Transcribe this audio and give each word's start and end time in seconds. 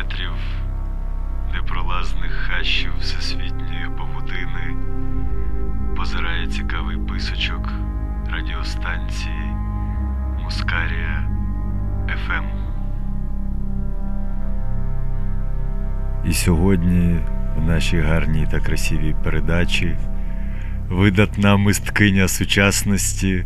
метрів 0.00 0.32
непролазних 1.54 2.32
хащів 2.32 2.90
всесвітньої 3.00 3.88
павутини 3.98 4.76
позирає 5.96 6.46
цікавий 6.46 6.96
писочок 6.96 7.72
радіостанції 8.32 9.54
Мускарія 10.42 11.28
ФМ. 12.26 12.44
І 16.24 16.32
сьогодні 16.32 17.20
в 17.56 17.64
нашій 17.66 18.00
гарній 18.00 18.46
та 18.50 18.60
красивій 18.60 19.14
передачі 19.24 19.96
видатна 20.88 21.56
мисткиня 21.56 22.28
сучасності 22.28 23.44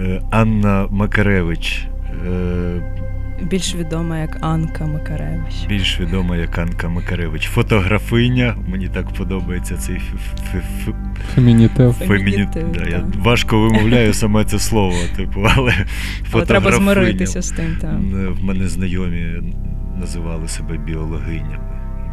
е, 0.00 0.22
Анна 0.30 0.86
Макаревич. 0.90 1.86
Більш 3.40 3.74
відома 3.74 4.18
як 4.18 4.36
Анка 4.40 4.86
Макаревич. 4.86 5.54
Більш 5.68 6.00
відома 6.00 6.36
як 6.36 6.58
Анка 6.58 6.88
Макаревич. 6.88 7.42
Фотографиня. 7.48 8.56
Мені 8.68 8.88
так 8.88 9.08
подобається 9.14 9.76
цей 9.76 9.96
ф- 9.96 10.14
ф- 10.54 10.88
ф- 10.88 10.94
Фемінітив. 11.34 11.92
Фемінітив, 11.92 12.72
Да, 12.72 12.84
я 12.90 13.04
важко 13.18 13.60
вимовляю 13.60 14.14
саме 14.14 14.44
це 14.44 14.58
слово, 14.58 14.96
типу, 15.16 15.40
але 15.56 15.72
фотографиня. 16.30 16.44
треба 16.46 16.72
змиритися 16.72 17.42
з 17.42 17.50
тим. 17.50 17.76
Та. 17.80 18.00
В 18.40 18.44
мене 18.44 18.68
знайомі 18.68 19.26
називали 20.00 20.48
себе 20.48 20.78
біологинями. 20.78 21.58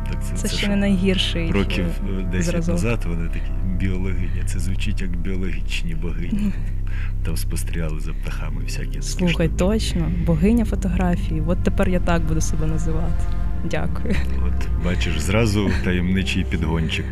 Так 0.09 0.19
Це 0.37 0.47
ще 0.57 0.67
не 0.67 0.75
найгірший 0.75 1.51
років 1.51 1.85
е, 2.19 2.23
10 2.31 2.45
зразок. 2.45 2.73
назад 2.73 2.99
вони 3.07 3.27
такі 3.27 3.51
біологиня. 3.79 4.43
Це 4.45 4.59
звучить 4.59 5.01
як 5.01 5.17
біологічні 5.17 5.95
богині. 5.95 6.51
Там 7.25 7.37
спостерігали 7.37 7.99
за 7.99 8.11
птахами 8.13 8.61
всякі. 8.63 9.01
Слухай, 9.01 9.47
штуки. 9.47 9.49
точно, 9.57 10.11
богиня 10.25 10.65
фотографії. 10.65 11.43
От 11.47 11.63
тепер 11.63 11.89
я 11.89 11.99
так 11.99 12.21
буду 12.25 12.41
себе 12.41 12.67
називати. 12.67 13.23
Дякую. 13.71 14.15
От, 14.47 14.85
бачиш, 14.85 15.19
зразу 15.19 15.69
таємничий 15.83 16.43
підгончик. 16.49 17.05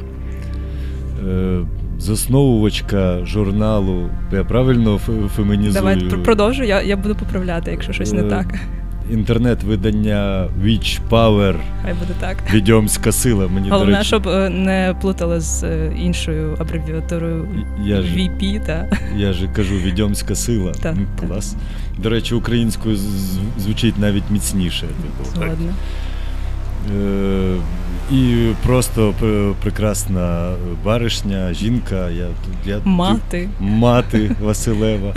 Е, 1.27 1.59
засновувачка 1.97 3.25
журналу. 3.25 4.09
Я 4.31 4.43
правильно 4.43 4.95
фе- 5.07 5.27
фемінізую? 5.27 5.73
Давай 5.73 5.95
пр- 5.97 6.23
продовжуй, 6.23 6.67
я, 6.67 6.81
я 6.81 6.97
буду 6.97 7.15
поправляти, 7.15 7.71
якщо 7.71 7.93
щось 7.93 8.13
не 8.13 8.21
Е, 8.21 8.29
так. 8.29 8.55
Інтернет-видання 9.11 10.47
Witch 10.63 10.99
Power, 11.09 11.55
Хай 11.83 11.93
буде 11.93 12.13
так. 12.19 12.37
відьомська 12.53 13.11
сила. 13.11 13.47
Мені, 13.47 13.69
Головне, 13.69 13.91
до 13.91 13.97
речі, 13.97 14.07
щоб 14.07 14.27
е, 14.27 14.49
не 14.49 14.95
плутали 15.01 15.39
з 15.39 15.63
е, 15.63 15.91
іншою 15.99 16.57
абревіатурою 16.59 17.47
я 17.83 18.01
ж, 18.01 18.07
VP, 18.17 18.65
та 18.65 18.87
я 19.17 19.33
ж 19.33 19.47
кажу 19.55 19.75
відьомська 19.75 20.35
сила. 20.35 20.71
М, 20.85 21.07
так. 21.19 21.27
Клас. 21.29 21.55
До 21.97 22.09
речі, 22.09 22.35
українською 22.35 22.97
звучить 23.57 23.99
навіть 23.99 24.23
міцніше. 24.29 24.87
Типу, 24.87 25.45
Е, 26.93 27.55
і 28.11 28.47
просто 28.65 29.13
прекрасна 29.63 30.53
баришня, 30.83 31.53
жінка. 31.53 32.09
Я, 32.09 32.27
я, 32.65 32.79
Мати. 32.85 33.49
Мати 33.59 34.31
Василева. 34.41 35.13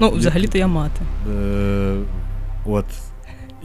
Ну, 0.00 0.10
взагалі-то 0.10 0.58
я 0.58 0.66
мати. 0.66 1.00
Е, 1.34 1.94
от. 2.64 2.84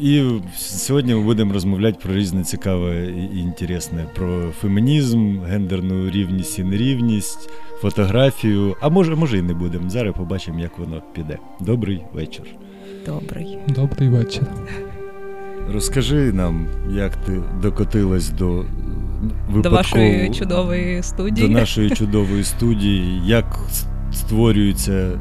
І 0.01 0.23
сьогодні 0.57 1.15
ми 1.15 1.21
будемо 1.23 1.53
розмовляти 1.53 1.97
про 2.03 2.13
різне 2.15 2.43
цікаве 2.43 3.05
і 3.33 3.39
інтересне 3.39 4.05
про 4.15 4.41
фемінізм, 4.61 5.39
гендерну 5.41 6.09
рівність 6.09 6.59
і 6.59 6.63
нерівність, 6.63 7.49
фотографію. 7.81 8.75
А 8.81 8.89
може, 8.89 9.15
може 9.15 9.37
і 9.37 9.41
не 9.41 9.53
будемо. 9.53 9.89
Зараз 9.89 10.15
побачимо, 10.15 10.59
як 10.59 10.79
воно 10.79 11.01
піде. 11.13 11.37
Добрий 11.59 12.01
вечір. 12.13 12.45
Добрий. 13.05 13.57
Добрий 13.67 14.09
вечір. 14.09 14.43
Розкажи 15.73 16.33
нам, 16.33 16.67
як 16.91 17.15
ти 17.15 17.41
докотилась 17.61 18.29
до 18.29 18.65
До 19.63 19.69
вашої 19.69 20.29
чудової 20.31 21.03
студії. 21.03 21.47
до 21.47 21.53
нашої 21.53 21.89
чудової 21.89 22.43
студії, 22.43 23.21
як 23.25 23.59
с- 23.69 23.85
створюються 24.13 25.19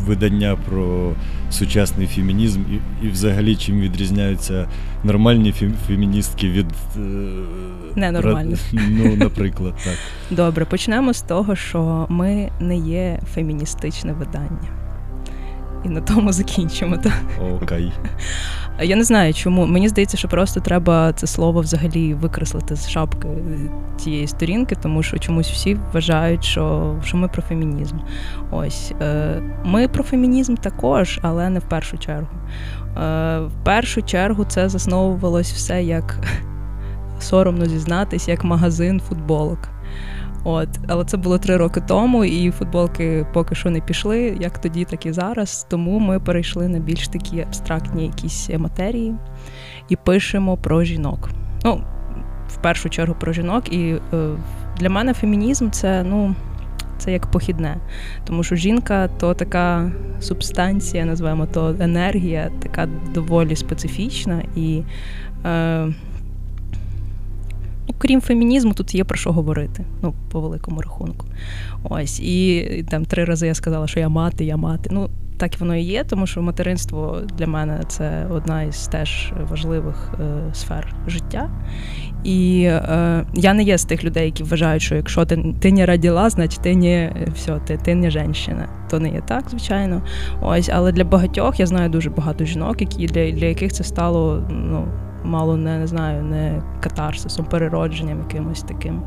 видання 0.00 0.58
про 0.68 1.12
сучасний 1.50 2.06
фемінізм, 2.06 2.60
і, 2.72 3.06
і 3.06 3.10
взагалі 3.10 3.56
чим 3.56 3.80
відрізняються 3.80 4.68
нормальні 5.04 5.50
фем- 5.52 5.74
феміністки 5.86 6.50
від 6.50 6.66
е, 6.96 7.00
Ненормальних. 7.96 8.60
Ну, 8.72 9.16
наприклад, 9.16 9.74
так. 9.84 9.94
Добре, 10.30 10.64
почнемо 10.64 11.12
з 11.12 11.22
того, 11.22 11.56
що 11.56 12.06
ми 12.08 12.50
не 12.60 12.76
є 12.76 13.20
феміністичне 13.34 14.12
видання. 14.12 14.68
І 15.84 15.88
на 15.88 16.00
тому 16.00 16.32
закінчимо. 16.38 16.96
Так? 16.96 17.12
Окей. 17.62 17.92
Я 18.82 18.96
не 18.96 19.04
знаю, 19.04 19.34
чому. 19.34 19.66
Мені 19.66 19.88
здається, 19.88 20.16
що 20.16 20.28
просто 20.28 20.60
треба 20.60 21.12
це 21.12 21.26
слово 21.26 21.60
взагалі 21.60 22.14
викреслити 22.14 22.76
з 22.76 22.88
шапки 22.88 23.28
тієї 23.96 24.26
сторінки, 24.26 24.76
тому 24.82 25.02
що 25.02 25.18
чомусь 25.18 25.50
всі 25.50 25.76
вважають, 25.92 26.44
що, 26.44 26.94
що 27.04 27.16
ми 27.16 27.28
про 27.28 27.42
фемінізм. 27.42 27.96
Ось 28.50 28.92
е, 29.00 29.42
ми 29.64 29.88
про 29.88 30.04
фемінізм 30.04 30.54
також, 30.54 31.18
але 31.22 31.50
не 31.50 31.58
в 31.58 31.68
першу 31.68 31.98
чергу. 31.98 32.28
Е, 32.96 33.38
В 33.40 33.52
першу 33.64 34.02
чергу 34.02 34.44
це 34.44 34.68
засновувалось 34.68 35.52
все 35.52 35.82
як 35.82 36.18
соромно 37.20 37.66
зізнатись, 37.66 38.28
як 38.28 38.44
магазин 38.44 39.00
футболок. 39.00 39.58
От, 40.44 40.68
але 40.88 41.04
це 41.04 41.16
було 41.16 41.38
три 41.38 41.56
роки 41.56 41.80
тому, 41.80 42.24
і 42.24 42.50
футболки 42.50 43.26
поки 43.32 43.54
що 43.54 43.70
не 43.70 43.80
пішли, 43.80 44.36
як 44.40 44.58
тоді, 44.58 44.84
так 44.84 45.06
і 45.06 45.12
зараз. 45.12 45.66
Тому 45.70 45.98
ми 45.98 46.20
перейшли 46.20 46.68
на 46.68 46.78
більш 46.78 47.08
такі 47.08 47.40
абстрактні 47.40 48.06
якісь 48.06 48.50
матерії 48.58 49.14
і 49.88 49.96
пишемо 49.96 50.56
про 50.56 50.84
жінок. 50.84 51.28
Ну, 51.64 51.82
в 52.48 52.56
першу 52.56 52.88
чергу 52.88 53.16
про 53.20 53.32
жінок. 53.32 53.72
І 53.72 53.94
е, 54.12 54.28
для 54.78 54.90
мене 54.90 55.14
фемінізм 55.14 55.70
це 55.70 56.02
ну. 56.02 56.34
Це 56.98 57.12
як 57.12 57.26
похідне, 57.26 57.76
тому 58.24 58.42
що 58.42 58.56
жінка 58.56 59.08
то 59.08 59.34
така 59.34 59.90
субстанція, 60.20 61.04
називаємо 61.04 61.46
то 61.46 61.76
енергія, 61.80 62.50
така 62.62 62.88
доволі 63.14 63.56
специфічна 63.56 64.42
і 64.56 64.82
е, 65.46 65.88
ну, 67.88 67.94
крім 67.98 68.20
фемінізму, 68.20 68.74
тут 68.74 68.94
є 68.94 69.04
про 69.04 69.16
що 69.16 69.32
говорити, 69.32 69.84
ну, 70.02 70.14
по 70.30 70.40
великому 70.40 70.80
рахунку. 70.80 71.26
Ось, 71.82 72.20
і 72.20 72.62
там 72.90 73.04
три 73.04 73.24
рази 73.24 73.46
я 73.46 73.54
сказала, 73.54 73.86
що 73.86 74.00
я 74.00 74.08
мати, 74.08 74.44
я 74.44 74.56
мати. 74.56 74.90
Ну, 74.92 75.10
так 75.38 75.60
воно 75.60 75.76
і 75.76 75.82
є, 75.82 76.04
тому 76.04 76.26
що 76.26 76.42
материнство 76.42 77.20
для 77.38 77.46
мене 77.46 77.80
це 77.88 78.26
одна 78.30 78.62
із 78.62 78.88
теж 78.88 79.32
важливих 79.50 80.14
е, 80.20 80.54
сфер 80.54 80.94
життя. 81.06 81.50
І 82.24 82.62
е, 82.62 83.24
я 83.34 83.54
не 83.54 83.62
є 83.62 83.78
з 83.78 83.84
тих 83.84 84.04
людей, 84.04 84.24
які 84.24 84.42
вважають, 84.42 84.82
що 84.82 84.94
якщо 84.94 85.24
ти, 85.24 85.54
ти 85.60 85.72
не 85.72 85.86
родила, 85.86 86.30
значить 86.30 86.60
ти 86.60 86.76
не 86.76 87.12
все, 87.34 87.58
ти, 87.66 87.76
ти 87.76 87.94
не 87.94 88.10
жінка. 88.10 88.68
То 88.90 89.00
не 89.00 89.10
є 89.10 89.22
так, 89.28 89.50
звичайно. 89.50 90.02
Ось, 90.40 90.70
але 90.72 90.92
для 90.92 91.04
багатьох 91.04 91.60
я 91.60 91.66
знаю 91.66 91.90
дуже 91.90 92.10
багато 92.10 92.44
жінок, 92.44 92.80
які 92.80 93.06
для, 93.06 93.30
для 93.30 93.46
яких 93.46 93.72
це 93.72 93.84
стало 93.84 94.42
ну, 94.50 94.88
мало 95.28 95.56
не, 95.56 95.78
не 95.78 95.86
знаю, 95.86 96.22
не 96.22 96.62
катарсисом, 96.80 97.44
переродженням 97.44 98.18
якимось 98.18 98.62
таким. 98.62 99.02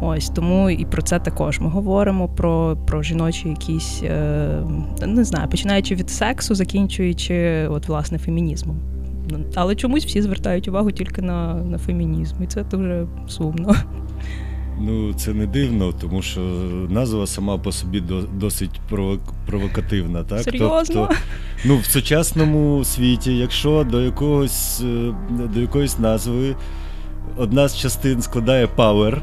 Ось 0.00 0.28
тому 0.28 0.70
і 0.70 0.84
про 0.84 1.02
це 1.02 1.18
також 1.18 1.60
ми 1.60 1.68
говоримо 1.68 2.28
про, 2.28 2.76
про 2.86 3.02
жіночі 3.02 3.48
якісь 3.48 4.02
е, 4.02 4.62
не 5.06 5.24
знаю, 5.24 5.48
починаючи 5.48 5.94
від 5.94 6.10
сексу, 6.10 6.54
закінчуючи 6.54 7.68
от 7.70 7.88
власне 7.88 8.18
фемінізмом. 8.18 8.76
Але 9.54 9.74
чомусь 9.74 10.06
всі 10.06 10.22
звертають 10.22 10.68
увагу 10.68 10.90
тільки 10.90 11.22
на, 11.22 11.54
на 11.54 11.78
фемінізм, 11.78 12.42
і 12.42 12.46
це 12.46 12.62
дуже 12.62 13.06
сумно. 13.28 13.74
Ну, 14.84 15.14
це 15.14 15.32
не 15.34 15.46
дивно, 15.46 15.92
тому 15.92 16.22
що 16.22 16.40
назва 16.88 17.26
сама 17.26 17.58
по 17.58 17.72
собі 17.72 18.02
досить 18.34 18.80
провок- 18.90 19.32
провокативна, 19.46 20.22
так? 20.24 20.40
Серйозно? 20.42 20.94
Тобто, 21.08 21.14
ну, 21.64 21.76
в 21.78 21.84
сучасному 21.84 22.84
світі, 22.84 23.36
якщо 23.36 23.86
до 23.90 24.00
якогось 24.00 24.80
е, 24.80 25.14
до 25.54 25.60
якоїсь 25.60 25.98
назви 25.98 26.56
одна 27.36 27.68
з 27.68 27.76
частин 27.78 28.22
складає 28.22 28.66
power, 28.76 29.18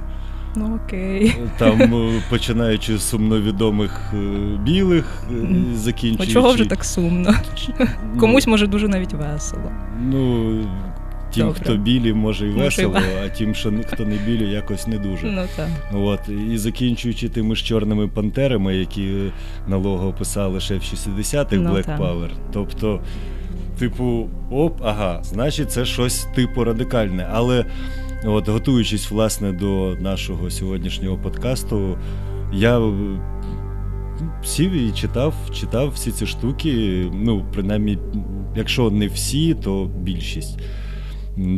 Ну 0.56 0.80
окей. 0.86 1.36
там 1.58 1.82
е, 1.82 2.24
починаючи 2.30 2.98
з 2.98 3.10
сумновідомих 3.10 4.02
е, 4.14 4.18
білих, 4.64 5.24
е, 5.30 5.34
Мгм. 5.34 5.76
Ну 6.20 6.26
чого 6.26 6.52
вже 6.54 6.66
так 6.66 6.86
сумно? 6.86 7.36
ну, 7.80 7.88
Комусь 8.20 8.48
може 8.48 8.68
дуже 8.68 8.88
навіть 8.88 9.14
весело. 9.14 9.72
Ну, 10.02 10.52
тим, 11.34 11.46
Добре. 11.48 11.62
хто 11.64 11.78
білі, 11.78 12.14
може 12.14 12.48
і 12.48 12.50
весело, 12.50 12.98
а 13.26 13.30
тим, 13.30 13.56
що 13.56 13.74
хто 13.88 14.06
не 14.06 14.16
білі, 14.16 14.50
якось 14.52 14.88
не 14.88 14.98
дуже. 14.98 15.26
Ну 15.26 15.42
так. 15.56 15.68
От, 15.94 16.20
і 16.54 16.58
закінчуючи 16.58 17.30
тими 17.30 17.56
ж 17.56 17.66
чорними 17.66 18.08
пантерами, 18.08 18.76
які 18.76 19.10
на 19.68 19.78
лого 19.78 20.14
писали 20.14 20.60
ще 20.60 20.76
в 20.76 20.82
60-х 20.82 21.56
Ну, 21.56 21.70
Black 21.70 21.86
так. 21.86 22.00
Power. 22.00 22.30
Тобто, 22.54 23.02
типу, 23.80 24.30
оп, 24.52 24.82
ага, 24.84 25.20
значить, 25.24 25.72
це 25.72 25.86
щось 25.86 26.28
типу 26.36 26.64
радикальне. 26.64 27.28
Але 27.32 27.66
от, 28.26 28.50
готуючись 28.50 29.12
власне 29.12 29.52
до 29.52 29.96
нашого 30.00 30.50
сьогоднішнього 30.50 31.18
подкасту, 31.18 31.98
я 32.54 32.82
сів 34.44 34.72
і 34.72 34.92
читав, 34.92 35.34
читав 35.54 35.90
всі 35.90 36.12
ці 36.12 36.26
штуки. 36.26 37.06
Ну, 37.14 37.46
принаймні, 37.54 37.98
якщо 38.56 38.92
не 38.92 39.08
всі, 39.08 39.54
то 39.54 39.92
більшість. 40.02 40.60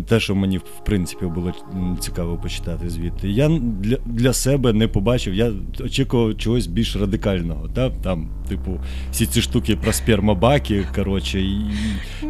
Те, 0.08 0.20
що 0.20 0.36
мені 0.36 0.58
в 0.58 0.86
принципі 0.86 1.26
було 1.26 1.54
цікаво 2.00 2.38
почитати 2.38 2.90
звідти. 2.90 3.30
Я 3.30 3.50
для 3.60 3.98
для 4.06 4.34
себе 4.34 4.74
не 4.74 4.88
побачив, 4.88 5.34
я 5.34 5.52
очікував 5.80 6.38
чогось 6.38 6.68
більш 6.68 6.96
радикального. 6.96 7.68
Та? 7.68 7.90
Там, 7.90 8.30
типу, 8.50 8.80
всі 9.12 9.26
ці 9.26 9.42
штуки 9.42 9.76
про 9.76 9.94
спермобаки, 9.94 10.86
коротше, 10.96 11.42
і, 11.42 11.62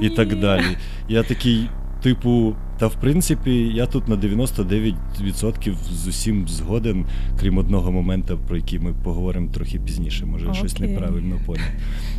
і 0.02 0.10
так 0.10 0.40
далі. 0.40 0.66
Я 1.10 1.24
такий. 1.24 1.68
Типу, 2.04 2.56
та 2.80 2.88
в 2.88 2.96
принципі, 2.96 3.52
я 3.52 3.86
тут 3.86 4.08
на 4.08 4.16
99% 4.16 5.74
з 5.92 6.08
усім 6.08 6.48
згоден, 6.48 7.06
крім 7.40 7.58
одного 7.58 7.92
моменту, 7.92 8.40
про 8.48 8.58
який 8.58 8.80
ми 8.80 8.94
поговоримо 9.04 9.52
трохи 9.52 9.80
пізніше, 9.80 10.26
може 10.26 10.48
okay. 10.48 10.54
щось 10.54 10.80
неправильно 10.80 11.40
поняв. 11.46 11.66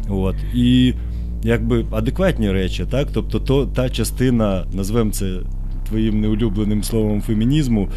От. 0.08 0.36
І 0.54 0.94
якби 1.42 1.84
адекватні 1.90 2.50
речі, 2.50 2.86
так? 2.90 3.08
Тобто, 3.12 3.40
то 3.40 3.66
та 3.66 3.90
частина, 3.90 4.64
назвемо 4.72 5.10
це 5.10 5.40
твоїм 5.88 6.20
неулюбленим 6.20 6.82
словом 6.82 7.22
фемінізму, 7.22 7.88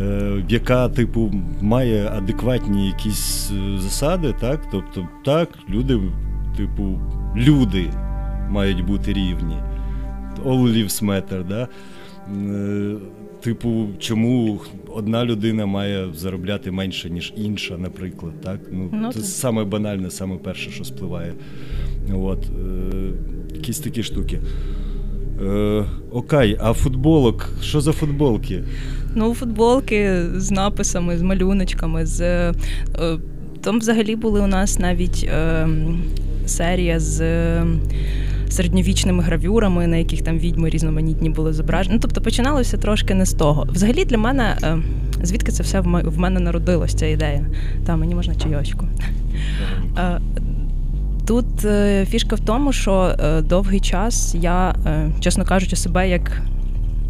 е, 0.00 0.44
яка, 0.48 0.88
типу, 0.88 1.32
має 1.60 2.08
адекватні 2.08 2.86
якісь 2.86 3.50
е, 3.50 3.78
засади, 3.78 4.34
так? 4.40 4.60
Тобто, 4.72 5.08
так, 5.24 5.48
люди, 5.70 6.00
типу, 6.56 6.98
люди 7.36 7.90
мають 8.50 8.86
бути 8.86 9.12
рівні. 9.12 9.56
All 10.44 10.62
lives 10.62 11.04
matter, 11.04 11.48
да? 11.48 11.68
Е, 12.36 12.94
типу, 13.40 13.86
чому 13.98 14.60
одна 14.94 15.24
людина 15.24 15.66
має 15.66 16.08
заробляти 16.14 16.70
менше, 16.70 17.10
ніж 17.10 17.32
інша, 17.36 17.78
наприклад. 17.78 18.32
так? 18.44 18.60
Ну, 18.72 18.90
ну 18.92 19.12
Це 19.12 19.20
саме 19.20 19.64
банальне, 19.64 20.10
саме 20.10 20.36
перше, 20.36 20.70
що 20.70 20.84
спливає. 20.84 21.34
От, 22.14 22.44
е, 22.94 23.12
Якісь 23.54 23.78
такі 23.78 24.02
штуки. 24.02 24.40
Е, 25.42 25.84
Окей, 26.12 26.58
а 26.60 26.72
футболок? 26.72 27.48
Що 27.62 27.80
за 27.80 27.92
футболки? 27.92 28.64
Ну, 29.14 29.34
футболки 29.34 30.22
з 30.36 30.50
написами, 30.50 31.18
з 31.18 31.22
малюночками. 31.22 32.06
з... 32.06 32.20
Е, 32.20 32.52
там 33.60 33.78
взагалі 33.78 34.16
були 34.16 34.40
у 34.40 34.46
нас 34.46 34.78
навіть 34.78 35.24
е, 35.34 35.68
серія 36.46 37.00
з. 37.00 37.22
Середньовічними 38.52 39.22
гравюрами, 39.22 39.86
на 39.86 39.96
яких 39.96 40.22
там 40.22 40.38
відьми 40.38 40.70
різноманітні 40.70 41.30
були 41.30 41.52
зображені. 41.52 41.94
Ну, 41.94 42.00
тобто 42.00 42.20
починалося 42.20 42.76
трошки 42.76 43.14
не 43.14 43.26
з 43.26 43.32
того. 43.32 43.66
Взагалі 43.70 44.04
для 44.04 44.18
мене, 44.18 44.56
е, 44.62 44.78
звідки 45.22 45.52
це 45.52 45.62
все 45.62 45.80
в 45.80 46.18
мене 46.18 46.40
народилось, 46.40 46.94
ця 46.94 47.06
ідея. 47.06 47.46
Та 47.86 47.96
мені 47.96 48.14
можна 48.14 48.34
чайочку. 48.34 48.86
Е, 49.98 50.20
тут 51.26 51.64
е, 51.64 52.06
фішка 52.06 52.36
в 52.36 52.40
тому, 52.40 52.72
що 52.72 53.16
довгий 53.48 53.80
час 53.80 54.34
я, 54.40 54.74
чесно 55.20 55.44
кажучи, 55.44 55.76
себе 55.76 56.08
як 56.08 56.42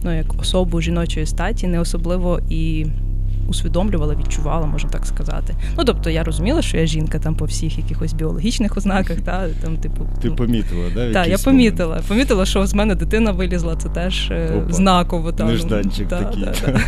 ну, 0.04 0.16
як 0.16 0.40
особу 0.40 0.80
жіночої 0.80 1.26
статі 1.26 1.66
не 1.66 1.80
особливо 1.80 2.40
і 2.50 2.86
усвідомлювала, 3.48 4.14
відчувала, 4.14 4.66
можна 4.66 4.90
так 4.90 5.06
сказати. 5.06 5.54
Ну 5.78 5.84
тобто 5.84 6.10
я 6.10 6.24
розуміла, 6.24 6.62
що 6.62 6.76
я 6.76 6.86
жінка 6.86 7.18
там 7.18 7.34
по 7.34 7.44
всіх 7.44 7.78
якихось 7.78 8.12
біологічних 8.12 8.76
ознаках. 8.76 9.20
Та 9.20 9.48
там, 9.48 9.76
типу, 9.76 10.06
ти 10.22 10.28
ну, 10.28 10.36
помітила, 10.36 10.90
да? 10.94 11.12
Так, 11.12 11.28
я 11.28 11.38
помітила. 11.38 11.88
Момент? 11.88 12.06
Помітила, 12.08 12.46
що 12.46 12.66
з 12.66 12.74
мене 12.74 12.94
дитина 12.94 13.32
вилізла. 13.32 13.76
Це 13.76 13.88
теж 13.88 14.30
е, 14.30 14.54
Опа. 14.56 14.72
знаково. 14.72 15.32
Та, 15.32 15.44
Нежданчик 15.44 16.08
та, 16.08 16.22
такий. 16.22 16.44
Та, 16.44 16.80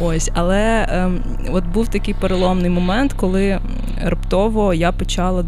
Ось, 0.00 0.30
але 0.34 0.88
ем, 0.90 1.20
от 1.50 1.66
був 1.66 1.88
такий 1.88 2.14
переломний 2.14 2.70
момент, 2.70 3.12
коли 3.12 3.60
раптово 4.02 4.74
я 4.74 4.92
почала. 4.92 5.44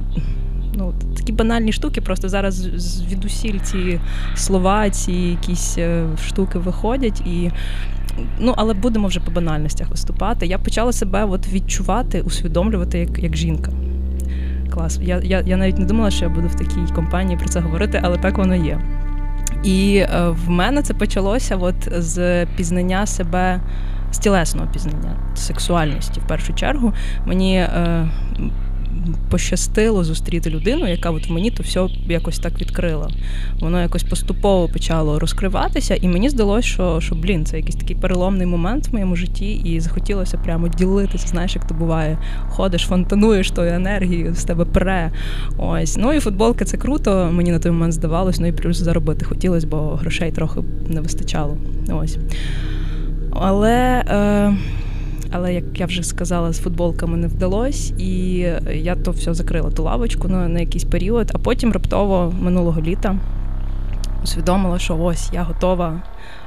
Ну, 0.75 0.95
такі 1.17 1.33
банальні 1.33 1.73
штуки, 1.73 2.01
просто 2.01 2.29
зараз 2.29 2.55
звідусіль 2.77 3.59
ці 3.59 4.01
слова, 4.35 4.91
ці 4.91 5.13
якісь 5.13 5.79
е, 5.79 6.07
штуки 6.27 6.59
виходять, 6.59 7.21
і 7.21 7.51
ну 8.39 8.55
але 8.57 8.75
будемо 8.75 9.09
вже 9.09 9.21
по 9.21 9.31
банальностях 9.31 9.89
виступати. 9.89 10.47
Я 10.47 10.59
почала 10.59 10.93
себе 10.93 11.25
от 11.25 11.49
відчувати, 11.49 12.21
усвідомлювати 12.21 12.99
як 12.99 13.19
як 13.19 13.37
жінка. 13.37 13.73
Клас. 14.71 14.99
Я, 15.03 15.21
я, 15.25 15.41
Я 15.41 15.57
навіть 15.57 15.79
не 15.79 15.85
думала, 15.85 16.11
що 16.11 16.25
я 16.25 16.31
буду 16.31 16.49
в 16.49 16.55
такій 16.55 16.95
компанії 16.95 17.39
про 17.39 17.49
це 17.49 17.61
говорити, 17.61 18.01
але 18.03 18.19
так 18.19 18.39
воно 18.39 18.55
є. 18.55 18.81
І 19.65 19.97
е, 19.97 20.29
в 20.29 20.51
мене 20.51 20.83
це 20.83 20.95
почалося 20.95 21.57
от 21.57 21.89
з 21.99 22.47
пізнання 22.47 23.07
себе. 23.07 23.61
З 24.13 24.19
тілесного 24.19 24.69
пізнання, 24.73 25.17
сексуальності 25.35 26.21
в 26.21 26.27
першу 26.27 26.55
чергу. 26.55 26.93
Мені 27.27 27.57
е, 27.57 28.09
пощастило 29.31 30.05
зустріти 30.05 30.51
людину, 30.51 30.89
яка 30.89 31.11
от 31.11 31.31
мені 31.31 31.51
то 31.51 31.63
все 31.63 31.89
якось 32.09 32.39
так 32.39 32.61
відкрила. 32.61 33.11
Воно 33.61 33.81
якось 33.81 34.03
поступово 34.03 34.69
почало 34.69 35.19
розкриватися, 35.19 35.95
і 35.95 36.09
мені 36.09 36.31
здалося, 36.31 36.69
що 36.69 37.01
що 37.01 37.15
блін, 37.15 37.45
це 37.47 37.57
якийсь 37.57 37.77
такий 37.77 37.97
переломний 37.97 38.47
момент 38.47 38.89
в 38.89 38.93
моєму 38.93 39.17
житті, 39.17 39.53
і 39.53 39.81
захотілося 39.81 40.39
прямо 40.39 40.69
ділитися. 40.69 41.27
Знаєш, 41.29 41.55
як 41.55 41.67
то 41.67 41.75
буває. 41.75 42.19
Ходиш, 42.49 42.83
фонтануєш 42.83 43.51
тою 43.51 43.73
енергією, 43.73 44.35
з 44.35 44.45
тебе 44.45 44.65
пере. 44.65 45.11
Ось. 45.59 45.97
Ну 45.97 46.13
і 46.13 46.21
футболка 46.21 46.65
це 46.65 46.77
круто. 46.77 47.31
Мені 47.33 47.53
на 47.53 47.59
той 47.59 47.73
момент 47.73 47.93
здавалось, 47.93 48.41
ну 48.41 48.47
і 48.47 48.53
плюс 48.53 48.77
заробити 48.77 49.25
хотілося, 49.25 49.67
бо 49.67 49.77
грошей 49.77 50.33
трохи 50.33 50.61
не 50.89 51.01
вистачало. 51.01 51.59
Ось. 51.89 52.19
Але. 53.33 54.05
Е... 54.11 54.57
Але 55.31 55.55
як 55.55 55.81
я 55.81 55.87
вже 55.87 56.03
сказала, 56.03 56.53
з 56.53 56.61
футболками 56.61 57.17
не 57.17 57.27
вдалося, 57.27 57.95
і 57.99 58.13
я 58.73 58.97
то 58.97 59.11
все 59.11 59.35
закрила 59.35 59.71
ту 59.71 59.83
лавочку 59.83 60.29
на, 60.29 60.49
на 60.49 60.61
якийсь 60.61 60.85
період, 60.85 61.31
а 61.35 61.39
потім 61.39 61.73
раптово 61.73 62.33
минулого 62.41 62.81
літа 62.81 63.17
усвідомила, 64.23 64.79
що 64.79 64.99
ось 64.99 65.31
я 65.33 65.43
готова, 65.43 66.03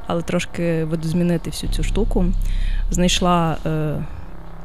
але 0.08 0.22
трошки 0.22 0.84
видозмінити 0.84 1.50
всю 1.50 1.74
цю 1.74 1.84
штуку. 1.84 2.26
Знайшла 2.92 3.58
е, 3.66 3.96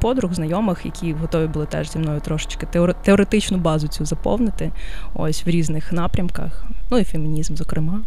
подруг, 0.00 0.34
знайомих, 0.34 0.84
які 0.84 1.12
готові 1.12 1.46
були 1.46 1.66
теж 1.66 1.90
зі 1.92 1.98
мною 1.98 2.20
трошечки 2.20 2.66
теоретичну 3.02 3.58
базу 3.58 3.88
цю 3.88 4.04
заповнити, 4.04 4.72
ось 5.14 5.46
в 5.46 5.48
різних 5.48 5.92
напрямках. 5.92 6.64
Ну 6.90 6.98
і 6.98 7.04
фемінізм, 7.04 7.56
зокрема, 7.56 8.00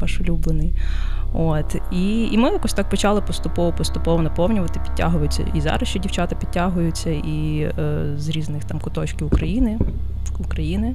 ваш 0.00 0.20
улюблений. 0.20 0.72
От 1.34 1.76
і 1.92 2.24
і 2.24 2.38
ми 2.38 2.48
якось 2.48 2.72
так 2.72 2.88
почали 2.88 3.20
поступово-поступово 3.20 4.22
наповнювати, 4.22 4.80
підтягуються. 4.80 5.46
І 5.54 5.60
зараз 5.60 5.88
ще 5.88 5.98
дівчата 5.98 6.36
підтягуються 6.36 7.10
і 7.10 7.68
е, 7.78 8.04
з 8.16 8.28
різних 8.28 8.64
там 8.64 8.80
куточків 8.80 9.26
України. 9.26 9.78
України. 10.38 10.94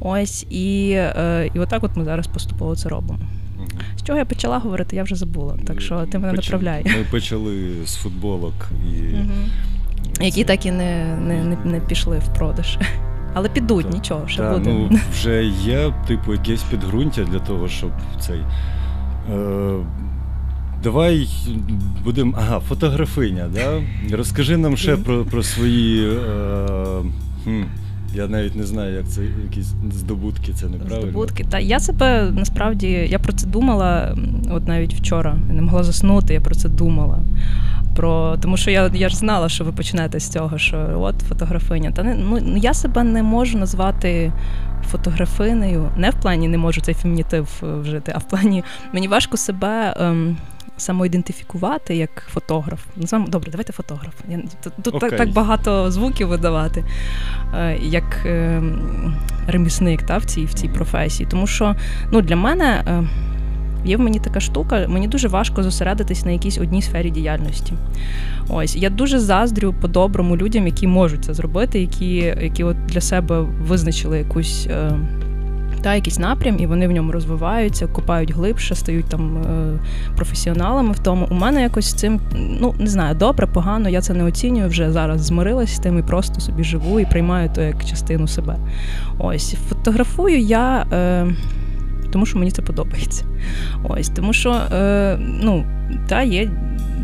Ось 0.00 0.46
і 0.50 0.90
е, 0.92 1.50
і 1.54 1.58
отак 1.58 1.84
от 1.84 1.96
ми 1.96 2.04
зараз 2.04 2.26
поступово 2.26 2.76
це 2.76 2.88
робимо. 2.88 3.18
З 3.96 4.02
чого 4.02 4.18
я 4.18 4.24
почала 4.24 4.58
говорити, 4.58 4.96
я 4.96 5.02
вже 5.02 5.14
забула. 5.14 5.56
Так 5.66 5.80
що 5.80 6.06
ти 6.06 6.18
мене 6.18 6.32
направляй. 6.32 6.84
Ми 6.84 7.04
почали 7.10 7.86
з 7.86 7.96
футболок, 7.96 8.54
і 8.86 9.14
угу. 9.14 9.30
які 10.20 10.44
так 10.44 10.66
і 10.66 10.70
не 10.70 11.16
не, 11.16 11.44
не, 11.44 11.56
не 11.64 11.80
пішли 11.80 12.18
в 12.18 12.34
продаж. 12.34 12.78
Але 13.34 13.48
підуть, 13.48 13.86
так, 13.86 13.94
нічого, 13.94 14.28
ще 14.28 14.42
та, 14.42 14.52
буде. 14.52 14.70
Ну, 14.70 14.98
Вже 15.12 15.44
є, 15.44 15.94
типу, 16.06 16.32
якесь 16.32 16.62
підґрунтя 16.62 17.24
для 17.24 17.38
того, 17.38 17.68
щоб 17.68 17.90
цей. 18.20 18.40
Е, 19.30 19.84
Давай 20.82 21.28
будемо. 22.04 22.34
Ага, 22.36 22.60
фотографиня. 22.60 23.48
да? 23.48 23.82
Розкажи 24.16 24.56
нам 24.56 24.76
ще 24.76 24.96
про 24.96 25.24
про 25.24 25.42
свої. 25.42 26.08
Е, 26.10 26.18
хм, 27.44 27.62
Я 28.14 28.28
навіть 28.28 28.56
не 28.56 28.62
знаю, 28.62 28.94
як 28.94 29.08
це 29.08 29.22
якісь 29.42 29.74
здобутки, 29.92 30.52
це 30.52 30.66
неправильно. 30.66 31.10
Здобутки. 31.10 31.46
Та 31.50 31.58
я 31.58 31.80
себе 31.80 32.30
насправді 32.34 32.88
я 32.88 33.18
про 33.18 33.32
це 33.32 33.46
думала, 33.46 34.16
от 34.50 34.68
навіть 34.68 34.94
вчора. 34.94 35.36
Я 35.48 35.54
не 35.54 35.62
могла 35.62 35.82
заснути, 35.82 36.34
я 36.34 36.40
про 36.40 36.54
це 36.54 36.68
думала. 36.68 37.18
Про 37.96 38.36
тому, 38.36 38.56
що 38.56 38.70
я 38.70 38.90
я 38.94 39.08
ж 39.08 39.16
знала, 39.16 39.48
що 39.48 39.64
ви 39.64 39.72
почнете 39.72 40.20
з 40.20 40.28
цього, 40.28 40.58
що 40.58 41.00
от 41.00 41.14
фотографиня. 41.28 41.90
Та 41.90 42.02
не 42.02 42.14
ну 42.14 42.56
я 42.56 42.74
себе 42.74 43.02
не 43.02 43.22
можу 43.22 43.58
назвати 43.58 44.32
фотографинею. 44.90 45.90
Не 45.96 46.10
в 46.10 46.14
плані 46.14 46.48
не 46.48 46.58
можу 46.58 46.80
цей 46.80 46.94
фемінітив 46.94 47.62
е, 47.62 47.66
вжити, 47.66 48.12
а 48.14 48.18
в 48.18 48.28
плані 48.28 48.64
мені 48.92 49.08
важко 49.08 49.36
себе. 49.36 49.94
Ем, 50.00 50.36
Самоідентифікувати 50.80 51.96
як 51.96 52.10
фотограф. 52.28 52.80
Називаємо 52.96 53.30
добре, 53.30 53.50
давайте 53.50 53.72
фотограф. 53.72 54.14
Я, 54.30 54.40
Тут 54.82 54.94
okay. 54.94 55.00
так 55.00 55.16
так 55.16 55.32
багато 55.32 55.90
звуків 55.90 56.28
видавати, 56.28 56.84
е, 57.54 57.78
як 57.82 58.22
е, 58.26 58.62
ремісник 59.46 60.02
та, 60.02 60.18
в 60.18 60.24
цій 60.24 60.44
в 60.44 60.54
цій 60.54 60.68
професії. 60.68 61.28
Тому 61.30 61.46
що 61.46 61.76
ну, 62.12 62.22
для 62.22 62.36
мене 62.36 62.84
е, 62.86 63.08
Є 63.84 63.96
в 63.96 64.00
мені 64.00 64.18
така 64.18 64.40
штука, 64.40 64.86
мені 64.88 65.08
дуже 65.08 65.28
важко 65.28 65.62
зосередитись 65.62 66.24
на 66.24 66.30
якійсь 66.30 66.58
одній 66.58 66.82
сфері 66.82 67.10
діяльності. 67.10 67.72
Ось 68.48 68.76
я 68.76 68.90
дуже 68.90 69.18
заздрю 69.18 69.74
по-доброму 69.80 70.36
людям, 70.36 70.66
які 70.66 70.86
можуть 70.86 71.24
це 71.24 71.34
зробити, 71.34 71.80
які 71.80 72.14
які 72.16 72.64
от 72.64 72.86
для 72.86 73.00
себе 73.00 73.40
визначили 73.40 74.18
якусь. 74.18 74.68
Та 75.82 75.94
якийсь 75.94 76.18
напрям, 76.18 76.56
і 76.58 76.66
вони 76.66 76.88
в 76.88 76.90
ньому 76.90 77.12
розвиваються, 77.12 77.86
купають 77.86 78.32
глибше, 78.32 78.74
стають 78.74 79.06
там 79.06 79.36
е, 79.36 79.78
професіоналами 80.16 80.92
в 80.92 80.98
тому. 80.98 81.28
У 81.30 81.34
мене 81.34 81.62
якось 81.62 81.94
цим 81.94 82.20
ну 82.60 82.74
не 82.78 82.86
знаю, 82.86 83.14
добре, 83.14 83.46
погано. 83.46 83.88
Я 83.88 84.00
це 84.00 84.14
не 84.14 84.24
оцінюю 84.24 84.68
вже 84.68 84.92
зараз. 84.92 85.20
Змирилась 85.20 85.76
з 85.76 85.78
тим 85.78 85.98
і 85.98 86.02
просто 86.02 86.40
собі 86.40 86.64
живу 86.64 87.00
і 87.00 87.04
приймаю 87.04 87.50
то 87.54 87.62
як 87.62 87.84
частину 87.84 88.28
себе. 88.28 88.56
Ось 89.18 89.56
фотографую 89.68 90.38
я. 90.38 90.86
Е, 90.92 91.26
тому 92.12 92.26
що 92.26 92.38
мені 92.38 92.50
це 92.50 92.62
подобається. 92.62 93.24
Ось 93.84 94.08
тому, 94.08 94.32
що 94.32 94.50
е, 94.50 95.16
ну 95.20 95.64
та 96.08 96.22
є 96.22 96.50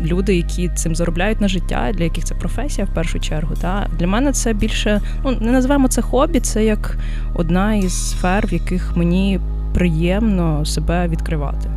люди, 0.05 0.35
які 0.35 0.69
цим 0.69 0.95
заробляють 0.95 1.41
на 1.41 1.47
життя, 1.47 1.91
для 1.93 2.03
яких 2.03 2.23
це 2.23 2.35
професія 2.35 2.87
в 2.87 2.93
першу 2.93 3.19
чергу. 3.19 3.55
Та 3.61 3.87
Для 3.99 4.07
мене 4.07 4.31
це 4.31 4.53
більше, 4.53 5.01
ну 5.23 5.37
не 5.41 5.51
називаємо 5.51 5.87
це 5.87 6.01
хобі, 6.01 6.39
це 6.39 6.65
як 6.65 6.97
одна 7.35 7.75
із 7.75 8.09
сфер, 8.09 8.47
в 8.47 8.53
яких 8.53 8.97
мені 8.97 9.39
приємно 9.73 10.65
себе 10.65 11.07
відкривати. 11.07 11.76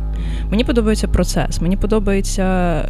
Мені 0.51 0.63
подобається 0.63 1.07
процес, 1.07 1.61
мені 1.61 1.77
подобається 1.77 2.43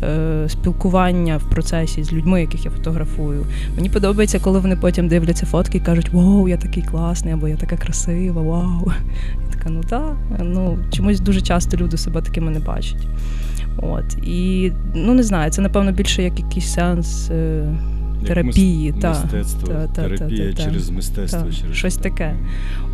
е, 0.04 0.50
спілкування 0.50 1.38
в 1.38 1.44
процесі 1.44 2.04
з 2.04 2.14
людьми, 2.14 2.42
яких 2.42 2.66
я 2.66 2.72
фотографую. 2.72 3.46
Мені 3.76 3.90
подобається, 3.90 4.40
коли 4.40 4.60
вони 4.60 4.76
потім 4.76 5.08
дивляться 5.08 5.46
фотки 5.46 5.78
і 5.78 5.82
кажуть, 5.82 6.10
вау, 6.10 6.48
я 6.48 6.58
такий 6.58 6.84
класний, 6.84 7.34
або 7.34 7.48
я 7.48 7.56
така 7.56 7.78
красива, 7.78 8.42
вау. 8.42 8.92
Я 9.46 9.58
така, 9.58 9.70
ну 9.70 9.84
так. 9.84 10.16
Ну, 10.40 10.78
чомусь 10.92 11.20
дуже 11.20 11.42
часто 11.42 11.78
люди 11.78 11.98
себе 11.98 12.22
такими 12.22 12.52
не 12.52 12.60
бачать. 12.60 13.08
От. 13.78 14.14
І 14.24 14.72
ну 14.96 15.14
не 15.14 15.24
знаю, 15.24 15.52
це 15.52 15.62
напевно 15.62 15.92
більше 15.92 16.24
як 16.24 16.40
якийсь 16.40 16.74
сеанс. 16.74 17.30
Е, 17.32 17.64
терапії, 18.28 18.94
та, 19.02 19.10
мистецтво, 19.10 19.74
та, 19.74 19.88
терапія 19.88 20.54
та, 20.54 20.64
через 20.64 20.90
мистецтво, 20.90 21.52
через 21.52 21.78
щось 21.78 21.96
таке. 21.96 22.36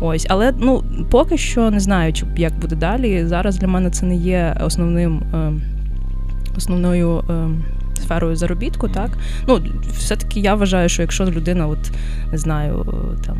Ось, 0.00 0.26
але 0.30 0.54
ну 0.58 0.84
поки 1.10 1.38
що 1.38 1.70
не 1.70 1.80
знаю, 1.80 2.12
як 2.36 2.58
буде 2.58 2.76
далі. 2.76 3.26
Зараз 3.26 3.58
для 3.58 3.68
мене 3.68 3.90
це 3.90 4.06
не 4.06 4.16
є 4.16 4.56
основним 4.64 5.22
е, 5.34 5.52
основною. 6.56 7.24
Е, 7.30 7.48
Сферою 8.02 8.36
заробітку, 8.36 8.88
так 8.88 9.18
ну 9.48 9.60
все-таки 9.92 10.40
я 10.40 10.54
вважаю, 10.54 10.88
що 10.88 11.02
якщо 11.02 11.24
людина, 11.24 11.66
от 11.66 11.78
не 12.32 12.38
знаю, 12.38 12.86
там 13.26 13.36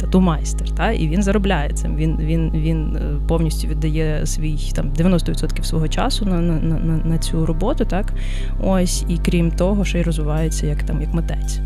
тату-майстер, 0.00 0.70
та 0.70 0.92
і 0.92 1.08
він 1.08 1.22
заробляє 1.22 1.70
цим. 1.70 1.96
Він 1.96 2.16
він, 2.16 2.50
він 2.50 2.96
е, 2.96 3.00
повністю 3.28 3.68
віддає 3.68 4.26
свій 4.26 4.58
там 4.74 4.90
90% 4.90 5.62
свого 5.62 5.88
часу 5.88 6.24
на 6.24 6.40
на, 6.40 6.60
на, 6.60 6.96
на 7.04 7.18
цю 7.18 7.46
роботу, 7.46 7.84
так 7.84 8.14
ось 8.60 9.04
і 9.08 9.18
крім 9.18 9.50
того, 9.50 9.84
ще 9.84 10.00
й 10.00 10.02
розвивається 10.02 10.66
як 10.66 10.82
там 10.82 11.02
як 11.02 11.14
митець. 11.14 11.60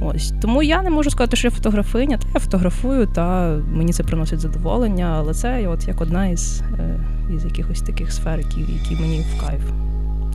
Ось 0.00 0.32
тому 0.42 0.62
я 0.62 0.82
не 0.82 0.90
можу 0.90 1.10
сказати, 1.10 1.36
що 1.36 1.46
я 1.46 1.50
фотографиня, 1.50 2.18
та 2.18 2.28
я 2.34 2.40
фотографую, 2.40 3.06
та 3.06 3.56
мені 3.72 3.92
це 3.92 4.02
приносить 4.02 4.40
задоволення, 4.40 5.14
але 5.18 5.34
це 5.34 5.68
от 5.68 5.88
як 5.88 6.00
одна 6.00 6.26
із 6.26 6.62
е, 6.78 7.00
із 7.36 7.44
якихось 7.44 7.80
таких 7.80 8.12
сфер, 8.12 8.38
які 8.38 8.60
які 8.60 9.02
мені 9.02 9.24
в 9.36 9.46
кайф. 9.46 9.62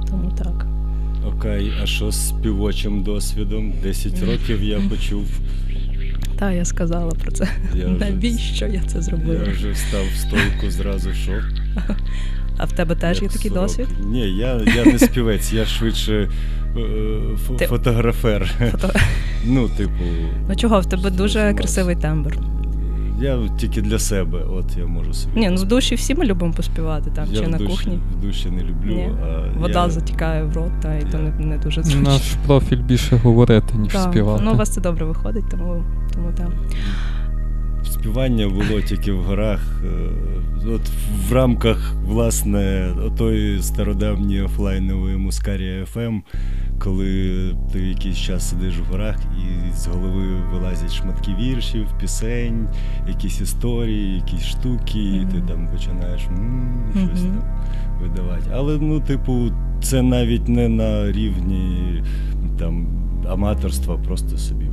Тому 0.09 0.31
так. 0.37 0.67
Окей, 1.27 1.73
а 1.83 1.85
що 1.85 2.11
з 2.11 2.27
співочим 2.27 3.03
досвідом? 3.03 3.73
Десять 3.83 4.23
років 4.31 4.63
я 4.63 4.79
почув 4.89 5.25
та, 6.39 6.51
я 6.51 6.65
сказала 6.65 7.11
про 7.11 7.31
це. 7.31 7.47
Я 7.75 7.87
Навіщо 7.87 8.65
вже, 8.65 8.75
я 8.75 8.81
це 8.87 9.01
зробила? 9.01 9.43
Я 9.47 9.51
вже 9.53 9.71
встав 9.71 10.03
в 10.13 10.17
стойку 10.17 10.71
зразу 10.71 11.13
що. 11.13 11.31
А 12.57 12.65
в 12.65 12.71
тебе 12.71 12.95
теж 12.95 13.21
є 13.21 13.27
такий 13.27 13.51
досвід? 13.51 13.87
Ні, 13.99 14.37
я 14.37 14.61
я 14.75 14.85
не 14.85 14.99
співець, 14.99 15.53
я 15.53 15.65
швидше 15.65 16.29
е, 16.77 16.79
ф- 17.33 17.57
Ти... 17.59 17.65
фотографер. 17.67 18.51
Фото... 18.71 18.89
Ну, 19.45 19.69
типу. 19.69 20.03
Ну 20.49 20.55
чого, 20.55 20.79
в 20.81 20.85
тебе 20.85 21.09
дуже 21.09 21.53
красивий 21.53 21.95
тембр. 21.95 22.37
Я 23.19 23.39
тільки 23.57 23.81
для 23.81 23.99
себе, 23.99 24.39
от 24.43 24.77
я 24.77 24.85
можу 24.85 25.13
собі. 25.13 25.39
Ні, 25.39 25.49
ну 25.49 25.55
в 25.55 25.65
душі 25.65 25.95
всі 25.95 26.15
ми 26.15 26.25
любимо 26.25 26.53
поспівати 26.53 27.11
там 27.15 27.27
я 27.31 27.41
чи 27.41 27.47
на 27.47 27.57
душі, 27.57 27.69
кухні. 27.69 27.99
В 28.17 28.25
душі 28.25 28.49
не 28.49 28.63
люблю. 28.63 28.95
Ні. 28.95 29.09
а 29.23 29.59
Вода 29.59 29.83
я... 29.83 29.89
затікає 29.89 30.43
в 30.43 30.55
рот, 30.55 30.71
та 30.81 30.95
і 30.95 31.01
я... 31.01 31.11
то 31.11 31.17
не, 31.17 31.45
не 31.45 31.57
дуже 31.57 31.83
зручно. 31.83 32.01
Наш 32.01 32.33
профіль 32.45 32.77
більше 32.81 33.15
говорити, 33.15 33.77
ніж 33.77 33.93
так. 33.93 34.11
співати. 34.11 34.43
Ну, 34.45 34.53
у 34.53 34.55
вас 34.55 34.69
це 34.69 34.81
добре 34.81 35.05
виходить, 35.05 35.49
тому 35.51 35.83
тому 36.13 36.31
так. 36.37 36.47
Співання 37.91 38.49
було 38.49 38.81
тільки 38.81 39.11
в 39.11 39.23
горах. 39.23 39.81
Е, 39.85 40.67
от 40.67 40.81
в 41.29 41.33
рамках 41.33 41.93
власне 42.05 42.93
отої 43.05 43.61
стародавньої 43.61 44.41
офлайнової 44.41 45.17
Мускарія 45.17 45.85
FM 45.95 46.21
коли 46.79 47.55
ти 47.71 47.79
якийсь 47.79 48.17
час 48.17 48.49
сидиш 48.49 48.79
в 48.79 48.91
горах 48.91 49.17
і 49.37 49.73
з 49.73 49.87
голови 49.87 50.23
вилазять 50.53 50.93
шматки 50.93 51.35
віршів, 51.41 51.87
пісень, 51.99 52.67
якісь 53.07 53.41
історії, 53.41 54.15
якісь 54.15 54.45
штуки, 54.45 54.99
mm-hmm. 54.99 55.29
і 55.29 55.31
ти 55.31 55.53
там 55.53 55.67
починаєш 55.67 56.21
щось 56.21 56.31
mm-hmm. 57.01 57.33
там 57.33 57.43
видавати. 58.01 58.51
Але, 58.53 58.77
ну, 58.81 58.99
типу, 58.99 59.51
це 59.81 60.01
навіть 60.01 60.47
не 60.47 60.69
на 60.69 61.11
рівні 61.11 62.03
там 62.59 62.87
аматорства, 63.29 63.97
просто 63.97 64.37
собі 64.37 64.65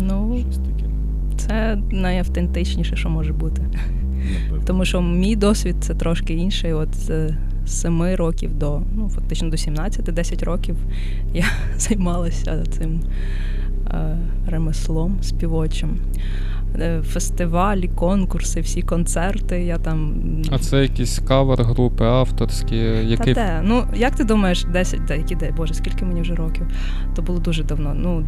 ну, 0.00 0.38
щось 0.40 0.58
таке. 0.58 0.75
Це 1.46 1.78
найавтентичніше, 1.90 2.96
що 2.96 3.08
може 3.08 3.32
бути. 3.32 3.62
Напевно. 3.62 4.62
Тому 4.66 4.84
що 4.84 5.00
мій 5.00 5.36
досвід 5.36 5.76
це 5.80 5.94
трошки 5.94 6.34
інший. 6.34 6.72
От 6.72 6.94
з 6.94 7.34
7 7.66 8.14
років 8.14 8.58
до 8.58 8.82
ну, 8.96 9.08
фактично 9.08 9.50
до 9.50 9.56
17-10 9.56 10.44
років 10.44 10.76
я 11.34 11.44
займалася 11.78 12.64
цим 12.64 13.00
е, 13.86 14.18
ремеслом 14.46 15.18
співочим. 15.22 15.98
Е, 16.80 17.02
фестивалі, 17.02 17.88
конкурси, 17.88 18.60
всі 18.60 18.82
концерти. 18.82 19.62
Я 19.62 19.78
там... 19.78 20.14
А 20.50 20.58
це 20.58 20.82
якісь 20.82 21.18
кавер-групи, 21.18 22.04
авторські. 22.04 22.76
Який... 23.04 23.34
Та 23.34 23.40
те. 23.40 23.60
Ну, 23.64 23.84
як 23.96 24.16
ти 24.16 24.24
думаєш, 24.24 24.64
10, 24.64 25.04
де, 25.04 25.16
які 25.16 25.34
де, 25.34 25.52
Боже, 25.56 25.74
скільки 25.74 26.04
мені 26.04 26.20
вже 26.20 26.34
років? 26.34 26.66
То 27.14 27.22
було 27.22 27.38
дуже 27.38 27.64
давно, 27.64 27.94
ну, 27.94 28.24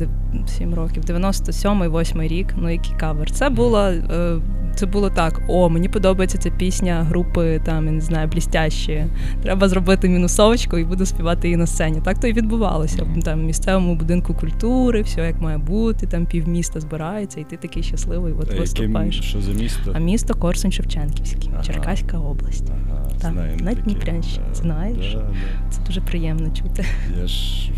7 0.46 0.74
років, 0.74 1.02
97-й, 1.02 2.00
8 2.00 2.22
рік, 2.22 2.54
ну 2.56 2.70
який 2.70 2.96
кавер. 2.96 3.30
Це 3.30 3.50
було 3.50 3.80
е, 3.80 4.40
це 4.78 4.86
було 4.86 5.10
так: 5.10 5.40
о, 5.48 5.68
мені 5.68 5.88
подобається 5.88 6.38
ця 6.38 6.50
пісня 6.50 7.06
групи 7.08 7.60
там, 7.64 7.86
я 7.86 7.92
не 7.92 8.00
знаю, 8.00 8.28
блістящі. 8.28 9.06
Треба 9.42 9.68
зробити 9.68 10.08
мінусовочку 10.08 10.78
і 10.78 10.84
буду 10.84 11.06
співати 11.06 11.48
її 11.48 11.56
на 11.56 11.66
сцені. 11.66 12.00
Так 12.04 12.18
то 12.18 12.26
і 12.26 12.32
відбувалося. 12.32 13.06
Там 13.24 13.40
в 13.40 13.44
місцевому 13.44 13.94
будинку 13.94 14.34
культури, 14.34 15.02
все 15.02 15.20
як 15.20 15.40
має 15.40 15.58
бути, 15.58 16.06
там 16.06 16.26
півміста 16.26 16.80
збирається, 16.80 17.40
і 17.40 17.44
ти 17.44 17.56
такий 17.56 17.82
щасливий. 17.82 18.32
От 18.38 18.50
а 18.52 18.60
виступаєш. 18.60 19.14
Яким, 19.16 19.28
що 19.28 19.40
за 19.40 19.52
місто? 19.52 19.92
А 19.94 19.98
місто 19.98 20.34
Корсунь 20.34 20.72
Шевченківський, 20.72 21.50
ага. 21.54 21.62
Черкаська 21.62 22.18
область. 22.18 22.64
Ага, 22.70 23.10
так, 23.20 23.60
на 23.60 23.74
Дніпрянщині. 23.74 24.44
Да, 24.48 24.54
Знаєш? 24.54 25.14
Да, 25.14 25.18
да. 25.20 25.70
Це 25.70 25.80
дуже 25.86 26.00
приємно 26.00 26.50
чути. 26.50 26.84
Я 27.20 27.26
ж 27.26 27.70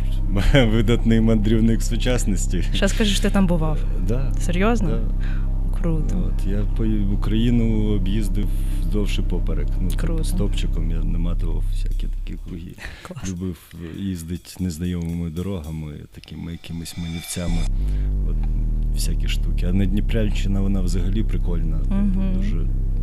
видатний 0.66 1.20
мандрівник 1.20 1.82
сучасності. 1.82 2.64
Що 2.74 2.88
скажеш, 2.88 3.20
ти 3.20 3.30
там 3.30 3.46
бував? 3.46 3.78
Да, 4.08 4.32
Серйозно? 4.40 4.88
Да. 4.88 5.14
Круто. 5.82 6.32
От, 6.38 6.46
Я 6.46 6.62
по 6.76 6.84
Україну 7.14 7.94
об'їздив 7.94 8.46
вздовж 8.80 9.18
і 9.18 9.22
поперек. 9.22 9.68
Ну, 9.80 9.88
типу, 9.88 10.00
Круто. 10.00 10.24
Стопчиком 10.24 10.90
я 10.90 11.02
наматував 11.02 11.64
всякі 11.72 12.06
такі 12.06 12.38
круги. 12.46 12.72
Клас. 13.02 13.30
Любив 13.30 13.74
їздити 13.98 14.50
незнайомими 14.64 15.30
дорогами, 15.30 15.92
такими 16.14 16.52
якимись 16.52 16.96
манівцями. 16.98 17.58
От, 18.28 18.36
всякі 18.94 19.28
штуки. 19.28 19.66
А 19.68 19.73
Дніпрянщина, 19.73 20.61
вона 20.61 20.80
взагалі 20.80 21.23
прикольна. 21.23 21.76
Угу. 21.90 22.25
Дуже, 22.37 22.56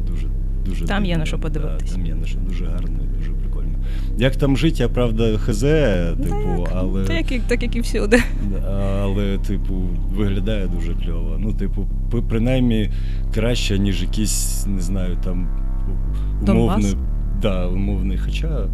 дуже, 0.08 0.27
дуже 0.65 0.86
Там 0.86 1.03
дивна. 1.03 1.08
є 1.08 1.17
на 1.17 1.25
що 1.25 1.39
подивитися. 1.39 1.86
Да, 1.86 1.91
там 1.91 2.06
є 2.06 2.15
на 2.15 2.25
що 2.25 2.39
дуже 2.39 2.65
гарно 2.65 3.00
і 3.03 3.17
дуже 3.17 3.32
прикольно. 3.32 3.74
Як 4.17 4.36
там 4.36 4.58
жить, 4.58 4.79
я 4.79 4.89
правда 4.89 5.38
хз, 5.38 5.62
типу, 5.62 6.63
так, 6.65 6.74
але. 6.75 7.03
Так 7.03 7.32
як, 7.32 7.41
так 7.41 7.63
як 7.63 7.75
і 7.75 7.79
всюди. 7.79 8.24
Але, 9.01 9.38
типу, 9.38 9.74
виглядає 10.15 10.67
дуже 10.67 10.94
кльово. 10.94 11.36
Ну, 11.39 11.53
типу, 11.53 11.88
принаймні 12.29 12.91
краще, 13.34 13.79
ніж 13.79 14.01
якийсь, 14.01 14.65
не 14.67 14.82
знаю, 14.82 15.17
там 15.24 15.48
умовний. 16.48 16.98
Да, 17.41 17.67
умовний, 17.67 18.17
хоча. 18.17 18.67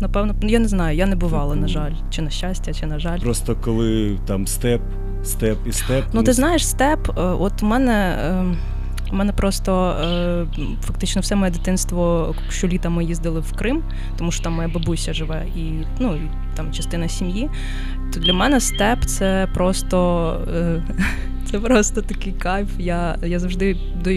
Напевно, 0.00 0.34
ну 0.42 0.48
я 0.48 0.58
не 0.58 0.68
знаю, 0.68 0.96
я 0.96 1.06
не 1.06 1.16
бувала, 1.16 1.50
типу, 1.54 1.62
на 1.62 1.68
жаль. 1.68 1.92
Чи 2.10 2.22
на 2.22 2.30
щастя, 2.30 2.72
чи 2.72 2.86
на 2.86 2.98
жаль. 2.98 3.18
Просто 3.18 3.56
коли 3.56 4.18
там 4.26 4.46
степ, 4.46 4.80
степ 5.24 5.58
і 5.66 5.72
степ. 5.72 6.04
Ну, 6.12 6.22
ти 6.22 6.32
знаєш, 6.32 6.66
степ, 6.66 7.08
е, 7.08 7.22
от 7.22 7.62
у 7.62 7.66
мене. 7.66 8.18
Ем, 8.24 8.56
у 9.12 9.16
мене 9.16 9.32
просто 9.32 9.90
е, 9.90 10.46
фактично 10.82 11.20
все 11.22 11.36
моє 11.36 11.50
дитинство 11.50 12.34
щоліта 12.50 12.88
ми 12.88 13.04
їздили 13.04 13.40
в 13.40 13.52
Крим, 13.52 13.82
тому 14.18 14.32
що 14.32 14.44
там 14.44 14.52
моя 14.52 14.68
бабуся 14.68 15.12
живе 15.12 15.46
і 15.56 15.72
ну, 15.98 16.18
там 16.54 16.72
частина 16.72 17.08
сім'ї. 17.08 17.50
То 18.14 18.20
для 18.20 18.32
мене 18.32 18.60
степ 18.60 19.04
це 19.04 19.48
просто. 19.54 20.30
Е, 20.54 20.82
це 21.50 21.60
просто 21.60 22.02
такий 22.02 22.32
кайф. 22.32 22.68
Я 22.78 23.16
я 23.22 23.38
завжди 23.38 23.76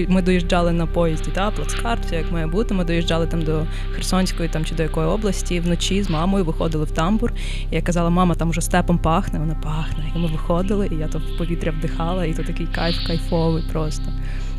ми 0.10 0.22
доїжджали 0.22 0.72
на 0.72 0.86
поїзді, 0.86 1.32
та 1.32 1.52
плацкарт, 1.52 2.06
все 2.06 2.16
як 2.16 2.32
має 2.32 2.48
бути. 2.48 2.74
Ми 2.74 2.84
доїжджали 2.84 3.28
там 3.28 3.42
до 3.42 3.66
Херсонської 3.92 4.50
там 4.50 4.66
чи 4.66 4.76
до 4.76 4.84
якої 4.84 5.08
області 5.08 5.60
вночі 5.60 6.04
з 6.04 6.10
мамою 6.10 6.46
виходили 6.46 6.86
в 6.86 6.92
тамбур. 6.92 7.34
І 7.72 7.76
я 7.76 7.82
казала, 7.82 8.10
мама, 8.10 8.36
там 8.36 8.50
вже 8.50 8.62
степом 8.62 8.98
пахне, 8.98 9.40
вона 9.40 9.56
пахне. 9.56 10.12
І 10.16 10.20
ми 10.20 10.28
виходили, 10.28 10.90
і 10.92 10.96
я 10.96 11.08
то 11.08 11.20
в 11.20 11.38
повітря 11.38 11.72
вдихала, 11.72 12.26
і 12.26 12.34
то 12.34 12.44
такий 12.44 12.68
кайф 12.68 13.08
кайфовий 13.08 13.64
просто. 13.72 14.12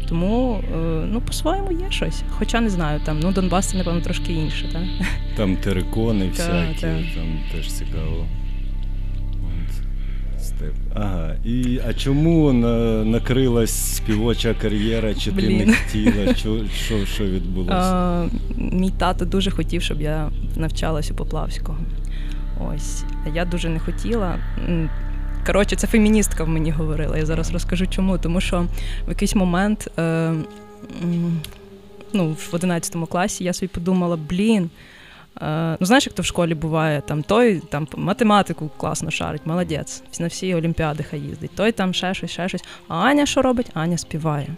Тому 0.09 0.61
е, 0.75 0.77
ну 1.13 1.21
по-своєму 1.21 1.73
є 1.73 1.87
щось. 1.91 2.23
Хоча 2.31 2.61
не 2.61 2.71
знаю, 2.71 3.01
там 3.05 3.21
ну 3.21 3.33
Донбас 3.33 3.67
це, 3.67 3.77
напевно, 3.77 4.01
трошки 4.01 4.33
інше, 4.33 4.69
так? 4.73 4.83
Там 5.37 5.57
терикони 5.57 6.29
всякі, 6.29 6.81
там 7.15 7.39
теж 7.53 7.73
цікаво. 7.73 8.27
Степ. 10.39 10.75
Ага. 10.95 11.35
І, 11.45 11.81
а 11.89 11.95
чому 11.95 12.53
на, 12.53 13.05
накрилась 13.05 13.97
співоча 13.97 14.55
кар'єра, 14.55 15.15
чи 15.15 15.31
Блін. 15.31 15.59
ти 15.59 15.67
не 15.67 15.75
хотіла? 15.75 16.35
Що, 16.35 16.59
що, 16.75 17.07
що 17.15 17.25
відбулося? 17.25 17.75
А, 17.75 18.27
мій 18.57 18.91
тато 18.91 19.25
дуже 19.25 19.51
хотів, 19.51 19.83
щоб 19.83 20.01
я 20.01 20.31
навчалась 20.57 21.11
у 21.11 21.15
Поплавського. 21.15 21.79
Ось. 22.75 23.05
А 23.27 23.29
я 23.37 23.45
дуже 23.45 23.69
не 23.69 23.79
хотіла. 23.79 24.39
Коротше, 25.49 25.77
це 25.77 25.87
феміністка 25.87 26.45
в 26.45 26.49
мені 26.49 26.71
говорила. 26.71 27.19
Я 27.19 27.27
зараз 27.27 27.53
розкажу 27.53 27.87
чому. 27.87 28.19
Тому 28.19 28.41
що 28.41 28.67
в 29.07 29.09
якийсь 29.09 29.35
момент, 29.35 29.89
е, 29.99 30.33
ну, 32.13 32.33
в 32.33 32.49
11 32.53 32.97
класі, 33.09 33.45
я 33.45 33.53
собі 33.53 33.69
подумала, 33.69 34.17
блін. 34.17 34.71
е, 35.43 35.77
Ну, 35.81 35.87
знаєш, 35.87 36.07
як 36.07 36.15
то 36.15 36.23
в 36.23 36.27
школі 36.27 36.55
буває, 36.55 37.01
там 37.01 37.23
той 37.23 37.61
там 37.71 37.89
математику 37.97 38.71
класно 38.77 39.11
шарить, 39.11 39.47
молодець, 39.47 40.03
на 40.21 40.27
всі 40.27 40.55
олімпіади 40.55 41.03
хай 41.03 41.21
їздить, 41.21 41.51
той 41.55 41.73
там 41.73 41.95
ще 41.95 42.15
щось, 42.15 42.31
ще 42.31 42.49
щось. 42.49 42.65
А 42.89 42.97
Аня 42.97 43.27
що 43.27 43.43
робить? 43.43 43.71
Аня 43.75 43.99
співає. 43.99 44.49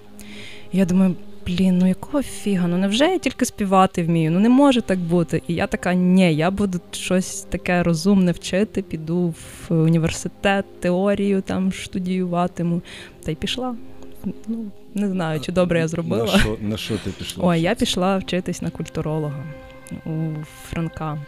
І 0.72 0.78
я 0.78 0.84
думаю, 0.84 1.16
блін, 1.46 1.78
ну 1.78 1.86
якого 1.86 2.22
фіга? 2.22 2.68
Ну 2.68 2.78
невже 2.78 3.04
я 3.04 3.18
тільки 3.18 3.44
співати 3.44 4.02
вмію? 4.02 4.30
Ну 4.30 4.40
не 4.40 4.48
може 4.48 4.80
так 4.80 4.98
бути. 4.98 5.42
І 5.48 5.54
я 5.54 5.66
така, 5.66 5.94
ні, 5.94 6.34
я 6.34 6.50
буду 6.50 6.80
щось 6.90 7.40
таке 7.40 7.82
розумне 7.82 8.32
вчити, 8.32 8.82
піду 8.82 9.34
в 9.68 9.74
університет, 9.74 10.80
теорію 10.80 11.42
там 11.42 11.72
студіюватиму. 11.72 12.82
Та 13.24 13.30
й 13.30 13.34
пішла. 13.34 13.76
Ну, 14.46 14.64
не 14.94 15.08
знаю, 15.08 15.40
чи 15.40 15.52
добре 15.52 15.78
я 15.78 15.88
зробила. 15.88 16.24
На 16.24 16.38
що, 16.38 16.56
на 16.60 16.76
що 16.76 16.98
ти 16.98 17.10
пішла? 17.10 17.44
Ой, 17.46 17.60
я 17.60 17.74
пішла 17.74 18.18
вчитись 18.18 18.62
на 18.62 18.70
культуролога 18.70 19.44
у 20.06 20.10
Франка. 20.68 21.18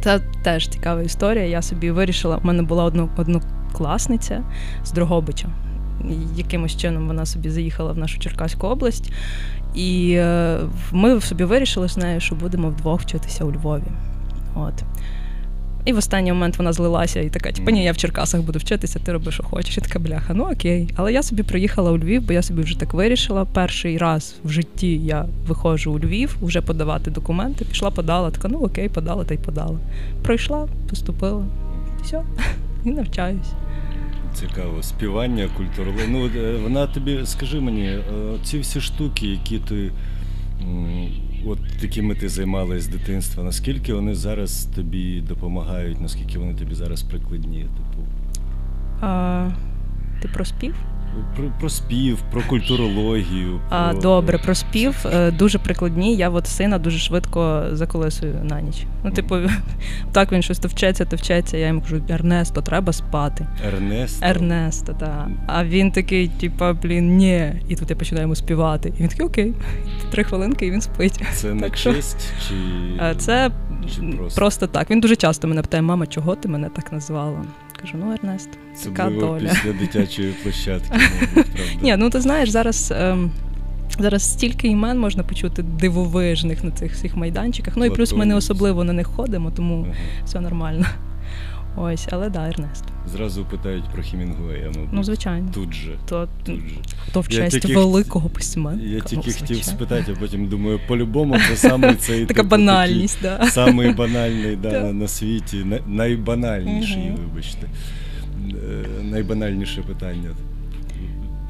Це 0.00 0.20
теж 0.42 0.68
цікава 0.68 1.02
історія. 1.02 1.44
Я 1.44 1.62
собі 1.62 1.90
вирішила, 1.90 2.36
в 2.36 2.46
мене 2.46 2.62
була 2.62 2.84
одно, 2.84 3.08
однокласниця 3.16 4.44
з 4.84 4.92
Дрогобича. 4.92 5.48
Якимось 6.36 6.76
чином 6.76 7.06
вона 7.06 7.26
собі 7.26 7.50
заїхала 7.50 7.92
в 7.92 7.98
нашу 7.98 8.18
Черкаську 8.18 8.66
область, 8.66 9.12
і 9.74 10.14
е, 10.16 10.58
ми 10.92 11.20
собі 11.20 11.44
вирішили 11.44 11.88
з 11.88 11.96
нею, 11.96 12.20
що 12.20 12.34
будемо 12.34 12.68
вдвох 12.68 13.00
вчитися 13.00 13.44
у 13.44 13.52
Львові. 13.52 13.82
От. 14.54 14.74
І 15.84 15.92
в 15.92 15.96
останній 15.96 16.32
момент 16.32 16.58
вона 16.58 16.72
злилася 16.72 17.20
і 17.20 17.30
така, 17.30 17.52
типу, 17.52 17.70
ні, 17.70 17.84
я 17.84 17.92
в 17.92 17.96
Черкасах 17.96 18.42
буду 18.42 18.58
вчитися, 18.58 18.98
ти 18.98 19.12
роби, 19.12 19.32
що 19.32 19.42
хочеш. 19.42 19.78
І 19.78 19.80
така 19.80 19.98
бляха, 19.98 20.34
ну 20.34 20.44
окей. 20.52 20.88
Але 20.96 21.12
я 21.12 21.22
собі 21.22 21.42
приїхала 21.42 21.90
у 21.90 21.98
Львів, 21.98 22.22
бо 22.26 22.32
я 22.32 22.42
собі 22.42 22.62
вже 22.62 22.80
так 22.80 22.94
вирішила. 22.94 23.44
Перший 23.44 23.98
раз 23.98 24.34
в 24.44 24.50
житті 24.50 24.98
я 24.98 25.26
виходжу 25.46 25.92
у 25.92 25.98
Львів, 25.98 26.36
вже 26.42 26.60
подавати 26.60 27.10
документи. 27.10 27.64
Пішла, 27.64 27.90
подала, 27.90 28.30
така, 28.30 28.48
ну 28.48 28.58
окей, 28.58 28.88
подала 28.88 29.24
та 29.24 29.34
й 29.34 29.38
подала. 29.38 29.78
Пройшла, 30.22 30.68
поступила. 30.90 31.44
Все, 32.02 32.22
і 32.84 32.90
навчаюсь. 32.90 33.52
Цікаво, 34.34 34.82
співання, 34.82 35.48
культура. 35.56 35.92
Ну, 36.08 36.26
е, 36.36 36.56
вона 36.62 36.86
тобі, 36.86 37.20
скажи 37.24 37.60
мені, 37.60 37.86
е, 37.86 38.02
ці 38.44 38.58
всі 38.58 38.80
штуки, 38.80 39.26
які 39.26 39.58
ти. 39.58 39.92
От 41.46 41.58
такими 41.80 42.14
ти 42.14 42.28
займалась 42.28 42.82
з 42.82 42.88
дитинства, 42.88 43.44
наскільки 43.44 43.94
вони 43.94 44.14
зараз 44.14 44.64
тобі 44.74 45.20
допомагають, 45.20 46.00
наскільки 46.00 46.38
вони 46.38 46.54
тобі 46.54 46.74
зараз 46.74 47.02
прикладні? 47.02 47.60
Типу, 47.60 48.06
А, 49.00 49.50
ти 50.22 50.28
про 50.28 50.44
спів? 50.44 50.74
Про, 51.36 51.44
про 51.60 51.68
спів, 51.68 52.18
про 52.30 52.42
культурологію. 52.42 53.60
А, 53.70 53.92
добре, 53.94 54.38
про 54.38 54.54
спів 54.54 55.06
е, 55.12 55.30
дуже 55.30 55.58
прикладні. 55.58 56.16
Я 56.16 56.30
от 56.30 56.46
сина 56.46 56.78
дуже 56.78 56.98
швидко 56.98 57.64
заколисую 57.72 58.34
на 58.44 58.60
ніч. 58.60 58.86
Ну, 59.04 59.10
типу, 59.10 59.36
так 60.12 60.32
він 60.32 60.42
щось 60.42 60.58
то 60.58 60.68
вчеться, 60.68 61.04
то 61.04 61.16
вчеться. 61.16 61.56
Я 61.58 61.66
йому 61.66 61.80
кажу, 61.80 62.02
Ернесто, 62.08 62.62
треба 62.62 62.92
спати. 62.92 63.46
Ернест. 63.66 64.24
Ернесто, 64.24 64.92
так. 64.92 65.28
А 65.46 65.64
він 65.64 65.90
такий, 65.90 66.28
типа, 66.28 66.72
блін, 66.72 67.16
ні. 67.16 67.52
І 67.68 67.76
тут 67.76 67.90
я 67.90 67.96
починаю 67.96 68.22
йому 68.24 68.34
співати. 68.34 68.92
І 68.98 69.02
він 69.02 69.08
такий, 69.08 69.26
окей, 69.26 69.54
три 70.10 70.24
хвилинки, 70.24 70.66
і 70.66 70.70
він 70.70 70.80
спить. 70.80 71.20
Це 71.34 71.54
на 71.54 71.70
честь 71.70 72.32
чи. 72.48 72.54
Це 73.16 73.50
Чи 73.94 74.16
просто? 74.16 74.40
просто 74.40 74.66
так. 74.66 74.90
Він 74.90 75.00
дуже 75.00 75.16
часто 75.16 75.48
мене 75.48 75.62
питає, 75.62 75.82
мама, 75.82 76.06
чого 76.06 76.36
ти 76.36 76.48
мене 76.48 76.68
так 76.68 76.92
назвала? 76.92 77.44
Кажу, 77.82 77.98
ну 77.98 78.12
Ернест, 78.12 78.48
така 78.84 79.10
доля. 79.10 79.48
після 79.48 79.72
дитячої 79.72 80.32
площадки, 80.42 80.88
мабуть, 80.92 81.32
правда. 81.32 81.82
Ні, 81.82 81.96
ну 81.98 82.10
ти 82.10 82.20
знаєш, 82.20 82.48
зараз. 82.50 82.92
Ем... 82.96 83.30
Зараз 83.98 84.32
стільки 84.32 84.68
імен 84.68 84.98
можна 84.98 85.22
почути 85.22 85.62
дивовижних 85.62 86.64
на 86.64 86.70
цих 86.70 86.92
всіх 86.92 87.16
майданчиках. 87.16 87.74
Ну 87.76 87.84
і 87.84 87.90
плюс 87.90 88.12
ми 88.12 88.26
не 88.26 88.34
особливо 88.34 88.84
на 88.84 88.92
них 88.92 89.06
ходимо, 89.06 89.50
тому 89.50 89.86
Ага. 89.88 89.94
все 90.24 90.40
нормально. 90.40 90.86
Ось, 91.76 92.08
але 92.10 92.30
да, 92.30 92.48
Ернест. 92.48 92.84
Зразу 93.06 93.44
питають 93.44 93.84
про 93.92 94.02
Хімінгуея, 94.02 94.66
мабуть. 94.66 94.88
Ну, 94.92 95.04
звичайно. 95.04 95.48
Тут 95.54 95.74
же. 95.74 95.90
То, 96.08 96.28
Тут 96.44 96.56
же. 96.60 96.76
то 97.12 97.20
в 97.20 97.28
честь 97.28 97.60
тільки- 97.60 97.74
великого 97.76 98.28
письменника. 98.28 98.86
Я 98.86 98.98
ну, 98.98 99.22
тільки 99.22 99.32
хотів 99.40 99.64
спитати, 99.64 100.12
а 100.16 100.20
потім 100.20 100.46
думаю, 100.46 100.80
по-любому 100.88 101.36
це 101.48 101.56
саме 101.56 101.94
цей 101.94 102.20
Така 102.26 102.42
типу, 102.42 102.48
банальність, 102.50 103.18
да. 103.22 103.46
самий 103.50 103.92
банальний 103.92 104.56
да, 104.56 104.70
Так. 104.82 104.94
на 104.94 105.08
світі, 105.08 105.56
най, 105.56 105.82
найбанальніший, 105.86 107.12
вибачте. 107.22 107.66
Е, 108.50 109.02
Найбанальніше 109.02 109.82
питання. 109.82 110.30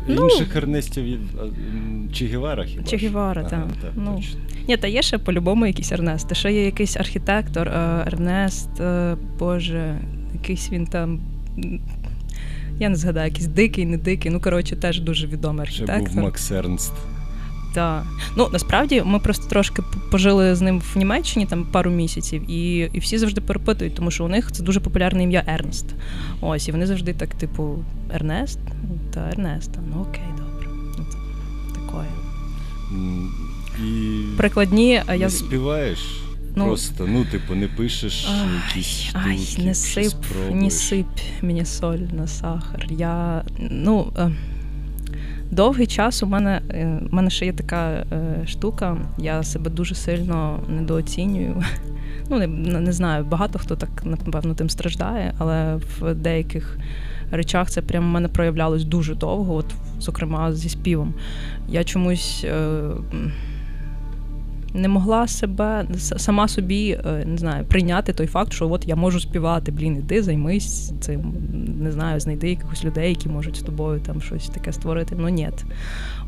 Ну, 0.08 0.28
Інших 0.28 0.56
Ернестів 0.56 1.04
від 1.04 1.20
а, 1.40 1.44
м, 1.44 2.08
Че 2.12 2.26
Гевара 2.26 2.64
хіба? 2.64 2.82
Че 2.84 2.98
що? 2.98 3.42
Так. 3.42 3.50
так. 3.82 3.90
Ну, 3.96 4.16
точно. 4.16 4.40
Ні, 4.68 4.76
та 4.76 4.86
є 4.86 5.02
ще 5.02 5.18
по-любому 5.18 5.66
якісь 5.66 5.92
Ернести. 5.92 6.34
Ще 6.34 6.52
є 6.52 6.64
якийсь 6.64 6.96
архітектор, 6.96 7.68
е, 7.68 8.04
Ернест, 8.06 8.80
е, 8.80 9.16
Боже, 9.38 9.98
якийсь 10.32 10.70
він 10.72 10.86
там. 10.86 11.20
Я 12.78 12.88
не 12.88 12.96
згадаю, 12.96 13.26
якийсь 13.28 13.46
дикий, 13.46 13.84
не 13.86 13.96
дикий. 13.96 14.30
Ну, 14.30 14.40
коротше, 14.40 14.76
теж 14.76 15.00
дуже 15.00 15.26
відомий 15.26 15.66
Ще 15.66 15.82
архітектор. 15.82 16.14
був 16.14 16.22
Макс 16.24 16.50
Ернст. 16.52 16.92
Так. 17.74 18.04
Ну 18.36 18.48
насправді 18.52 19.02
ми 19.06 19.18
просто 19.18 19.48
трошки 19.48 19.82
пожили 20.10 20.54
з 20.54 20.60
ним 20.60 20.82
в 20.94 20.98
Німеччині 20.98 21.46
там 21.46 21.64
пару 21.64 21.90
місяців, 21.90 22.50
і, 22.50 22.78
і 22.92 22.98
всі 22.98 23.18
завжди 23.18 23.40
перепитують, 23.40 23.94
тому 23.94 24.10
що 24.10 24.24
у 24.24 24.28
них 24.28 24.52
це 24.52 24.62
дуже 24.62 24.80
популярне 24.80 25.22
ім'я 25.22 25.44
Ернст. 25.46 25.86
Ось, 26.40 26.68
і 26.68 26.72
вони 26.72 26.86
завжди 26.86 27.12
так, 27.12 27.34
типу, 27.34 27.84
Ернест 28.14 28.58
та 29.14 29.28
Ернеста. 29.28 29.80
Ну 29.94 30.02
окей, 30.02 30.24
добре. 30.38 30.68
Ну, 30.98 31.06
Такое. 31.74 32.06
І 33.78 34.36
Прикладні, 34.36 35.02
а 35.06 35.12
не 35.12 35.18
я 35.18 35.30
співаєш? 35.30 35.98
Ну, 36.56 36.64
Просто, 36.66 37.06
ну, 37.06 37.24
типу, 37.24 37.54
не 37.54 37.68
пишеш 37.68 38.28
якісь 38.66 39.02
штуки, 39.02 39.24
Ай, 39.28 39.64
не 39.64 39.74
сип, 39.74 40.14
не 40.50 40.70
сип 40.70 41.06
мені 41.42 41.64
соль 41.64 41.98
на 42.12 42.26
сахар. 42.26 42.86
Я, 42.90 43.44
ну, 43.58 44.12
е, 44.18 44.30
довгий 45.52 45.86
час 45.86 46.22
у 46.22 46.26
мене, 46.26 46.62
е, 46.70 47.00
у 47.12 47.16
мене 47.16 47.30
ще 47.30 47.46
є 47.46 47.52
така 47.52 47.90
е, 47.90 48.46
штука, 48.46 48.96
я 49.18 49.42
себе 49.42 49.70
дуже 49.70 49.94
сильно 49.94 50.60
недооцінюю. 50.68 51.62
Ну, 52.30 52.38
не, 52.38 52.46
не 52.80 52.92
знаю, 52.92 53.24
багато 53.24 53.58
хто 53.58 53.76
так, 53.76 54.02
напевно, 54.04 54.54
тим 54.54 54.70
страждає, 54.70 55.34
але 55.38 55.76
в 55.76 56.14
деяких 56.14 56.78
речах 57.30 57.70
це 57.70 57.82
прямо 57.82 58.08
в 58.08 58.10
мене 58.10 58.28
проявлялось 58.28 58.84
дуже 58.84 59.14
довго, 59.14 59.54
от, 59.54 59.66
зокрема, 59.98 60.52
зі 60.52 60.68
співом. 60.68 61.14
Я 61.68 61.84
чомусь. 61.84 62.44
Е, 62.44 62.80
не 64.74 64.88
могла 64.88 65.26
себе 65.26 65.86
сама 65.98 66.48
собі 66.48 66.90
е, 66.90 67.24
не 67.26 67.36
знаю, 67.36 67.64
прийняти 67.64 68.12
той 68.12 68.26
факт, 68.26 68.52
що 68.52 68.70
от 68.70 68.88
я 68.88 68.96
можу 68.96 69.20
співати. 69.20 69.72
Блін, 69.72 69.96
іди 69.96 70.22
займись 70.22 70.92
цим. 71.00 71.34
Не 71.80 71.92
знаю, 71.92 72.20
знайди 72.20 72.50
якихось 72.50 72.84
людей, 72.84 73.08
які 73.08 73.28
можуть 73.28 73.56
з 73.56 73.62
тобою 73.62 74.00
там 74.00 74.22
щось 74.22 74.48
таке 74.48 74.72
створити. 74.72 75.16
Ну 75.18 75.28
ні. 75.28 75.48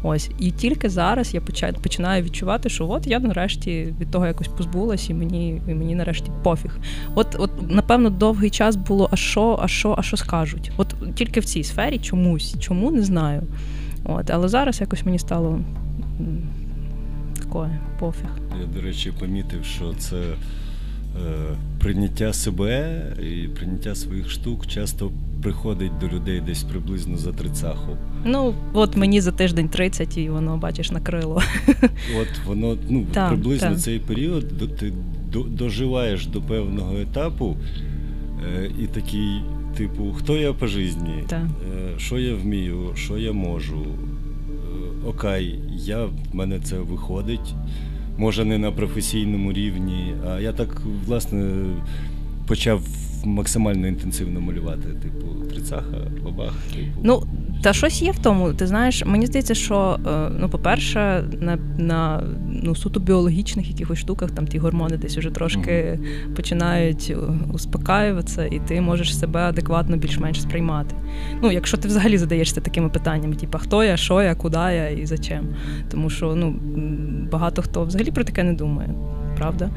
Ось 0.02 0.30
і 0.38 0.50
тільки 0.50 0.88
зараз 0.88 1.34
я 1.34 1.40
починаю 1.82 2.22
відчувати, 2.22 2.68
що 2.68 2.88
от 2.88 3.06
я 3.06 3.18
нарешті 3.18 3.94
від 4.00 4.10
того 4.10 4.26
якось 4.26 4.48
позбулась, 4.48 5.10
і 5.10 5.14
мені 5.14 5.62
і 5.68 5.74
мені 5.74 5.94
нарешті 5.94 6.30
пофіг. 6.42 6.78
От, 7.14 7.36
от 7.38 7.70
напевно, 7.70 8.10
довгий 8.10 8.50
час 8.50 8.76
було, 8.76 9.08
а 9.12 9.16
що, 9.16 9.58
а 9.62 9.68
що, 9.68 9.94
а 9.98 10.02
що 10.02 10.16
скажуть? 10.16 10.72
От 10.76 10.94
тільки 11.14 11.40
в 11.40 11.44
цій 11.44 11.64
сфері 11.64 11.98
чомусь, 11.98 12.56
чому 12.60 12.90
не 12.90 13.02
знаю. 13.02 13.42
От, 14.04 14.30
але 14.30 14.48
зараз 14.48 14.80
якось 14.80 15.04
мені 15.04 15.18
стало 15.18 15.60
такое, 17.54 17.80
пофіг. 17.98 18.28
Я, 18.60 18.66
до 18.66 18.80
речі, 18.80 19.12
помітив, 19.20 19.64
що 19.64 19.94
це 19.98 20.16
е, 20.16 20.34
прийняття 21.78 22.32
себе 22.32 23.02
і 23.22 23.48
прийняття 23.48 23.94
своїх 23.94 24.30
штук 24.30 24.66
часто 24.66 25.10
приходить 25.42 25.98
до 25.98 26.08
людей 26.08 26.40
десь 26.40 26.62
приблизно 26.62 27.16
за 27.16 27.32
трицаху. 27.32 27.96
Ну, 28.24 28.54
от 28.72 28.96
мені 28.96 29.20
за 29.20 29.32
тиждень 29.32 29.68
30, 29.68 30.16
і 30.16 30.28
воно, 30.30 30.56
бачиш, 30.56 30.90
накрило. 30.90 31.42
От 32.20 32.46
воно 32.46 32.76
ну, 32.88 33.06
Так, 33.12 33.28
приблизно 33.28 33.68
так. 33.68 33.80
цей 33.80 33.98
період 33.98 34.58
до- 34.58 34.66
ти 34.66 34.92
до- 35.32 35.42
доживаєш 35.42 36.26
до 36.26 36.42
певного 36.42 36.96
етапу 36.98 37.56
е, 38.56 38.70
і 38.82 38.86
такий, 38.86 39.40
типу, 39.76 40.12
хто 40.18 40.36
я 40.36 40.52
по 40.52 40.66
житті, 40.66 41.24
е, 41.32 41.48
що 41.98 42.18
я 42.18 42.34
вмію, 42.34 42.90
що 42.94 43.18
я 43.18 43.32
можу. 43.32 43.86
Окей, 45.06 45.60
я, 45.76 46.04
в 46.04 46.12
мене 46.32 46.60
це 46.60 46.78
виходить. 46.78 47.54
Може, 48.18 48.44
не 48.44 48.58
на 48.58 48.72
професійному 48.72 49.52
рівні, 49.52 50.14
а 50.28 50.40
я 50.40 50.52
так, 50.52 50.82
власне, 51.06 51.64
почав 52.46 52.82
максимально 53.26 53.86
інтенсивно 53.86 54.40
малювати, 54.40 54.88
типу, 55.02 55.26
трицаха, 55.50 55.96
бабах, 56.24 56.52
типу. 56.74 57.00
Ну, 57.02 57.22
та 57.62 57.72
щось 57.72 58.02
є 58.02 58.10
в 58.10 58.18
тому. 58.18 58.52
Ти 58.52 58.66
знаєш, 58.66 59.04
мені 59.06 59.26
здається, 59.26 59.54
що 59.54 59.98
е, 60.06 60.30
ну, 60.38 60.48
по-перше, 60.48 61.24
на 61.40 61.58
на 61.78 62.22
ну, 62.62 62.74
суто 62.74 63.00
біологічних 63.00 63.68
якихось 63.68 63.98
штуках 63.98 64.30
там 64.30 64.46
ті 64.46 64.58
гормони 64.58 64.96
десь 64.96 65.18
уже 65.18 65.30
трошки 65.30 65.70
mm-hmm. 65.70 66.34
починають 66.34 67.06
е, 67.10 67.16
успокаюватися, 67.52 68.46
і 68.46 68.60
ти 68.68 68.80
можеш 68.80 69.18
себе 69.18 69.40
адекватно 69.40 69.96
більш-менш 69.96 70.42
сприймати. 70.42 70.94
Ну, 71.42 71.50
якщо 71.52 71.76
ти 71.76 71.88
взагалі 71.88 72.18
задаєшся 72.18 72.60
такими 72.60 72.88
питаннями, 72.88 73.34
типу, 73.34 73.58
хто 73.58 73.84
я, 73.84 73.96
що 73.96 74.22
я, 74.22 74.34
куди 74.34 74.56
я 74.56 74.88
і 74.88 75.06
за 75.06 75.18
чим. 75.18 75.48
Тому 75.90 76.10
що 76.10 76.34
ну, 76.34 76.56
багато 77.32 77.62
хто 77.62 77.84
взагалі 77.84 78.10
про 78.10 78.24
таке 78.24 78.42
не 78.42 78.52
думає, 78.52 78.94
правда? 79.36 79.70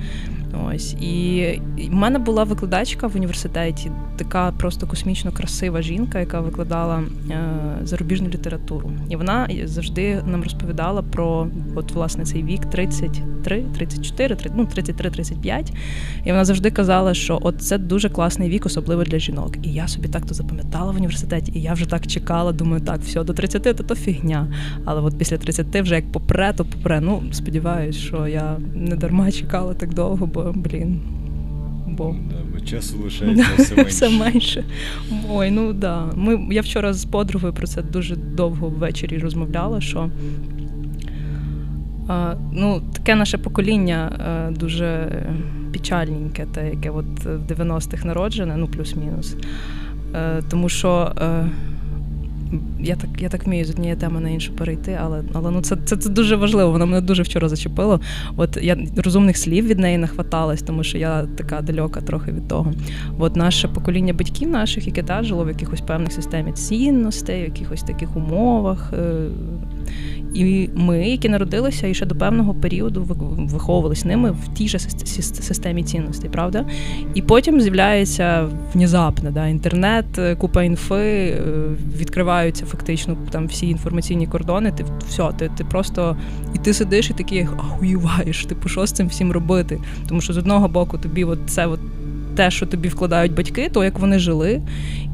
Ось 0.54 0.94
і 0.94 1.62
в 1.92 1.94
мене 1.94 2.20
була 2.20 2.44
викладачка 2.44 3.08
в 3.08 3.16
університеті, 3.16 3.92
така 4.18 4.52
просто 4.52 4.88
космічно 4.88 5.32
красива 5.32 5.82
жінка, 5.82 6.20
яка 6.20 6.40
викладала 6.40 7.04
е, 7.30 7.40
зарубіжну 7.84 8.28
літературу. 8.28 8.92
І 9.10 9.16
вона 9.16 9.50
завжди 9.64 10.22
нам 10.26 10.44
розповідала 10.44 11.02
про 11.02 11.48
от 11.76 11.92
власне 11.92 12.26
цей 12.26 12.44
вік 12.44 12.66
33, 12.66 13.64
34, 13.76 14.36
30, 14.36 14.58
ну 14.58 14.64
33-35. 14.64 15.74
І 16.26 16.32
вона 16.32 16.46
завжди 16.46 16.72
казала, 16.72 17.14
що 17.14 17.40
от 17.42 17.62
це 17.62 17.78
дуже 17.78 18.10
класний 18.10 18.50
вік, 18.50 18.66
особливо 18.66 19.04
для 19.04 19.20
жінок. 19.20 19.54
І 19.62 19.74
я 19.74 19.88
собі 19.88 20.08
так 20.08 20.26
то 20.26 20.34
запам'ятала 20.34 20.92
в 20.92 20.96
університеті, 20.96 21.52
і 21.56 21.62
я 21.62 21.74
вже 21.74 21.90
так 21.90 22.08
чекала. 22.08 22.52
Думаю, 22.52 22.82
так, 22.82 23.00
все, 23.02 23.24
до 23.24 23.34
30 23.34 23.64
то 23.64 23.74
то 23.74 23.96
фігня. 23.96 24.48
Але 24.86 25.02
от 25.02 25.18
після 25.18 25.38
30 25.38 25.82
вже 25.82 25.96
як 25.96 26.12
попре, 26.12 26.54
то 26.54 26.66
попре. 26.66 27.02
Ну 27.02 27.24
сподіваюсь, 27.32 27.96
що 27.96 28.28
я 28.28 28.58
не 28.76 28.96
дарма 28.96 29.32
чекала 29.32 29.74
так 29.74 29.94
довго 29.94 30.28
бо, 30.38 30.54
блін. 30.56 31.00
Бо 31.88 32.16
да, 32.30 32.36
бо 32.54 32.60
часу 32.66 32.98
лишається 33.04 33.46
все 33.58 33.76
менше. 33.76 33.90
все 33.90 34.10
менше. 34.10 34.64
Ой, 35.30 35.52
ну 35.52 35.74
да. 35.74 36.06
Ми, 36.16 36.48
Я 36.52 36.62
вчора 36.62 36.94
з 36.94 37.06
подругою 37.06 37.54
про 37.54 37.68
це 37.68 37.82
дуже 37.82 38.16
довго 38.16 38.70
ввечері 38.70 39.18
розмовляла, 39.18 39.82
що 39.82 40.10
а, 42.08 42.36
ну, 42.54 42.82
таке 42.94 43.16
наше 43.16 43.38
покоління 43.38 44.12
а, 44.20 44.52
дуже 44.52 45.08
печальненьке, 45.74 46.46
те, 46.46 46.70
яке 46.70 46.90
от 46.90 47.06
в 47.26 47.52
90-х 47.52 48.06
народжене, 48.06 48.58
ну 48.58 48.68
плюс-мінус. 48.68 49.36
А, 50.14 50.42
тому 50.50 50.70
що 50.70 51.12
я 52.80 52.96
так 52.96 53.10
я 53.20 53.30
так 53.30 53.46
вмію 53.46 53.66
з 53.66 53.70
однієї 53.70 53.96
теми 53.96 54.20
на 54.20 54.30
іншу 54.30 54.54
перейти, 54.54 55.00
але 55.04 55.24
але 55.34 55.52
ну 55.52 55.62
це 55.62 55.78
це, 55.86 55.98
це 55.98 56.10
дуже 56.10 56.36
важливо. 56.36 56.72
Воно 56.72 56.86
мене 56.86 57.02
дуже 57.02 57.24
вчора 57.24 57.50
зачепило. 57.50 58.00
От 58.36 58.58
я 58.62 58.78
розумних 58.96 59.38
слів 59.38 59.66
від 59.68 59.80
неї 59.80 59.98
не 59.98 60.08
хваталось, 60.08 60.62
тому 60.62 60.84
що 60.84 60.98
я 60.98 61.26
така 61.38 61.62
далека 61.62 62.02
трохи 62.02 62.32
від 62.32 62.48
того. 62.48 62.74
От 63.20 63.36
наше 63.36 63.68
покоління 63.68 64.14
батьків 64.14 64.50
наших, 64.50 64.88
яке 64.88 65.04
та 65.04 65.24
жило 65.24 65.46
в 65.46 65.48
якихось 65.48 65.82
певних 65.82 66.12
системі 66.12 66.52
цінностей, 66.52 67.42
в 67.42 67.46
якихось 67.46 67.84
таких 67.84 68.18
умовах. 68.18 68.94
Е, 68.94 69.28
і 70.34 70.70
ми, 70.76 71.10
які 71.10 71.30
народилися 71.30 71.88
і 71.88 71.94
ще 71.94 72.06
до 72.06 72.16
певного 72.16 72.54
періоду 72.54 73.04
виховувалися 73.38 74.08
ними 74.08 74.32
в 74.32 74.54
тій 74.54 74.68
же 74.68 74.80
системі 74.80 75.84
цінностей, 75.84 76.30
правда? 76.30 76.66
І 77.14 77.22
потім 77.22 77.62
з'являється 77.62 78.50
внезапно, 78.74 79.32
да, 79.32 79.48
інтернет, 79.48 80.06
е, 80.18 80.36
купа 80.36 80.64
інфи, 80.64 80.96
е, 80.96 81.42
відкриваються 82.38 82.66
фактично 82.66 83.18
там 83.30 83.48
всі 83.48 83.68
інформаційні 83.68 84.28
кордони. 84.28 84.72
Ти 84.72 84.86
все, 85.10 85.32
ти 85.38 85.52
ти 85.58 85.64
просто 85.64 86.18
і 86.56 86.58
ти 86.58 86.74
сидиш 86.74 87.10
і 87.10 87.14
такий 87.14 87.48
ахуєваєш, 87.58 88.46
типу, 88.46 88.70
що 88.70 88.86
з 88.86 88.92
цим 88.92 89.08
всім 89.08 89.32
робити? 89.32 89.80
Тому 90.08 90.22
що 90.22 90.34
з 90.34 90.38
одного 90.38 90.68
боку 90.68 90.98
тобі 90.98 91.24
от 91.24 91.40
це 91.48 91.68
от 91.68 91.80
те, 92.36 92.52
що 92.52 92.66
тобі 92.66 92.90
вкладають 92.90 93.34
батьки, 93.34 93.70
то 93.74 93.84
як 93.84 94.00
вони 94.00 94.20
жили. 94.20 94.62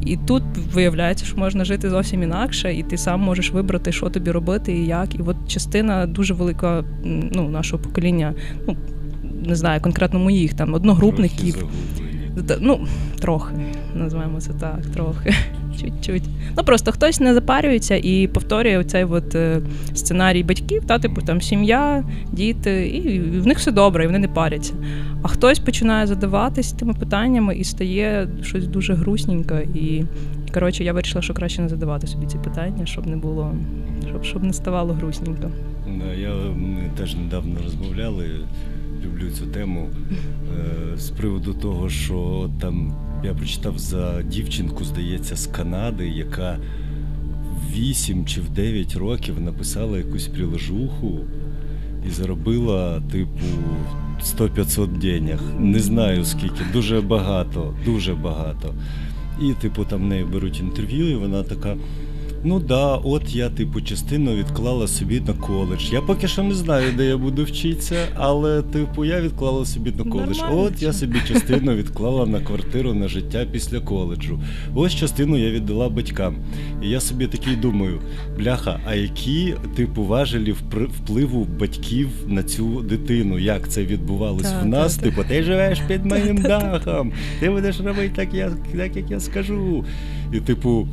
І 0.06 0.18
тут 0.18 0.44
виявляється, 0.74 1.26
що 1.26 1.38
можна 1.38 1.66
жити 1.66 1.90
зовсім 1.90 2.24
інакше, 2.24 2.74
і 2.74 2.84
ти 2.84 2.98
сам 2.98 3.22
можеш 3.22 3.52
вибрати, 3.52 3.92
що 3.92 4.10
тобі 4.10 4.32
робити 4.32 4.74
і 4.74 4.86
як. 4.86 5.16
І 5.16 5.20
от 5.26 5.36
частина 5.48 6.06
дуже 6.06 6.34
велика 6.34 6.84
ну, 7.04 7.50
нашого 7.50 7.84
покоління, 7.84 8.34
ну 8.68 8.76
не 9.46 9.56
знаю, 9.56 9.82
конкретно 9.82 10.20
моїх 10.20 10.54
там 10.54 10.74
одногрупників. 10.74 11.68
Ну, 12.60 12.88
трохи, 13.20 13.54
називаємо 13.96 14.42
це 14.42 14.54
так, 14.54 14.86
трохи. 14.94 15.34
Чуть-чуть. 15.82 16.24
Ну 16.58 16.64
просто 16.64 16.92
хтось 16.92 17.20
не 17.20 17.34
запарюється 17.34 17.96
і 17.96 18.28
повторює 18.28 18.78
оцей 18.78 19.04
от 19.04 19.36
е, 19.36 19.62
сценарій 19.94 20.44
батьків, 20.44 20.84
та 20.86 21.00
типу 21.00 21.22
там 21.22 21.42
сім'я, 21.42 22.04
діти, 22.32 22.88
і 22.88 23.20
в 23.20 23.48
них 23.48 23.58
все 23.58 23.72
добре, 23.72 24.04
і 24.04 24.08
вони 24.08 24.20
не 24.20 24.28
паряться. 24.28 24.74
А 25.22 25.28
хтось 25.28 25.60
починає 25.60 26.08
задаватись 26.08 26.72
тими 26.72 26.94
питаннями 26.94 27.56
і 27.56 27.64
стає 27.64 28.28
щось 28.42 28.68
дуже 28.68 28.94
грустненько. 28.94 29.56
І 29.76 30.04
коротше, 30.54 30.84
я 30.84 30.94
вирішила, 30.94 31.22
що 31.22 31.34
краще 31.34 31.62
не 31.62 31.70
задавати 31.70 32.08
собі 32.08 32.26
ці 32.26 32.38
питання, 32.38 32.86
щоб 32.86 33.08
не 33.08 33.16
було, 33.16 33.56
щоб 34.08 34.24
щоб 34.24 34.44
не 34.44 34.54
ставало 34.54 34.94
грустненько. 34.94 35.52
Я 36.18 36.34
ми 36.56 36.92
теж 36.98 37.16
недавно 37.16 37.56
розмовляли. 37.64 38.30
Люблю 39.06 39.30
цю 39.32 39.46
тему 39.46 39.90
е, 39.94 40.98
з 40.98 41.10
приводу 41.10 41.54
того, 41.54 41.90
що 41.90 42.50
там 42.62 42.96
я 43.24 43.34
прочитав 43.34 43.80
за 43.80 44.22
дівчинку, 44.22 44.84
здається, 44.84 45.36
з 45.36 45.48
Канади, 45.48 46.08
яка 46.08 46.60
в 47.52 47.74
8 47.76 48.26
чи 48.26 48.42
в 48.42 48.50
9 48.50 48.96
років 48.96 49.42
написала 49.42 49.98
якусь 49.98 50.28
приложуху 50.28 51.20
і 52.08 52.10
заробила, 52.10 53.02
типу, 53.12 53.46
100-500 54.24 54.98
денег. 54.98 55.40
Не 55.60 55.80
знаю 55.80 56.26
скільки, 56.26 56.64
дуже 56.74 57.02
багато, 57.02 57.76
дуже 57.86 58.14
багато. 58.14 58.74
І, 59.42 59.54
типу, 59.54 59.86
там 59.86 60.02
в 60.02 60.06
неї 60.06 60.24
беруть 60.24 60.60
інтерв'ю, 60.60 61.12
і 61.12 61.16
вона 61.16 61.44
така. 61.44 61.76
Ну 62.46 62.60
да, 62.60 62.96
от 62.96 63.36
я, 63.36 63.50
типу, 63.50 63.82
частину 63.82 64.36
відклала 64.36 64.88
собі 64.88 65.20
на 65.28 65.34
коледж. 65.34 65.94
Я 65.94 66.02
поки 66.02 66.28
що 66.28 66.44
не 66.44 66.54
знаю, 66.54 66.94
де 66.98 67.06
я 67.06 67.18
буду 67.18 67.44
вчитися, 67.44 67.96
але, 68.16 68.62
типу, 68.62 69.06
я 69.06 69.22
відклала 69.22 69.66
собі 69.66 69.92
на 69.92 70.04
коледж. 70.04 70.38
Нормально. 70.38 70.62
От 70.62 70.82
я 70.82 70.94
собі 70.94 71.18
частину 71.28 71.76
відклала 71.76 72.26
на 72.26 72.40
квартиру 72.40 72.94
на 72.94 73.08
життя 73.08 73.46
після 73.52 73.80
коледжу. 73.80 74.40
Ось 74.76 74.96
частину 74.96 75.38
я 75.38 75.52
віддала 75.52 75.90
батькам. 75.90 76.36
І 76.82 76.90
я 76.90 77.00
собі 77.02 77.28
такий 77.28 77.56
думаю: 77.56 78.02
бляха, 78.38 78.80
а 78.88 78.96
які, 78.96 79.56
типу, 79.76 80.04
важелі 80.04 80.56
впливу 80.72 81.48
батьків 81.60 82.10
на 82.28 82.44
цю 82.44 82.82
дитину? 82.82 83.40
Як 83.40 83.70
це 83.70 83.84
відбувалось 83.86 84.52
та, 84.52 84.62
в 84.62 84.66
нас? 84.66 84.96
Та, 84.96 85.02
типу, 85.02 85.24
ти 85.30 85.44
живеш 85.44 85.80
під 85.88 86.06
моїм 86.06 86.38
дахом, 86.38 87.14
ти 87.40 87.50
будеш 87.50 87.80
робити 87.80 88.12
так, 88.16 88.34
як, 88.34 88.52
так, 88.78 88.96
як 88.96 89.12
я 89.12 89.20
скажу. 89.20 89.86
І, 90.34 90.40
типу. 90.40 90.88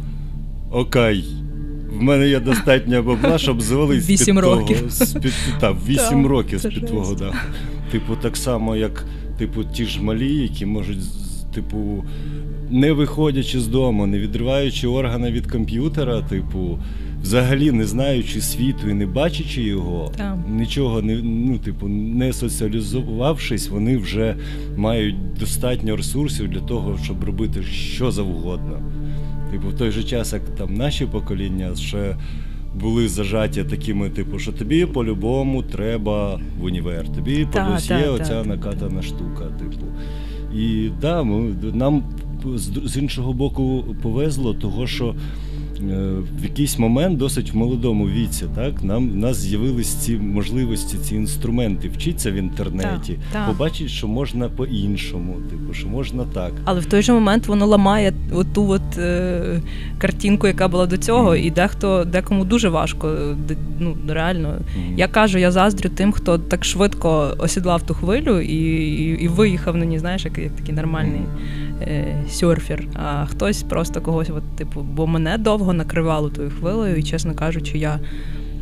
Окей. 0.70 1.24
В 1.98 2.02
мене 2.02 2.28
є 2.28 2.40
достатньо 2.40 3.02
бабла, 3.02 3.38
щоб 3.38 3.60
звалити 3.60 4.16
з 4.16 4.24
під 4.24 4.38
років. 4.38 4.84
З-під, 4.88 5.32
та, 5.60 5.76
8 5.88 6.26
років 6.26 6.58
з-під 6.58 6.86
твого 6.86 7.14
даху. 7.14 7.36
Типу, 7.92 8.16
так 8.22 8.36
само, 8.36 8.76
як 8.76 9.04
типу, 9.38 9.64
ті 9.64 9.84
ж 9.84 10.02
малі, 10.02 10.34
які 10.36 10.66
можуть, 10.66 10.98
типу, 11.54 12.04
не 12.70 12.92
виходячи 12.92 13.60
з 13.60 13.66
дому, 13.66 14.06
не 14.06 14.18
відриваючи 14.18 14.86
органи 14.86 15.30
від 15.30 15.46
комп'ютера, 15.46 16.22
типу, 16.22 16.78
взагалі 17.22 17.72
не 17.72 17.86
знаючи 17.86 18.40
світу 18.40 18.90
і 18.90 18.94
не 18.94 19.06
бачачи 19.06 19.62
його, 19.62 20.12
так. 20.16 20.36
нічого 20.50 21.02
не 21.02 21.22
ну, 21.22 21.58
типу, 21.58 21.88
не 21.88 22.32
соціалізувавшись, 22.32 23.68
вони 23.68 23.96
вже 23.96 24.36
мають 24.76 25.16
достатньо 25.40 25.96
ресурсів 25.96 26.48
для 26.48 26.60
того, 26.60 26.98
щоб 27.04 27.24
робити 27.24 27.62
що 27.62 28.10
завгодно. 28.10 28.82
Типу, 29.50 29.68
в 29.68 29.74
той 29.74 29.90
же 29.90 30.04
час, 30.04 30.32
як 30.32 30.42
там 30.42 30.74
наші 30.74 31.06
покоління 31.06 31.76
ще 31.76 32.16
були 32.74 33.08
зажаті 33.08 33.64
такими, 33.64 34.10
типу, 34.10 34.38
що 34.38 34.52
тобі 34.52 34.86
по-любому 34.86 35.62
треба 35.62 36.40
в 36.60 36.64
універ, 36.64 37.08
тобі 37.08 37.48
та, 37.52 37.64
плюс 37.64 37.86
та, 37.86 37.98
є 37.98 38.04
та, 38.04 38.10
оця 38.10 38.44
накатана 38.44 39.02
штука. 39.02 39.44
Типу. 39.58 39.86
І 40.54 40.90
да, 41.00 41.22
ми, 41.22 41.54
нам 41.72 42.02
з 42.84 42.96
іншого 42.96 43.32
боку 43.32 43.84
повезло, 44.02 44.54
того 44.54 44.86
що. 44.86 45.14
Е, 45.82 46.22
в 46.40 46.44
якийсь 46.44 46.78
момент, 46.78 47.18
досить 47.18 47.52
в 47.52 47.56
молодому 47.56 48.08
віці, 48.08 48.44
так 48.54 48.84
нам 48.84 49.10
в 49.10 49.16
нас 49.16 49.36
з'явились 49.36 49.94
ці 49.94 50.16
можливості, 50.16 50.98
ці 50.98 51.14
інструменти 51.14 51.88
вчитися 51.88 52.30
в 52.30 52.34
інтернеті, 52.34 53.18
так, 53.32 53.46
побачити, 53.46 53.88
що 53.88 54.08
можна 54.08 54.48
по-іншому, 54.48 55.36
типу, 55.50 55.74
що 55.74 55.88
можна 55.88 56.24
так. 56.24 56.52
Але 56.64 56.80
в 56.80 56.84
той 56.84 57.02
же 57.02 57.12
момент 57.12 57.46
воно 57.46 57.66
ламає 57.66 58.12
оту 58.32 58.68
от 58.68 58.98
е, 58.98 59.62
картинку, 59.98 60.46
яка 60.46 60.68
була 60.68 60.86
до 60.86 60.96
цього, 60.96 61.30
mm. 61.30 61.36
і 61.36 61.50
дехто 61.50 62.04
декому 62.04 62.44
дуже 62.44 62.68
важко. 62.68 63.36
Ну 63.78 63.96
реально, 64.08 64.48
mm. 64.48 64.96
я 64.96 65.08
кажу, 65.08 65.38
я 65.38 65.50
заздрю 65.50 65.90
тим, 65.90 66.12
хто 66.12 66.38
так 66.38 66.64
швидко 66.64 67.34
осідлав 67.38 67.82
ту 67.82 67.94
хвилю 67.94 68.40
і 68.40 68.60
і, 68.90 69.24
і 69.24 69.28
виїхав 69.28 69.76
на 69.76 69.84
ній, 69.84 69.98
знаєш, 69.98 70.24
як, 70.24 70.38
як 70.38 70.56
такий 70.56 70.74
нормальний. 70.74 71.20
Mm 71.20 71.69
е, 71.80 72.24
сюрфер, 72.28 72.88
а 72.94 73.26
хтось 73.26 73.62
просто 73.62 74.00
когось, 74.00 74.30
от, 74.30 74.56
типу, 74.56 74.80
бо 74.80 75.06
мене 75.06 75.38
довго 75.38 75.72
накривало 75.72 76.30
тою 76.30 76.50
хвилею, 76.50 76.96
і, 76.96 77.02
чесно 77.02 77.34
кажучи, 77.34 77.78
я 77.78 78.00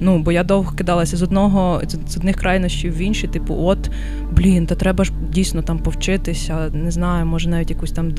Ну, 0.01 0.19
бо 0.19 0.33
я 0.33 0.45
довго 0.45 0.73
кидалася 0.73 1.17
з 1.17 1.23
одного 1.23 1.83
з 2.09 2.17
одних 2.17 2.37
крайнощів 2.37 2.97
в 2.97 2.99
інші, 2.99 3.27
типу, 3.27 3.57
от 3.59 3.91
блін, 4.33 4.67
то 4.67 4.75
треба 4.75 5.05
ж 5.05 5.13
дійсно 5.33 5.63
там 5.63 5.79
повчитися, 5.79 6.71
не 6.73 6.91
знаю, 6.91 7.27
може 7.27 7.49
навіть 7.49 7.71
якусь 7.71 7.93
там 7.93 8.11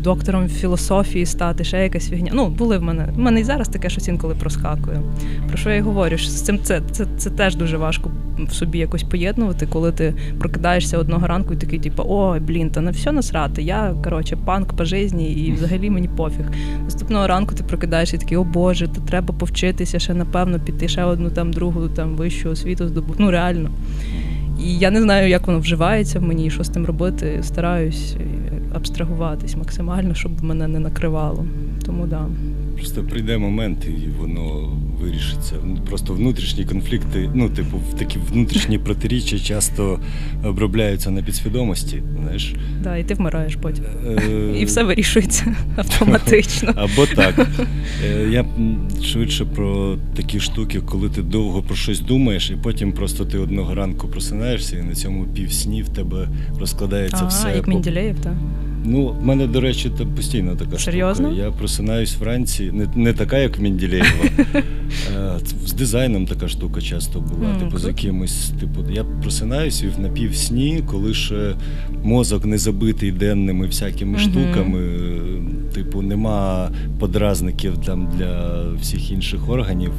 доктором 0.00 0.48
філософії 0.48 1.26
стати, 1.26 1.64
ще 1.64 1.82
якась 1.82 2.08
фігня. 2.08 2.30
Ну, 2.34 2.48
були 2.48 2.78
в 2.78 2.82
мене. 2.82 3.08
В 3.14 3.18
мене 3.18 3.40
і 3.40 3.44
зараз 3.44 3.68
таке 3.68 3.90
щось 3.90 4.08
інколи 4.08 4.34
проскакує. 4.34 5.00
Про 5.48 5.56
що 5.56 5.70
я 5.70 5.76
й 5.76 5.80
говорю? 5.80 6.18
Що 6.18 6.30
з 6.30 6.42
цим 6.42 6.58
це, 6.62 6.80
це, 6.90 7.06
це 7.18 7.30
теж 7.30 7.56
дуже 7.56 7.76
важко 7.76 8.10
в 8.38 8.52
собі 8.52 8.78
якось 8.78 9.02
поєднувати, 9.02 9.66
коли 9.66 9.92
ти 9.92 10.14
прокидаєшся 10.38 10.98
одного 10.98 11.26
ранку 11.26 11.54
і 11.54 11.56
такий, 11.56 11.78
типу, 11.78 12.02
ой, 12.08 12.40
блін, 12.40 12.70
та 12.70 12.80
на 12.80 12.90
все 12.90 13.12
насрати. 13.12 13.62
Я 13.62 13.94
коротше 14.04 14.36
панк 14.36 14.72
по 14.72 14.84
житті 14.84 15.24
і 15.24 15.52
взагалі 15.52 15.90
мені 15.90 16.08
пофіг. 16.08 16.44
Наступного 16.84 17.26
ранку 17.26 17.54
ти 17.54 17.64
прокидаєшся 17.64 18.16
і 18.16 18.20
такий, 18.20 18.38
о 18.38 18.44
Боже, 18.44 18.88
то 18.88 19.00
треба 19.00 19.34
повчитися 19.34 19.98
ще, 19.98 20.14
напевно, 20.14 20.60
піти 20.60 20.88
ще 20.88 21.04
одну 21.06 21.30
там 21.30 21.52
другу 21.52 21.88
там 21.88 22.16
вищу 22.16 22.50
освіту 22.50 22.88
здобути. 22.88 23.22
Ну 23.22 23.30
реально. 23.30 23.70
І 24.64 24.78
я 24.78 24.90
не 24.90 25.02
знаю, 25.02 25.28
як 25.28 25.46
воно 25.46 25.58
вживається 25.58 26.18
в 26.18 26.22
мені, 26.22 26.50
що 26.50 26.64
з 26.64 26.68
тим 26.68 26.86
робити. 26.86 27.38
Стараюсь 27.42 28.16
абстрагуватись 28.74 29.56
максимально, 29.56 30.14
щоб 30.14 30.44
мене 30.44 30.68
не 30.68 30.78
накривало. 30.78 31.46
Тому 31.86 32.06
да. 32.06 32.26
Просто 32.74 33.02
прийде 33.02 33.38
момент, 33.38 33.86
і 33.86 34.08
воно 34.20 34.72
вирішиться. 35.00 35.54
Просто 35.88 36.14
внутрішні 36.14 36.64
конфлікти, 36.64 37.30
ну, 37.34 37.48
типу, 37.48 37.80
такі 37.98 38.18
внутрішні 38.32 38.78
протиріччя 38.78 39.38
часто 39.38 40.00
обробляються 40.44 41.10
на 41.10 41.22
підсвідомості. 41.22 42.02
знаєш. 42.22 42.54
Да, 42.82 42.96
і 42.96 43.04
ти 43.04 43.14
вмираєш 43.14 43.56
потім. 43.56 43.84
Е, 44.06 44.58
і 44.58 44.64
все 44.64 44.82
вирішується 44.82 45.56
автоматично. 45.76 46.72
Або 46.76 47.06
так. 47.06 47.48
Е, 48.04 48.28
я 48.30 48.44
швидше 49.02 49.44
про 49.44 49.96
такі 50.16 50.40
штуки, 50.40 50.80
коли 50.80 51.08
ти 51.08 51.22
довго 51.22 51.62
про 51.62 51.76
щось 51.76 52.00
думаєш, 52.00 52.50
і 52.50 52.56
потім 52.62 52.92
просто 52.92 53.24
ти 53.24 53.38
одного 53.38 53.74
ранку 53.74 54.08
просинаєшся, 54.46 54.76
і 54.76 54.82
на 54.82 54.94
цьому 54.94 55.24
півсні 55.24 55.82
в 55.82 55.88
тебе 55.88 56.28
розкладається 56.58 57.16
ага, 57.20 57.28
все. 57.28 57.52
Як 57.56 57.68
Менділеєв, 57.68 58.16
так? 58.20 58.34
Ну, 58.84 59.08
в 59.08 59.26
мене, 59.26 59.46
до 59.46 59.60
речі, 59.60 59.90
це 59.98 60.04
постійно 60.04 60.56
така 60.56 60.78
Серйозно? 60.78 61.28
штука. 61.28 61.42
Я 61.42 61.50
просинаюсь 61.50 62.16
вранці, 62.16 62.70
не 62.72 62.86
не 62.94 63.12
така, 63.12 63.38
як 63.38 63.58
Менділеєва. 63.60 64.06
З 65.66 65.72
дизайном 65.72 66.26
така 66.26 66.48
штука 66.48 66.80
часто 66.80 67.20
була. 67.20 67.48
Mm, 67.48 67.58
типу, 67.58 67.78
з 67.78 67.84
якимось, 67.84 68.52
типу, 68.60 68.90
я 68.90 69.04
просинаюсь 69.04 69.82
і 69.82 69.86
в 69.86 70.00
напівсні, 70.00 70.82
коли 70.86 71.14
ще 71.14 71.54
мозок 72.04 72.44
не 72.44 72.58
забитий 72.58 73.12
денними 73.12 73.66
всякими 73.66 74.18
mm-hmm. 74.18 74.20
штуками, 74.20 74.80
типу, 75.74 76.02
нема 76.02 76.70
подразників 76.98 77.78
там 77.86 78.08
для 78.18 78.62
всіх 78.80 79.10
інших 79.10 79.50
органів, 79.50 79.92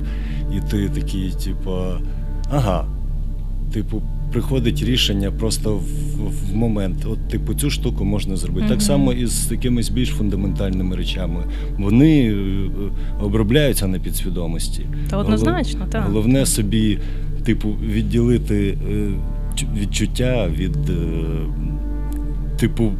і 0.57 0.71
ти 0.71 0.89
такий, 0.89 1.31
типу, 1.31 1.71
ага, 2.51 2.85
типу 3.73 4.01
приходить 4.31 4.83
рішення 4.83 5.31
просто 5.31 5.75
в, 5.75 5.83
в 6.51 6.55
момент. 6.55 6.97
От, 7.05 7.27
типу, 7.27 7.53
цю 7.53 7.69
штуку 7.69 8.05
можна 8.05 8.35
зробити. 8.35 8.65
Mm-hmm. 8.65 8.69
Так 8.69 8.81
само 8.81 9.13
і 9.13 9.25
з 9.25 9.51
якимись 9.51 9.89
більш 9.89 10.09
фундаментальними 10.09 10.95
речами. 10.95 11.43
Вони 11.77 12.31
е, 12.31 12.35
обробляються 13.21 13.87
на 13.87 13.99
підсвідомості. 13.99 14.85
Та 15.09 15.17
однозначно, 15.17 15.87
так. 15.91 16.03
Головне 16.03 16.45
собі, 16.45 16.99
типу, 17.43 17.69
відділити 17.69 18.77
е, 18.91 19.09
відчуття 19.79 20.49
від, 20.57 20.89
е, 20.89 20.93
типу, 22.59 22.91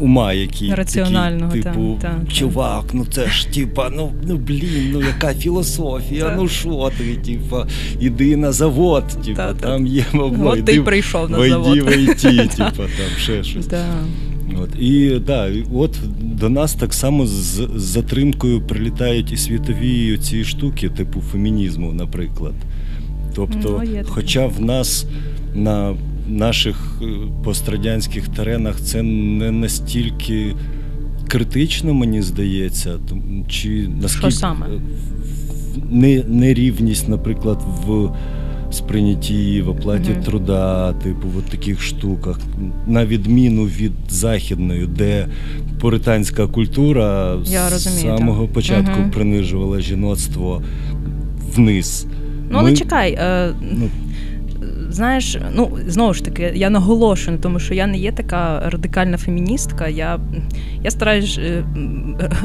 ума, 0.00 0.32
який 0.32 0.74
раціонального 0.74 1.52
такий, 1.52 1.62
типу, 1.62 1.98
та, 2.02 2.08
та, 2.08 2.32
чувак, 2.32 2.84
ну 2.92 3.06
це 3.10 3.26
ж 3.26 3.48
типа, 3.48 3.90
ну 3.96 4.12
ну 4.28 4.36
блін, 4.36 4.90
ну 4.92 5.00
яка 5.00 5.34
філософія, 5.34 6.24
та. 6.24 6.36
ну 6.36 6.48
що 6.48 6.90
ти, 6.98 7.16
типа, 7.16 7.66
іди 8.00 8.36
на 8.36 8.52
завод, 8.52 9.04
типа, 9.24 9.54
там 9.54 9.86
є 9.86 10.04
бабло, 10.14 10.50
От 10.50 10.64
ти 10.64 10.82
прийшов 10.82 11.30
на 11.30 11.48
завод. 11.48 11.78
в 11.78 11.88
IT, 11.88 12.48
типа, 12.56 12.82
там 12.82 13.18
ще 13.18 13.44
щось. 13.44 13.68
От, 14.62 14.70
І 14.80 15.18
да, 15.26 15.50
от 15.74 15.98
до 16.20 16.48
нас 16.48 16.74
так 16.74 16.94
само 16.94 17.26
з, 17.26 17.32
з 17.32 17.68
затримкою 17.76 18.60
прилітають 18.60 19.32
і 19.32 19.36
світові 19.36 20.18
ці 20.18 20.44
штуки, 20.44 20.88
типу 20.88 21.20
фемінізму, 21.20 21.92
наприклад. 21.92 22.54
Тобто, 23.34 23.82
ну, 23.84 24.02
хоча 24.08 24.46
в 24.46 24.60
нас 24.60 25.06
на 25.54 25.94
наших 26.32 26.76
е, 27.02 27.06
пострадянських 27.44 28.28
теренах 28.28 28.80
це 28.80 29.02
не 29.02 29.50
настільки 29.50 30.54
критично, 31.28 31.94
мені 31.94 32.22
здається, 32.22 32.98
чи 33.48 33.88
наскільки 34.02 34.30
Що 34.30 34.40
саме? 34.40 34.66
Не, 35.90 36.22
нерівність, 36.28 37.08
наприклад, 37.08 37.62
в 37.86 38.10
сприйнятті 38.72 39.62
в 39.62 39.68
оплаті 39.68 40.10
mm 40.10 40.24
труда, 40.24 40.92
типу, 40.92 41.28
в 41.28 41.50
таких 41.50 41.82
штуках, 41.82 42.40
на 42.86 43.06
відміну 43.06 43.64
від 43.64 43.92
західної, 44.08 44.86
де 44.86 45.26
пуританська 45.80 46.46
культура 46.46 47.38
Я 47.46 47.70
з 47.70 48.00
самого 48.00 48.44
так. 48.44 48.52
початку 48.52 49.00
mm 49.00 49.10
принижувала 49.10 49.80
жіноцтво 49.80 50.62
вниз. 51.54 52.06
Ну, 52.50 52.58
але 52.58 52.72
чекай. 52.72 53.12
Е... 53.12 53.54
Ну, 53.72 53.88
знаєш, 54.92 55.38
ну 55.54 55.78
знову 55.86 56.14
ж 56.14 56.24
таки, 56.24 56.52
я 56.54 56.70
наголошую 56.70 57.36
на 57.36 57.42
тому, 57.42 57.58
що 57.58 57.74
я 57.74 57.86
не 57.86 57.98
є 57.98 58.12
така 58.12 58.70
радикальна 58.70 59.16
феміністка. 59.16 59.88
Я 59.88 60.20
я 60.82 60.90
стараюсь 60.90 61.38
е, 61.38 61.64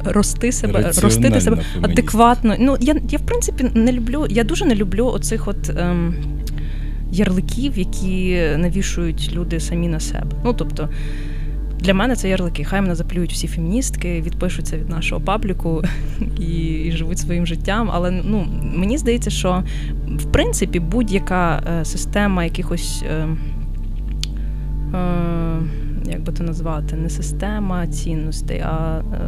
рости 0.05 0.51
себе, 0.51 0.91
ростити 1.01 1.41
себе 1.41 1.57
адекватно. 1.81 2.55
Ну 2.59 2.77
я 2.79 2.95
я 3.09 3.17
в 3.17 3.25
принципі 3.25 3.65
не 3.73 3.91
люблю. 3.91 4.25
Я 4.29 4.43
дуже 4.43 4.65
не 4.65 4.75
люблю 4.75 5.05
оцих 5.05 5.47
от. 5.47 5.69
Ем, 5.69 6.15
Ярликів, 7.11 7.77
які 7.77 8.41
навішують 8.57 9.31
люди 9.33 9.59
самі 9.59 9.87
на 9.87 9.99
себе. 9.99 10.31
Ну 10.45 10.53
тобто 10.53 10.89
для 11.79 11.93
мене 11.93 12.15
це 12.15 12.29
ярлики. 12.29 12.63
Хай 12.63 12.81
мене 12.81 12.95
заплюють 12.95 13.33
всі 13.33 13.47
феміністки, 13.47 14.21
відпишуться 14.21 14.77
від 14.77 14.89
нашого 14.89 15.21
пабліку 15.21 15.83
і, 16.39 16.43
і 16.71 16.91
живуть 16.91 17.19
своїм 17.19 17.45
життям. 17.45 17.89
Але 17.93 18.11
ну 18.11 18.45
мені 18.75 18.97
здається, 18.97 19.29
що 19.29 19.63
в 20.07 20.31
принципі 20.31 20.79
будь-яка 20.79 21.63
е, 21.79 21.85
система 21.85 22.43
якихось. 22.43 23.03
Е, 23.09 23.27
е, 24.97 25.61
як 26.05 26.23
би 26.23 26.33
то 26.33 26.43
назвати, 26.43 26.95
не 26.95 27.09
система 27.09 27.87
цінностей, 27.87 28.59
а 28.59 29.01
е, 29.13 29.27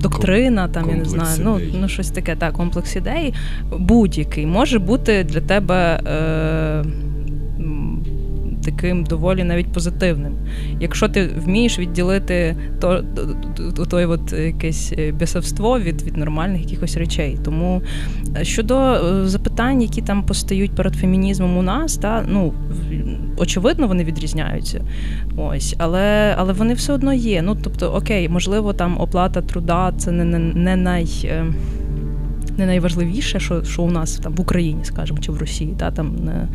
доктрина, 0.00 0.68
там 0.68 0.84
комплекс 0.84 1.12
я 1.12 1.18
не 1.18 1.24
знаю, 1.24 1.60
ну 1.72 1.78
ну 1.80 1.88
щось 1.88 2.10
таке, 2.10 2.36
так, 2.36 2.52
комплекс 2.52 2.96
ідей 2.96 3.34
будь-який 3.78 4.46
може 4.46 4.78
бути 4.78 5.24
для 5.24 5.40
тебе. 5.40 6.00
Е, 6.06 6.84
таким 8.64 9.04
доволі 9.04 9.44
навіть 9.44 9.72
позитивним. 9.72 10.32
Якщо 10.80 11.08
ти 11.08 11.30
вмієш 11.44 11.78
відділити 11.78 12.56
то, 12.80 13.04
то, 13.76 13.86
то 13.86 14.10
от 14.10 14.32
якесь 14.32 14.92
бісовство 15.12 15.80
від 15.80 16.02
від 16.02 16.16
нормальних 16.16 16.60
якихось 16.60 16.96
речей. 16.96 17.38
Тому 17.44 17.82
е, 18.36 18.44
щодо 18.44 18.78
е, 18.78 19.28
запитань, 19.28 19.82
які 19.82 20.02
там 20.02 20.22
постають 20.22 20.74
перед 20.74 20.94
фемінізмом 20.94 21.56
у 21.56 21.62
нас, 21.62 21.96
та 21.96 22.24
ну 22.28 22.54
очевидно, 23.36 23.86
вони 23.86 24.04
відрізняються. 24.04 24.84
Ось, 25.36 25.74
але 25.78 26.34
але 26.38 26.52
вони 26.52 26.74
все 26.74 26.92
одно 26.92 27.12
є. 27.12 27.42
Ну 27.42 27.56
тобто, 27.62 27.92
окей, 27.92 28.28
можливо, 28.28 28.72
там 28.72 29.00
оплата 29.00 29.42
труда 29.42 29.92
це 29.98 30.10
не, 30.10 30.24
не, 30.24 30.38
не 30.38 30.76
най. 30.76 31.30
Не 32.58 32.66
найважливіше, 32.66 33.40
що 33.40 33.64
що 33.64 33.82
у 33.82 33.90
нас 33.90 34.16
там 34.16 34.34
в 34.34 34.40
Україні, 34.40 34.84
скажімо, 34.84 35.18
чи 35.18 35.32
в 35.32 35.38
Росії, 35.38 35.74
та 35.78 35.90
там 35.90 36.16
на 36.24 36.48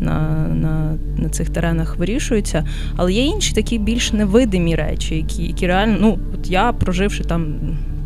на, 0.00 0.48
на, 0.48 0.98
на 1.16 1.28
цих 1.28 1.50
теренах 1.50 1.96
вирішується. 1.96 2.66
Але 2.96 3.12
є 3.12 3.24
інші 3.24 3.54
такі 3.54 3.78
більш 3.78 4.12
невидимі 4.12 4.74
речі, 4.74 5.16
які 5.16 5.42
які 5.42 5.66
реально, 5.66 5.96
ну 6.00 6.18
от 6.34 6.50
я 6.50 6.72
проживши 6.72 7.24
там 7.24 7.54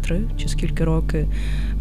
три 0.02 0.20
чи 0.36 0.48
скільки 0.48 0.84
років 0.84 1.26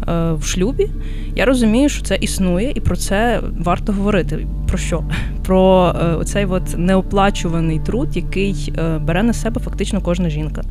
в 0.08 0.42
шлюбі, 0.42 0.88
я 1.36 1.44
розумію, 1.44 1.88
що 1.88 2.02
це 2.02 2.16
існує, 2.16 2.72
і 2.74 2.80
про 2.80 2.96
це 2.96 3.40
варто 3.58 3.92
говорити. 3.92 4.46
Про 4.70 4.78
що? 4.78 5.04
Про 5.46 5.94
е, 6.02 6.14
оцей 6.14 6.44
от 6.44 6.78
неоплачуваний 6.78 7.78
труд, 7.78 8.16
який 8.16 8.72
е, 8.78 8.98
бере 8.98 9.22
на 9.22 9.32
себе 9.32 9.60
фактично 9.60 10.00
кожна 10.00 10.30
жінка. 10.30 10.62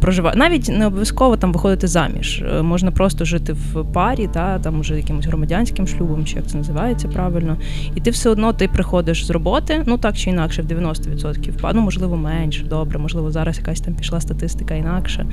Проживає 0.00 0.36
навіть 0.36 0.68
не 0.68 0.86
обов'язково 0.86 1.36
там 1.36 1.52
виходити 1.52 1.86
заміж. 1.86 2.42
Е, 2.42 2.62
можна 2.62 2.90
просто 2.90 3.24
жити 3.24 3.52
в 3.52 3.84
парі, 3.92 4.28
та 4.32 4.58
там 4.58 4.80
уже 4.80 4.96
якимось 4.96 5.26
громадянським 5.26 5.86
шлюбом, 5.86 6.24
чи 6.24 6.36
як 6.36 6.46
це 6.46 6.58
називається 6.58 7.08
правильно. 7.08 7.56
І 7.94 8.00
ти 8.00 8.10
все 8.10 8.30
одно 8.30 8.52
ти 8.52 8.68
приходиш 8.68 9.26
з 9.26 9.30
роботи, 9.30 9.82
ну 9.86 9.98
так 9.98 10.16
чи 10.16 10.30
інакше, 10.30 10.62
в 10.62 10.66
90%. 10.66 11.72
Ну, 11.74 11.80
можливо, 11.80 12.16
менше, 12.16 12.64
добре, 12.64 12.98
можливо, 12.98 13.30
зараз 13.30 13.58
якась 13.58 13.80
там 13.80 13.94
пішла 13.94 14.20
статистика 14.20 14.74
інакше. 14.74 15.26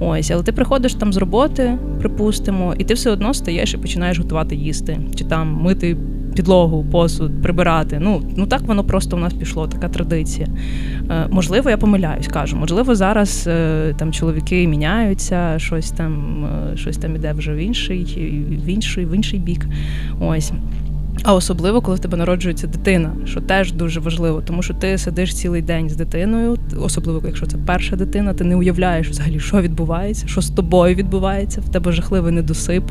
Ось, 0.00 0.30
але 0.30 0.42
ти 0.42 0.52
приходиш 0.52 0.94
там 0.94 1.12
з 1.12 1.16
роботи, 1.16 1.78
припустимо, 1.98 2.74
і 2.78 2.84
ти 2.84 2.94
все 2.94 3.10
одно 3.10 3.34
стаєш 3.34 3.74
і 3.74 3.76
починаєш 3.76 4.18
готувати 4.18 4.56
їсти, 4.56 5.00
чи 5.14 5.24
там 5.24 5.54
мити 5.62 5.96
підлогу, 6.38 6.86
посуд, 6.90 7.42
прибирати. 7.42 7.98
Ну 8.00 8.22
ну 8.36 8.46
так 8.46 8.62
воно 8.62 8.84
просто 8.84 9.16
у 9.16 9.20
нас 9.20 9.32
пішло, 9.32 9.68
така 9.68 9.88
традиція. 9.88 10.48
Е, 11.10 11.26
Можливо, 11.30 11.70
я 11.70 11.76
помиляюсь, 11.76 12.28
кажу. 12.28 12.56
Можливо, 12.56 12.94
зараз 12.94 13.44
е, 13.46 13.94
там 13.98 14.12
чоловіки 14.12 14.68
міняються, 14.68 15.58
щось 15.58 15.90
там, 15.90 16.44
е, 16.44 16.76
щось 16.76 16.96
там 16.96 17.16
іде 17.16 17.32
вже 17.32 17.52
в 17.54 17.56
інший, 17.56 18.04
в 18.64 18.66
інший, 18.66 19.06
в 19.06 19.14
інший 19.14 19.38
бік. 19.38 19.66
Ось. 20.20 20.52
А 21.22 21.34
особливо, 21.34 21.80
коли 21.80 21.96
в 21.96 22.00
тебе 22.00 22.16
народжується 22.16 22.66
дитина, 22.66 23.12
що 23.24 23.40
теж 23.40 23.72
дуже 23.72 24.00
важливо, 24.00 24.42
тому 24.42 24.62
що 24.62 24.74
ти 24.74 24.98
сидиш 24.98 25.34
цілий 25.34 25.62
день 25.62 25.90
з 25.90 25.96
дитиною, 25.96 26.56
особливо 26.80 27.22
якщо 27.26 27.46
це 27.46 27.56
перша 27.66 27.96
дитина, 27.96 28.34
ти 28.34 28.44
не 28.44 28.56
уявляєш 28.56 29.08
взагалі, 29.08 29.40
що 29.40 29.60
відбувається, 29.60 30.26
що 30.26 30.40
з 30.40 30.50
тобою 30.50 30.94
відбувається. 30.94 31.60
В 31.60 31.68
тебе 31.68 31.92
жахливий 31.92 32.32
недосип, 32.32 32.84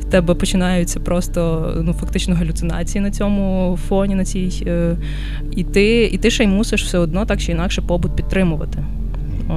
в 0.00 0.04
тебе 0.04 0.34
починаються 0.34 1.00
просто 1.00 1.72
ну 1.82 1.92
фактично 1.92 2.34
галюцинації 2.34 3.02
на 3.02 3.10
цьому 3.10 3.78
фоні, 3.88 4.14
на 4.14 4.24
цій 4.24 4.64
е, 4.66 4.96
і 5.50 5.64
ти, 5.64 6.04
і 6.04 6.18
ти 6.18 6.30
ще 6.30 6.44
й 6.44 6.46
мусиш 6.46 6.84
все 6.84 6.98
одно 6.98 7.26
так 7.26 7.40
чи 7.40 7.52
інакше 7.52 7.82
побут 7.82 8.16
підтримувати. 8.16 8.84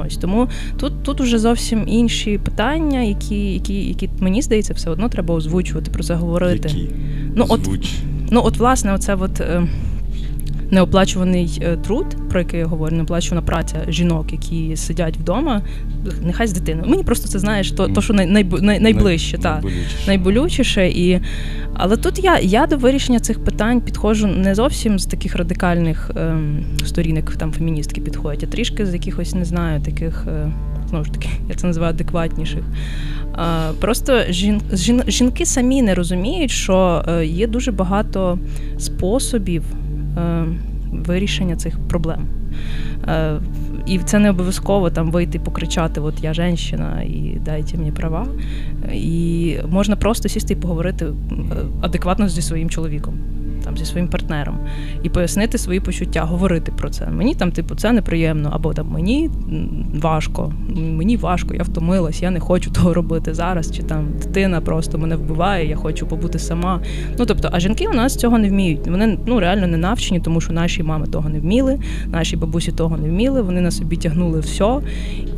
Ось 0.06 0.18
тому 0.18 0.48
тут 0.80 1.04
тут 1.04 1.22
уже 1.22 1.40
зовсім 1.40 1.84
інші 1.88 2.38
питання, 2.38 3.02
які 3.02 3.54
які, 3.54 3.88
які 3.88 4.10
мені 4.20 4.42
здається, 4.42 4.74
все 4.74 4.90
одно 4.90 5.10
треба 5.10 5.36
озвучувати 5.36 5.92
про 5.92 6.04
це 6.04 6.14
говорити. 6.14 6.70
Які? 6.70 6.90
Ну 7.36 7.46
от 7.50 7.70
ну 8.32 8.42
от 8.44 8.58
власне, 8.58 8.94
оце 8.94 9.16
от. 9.16 9.42
Неоплачуваний 10.74 11.62
е, 11.62 11.78
труд, 11.78 12.06
про 12.30 12.40
який 12.40 12.60
я 12.60 12.66
говорю, 12.66 12.96
неоплачувана 12.96 13.42
праця 13.42 13.86
жінок, 13.88 14.32
які 14.32 14.76
сидять 14.76 15.18
вдома, 15.18 15.62
нехай 16.22 16.48
з 16.48 16.54
дитиною. 16.54 16.90
Мені 16.90 17.04
просто 17.04 17.28
це 17.28 17.40
знаєш, 17.40 17.72
то, 17.72 17.88
то 17.88 18.02
що 18.02 18.14
най, 18.14 18.28
най, 18.28 18.44
най, 18.62 18.80
найближче, 18.80 19.38
та, 19.38 19.52
найболючіше. 19.52 20.08
найболючіше. 20.08 20.88
І... 20.88 21.20
Але 21.74 21.98
тут 21.98 22.24
я 22.24 22.40
я 22.40 22.68
до 22.68 22.78
вирішення 22.78 23.20
цих 23.20 23.44
питань 23.44 23.82
підходжу 23.82 24.28
не 24.28 24.56
зовсім 24.56 25.00
з 25.00 25.06
таких 25.06 25.36
радикальних 25.36 26.12
ем, 26.16 26.66
сторінок 26.86 27.36
там 27.36 27.52
феміністки 27.52 28.02
підходять, 28.02 28.44
а 28.44 28.48
трішки 28.48 28.86
з 28.86 28.94
якихось 28.94 29.36
не 29.36 29.46
знаю, 29.46 29.82
таких. 29.82 30.26
Е, 30.28 30.52
знову 30.90 31.06
ж 31.06 31.12
таки, 31.12 31.30
я 31.50 31.56
це 31.56 31.68
називаю 31.68 31.94
адекватніших. 31.94 32.64
Просто 33.80 34.22
жін, 34.30 34.62
жін, 34.74 35.04
жінки 35.08 35.46
самі 35.46 35.82
не 35.82 35.96
розуміють, 35.96 36.52
що 36.52 37.06
е, 37.08 37.26
є 37.26 37.48
дуже 37.48 37.72
багато 37.72 38.40
способів 38.78 39.64
вирішення 40.92 41.56
цих 41.56 41.80
проблем. 41.80 42.28
Е, 43.08 43.40
і 43.86 44.00
це 44.00 44.20
не 44.20 44.30
обов'язково 44.30 44.90
там 44.90 45.12
вийти 45.12 45.40
покричати: 45.40 46.02
От 46.02 46.24
я 46.24 46.34
женщина 46.34 47.02
і 47.02 47.38
дайте 47.46 47.78
мені 47.78 47.92
права. 47.92 48.28
І 48.94 49.56
можна 49.70 49.96
просто 49.96 50.30
сісти 50.30 50.54
і 50.54 50.58
поговорити 50.58 51.08
адекватно 51.82 52.30
зі 52.30 52.42
своїм 52.42 52.70
чоловіком 52.70 53.14
там 53.74 53.78
зі 53.78 53.92
своїм 53.92 54.08
партнером 54.08 54.60
і 55.04 55.10
пояснити 55.10 55.58
свої 55.58 55.80
почуття, 55.80 56.22
говорити 56.22 56.72
про 56.72 56.90
це. 56.90 57.08
Мені 57.08 57.36
там, 57.36 57.52
типу, 57.52 57.76
це 57.76 57.92
неприємно, 57.92 58.50
або 58.54 58.74
там 58.74 58.88
мені 58.88 59.30
важко, 60.02 60.54
мені 60.76 61.18
важко, 61.18 61.54
я 61.54 61.64
втомилась, 61.64 62.22
я 62.22 62.32
не 62.32 62.40
хочу 62.40 62.72
того 62.72 62.94
робити 62.94 63.34
зараз. 63.34 63.72
Чи 63.72 63.84
там 63.84 64.08
дитина 64.22 64.62
просто 64.62 64.98
мене 64.98 65.16
вбиває, 65.16 65.70
я 65.70 65.76
хочу 65.76 66.08
побути 66.08 66.40
сама. 66.40 66.82
Ну 67.20 67.26
тобто, 67.26 67.50
а 67.52 67.60
жінки 67.60 67.88
у 67.88 67.94
нас 67.94 68.16
цього 68.16 68.38
не 68.38 68.50
вміють. 68.50 68.88
Вони 68.88 69.18
ну 69.26 69.40
реально 69.40 69.68
не 69.68 69.78
навчені, 69.78 70.20
тому 70.20 70.42
що 70.42 70.54
наші 70.54 70.84
мами 70.84 71.08
того 71.08 71.30
не 71.30 71.40
вміли, 71.40 71.80
наші 72.08 72.38
бабусі 72.38 72.72
того 72.72 72.98
не 72.98 73.10
вміли. 73.10 73.42
Вони 73.42 73.62
на 73.62 73.72
собі 73.72 73.98
тягнули 73.98 74.40
все. 74.40 74.80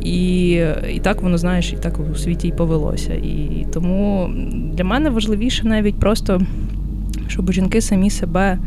І 0.02 0.50
і 0.94 1.00
так 1.02 1.22
воно 1.22 1.38
знаєш, 1.38 1.72
і 1.72 1.76
так 1.76 2.00
у 2.12 2.14
світі 2.14 2.48
й 2.48 2.52
повелося. 2.52 3.14
І 3.14 3.66
тому 3.72 4.30
для 4.72 4.84
мене 4.84 5.10
важливіше 5.10 5.66
навіть 5.66 5.94
просто 5.94 6.40
щоб 7.28 7.52
жінки 7.52 7.80
самі 7.80 8.10
себе 8.10 8.58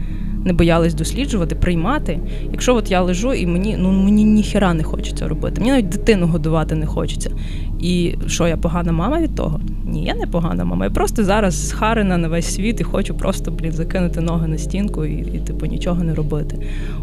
не 0.46 0.54
боялись 0.54 0.94
досліджувати, 0.94 1.56
приймати. 1.56 2.20
Якщо 2.52 2.76
от 2.76 2.92
я 2.92 3.02
лежу 3.02 3.34
і 3.34 3.46
мені 3.46 3.76
ну 3.80 3.92
мені 3.92 4.24
ніхіра 4.24 4.74
не 4.74 4.84
хочеться 4.84 5.28
робити, 5.28 5.62
мені 5.62 5.72
навіть 5.72 5.90
дитину 5.90 6.28
годувати 6.28 6.76
не 6.76 6.86
хочеться. 6.86 7.32
І 7.80 8.16
що 8.28 8.48
я 8.48 8.58
погана 8.58 8.92
мама 8.92 9.22
від 9.22 9.36
того? 9.36 9.60
Ні, 9.86 10.04
я 10.04 10.16
не 10.16 10.28
погана 10.28 10.66
мама. 10.66 10.86
Я 10.86 10.92
просто 10.92 11.24
зараз 11.24 11.68
схарена 11.70 12.18
на 12.18 12.28
весь 12.28 12.56
світ 12.56 12.82
і 12.82 12.84
хочу 12.84 13.16
просто 13.16 13.52
блін 13.52 13.72
закинути 13.72 14.22
ноги 14.22 14.48
на 14.48 14.58
стінку 14.58 15.06
і, 15.06 15.14
і 15.14 15.40
типу 15.40 15.66
нічого 15.66 16.04
не 16.04 16.16
робити. 16.16 16.58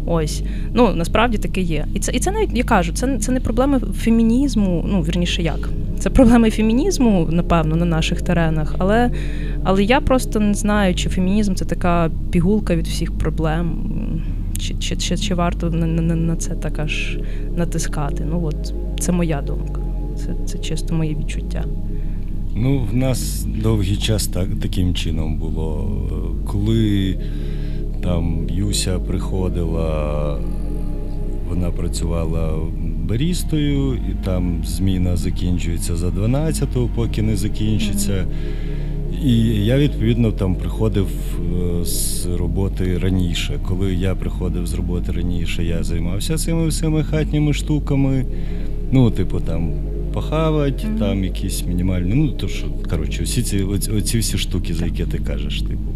Ось 0.05 0.43
ну 0.73 0.93
насправді 0.93 1.37
таке 1.37 1.61
є. 1.61 1.85
І 1.93 1.99
це 1.99 2.11
і 2.11 2.19
це 2.19 2.31
навіть 2.31 2.49
я 2.53 2.63
кажу, 2.63 2.93
це 2.93 3.17
це 3.17 3.31
не 3.31 3.39
проблема 3.39 3.79
фемінізму. 3.79 4.85
Ну 4.87 5.01
вірніше, 5.01 5.41
як 5.41 5.69
це 5.99 6.09
проблеми 6.09 6.49
фемінізму, 6.49 7.27
напевно, 7.31 7.75
на 7.75 7.85
наших 7.85 8.21
теренах, 8.21 8.75
але 8.77 9.11
але 9.63 9.83
я 9.83 10.01
просто 10.01 10.39
не 10.39 10.53
знаю, 10.53 10.95
чи 10.95 11.09
фемінізм 11.09 11.53
це 11.53 11.65
така 11.65 12.11
пігулка 12.31 12.75
від 12.75 12.87
всіх 12.87 13.17
проблем, 13.17 13.71
чи 14.57 14.73
чи, 14.73 14.97
чи, 14.97 15.17
чи 15.17 15.35
варто 15.35 15.69
на, 15.69 15.87
на, 15.87 16.15
на 16.15 16.35
це 16.35 16.55
так 16.55 16.79
аж 16.79 17.17
натискати. 17.57 18.23
Ну 18.29 18.43
от 18.45 18.73
це 18.99 19.11
моя 19.11 19.41
думка. 19.41 19.86
Це, 20.17 20.35
Це 20.45 20.57
чисто 20.57 20.95
моє 20.95 21.15
відчуття. 21.15 21.65
Ну, 22.55 22.87
в 22.91 22.95
нас 22.95 23.45
довгий 23.63 23.97
час 23.97 24.27
так 24.27 24.47
таким 24.61 24.93
чином 24.95 25.37
було. 25.37 25.91
Коли 26.47 27.17
там 28.03 28.47
Юся 28.49 28.99
приходила, 28.99 30.39
вона 31.49 31.71
працювала 31.71 32.53
барістою, 33.03 33.93
і 33.93 34.25
там 34.25 34.61
зміна 34.65 35.17
закінчується 35.17 35.95
за 35.95 36.07
12-го, 36.07 36.89
поки 36.95 37.21
не 37.21 37.35
закінчиться. 37.35 38.25
І 39.25 39.65
я 39.65 39.77
відповідно 39.77 40.31
там 40.31 40.55
приходив 40.55 41.07
е, 41.07 41.85
з 41.85 42.25
роботи 42.25 42.97
раніше. 42.97 43.59
Коли 43.67 43.93
я 43.93 44.15
приходив 44.15 44.67
з 44.67 44.73
роботи 44.73 45.11
раніше, 45.11 45.63
я 45.63 45.83
займався 45.83 46.37
цими 46.37 46.67
всіми 46.67 47.03
хатніми 47.03 47.53
штуками. 47.53 48.25
Ну, 48.91 49.11
типу, 49.11 49.39
там 49.39 49.71
похавати, 50.13 50.87
mm-hmm. 50.87 50.99
там 50.99 51.23
якісь 51.23 51.65
мінімальні. 51.65 52.13
Ну, 52.13 52.31
то 52.31 52.47
що, 52.47 52.67
коротше, 52.89 53.23
всі 53.23 53.43
ці 53.43 53.63
оці 53.97 54.19
всі 54.19 54.37
штуки, 54.37 54.73
за 54.73 54.85
які 54.85 55.03
ти 55.03 55.17
кажеш, 55.17 55.61
типу. 55.61 55.91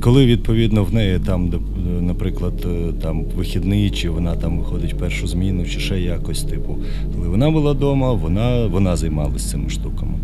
Коли 0.00 0.26
відповідно 0.26 0.84
в 0.84 0.94
неї 0.94 1.18
там, 1.26 1.52
наприклад, 2.00 2.66
е, 2.66 2.92
там 3.02 3.24
вихідний, 3.36 3.90
чи 3.90 4.10
вона 4.10 4.36
там 4.36 4.58
виходить 4.58 4.98
першу 4.98 5.26
зміну, 5.26 5.64
чи 5.64 5.80
ще 5.80 6.00
якось, 6.00 6.42
типу, 6.42 6.78
коли 7.14 7.28
вона 7.28 7.50
була 7.50 7.72
вдома, 7.72 8.12
вона 8.12 8.66
вона 8.66 8.96
займалася 8.96 9.50
цими 9.50 9.70
штуками. 9.70 10.18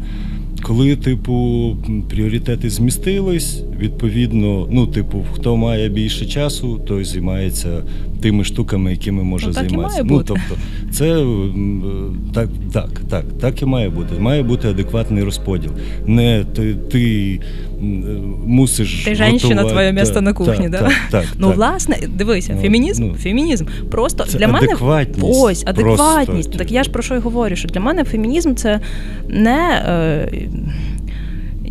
Коли, 0.63 0.97
типу, 0.97 1.77
пріоритети 2.11 2.71
змістились, 2.71 3.63
відповідно, 3.79 4.69
ну, 4.71 4.87
типу, 4.87 5.25
хто 5.33 5.57
має 5.57 5.89
більше 5.89 6.27
часу, 6.27 6.81
той 6.87 7.05
займається 7.05 7.83
тими 8.23 8.45
штуками, 8.45 8.91
якими 8.91 9.25
може 9.25 9.47
ну, 9.47 9.53
так 9.53 9.69
займатися. 9.69 10.01
І 10.01 10.03
має 10.03 10.13
ну, 10.13 10.19
бути. 10.19 10.35
тобто, 10.49 10.63
це 10.93 11.25
так, 12.35 12.49
так, 12.73 13.01
так, 13.11 13.25
так 13.41 13.63
і 13.63 13.65
має 13.65 13.89
бути. 13.89 14.19
Має 14.19 14.43
бути 14.43 14.69
адекватний 14.69 15.25
розподіл. 15.25 15.71
Не 16.07 16.45
ти 16.55 16.75
ти 16.75 17.41
мусиш. 18.47 19.05
Ти 19.05 19.15
женщина, 19.15 19.65
твоє 19.65 19.93
місце 19.93 20.21
на 20.21 20.33
кухні, 20.33 20.71
так? 20.71 20.81
Так, 20.83 20.93
так, 21.11 21.25
Ну, 21.39 21.47
так. 21.47 21.57
власне, 21.57 21.99
дивися, 22.09 22.53
ну, 22.57 22.63
фемінізм, 22.63 23.07
ну, 23.07 23.15
фемінізм. 23.15 23.67
Просто 23.91 24.25
це 24.25 24.39
для 24.39 24.49
мене 24.49 24.67
адекватність. 24.67 25.41
ось 25.43 25.65
адекватність. 25.67 26.49
Просто. 26.49 26.59
Так 26.59 26.73
я 26.73 26.83
ж 26.83 26.91
про 26.91 27.03
що 27.03 27.15
й 27.15 27.19
говорю? 27.19 27.57
Що 27.57 27.69
для 27.69 27.81
мене 27.81 28.05
фемінізм 28.05 28.55
це 28.55 28.81
не. 29.29 29.83
Е, 29.89 30.49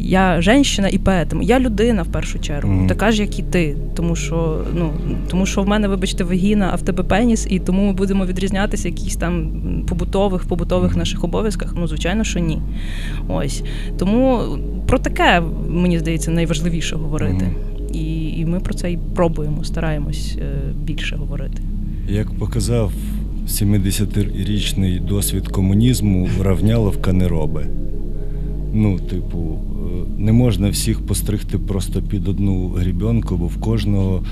я 0.06 0.42
женщина 0.42 0.90
і 0.90 0.98
поетому. 0.98 1.42
Я 1.44 1.60
людина 1.60 2.02
в 2.02 2.08
першу 2.08 2.40
чергу, 2.40 2.74
mm. 2.74 2.88
така 2.88 3.12
ж, 3.12 3.22
як 3.22 3.40
і 3.40 3.44
ти. 3.44 3.78
Тому 3.96 4.16
що 4.16 4.62
ну 4.74 4.92
тому 5.28 5.46
що 5.46 5.64
в 5.64 5.68
мене, 5.68 5.88
вибачте, 5.88 6.24
вагіна, 6.24 6.70
а 6.74 6.76
в 6.76 6.82
тебе 6.82 7.04
пеніс, 7.04 7.48
і 7.50 7.60
тому 7.60 7.86
ми 7.86 7.94
будемо 7.94 8.26
відрізнятися 8.26 8.88
якісь 8.88 9.16
там 9.16 9.52
побутових 9.90 10.44
побутових 10.44 10.96
наших 10.96 11.24
обов'язках. 11.24 11.74
Ну, 11.78 11.88
звичайно, 11.88 12.24
що 12.24 12.40
ні. 12.40 12.60
Ось 13.28 13.64
тому 13.98 14.44
про 14.88 15.00
таке 15.00 15.42
мені 15.70 16.00
здається 16.00 16.32
найважливіше 16.32 16.96
говорити. 16.96 17.46
Mm. 17.46 17.96
І, 17.96 18.40
і 18.40 18.46
ми 18.46 18.60
про 18.60 18.74
це 18.74 18.92
і 18.92 19.00
пробуємо, 19.16 19.64
стараємось 19.64 20.38
е, 20.42 20.74
більше 20.84 21.16
говорити. 21.16 21.62
Як 22.10 22.32
показав 22.32 22.92
70-річний 23.48 25.06
досвід 25.06 25.48
комунізму, 25.48 26.30
равняловка 26.42 27.14
не 27.14 27.28
робить. 27.28 27.68
Ну, 28.74 29.00
типу, 29.00 29.60
не 30.18 30.32
можна 30.32 30.70
всіх 30.70 31.02
постригти 31.02 31.58
просто 31.58 32.02
під 32.02 32.28
одну 32.28 32.68
грібенку, 32.68 33.38
бо 33.38 33.46
в 33.46 33.58
кожного, 33.58 34.24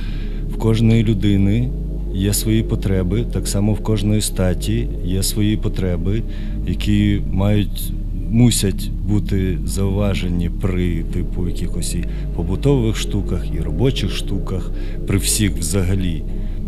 в 0.54 0.58
кожної 0.58 1.04
людини 1.04 1.70
є 2.14 2.34
свої 2.34 2.64
потреби, 2.64 3.26
так 3.34 3.48
само 3.48 3.74
в 3.74 3.80
кожної 3.80 4.22
статі 4.22 4.88
є 5.06 5.24
свої 5.24 5.58
потреби, 5.58 6.22
які 6.68 7.22
мають. 7.32 7.94
Мусять 8.32 8.92
бути 9.08 9.58
зауважені 9.66 10.50
при 10.62 11.04
типу 11.04 11.47
якихось 11.47 11.95
і 11.95 12.06
побутових 12.36 12.95
штуках, 12.95 13.45
і 13.58 13.62
робочих 13.62 14.12
штуках, 14.12 14.72
при 15.08 15.18
всіх 15.18 15.58
взагалі. 15.58 16.24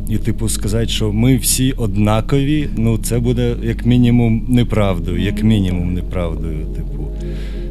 І, 0.09 0.17
типу, 0.17 0.49
сказати, 0.49 0.87
що 0.87 1.13
ми 1.13 1.37
всі 1.37 1.71
однакові, 1.71 2.69
ну 2.77 2.97
це 2.97 3.19
буде 3.19 3.55
як 3.63 3.85
мінімум 3.85 4.45
неправдою, 4.49 5.21
як 5.21 5.43
мінімум 5.43 5.93
неправдою. 5.93 6.65
Типу, 6.75 6.94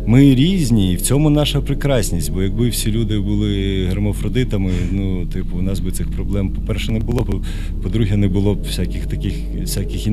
ми 0.07 0.35
різні, 0.35 0.93
і 0.93 0.97
в 0.97 1.01
цьому 1.01 1.31
наша 1.31 1.61
прекрасність. 1.61 2.33
Бо 2.33 2.43
якби 2.43 2.69
всі 2.69 2.93
люди 2.93 3.19
були 3.19 3.85
гермафродитами, 3.89 4.71
ну, 4.93 5.27
типу, 5.27 5.59
у 5.59 5.63
нас 5.63 5.81
би 5.81 5.91
цих 5.91 6.11
проблем, 6.11 6.51
по-перше, 6.51 6.93
не 6.93 6.99
було 6.99 7.23
б, 7.23 7.43
по-друге, 7.83 8.17
не 8.17 8.29
було 8.29 8.55
б 8.55 8.63
всяких 8.63 9.07
таких 9.07 9.35
всяких 9.61 10.07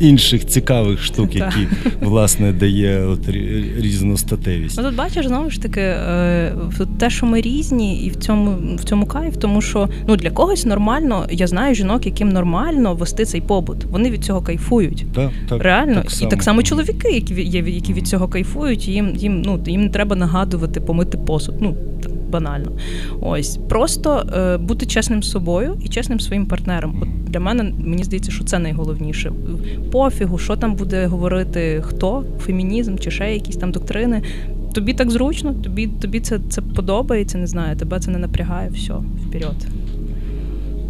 інших 0.00 0.46
цікавих 0.46 1.02
штук, 1.02 1.34
які 1.34 1.66
власне 2.00 2.52
дає 2.52 3.06
от 3.06 3.28
різностатевість. 3.78 4.78
Ну 4.78 4.84
тут 4.84 4.96
бачиш 4.96 5.26
знову 5.26 5.50
ж 5.50 5.62
таки 5.62 5.80
е, 5.80 6.52
те, 6.98 7.10
що 7.10 7.26
ми 7.26 7.40
різні, 7.40 8.04
і 8.04 8.10
в 8.10 8.16
цьому 8.16 8.56
в 8.76 8.84
цьому 8.84 9.06
кайф, 9.06 9.36
тому 9.36 9.60
що 9.60 9.88
ну 10.08 10.16
для 10.16 10.30
когось 10.30 10.64
нормально, 10.64 11.26
я 11.30 11.46
знаю 11.46 11.74
жінок, 11.74 12.06
яким 12.06 12.28
нормально 12.28 12.94
вести 12.94 13.24
цей 13.24 13.40
побут. 13.40 13.84
Вони 13.84 14.10
від 14.10 14.24
цього 14.24 14.42
кайфують. 14.42 15.04
Так, 15.14 15.30
так, 15.48 15.62
Реально, 15.62 15.94
так 15.94 16.22
і 16.22 16.26
так 16.26 16.42
само 16.42 16.62
чоловіки, 16.62 17.10
які 17.10 17.34
які 17.70 17.92
від 17.92 18.06
цього 18.06 18.28
кайфують, 18.28 18.88
їм 18.88 19.16
їм 19.16 19.33
ну 19.44 19.60
їм 19.66 19.82
не 19.82 19.88
треба 19.88 20.16
нагадувати 20.16 20.80
помити 20.80 21.18
посуд. 21.18 21.54
Ну 21.60 21.76
банально. 22.34 22.72
Ось 23.20 23.56
просто 23.68 24.26
е, 24.36 24.56
бути 24.56 24.86
чесним 24.86 25.22
з 25.22 25.30
собою 25.30 25.76
і 25.84 25.88
чесним 25.88 26.20
своїм 26.20 26.46
партнером. 26.46 26.96
От 27.02 27.24
для 27.24 27.40
мене 27.40 27.72
мені 27.78 28.04
здається, 28.04 28.30
що 28.30 28.44
це 28.44 28.58
найголовніше. 28.58 29.32
Пофігу, 29.92 30.38
що 30.38 30.56
там 30.56 30.74
буде 30.74 31.06
говорити 31.06 31.82
хто, 31.86 32.24
фемінізм 32.40 32.96
чи 32.98 33.10
ще 33.10 33.34
якісь 33.34 33.56
там 33.56 33.72
доктрини. 33.72 34.22
Тобі 34.72 34.94
так 34.94 35.10
зручно, 35.10 35.54
тобі 35.54 35.86
тобі 35.86 36.20
це 36.20 36.38
це 36.48 36.62
подобається, 36.62 37.38
не 37.38 37.46
знаю, 37.46 37.76
тебе 37.76 38.00
це 38.00 38.10
не 38.10 38.18
напрягає, 38.18 38.70
все, 38.74 38.94
вперед. 39.26 39.66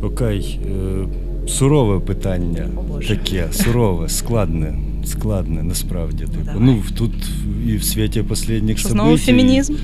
Окей. 0.03 0.61
Е, 0.67 1.49
сурове 1.49 2.01
питання. 2.01 2.67
О, 2.77 2.99
таке, 2.99 3.47
сурове, 3.51 4.09
складне 4.09 4.75
складне, 5.09 5.63
насправді. 5.63 6.25
Типу. 6.25 6.45
Давай. 6.45 6.63
Ну, 6.63 6.83
тут 6.99 7.13
і 7.69 7.77
в 7.77 7.85
світі 7.85 8.25
останніх 8.31 8.79
Що 8.79 8.89
знову 8.89 9.17
фемінізм? 9.17 9.75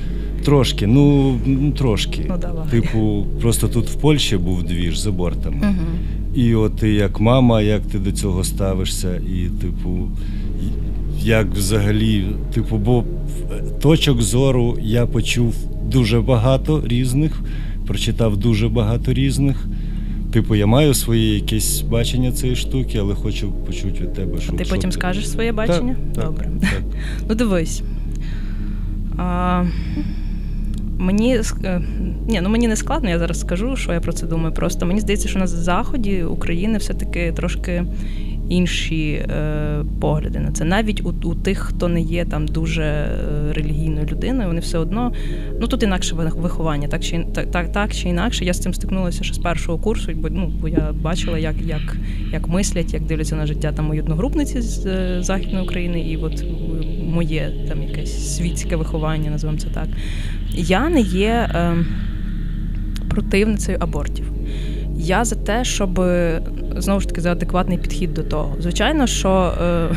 Трошки, 0.45 0.87
ну 0.87 1.37
трошки. 1.77 2.25
Ну, 2.29 2.37
давай. 2.37 2.69
Типу, 2.69 3.25
просто 3.41 3.67
тут 3.67 3.89
в 3.89 3.95
Польщі 3.95 4.37
був 4.37 4.63
двіж 4.63 4.97
за 4.97 5.11
бортами. 5.11 5.57
Угу. 5.61 5.87
І 6.35 6.55
от 6.55 6.75
ти 6.75 6.89
як 6.89 7.19
мама, 7.19 7.61
як 7.61 7.81
ти 7.81 7.99
до 7.99 8.11
цього 8.11 8.43
ставишся, 8.43 9.15
і, 9.15 9.49
типу, 9.61 10.07
як 11.23 11.47
взагалі, 11.47 12.25
типу, 12.53 12.77
бо 12.77 13.03
точок 13.81 14.21
зору 14.21 14.77
я 14.81 15.05
почув 15.05 15.55
дуже 15.91 16.21
багато 16.21 16.83
різних, 16.85 17.41
прочитав 17.87 18.37
дуже 18.37 18.69
багато 18.69 19.13
різних. 19.13 19.67
Типу, 20.31 20.55
я 20.55 20.65
маю 20.65 20.93
своє 20.93 21.35
якесь 21.35 21.81
бачення 21.81 22.31
цієї 22.31 22.55
штуки, 22.55 22.97
але 22.97 23.15
хочу 23.15 23.51
почути 23.51 24.01
від 24.01 24.13
тебе, 24.13 24.41
що. 24.41 24.53
А 24.53 24.57
ти 24.57 24.65
що 24.65 24.75
потім 24.75 24.89
ти... 24.89 24.93
скажеш 24.93 25.29
своє 25.29 25.51
бачення? 25.51 25.95
Так, 26.15 26.25
Добре. 26.25 26.49
Так. 26.61 26.81
Ну, 27.29 27.35
дивись. 27.35 27.81
А, 29.17 29.63
Мені 30.97 31.41
е, 31.63 31.81
ні, 32.27 32.41
ну 32.41 32.49
мені 32.49 32.67
не 32.67 32.75
складно, 32.75 33.09
я 33.09 33.19
зараз 33.19 33.39
скажу, 33.39 33.75
що 33.75 33.93
я 33.93 33.99
про 33.99 34.13
це 34.13 34.27
думаю. 34.27 34.53
Просто 34.53 34.85
мені 34.85 34.99
здається, 34.99 35.27
що 35.27 35.39
на 35.39 35.47
заході 35.47 36.23
України 36.23 36.77
все-таки 36.77 37.31
трошки 37.31 37.85
інші 38.51 39.11
е, 39.11 39.85
погляди 39.99 40.39
на 40.39 40.51
це. 40.51 40.65
Навіть 40.65 41.01
у, 41.05 41.13
у 41.23 41.35
тих, 41.35 41.57
хто 41.57 41.87
не 41.87 42.01
є 42.01 42.25
там 42.25 42.47
дуже 42.47 42.83
е, 42.83 43.53
релігійною 43.53 44.07
людиною, 44.11 44.47
вони 44.47 44.59
все 44.59 44.77
одно 44.77 45.13
ну 45.59 45.67
тут 45.67 45.83
інакше 45.83 46.15
виховання, 46.15 46.87
так 46.87 47.03
чи 47.03 47.25
так, 47.33 47.51
так, 47.51 47.71
так 47.71 47.93
чи 47.93 48.09
інакше. 48.09 48.45
Я 48.45 48.53
з 48.53 48.59
цим 48.59 48.73
стикнулася 48.73 49.23
ще 49.23 49.33
з 49.33 49.37
першого 49.37 49.77
курсу, 49.77 50.11
бо 50.15 50.29
ну 50.29 50.53
бо 50.61 50.67
я 50.67 50.93
бачила, 51.01 51.37
як 51.37 51.55
як, 51.61 51.97
як 52.31 52.47
мислять, 52.47 52.93
як 52.93 53.03
дивляться 53.03 53.35
на 53.35 53.45
життя 53.45 53.71
там 53.71 53.85
мої 53.85 54.01
одногрупниці 54.01 54.61
з 54.61 54.85
е, 54.85 55.23
західної 55.23 55.63
України, 55.65 56.01
і 56.01 56.17
от 56.17 56.45
моє 57.03 57.51
там 57.67 57.83
якесь 57.83 58.35
світське 58.37 58.75
виховання, 58.75 59.31
називаємо 59.31 59.61
це 59.61 59.69
так. 59.69 59.87
Я 60.53 60.89
не 60.89 61.01
є 61.01 61.49
е, 61.53 61.85
противницею 63.09 63.77
абортів. 63.81 64.30
Я 65.03 65.25
за 65.25 65.35
те, 65.35 65.65
щоб 65.65 66.01
знову 66.77 66.99
ж 66.99 67.07
таки 67.07 67.21
за 67.21 67.31
адекватний 67.31 67.77
підхід 67.77 68.13
до 68.13 68.23
того. 68.23 68.55
Звичайно, 68.59 69.07
що 69.07 69.53
е, 69.63 69.87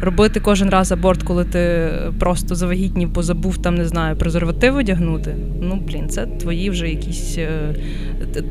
робити 0.00 0.40
кожен 0.40 0.70
раз 0.70 0.92
аборт, 0.92 1.22
коли 1.22 1.44
ти 1.44 1.90
просто 2.18 2.54
завагітнів, 2.54 3.10
бо 3.10 3.22
забув 3.22 3.58
там, 3.58 3.74
не 3.74 3.84
знаю, 3.84 4.16
презерватив 4.16 4.76
одягнути. 4.76 5.34
Ну 5.60 5.82
блін, 5.86 6.08
це 6.08 6.26
твої 6.26 6.70
вже 6.70 6.88
якісь. 6.88 7.38
Е, 7.38 7.74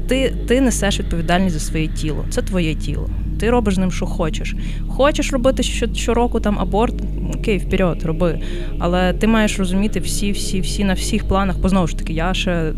ти, 0.07 0.33
ти 0.47 0.61
несеш 0.61 0.99
відповідальність 0.99 1.53
за 1.53 1.59
своє 1.59 1.87
тіло. 1.87 2.25
Це 2.29 2.41
твоє 2.41 2.75
тіло. 2.75 3.09
Ти 3.39 3.49
робиш 3.49 3.75
з 3.75 3.77
ним, 3.77 3.91
що 3.91 4.05
хочеш. 4.05 4.55
Хочеш 4.87 5.33
робити 5.33 5.63
щороку 5.93 6.39
там 6.39 6.59
аборт, 6.59 6.95
окей, 7.35 7.57
вперед, 7.57 8.03
роби. 8.03 8.39
Але 8.79 9.13
ти 9.13 9.27
маєш 9.27 9.59
розуміти 9.59 9.99
всі, 9.99 10.31
всі, 10.31 10.61
всі 10.61 10.83
на 10.83 10.93
всіх 10.93 11.27
планах. 11.27 11.59
Бо 11.59 11.69
знову 11.69 11.87
ж 11.87 11.97
таки, 11.97 12.13
я 12.13 12.33
ще 12.33 12.51
е, 12.51 12.73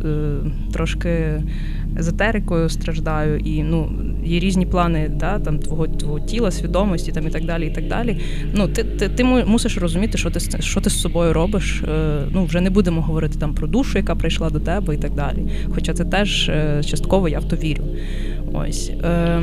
трошки 0.74 1.44
езотерикою 2.00 2.70
страждаю, 2.70 3.40
і 3.40 3.64
ну 3.64 3.92
є 4.24 4.40
різні 4.40 4.66
плани 4.66 5.12
да, 5.16 5.40
там 5.40 5.60
твого 5.60 5.88
твого 5.88 6.20
тіла, 6.20 6.52
свідомості 6.52 7.12
там 7.12 7.28
і 7.28 7.30
так 7.30 7.46
далі. 7.46 7.68
і 7.68 7.70
так 7.70 7.88
далі. 7.88 8.20
Ну 8.54 8.68
ти 8.68 8.84
ти, 8.84 9.10
ти 9.10 9.24
мусиш 9.24 9.78
розуміти, 9.78 10.18
що 10.18 10.30
ти 10.30 10.40
що 10.60 10.82
ти 10.82 10.90
з 10.90 11.02
собою 11.02 11.34
робиш. 11.34 11.84
Е, 11.84 12.22
ну 12.32 12.46
вже 12.46 12.62
не 12.62 12.70
будемо 12.70 13.02
говорити 13.02 13.40
там 13.40 13.54
про 13.54 13.68
душу, 13.68 13.98
яка 13.98 14.16
прийшла 14.16 14.50
до 14.50 14.60
тебе, 14.60 14.96
і 14.96 14.98
так 14.98 15.14
далі. 15.14 15.52
Хоча 15.76 15.94
це 15.94 16.06
теж 16.06 16.50
е, 16.50 16.84
частково 16.86 17.30
я 17.30 17.40
в 17.40 17.46
то 17.46 17.56
вірю. 17.56 17.84
Ось. 18.54 18.90
Е, 18.90 19.42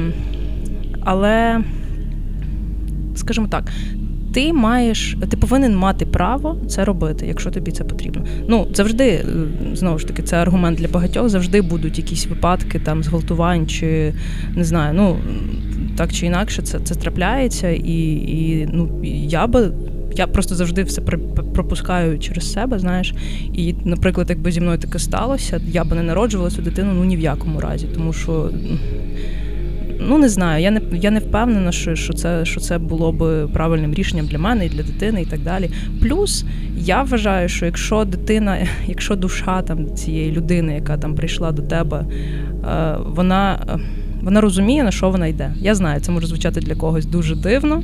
але, 1.00 1.60
скажімо 3.14 3.46
так, 3.50 3.72
ти 4.36 4.52
маєш, 4.52 5.16
ти 5.30 5.36
повинен 5.36 5.76
мати 5.76 6.06
право 6.06 6.56
це 6.68 6.84
робити, 6.84 7.26
якщо 7.26 7.50
тобі 7.50 7.72
це 7.72 7.84
потрібно. 7.84 8.24
Ну 8.48 8.66
завжди 8.72 9.04
е, 9.08 9.24
знову 9.74 9.98
ж 9.98 10.06
таки 10.06 10.22
це 10.22 10.36
аргумент 10.36 10.78
для 10.78 10.88
багатьох. 10.88 11.28
Завжди 11.28 11.62
будуть 11.62 11.98
якісь 11.98 12.26
випадки 12.26 12.78
там 12.78 13.02
зґвалтувань, 13.02 13.66
чи 13.66 14.14
не 14.56 14.64
знаю, 14.64 14.94
ну 14.94 15.16
так 15.96 16.12
чи 16.12 16.26
інакше, 16.26 16.62
це 16.62 16.78
це 16.80 16.94
трапляється, 16.94 17.70
і 17.70 18.12
і 18.12 18.68
ну 18.72 19.00
я 19.04 19.46
би. 19.46 19.72
Я 20.16 20.26
просто 20.26 20.54
завжди 20.54 20.82
все 20.82 21.00
пропускаю 21.54 22.18
через 22.18 22.52
себе, 22.52 22.78
знаєш. 22.78 23.14
І, 23.54 23.74
наприклад, 23.84 24.30
якби 24.30 24.52
зі 24.52 24.60
мною 24.60 24.78
таке 24.78 24.98
сталося, 24.98 25.60
я 25.66 25.84
би 25.84 25.96
не 25.96 26.02
народжувала 26.02 26.50
цю 26.50 26.62
дитину 26.62 26.92
ну 26.94 27.04
ні 27.04 27.16
в 27.16 27.20
якому 27.20 27.60
разі, 27.60 27.86
тому 27.94 28.12
що 28.12 28.50
Ну 30.00 30.18
не 30.18 30.28
знаю, 30.28 30.62
я 30.62 30.70
не 30.70 30.80
я 30.92 31.10
не 31.10 31.20
впевнена, 31.20 31.72
що 31.72 31.94
що 31.94 32.12
це 32.12 32.44
що 32.44 32.60
це 32.60 32.78
було 32.78 33.12
б 33.12 33.48
правильним 33.52 33.94
рішенням 33.94 34.26
для 34.26 34.38
мене 34.38 34.66
і 34.66 34.68
для 34.68 34.82
дитини, 34.82 35.22
і 35.22 35.24
так 35.24 35.40
далі. 35.40 35.70
Плюс 36.02 36.44
я 36.76 37.02
вважаю, 37.02 37.48
що 37.48 37.66
якщо 37.66 38.04
дитина, 38.04 38.58
якщо 38.86 39.16
душа 39.16 39.62
там 39.62 39.94
цієї 39.94 40.32
людини, 40.32 40.74
яка 40.74 40.96
там 40.96 41.14
прийшла 41.14 41.52
до 41.52 41.62
тебе, 41.62 42.04
е, 42.64 42.96
вона. 43.06 43.58
Вона 44.22 44.40
розуміє, 44.40 44.84
на 44.84 44.90
що 44.90 45.10
вона 45.10 45.26
йде. 45.26 45.54
Я 45.56 45.74
знаю, 45.74 46.00
це 46.00 46.12
може 46.12 46.26
звучати 46.26 46.60
для 46.60 46.74
когось 46.74 47.06
дуже 47.06 47.36
дивно. 47.36 47.82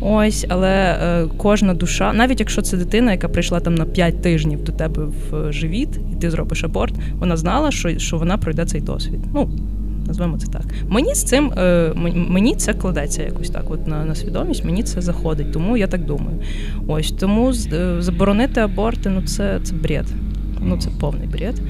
Ось, 0.00 0.46
але 0.48 0.70
е, 0.70 1.26
кожна 1.36 1.74
душа, 1.74 2.12
навіть 2.12 2.40
якщо 2.40 2.62
це 2.62 2.76
дитина, 2.76 3.12
яка 3.12 3.28
прийшла 3.28 3.60
там 3.60 3.74
на 3.74 3.84
5 3.84 4.22
тижнів 4.22 4.64
до 4.64 4.72
тебе 4.72 5.02
в 5.04 5.52
живіт, 5.52 5.88
і 6.12 6.16
ти 6.16 6.30
зробиш 6.30 6.64
аборт, 6.64 6.94
вона 7.18 7.36
знала, 7.36 7.70
що 7.70 7.98
що 7.98 8.16
вона 8.16 8.38
пройде 8.38 8.64
цей 8.64 8.80
досвід. 8.80 9.20
Ну, 9.34 9.50
Назвемо 10.08 10.38
це 10.38 10.46
так. 10.46 10.64
Мені 10.88 11.14
з 11.14 11.24
цим 11.24 11.52
е, 11.52 11.92
мені 12.14 12.54
це 12.54 12.74
кладеться 12.74 13.22
якось 13.22 13.50
так. 13.50 13.70
От 13.70 13.86
на 13.86 14.04
на 14.04 14.14
свідомість 14.14 14.64
мені 14.64 14.82
це 14.82 15.00
заходить, 15.00 15.52
тому 15.52 15.76
я 15.76 15.86
так 15.86 16.04
думаю. 16.04 16.38
Ось 16.86 17.12
тому 17.12 17.52
е, 17.72 17.96
заборонити 17.98 18.60
аборти 18.60 19.10
ну 19.10 19.22
це 19.22 19.60
це 19.62 19.74
бред. 19.74 20.06
Ну 20.60 20.78
це 20.78 20.90
повний 21.00 21.28
бред. 21.28 21.60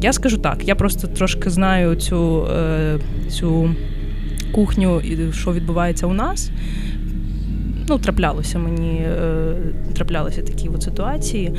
Я 0.00 0.12
скажу 0.12 0.38
так, 0.38 0.68
я 0.68 0.74
просто 0.74 1.06
трошки 1.06 1.50
знаю 1.50 1.96
цю, 1.96 2.46
е, 2.46 2.98
цю 3.28 3.70
кухню, 4.52 5.02
що 5.32 5.52
відбувається 5.52 6.06
у 6.06 6.12
нас. 6.12 6.50
Ну, 7.88 7.98
траплялося 7.98 8.58
мені, 8.58 9.06
траплялися 9.94 10.42
такі 10.42 10.68
от 10.68 10.82
ситуації 10.82 11.52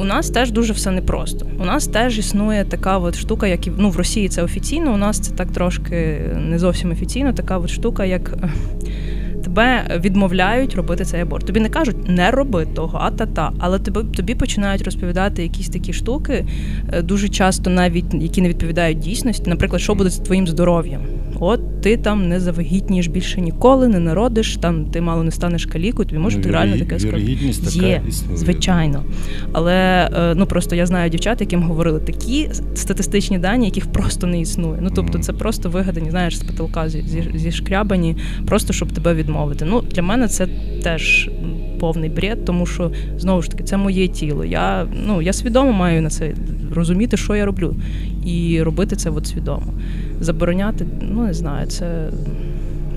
у 0.00 0.04
нас 0.04 0.30
теж 0.30 0.50
дуже 0.50 0.72
все 0.72 0.90
непросто. 0.90 1.46
У 1.58 1.64
нас 1.64 1.86
теж 1.86 2.18
існує 2.18 2.64
така 2.64 2.98
от 2.98 3.16
штука, 3.16 3.46
як 3.46 3.66
і 3.66 3.72
ну, 3.78 3.90
в 3.90 3.96
Росії 3.96 4.28
це 4.28 4.42
офіційно, 4.42 4.94
у 4.94 4.96
нас 4.96 5.20
це 5.20 5.34
так 5.34 5.52
трошки 5.52 6.20
не 6.36 6.58
зовсім 6.58 6.90
офіційно, 6.90 7.32
така 7.32 7.58
от 7.58 7.70
штука, 7.70 8.04
як. 8.04 8.34
Е, 8.42 8.50
тебе 9.44 10.00
відмовляють 10.04 10.74
робити 10.74 11.04
цей 11.04 11.20
аборт. 11.20 11.46
Тобі 11.46 11.60
не 11.60 11.68
кажуть 11.68 12.08
не 12.08 12.30
роби 12.30 12.66
того, 12.66 12.98
а 13.02 13.10
та-та. 13.10 13.52
Але 13.58 13.78
тобі 13.78 14.16
тобі 14.16 14.34
починають 14.34 14.82
розповідати 14.82 15.42
якісь 15.42 15.68
такі 15.68 15.92
штуки, 15.92 16.46
е, 16.92 17.02
дуже 17.02 17.28
часто 17.28 17.70
навіть 17.70 18.14
які 18.14 18.42
не 18.42 18.48
відповідають 18.48 18.98
дійсності. 18.98 19.50
Наприклад, 19.50 19.82
що 19.82 19.94
буде 19.94 20.10
з 20.10 20.18
твоїм 20.18 20.46
здоров'ям. 20.46 21.00
От 21.40 21.80
ти 21.80 21.96
там 21.96 22.28
не 22.28 22.40
завагітнієш 22.40 23.06
більше 23.06 23.40
ніколи, 23.40 23.88
не 23.88 23.98
народиш, 23.98 24.56
там 24.56 24.84
ти 24.84 25.00
мало 25.00 25.22
не 25.22 25.30
станеш 25.30 25.66
калікою, 25.66 26.08
тобі 26.08 26.18
можуть 26.20 26.44
Ну, 26.46 26.52
реально 26.52 26.78
таке 26.78 26.98
сказати. 26.98 27.22
Є, 27.22 28.02
існує. 28.08 28.38
звичайно. 28.38 29.04
Але 29.52 29.74
е, 30.16 30.34
ну 30.36 30.46
просто 30.46 30.76
я 30.76 30.86
знаю 30.86 31.10
дівчат, 31.10 31.40
яким 31.40 31.62
говорили 31.62 32.00
такі 32.00 32.48
статистичні 32.74 33.38
дані, 33.38 33.64
яких 33.64 33.86
просто 33.92 34.26
не 34.26 34.40
існує. 34.40 34.78
Ну 34.82 34.90
тобто, 34.94 35.18
це 35.18 35.32
просто 35.32 35.70
вигадані, 35.70 36.10
знаєш, 36.10 36.38
з 36.38 36.42
потолка 36.42 36.88
зі, 36.88 37.02
зі, 37.02 37.24
зішкрябані, 37.34 38.16
просто 38.46 38.72
щоб 38.72 38.92
тебе 38.92 39.14
відмовити. 39.14 39.64
Ну 39.64 39.80
для 39.80 40.02
мене 40.02 40.28
це 40.28 40.48
теж 40.82 41.30
повний 41.80 42.10
бред, 42.10 42.44
тому 42.44 42.66
що 42.66 42.90
знову 43.18 43.42
ж 43.42 43.50
таки 43.50 43.64
це 43.64 43.76
моє 43.76 44.08
тіло. 44.08 44.44
Я 44.44 44.86
ну 45.06 45.22
я 45.22 45.32
свідомо 45.32 45.72
маю 45.72 46.02
на 46.02 46.10
це 46.10 46.32
розуміти, 46.74 47.16
що 47.16 47.36
я 47.36 47.46
роблю, 47.46 47.74
і 48.24 48.62
робити 48.62 48.96
це 48.96 49.10
от 49.10 49.26
свідомо. 49.26 49.72
Забороняти, 50.20 50.86
ну 51.00 51.24
не 51.24 51.34
знаю, 51.34 51.66
це, 51.66 52.10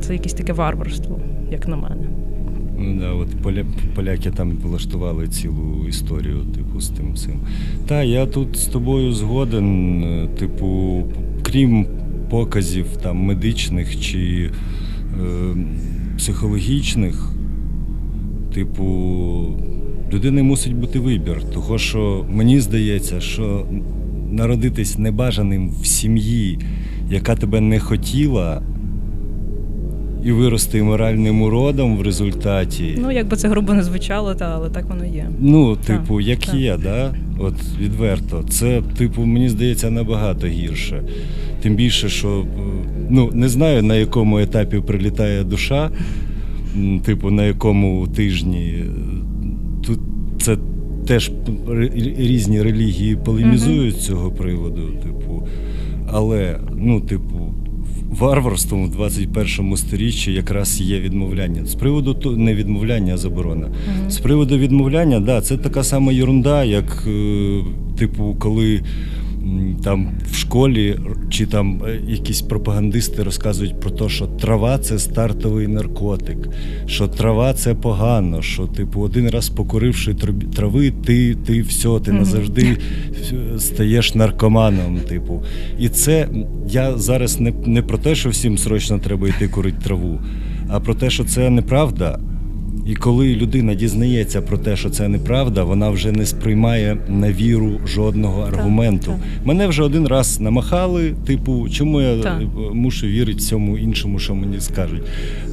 це 0.01 0.13
якесь 0.13 0.33
таке 0.33 0.53
варварство, 0.53 1.19
як 1.51 1.67
на 1.67 1.75
мене. 1.75 2.07
Ну, 2.77 2.99
да, 2.99 3.11
от 3.11 3.29
поля, 3.43 3.65
поляки 3.95 4.31
там 4.31 4.51
влаштували 4.51 5.27
цілу 5.27 5.87
історію, 5.87 6.39
типу, 6.55 6.81
з 6.81 6.89
тим 6.89 7.15
цим. 7.15 7.39
Та, 7.87 8.03
я 8.03 8.25
тут 8.25 8.57
з 8.57 8.65
тобою 8.65 9.13
згоден, 9.13 10.03
е, 10.03 10.27
типу, 10.39 11.03
крім 11.43 11.85
показів 12.29 12.85
там 13.03 13.17
медичних 13.17 13.99
чи 13.99 14.51
е, 14.51 15.55
психологічних, 16.17 17.33
типу, 18.53 18.85
людини 20.13 20.43
мусить 20.43 20.75
бути 20.75 20.99
вибір. 20.99 21.43
Того, 21.53 21.77
що 21.77 22.25
мені 22.29 22.59
здається, 22.59 23.21
що 23.21 23.65
народитись 24.31 24.97
небажаним 24.97 25.69
в 25.81 25.85
сім'ї, 25.85 26.59
яка 27.09 27.35
тебе 27.35 27.61
не 27.61 27.79
хотіла, 27.79 28.61
і 30.23 30.31
вирости 30.31 30.83
моральним 30.83 31.41
уродом 31.41 31.97
в 31.97 32.01
результаті. 32.01 32.97
Ну, 33.01 33.11
як 33.11 33.27
би 33.27 33.37
це 33.37 33.47
грубо 33.47 33.73
не 33.73 33.83
звучало, 33.83 34.35
та, 34.35 34.51
але 34.55 34.69
так 34.69 34.85
воно 34.89 35.05
є. 35.05 35.29
Ну, 35.39 35.75
Так, 35.75 35.85
типу, 35.85 36.21
як 36.21 36.39
так. 36.39 36.55
є, 36.55 36.77
да? 36.83 37.13
От 37.39 37.53
відверто. 37.79 38.43
Це, 38.49 38.81
типу, 38.97 39.25
мені 39.25 39.49
здається, 39.49 39.91
набагато 39.91 40.47
гірше. 40.47 41.03
Тим 41.61 41.75
більше, 41.75 42.09
що 42.09 42.29
е, 42.29 42.45
ну, 43.09 43.29
не 43.33 43.49
знаю, 43.49 43.83
на 43.83 43.95
якому 43.95 44.39
етапі 44.39 44.79
прилітає 44.79 45.43
душа, 45.43 45.89
типу, 47.05 47.31
на 47.31 47.45
якому 47.45 48.07
тижні. 48.07 48.73
е, 48.79 48.85
Тут 49.85 49.99
це 50.41 50.57
теж 51.07 51.31
різні 52.17 52.61
релігії 52.61 53.15
полемізують 53.15 53.95
з 53.95 54.05
цього 54.05 54.31
приводу, 54.31 54.81
типу. 55.03 55.47
Але, 56.11 56.59
ну, 56.77 57.01
типу, 57.01 57.53
варварством 58.19 58.85
в 58.85 58.91
21 58.91 59.77
сторіччі 59.77 60.33
якраз 60.33 60.81
є 60.81 60.99
відмовляння. 60.99 61.65
З 61.65 61.75
приводу 61.75 62.35
не 62.37 62.55
відмовляння, 62.55 63.13
а 63.13 63.17
заборона. 63.17 63.67
Мгм. 63.67 64.11
З 64.11 64.17
приводу 64.17 64.57
відмовляння, 64.57 65.19
да, 65.19 65.41
це 65.41 65.57
така 65.57 65.83
сама 65.83 66.13
ерунда, 66.13 66.63
як, 66.63 67.07
е, 67.07 67.59
типу, 67.97 68.35
коли 68.39 68.81
там 69.83 70.11
в 70.31 70.35
школі 70.35 70.99
чи 71.29 71.45
там 71.45 71.81
е, 71.87 71.99
якісь 72.07 72.41
пропагандисти 72.41 73.23
розказують 73.23 73.79
про 73.79 73.91
те, 73.91 74.09
що 74.09 74.27
трава 74.27 74.77
це 74.77 74.99
стартовий 74.99 75.67
наркотик, 75.67 76.37
що 76.85 77.07
трава 77.07 77.53
це 77.53 77.75
погано, 77.75 78.41
що, 78.41 78.67
типу, 78.67 79.01
один 79.01 79.29
раз 79.29 79.49
покуривши 79.49 80.15
трави, 80.55 80.91
ти, 81.05 81.35
ти 81.35 81.61
все, 81.61 81.99
ти 81.99 82.11
назавжди 82.11 82.77
стаєш 83.57 84.15
наркоманом. 84.15 84.99
Типу. 84.99 85.43
І 85.79 85.89
це 85.89 86.27
я 86.69 86.97
зараз 86.97 87.39
не, 87.39 87.53
не 87.65 87.81
про 87.81 87.97
те, 87.97 88.15
що 88.15 88.29
всім 88.29 88.57
срочно 88.57 88.99
треба 88.99 89.27
йти 89.27 89.47
курити 89.47 89.77
траву, 89.83 90.19
а 90.69 90.79
про 90.79 90.95
те, 90.95 91.09
що 91.09 91.23
це 91.23 91.49
неправда. 91.49 92.19
І 92.87 92.95
коли 92.95 93.35
людина 93.35 93.73
дізнається 93.73 94.41
про 94.41 94.57
те, 94.57 94.75
що 94.75 94.89
це 94.89 95.07
неправда, 95.07 95.63
вона 95.63 95.89
вже 95.89 96.11
не 96.11 96.25
сприймає 96.25 96.97
на 97.07 97.31
віру 97.31 97.71
жодного 97.87 98.41
аргументу. 98.41 99.05
так. 99.05 99.45
Мене 99.45 99.67
вже 99.67 99.83
один 99.83 100.07
раз 100.07 100.39
намахали, 100.39 101.13
типу, 101.25 101.67
чому 101.69 102.01
я 102.01 102.17
Так. 102.17 102.41
е, 102.41 102.73
мушу 102.73 103.07
вірити 103.07 103.37
всьому 103.39 103.77
іншому, 103.77 104.19
що 104.19 104.35
мені 104.35 104.59
скажуть. 104.59 105.01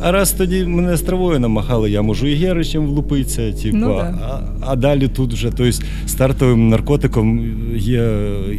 А 0.01 0.12
раз 0.12 0.33
тоді 0.33 0.64
мене 0.64 0.97
з 0.97 1.01
травою 1.01 1.41
намахали, 1.41 1.91
я 1.91 2.03
можу 2.03 2.26
і 2.26 2.35
геричем 2.35 2.87
влупитися, 2.87 3.53
типу, 3.53 3.76
Ну, 3.76 3.95
а, 3.95 4.41
а 4.61 4.76
далі 4.76 5.09
тут 5.09 5.33
вже 5.33 5.51
тобто, 5.57 5.78
стартовим 6.07 6.68
наркотиком 6.68 7.41
є 7.76 8.11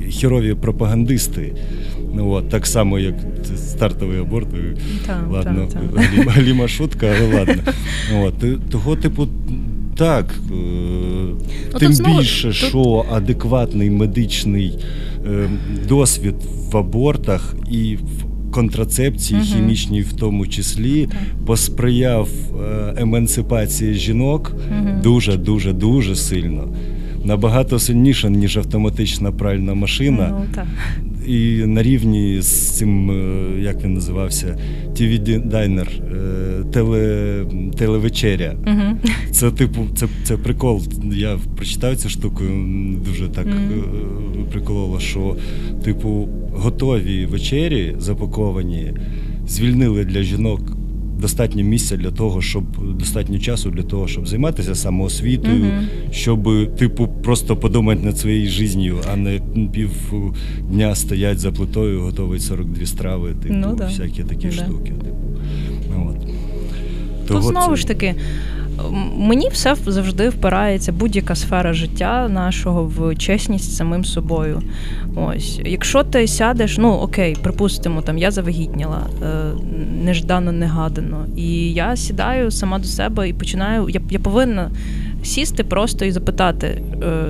хірові 0.09 0.53
пропагандисти. 0.53 1.53
Ну, 2.15 2.29
от, 2.31 2.49
так 2.49 2.67
само, 2.67 2.99
як 2.99 3.15
стартовий 3.55 4.19
аборт. 4.19 4.47
Та, 5.07 5.23
Ладно, 5.31 5.67
та, 5.73 5.79
та. 5.79 6.01
галіма- 6.01 6.29
галіма 6.35 6.67
шутка, 6.67 7.07
але 7.17 7.39
ладно. 7.39 7.63
От, 8.21 8.69
того, 8.69 8.95
типу, 8.95 9.27
так. 9.97 10.25
е, 10.51 10.53
Ну, 11.73 11.79
Тим 11.79 11.93
знову- 11.93 12.17
більше, 12.17 12.47
тут- 12.47 12.55
що 12.55 13.05
адекватний 13.11 13.89
медичний 13.89 14.77
е, 15.27 15.49
досвід 15.89 16.35
в 16.71 16.77
абортах 16.77 17.55
і 17.71 17.95
в 17.95 18.51
контрацепції, 18.51 19.39
Мгм. 19.39 19.47
хімічній 19.49 20.01
в 20.01 20.13
тому 20.13 20.47
числі, 20.47 21.09
посприяв 21.45 22.29
е, 22.63 22.93
емансипації 22.97 23.93
жінок 23.93 24.55
Мгм. 24.71 25.01
дуже, 25.03 25.37
дуже, 25.37 25.73
дуже 25.73 26.15
сильно. 26.15 26.67
Набагато 27.25 27.79
сильніше, 27.79 28.29
ніж 28.29 28.57
автоматична 28.57 29.31
пральна 29.31 29.73
машина. 29.73 30.27
Ну, 30.39 30.45
так. 30.55 30.65
І 31.27 31.65
на 31.65 31.83
рівні 31.83 32.41
з 32.41 32.69
цим, 32.77 33.11
е, 33.11 33.61
як 33.61 33.83
він 33.83 33.93
називався, 33.93 34.57
TV 34.93 35.19
Diner, 35.49 35.87
е, 35.87 36.63
теле, 36.71 37.45
телевечеря. 37.77 38.55
Угу. 38.67 39.11
Це, 39.31 39.51
типу, 39.51 39.87
це, 39.95 40.07
це 40.23 40.37
прикол. 40.37 40.81
Я 41.13 41.39
прочитав 41.55 41.97
цю 41.97 42.09
штуку, 42.09 42.43
дуже 43.05 43.27
так 43.27 43.47
угу. 43.47 44.45
прикололо, 44.51 44.99
що, 44.99 45.35
типу, 45.83 46.29
готові 46.53 47.25
вечері 47.25 47.95
запаковані, 47.99 48.93
звільнили 49.47 50.05
для 50.05 50.23
жінок. 50.23 50.80
Достатньо 51.21 51.63
місця 51.63 51.97
для 51.97 52.11
того, 52.11 52.41
щоб 52.41 52.63
достатньо 52.97 53.39
часу 53.39 53.69
для 53.71 53.83
того, 53.83 54.07
щоб 54.07 54.27
займатися 54.27 54.75
самоосвітою, 54.75 55.65
Мгм. 55.65 55.87
щоб, 56.11 56.49
типу, 56.75 57.07
просто 57.07 57.57
подумати 57.57 58.01
над 58.05 58.17
своєю 58.17 58.49
життю, 58.49 58.97
а 59.13 59.15
не 59.15 59.41
півдня 59.73 60.95
стоять 60.95 61.39
за 61.39 61.51
плитою, 61.51 62.01
готовить 62.01 62.41
42 62.41 62.85
страви, 62.85 63.33
типу, 63.43 63.53
Ну 63.57 63.75
да. 63.77 63.85
всякі 63.87 64.23
такі 64.23 64.47
Да. 64.47 64.51
штуки. 64.53 64.91
Типу. 65.03 65.15
Ну, 65.95 66.15
от. 66.17 66.27
Ну, 66.27 66.33
Того 67.27 67.41
знову 67.41 67.69
це- 67.75 67.75
ж 67.81 67.87
таки, 67.87 68.15
мені 69.17 69.49
все 69.49 69.75
завжди 69.85 70.29
впирається 70.29 70.91
будь-яка 70.91 71.35
сфера 71.35 71.73
життя 71.73 72.27
нашого 72.29 72.83
в 72.83 73.15
чесність 73.15 73.75
самим 73.75 74.05
собою. 74.05 74.61
Ось, 75.15 75.59
якщо 75.65 76.03
ти 76.03 76.27
сядеш, 76.27 76.77
ну 76.77 76.91
окей, 76.91 77.37
припустимо, 77.41 78.01
там 78.01 78.17
я 78.17 78.31
завагітніла 78.31 79.07
е, 79.23 79.27
неждано, 80.03 80.51
негадано, 80.51 81.25
і 81.35 81.73
я 81.73 81.95
сідаю 81.95 82.51
сама 82.51 82.79
до 82.79 82.85
себе 82.85 83.29
і 83.29 83.33
починаю. 83.33 83.89
Я, 83.89 84.01
я 84.09 84.19
повинна 84.19 84.71
сісти 85.23 85.63
просто 85.63 86.05
і 86.05 86.11
запитати. 86.11 86.81
Е, 87.03 87.23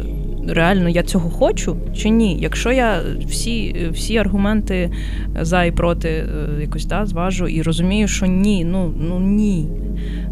Реально 0.47 0.89
я 0.89 1.03
цього 1.03 1.29
хочу 1.29 1.77
чи 1.95 2.09
ні? 2.09 2.37
Якщо 2.41 2.71
я 2.71 3.01
всі, 3.25 3.75
всі 3.91 4.17
аргументи 4.17 4.91
за 5.41 5.63
і 5.63 5.71
проти 5.71 6.09
е, 6.09 6.61
якось 6.61 6.85
да, 6.85 7.05
зважу 7.05 7.47
і 7.47 7.61
розумію, 7.61 8.07
що 8.07 8.25
ні, 8.25 8.65
ну 8.65 8.93
ну 8.99 9.19
ні. 9.19 9.67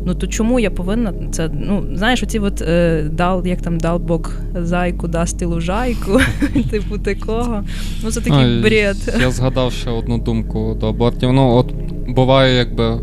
Ну 0.06 0.16
то 0.16 0.28
чому 0.28 0.60
я 0.60 0.72
повинна 0.72 1.14
це? 1.32 1.50
Ну 1.54 1.84
знаєш, 1.94 2.24
оці 2.24 2.40
от 2.40 2.62
е, 2.62 3.04
дал, 3.12 3.48
як 3.48 3.62
там 3.62 3.78
дал 3.78 4.00
Бог 4.00 4.32
зайку, 4.56 5.08
дасть 5.08 5.42
і 5.42 5.46
лужайку, 5.46 6.20
типу 6.72 6.98
такого. 6.98 7.64
Ну 8.04 8.12
це 8.12 8.22
такий 8.22 8.62
бред. 8.62 9.20
Я 9.22 9.32
згадав 9.32 9.72
ще 9.72 9.90
одну 9.90 10.18
думку 10.18 10.78
до 10.80 10.90
абортів. 10.90 11.34
Ну, 11.34 11.56
от 11.56 11.74
буває, 12.08 12.58
якби 12.58 13.00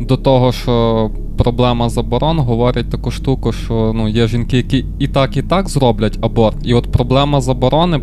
до 0.00 0.16
того, 0.16 0.52
що 0.52 1.10
проблема 1.38 1.88
заборон 1.88 2.38
говорять 2.38 2.90
таку 2.90 3.10
штуку, 3.10 3.52
що 3.52 3.92
ну, 3.94 4.08
є 4.08 4.26
жінки, 4.26 4.56
які 4.56 4.84
і 4.98 5.08
так, 5.08 5.36
і 5.36 5.42
так 5.42 5.68
зроблять 5.68 6.18
аборт. 6.20 6.56
І 6.64 6.74
от 6.74 6.92
проблема 6.92 7.40
заборони 7.40 7.98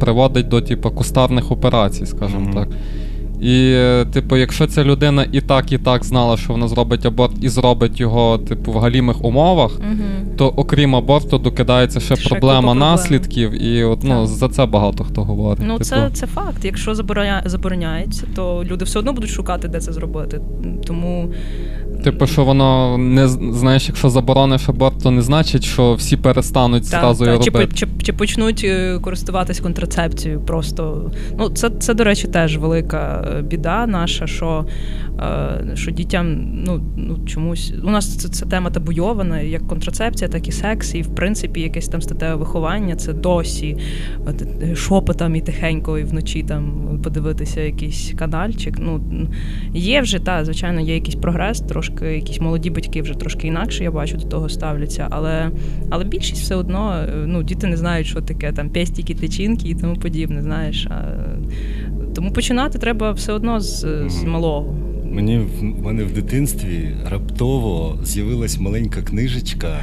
приводить 0.00 0.48
до 0.48 0.60
типу, 0.60 0.90
кустарних 0.90 1.52
операцій, 1.52 2.06
скажімо 2.06 2.40
Мгм. 2.40 2.54
так. 2.54 2.68
І, 3.40 3.72
е, 3.76 4.04
типу, 4.12 4.36
якщо 4.36 4.66
ця 4.66 4.84
людина 4.84 5.26
і 5.32 5.40
так, 5.40 5.72
і 5.72 5.78
так 5.78 6.04
знала, 6.04 6.36
що 6.36 6.52
вона 6.52 6.68
зробить 6.68 7.06
аборт 7.06 7.32
і 7.40 7.48
зробить 7.48 8.00
його, 8.00 8.38
типу, 8.38 8.72
в 8.72 8.78
галімих 8.78 9.24
умовах, 9.24 9.72
угу. 9.78 10.36
то 10.36 10.48
окрім 10.48 10.96
аборту 10.96 11.38
докидається 11.38 12.00
ще, 12.00 12.16
Ще 12.16 12.28
проблема 12.28 12.74
наслідків, 12.74 13.62
і 13.62 13.84
от 13.84 14.04
ну, 14.04 14.20
Так. 14.20 14.26
за 14.26 14.48
це 14.48 14.66
багато 14.66 15.04
хто 15.04 15.24
говорить. 15.24 15.64
Ну, 15.66 15.72
Типу, 15.72 15.84
це, 15.84 16.10
це 16.12 16.26
факт. 16.26 16.64
Якщо 16.64 16.94
забороня... 16.94 17.42
забороняється, 17.44 18.26
то 18.34 18.64
люди 18.64 18.84
все 18.84 18.98
одно 18.98 19.12
будуть 19.12 19.30
шукати, 19.30 19.68
де 19.68 19.80
це 19.80 19.92
зробити. 19.92 20.40
Тому 20.86 21.32
Типу, 22.06 22.26
що 22.26 22.44
воно 22.44 22.98
не 22.98 23.28
знаєш, 23.28 23.88
якщо 23.88 24.10
заборониш 24.10 24.68
аборт, 24.68 25.02
то 25.02 25.10
не 25.10 25.22
значить, 25.22 25.64
що 25.64 25.94
всі 25.94 26.16
перестануть 26.16 26.82
та, 26.82 27.00
зразу 27.00 27.24
та, 27.24 27.30
його 27.30 27.44
чи, 27.44 27.50
робити. 27.50 27.72
чи, 27.74 27.86
чи 28.02 28.12
почнуть 28.12 28.62
е, 28.64 28.98
користуватись 28.98 29.60
контрацепцією. 29.60 30.40
Просто 30.40 31.10
ну 31.38 31.48
це, 31.48 31.70
це 31.70 31.94
до 31.94 32.04
речі, 32.04 32.28
теж 32.28 32.58
велика 32.58 33.28
е, 33.38 33.42
біда 33.42 33.86
наша, 33.86 34.26
що 34.26 34.66
е, 35.18 35.76
що 35.76 35.90
дітям 35.90 36.36
ну, 36.64 36.80
ну 36.96 37.18
чомусь 37.26 37.72
у 37.84 37.90
нас 37.90 38.16
це, 38.16 38.28
це 38.28 38.46
тема 38.46 38.70
табуйована, 38.70 39.40
як 39.40 39.66
контрацепція, 39.66 40.30
так 40.30 40.48
і 40.48 40.52
секс, 40.52 40.94
і 40.94 41.02
в 41.02 41.14
принципі 41.14 41.60
якесь 41.60 41.88
там 41.88 42.02
статеве 42.02 42.34
виховання. 42.34 42.96
Це 42.96 43.12
досі 43.12 43.76
от, 44.26 44.44
шопотом 44.76 45.36
і 45.36 45.40
тихенько, 45.40 45.98
і 45.98 46.04
вночі 46.04 46.42
там 46.42 46.72
подивитися 47.04 47.60
якийсь 47.60 48.12
канальчик. 48.18 48.76
Ну 48.78 49.00
є 49.74 50.00
вже 50.00 50.18
та 50.18 50.44
звичайно, 50.44 50.80
є 50.80 50.94
якийсь 50.94 51.16
прогрес, 51.16 51.60
трошки 51.60 51.95
якісь 52.02 52.40
молоді 52.40 52.70
батьки 52.70 53.02
вже 53.02 53.14
трошки 53.14 53.46
інакше, 53.46 53.84
я 53.84 53.90
бачу, 53.90 54.16
до 54.16 54.24
того 54.24 54.48
ставляться. 54.48 55.06
Але 55.10 55.50
але 55.90 56.04
більшість 56.04 56.42
все 56.42 56.54
одно 56.54 56.92
е, 56.94 57.12
ну, 57.26 57.42
діти 57.42 57.66
не 57.66 57.76
знають, 57.76 58.06
що 58.06 58.20
таке 58.20 58.52
там 58.52 58.70
пестіки, 58.70 59.14
тичинки 59.14 59.68
і 59.68 59.74
тому 59.74 59.96
подібне. 59.96 60.42
Знаєш. 60.42 60.86
А, 60.90 61.02
Тому 62.14 62.32
починати 62.32 62.78
треба 62.78 63.12
все 63.12 63.32
одно 63.32 63.60
з, 63.60 63.86
з 64.08 64.24
малого. 64.24 64.74
Мені 65.10 65.38
в 65.38 65.62
мене 65.62 66.04
в 66.04 66.12
дитинстві 66.12 66.90
раптово 67.10 67.98
з'явилась 68.04 68.60
маленька 68.60 69.02
книжечка. 69.02 69.76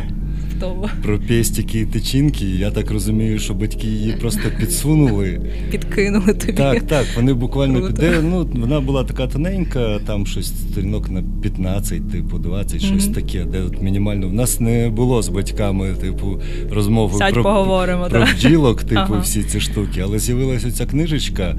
Раптово. 0.64 0.90
Про 1.04 1.20
пестики 1.20 1.80
і 1.80 1.86
тичинки. 1.86 2.46
Я 2.46 2.72
так 2.72 2.92
розумію, 2.92 3.40
що 3.40 3.54
батьки 3.54 3.88
її 3.88 4.14
просто 4.14 4.42
підсунули. 4.60 5.42
Підкинули 5.72 6.34
тобі. 6.34 6.54
Так, 6.54 6.84
так. 6.84 7.06
Вони 7.16 7.34
буквально 7.34 7.88
піде. 7.88 8.20
Ну, 8.24 8.48
вона 8.54 8.80
була 8.80 9.04
така 9.04 9.28
тоненька, 9.28 10.00
там 10.00 10.26
щось 10.26 10.48
сторінок 10.48 11.10
на 11.10 11.24
15, 11.42 12.12
типу, 12.12 12.38
20, 12.38 12.82
mm-hmm. 12.82 12.86
щось 12.86 13.08
таке, 13.08 13.46
де 13.46 13.62
от 13.62 13.82
мінімально. 13.82 14.28
В 14.30 14.34
нас 14.34 14.60
не 14.60 14.90
було 14.90 15.22
з 15.22 15.30
батьками, 15.30 15.94
типу, 16.02 16.42
розмови 16.72 17.18
Сядь 17.18 17.34
про 17.34 17.44
поговоримо, 17.44 18.08
про 18.10 18.20
так. 18.20 18.36
бджілок, 18.36 18.84
типу, 18.84 19.02
ага. 19.02 19.20
всі 19.20 19.44
ці 19.44 19.60
штуки. 19.60 20.02
Але 20.04 20.20
з'явилася 20.20 20.72
ця 20.72 20.86
книжечка. 20.86 21.56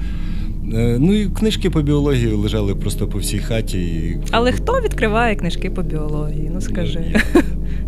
Ну 0.99 1.13
і 1.13 1.25
книжки 1.25 1.69
по 1.69 1.81
біології 1.81 2.33
лежали 2.33 2.75
просто 2.75 3.07
по 3.07 3.17
всій 3.17 3.39
хаті. 3.39 3.79
І... 3.79 4.17
Але 4.31 4.51
хто 4.51 4.81
відкриває 4.81 5.35
книжки 5.35 5.69
по 5.69 5.83
біології? 5.83 6.51
Ну 6.53 6.61
скажи. 6.61 7.05
Я. 7.13 7.41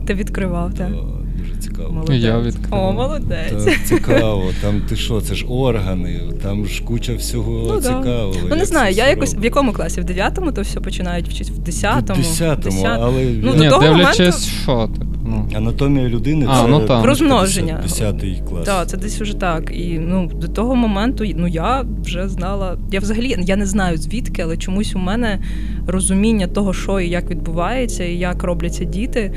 Ти 0.07 0.13
відкривав, 0.13 0.73
так? 0.73 0.89
Дуже 1.37 1.55
цікаво. 1.59 1.91
Молодець. 1.91 2.23
Я 2.23 2.39
відкрив. 2.39 2.73
О, 2.73 2.91
молодець. 2.91 3.65
Та, 3.65 3.71
цікаво, 3.85 4.51
там 4.61 4.81
ти 4.89 4.95
що, 4.95 5.21
це 5.21 5.35
ж 5.35 5.45
органи, 5.45 6.21
там 6.43 6.65
ж 6.65 6.83
куча 6.83 7.13
всього 7.15 7.73
ну, 7.73 7.81
цікавого. 7.81 8.33
Ну 8.49 8.55
не 8.55 8.65
знаю, 8.65 8.95
я 8.95 9.09
якось 9.09 9.35
в 9.35 9.43
якому 9.43 9.73
класі? 9.73 10.01
В 10.01 10.05
9-му 10.05 10.51
то 10.51 10.61
все 10.61 10.79
починають 10.79 11.29
вчити, 11.29 11.51
в 11.51 11.59
10-му? 11.59 12.21
В 12.21 12.25
10-му, 12.25 12.87
але 12.87 13.23
ну, 13.23 13.53
Ні, 13.55 13.57
до 13.57 13.69
того 13.69 13.81
дивлячись, 13.81 14.51
моменту... 14.67 14.89
що 14.89 14.89
так. 14.99 15.16
Анатомія 15.55 16.09
людини 16.09 16.45
а, 16.49 16.61
це 16.61 16.67
ну, 16.67 16.79
так. 16.79 17.05
розмноження. 17.05 17.83
10-й 17.85 18.41
клас. 18.49 18.65
Так, 18.65 18.87
це 18.87 18.97
десь 18.97 19.21
вже 19.21 19.35
так. 19.35 19.71
І 19.73 19.99
ну 19.99 20.31
до 20.35 20.47
того 20.47 20.75
моменту 20.75 21.25
ну 21.35 21.47
я 21.47 21.85
вже 22.03 22.29
знала. 22.29 22.77
Я 22.91 22.99
взагалі 22.99 23.35
я 23.39 23.55
не 23.55 23.65
знаю 23.65 23.97
звідки, 23.97 24.41
але 24.41 24.57
чомусь 24.57 24.95
у 24.95 24.99
мене 24.99 25.39
розуміння 25.87 26.47
того, 26.47 26.73
що 26.73 26.99
і 26.99 27.09
як 27.09 27.29
відбувається, 27.29 28.03
і 28.03 28.15
як 28.15 28.43
робляться 28.43 28.83
діти, 28.83 29.33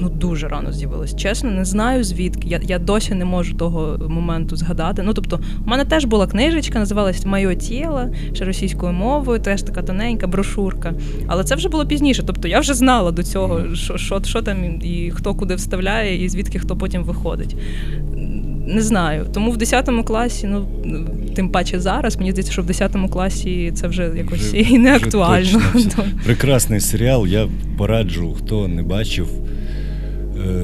ну 0.00 0.08
дуже 0.08 0.48
рано 0.48 0.72
з'явилось. 0.72 1.16
Чесно, 1.16 1.50
не 1.50 1.64
знаю 1.64 2.04
звідки. 2.04 2.48
Я 2.48 2.60
я 2.62 2.78
досі 2.78 3.14
не 3.14 3.24
можу 3.24 3.54
того 3.54 3.98
моменту 4.08 4.56
згадати. 4.56 5.02
Ну 5.02 5.14
тобто, 5.14 5.40
у 5.66 5.68
мене 5.68 5.84
теж 5.84 6.04
була 6.04 6.26
книжечка, 6.26 6.78
називалась 6.78 7.26
Моє 7.26 7.56
тіло 7.56 8.08
ще 8.32 8.44
російською 8.44 8.92
мовою, 8.92 9.40
теж 9.40 9.62
така 9.62 9.82
тоненька 9.82 10.26
брошурка. 10.26 10.94
Але 11.26 11.44
це 11.44 11.54
вже 11.54 11.68
було 11.68 11.86
пізніше. 11.86 12.22
Тобто 12.26 12.48
я 12.48 12.60
вже 12.60 12.74
знала 12.74 13.10
до 13.10 13.22
цього, 13.22 13.74
що, 13.74 13.98
що, 13.98 14.20
що 14.24 14.42
там 14.42 14.64
і 14.64 15.12
хто 15.18 15.34
куди 15.34 15.54
вставляє, 15.54 16.24
і 16.24 16.28
звідки 16.28 16.58
хто 16.58 16.76
потім 16.76 17.04
виходить. 17.04 17.56
Не 18.66 18.82
знаю. 18.82 19.26
Тому 19.34 19.50
в 19.50 19.56
10 19.56 19.90
класі, 20.04 20.46
ну 20.46 20.68
тим 21.34 21.48
паче 21.50 21.80
зараз, 21.80 22.16
мені 22.16 22.30
здається, 22.30 22.52
що 22.52 22.62
в 22.62 22.66
10 22.66 22.96
класі 23.10 23.72
це 23.74 23.88
вже 23.88 24.12
якось 24.16 24.40
вже, 24.40 24.58
і 24.58 24.78
не 24.78 24.96
актуально. 24.96 25.62
Прекрасний 26.24 26.80
серіал. 26.80 27.26
Я 27.26 27.48
пораджу, 27.76 28.34
хто 28.38 28.68
не 28.68 28.82
бачив. 28.82 29.28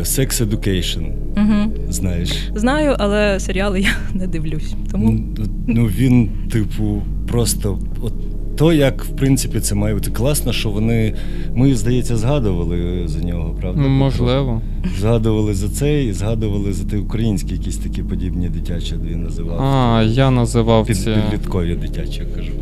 Sex 0.03 0.49
Education. 0.49 1.13
Угу. 1.37 1.73
Знаєш? 1.89 2.31
Знаю, 2.55 2.97
але 2.99 3.41
серіали 3.41 3.81
я 3.81 3.97
не 4.15 4.27
дивлюсь. 4.27 4.75
Тому 4.93 5.21
ну 5.67 5.87
він, 5.87 6.31
типу, 6.53 7.03
просто 7.29 7.79
от 8.03 8.15
то, 8.57 8.73
як 8.73 9.05
в 9.05 9.09
принципі 9.09 9.61
це 9.61 9.75
має 9.75 9.95
бути 9.95 10.11
класно, 10.11 10.53
що 10.53 10.71
вони. 10.71 11.15
Ми, 11.55 11.75
здається, 11.75 12.17
згадували 12.17 13.03
за 13.07 13.21
нього, 13.21 13.57
правда? 13.61 13.81
Ну, 13.83 13.89
можливо. 13.89 14.61
Згадували 15.01 15.55
за 15.55 15.69
це 15.69 16.05
і 16.05 16.13
згадували 16.13 16.73
за 16.73 16.85
ті 16.85 16.97
українські 16.97 17.53
якісь 17.53 17.77
такі 17.77 18.03
подібні 18.03 18.49
дитячі, 18.49 18.95
він 19.11 19.23
називав. 19.23 19.63
А, 19.63 20.03
я 20.03 20.31
називав 20.31 20.87
Під, 20.87 20.97
ці... 20.97 21.11
підліткові 21.11 21.75
дитячі, 21.75 22.23
я 22.31 22.37
кажу. 22.37 22.53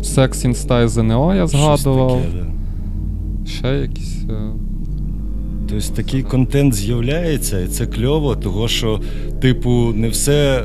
Sex 0.00 0.28
in 0.28 0.66
Style 0.66 0.88
ЗНО 0.88 1.34
я 1.34 1.46
згадував. 1.46 2.20
Щось 2.20 2.32
таке, 2.32 2.44
да. 3.44 3.50
Ще 3.50 3.78
якісь. 3.78 4.24
Тобто 5.68 5.94
такий 5.94 6.22
контент 6.22 6.74
з'являється, 6.74 7.60
і 7.60 7.66
це 7.66 7.86
кльово, 7.86 8.36
того 8.36 8.68
що, 8.68 9.00
типу, 9.40 9.92
не 9.96 10.08
все 10.08 10.64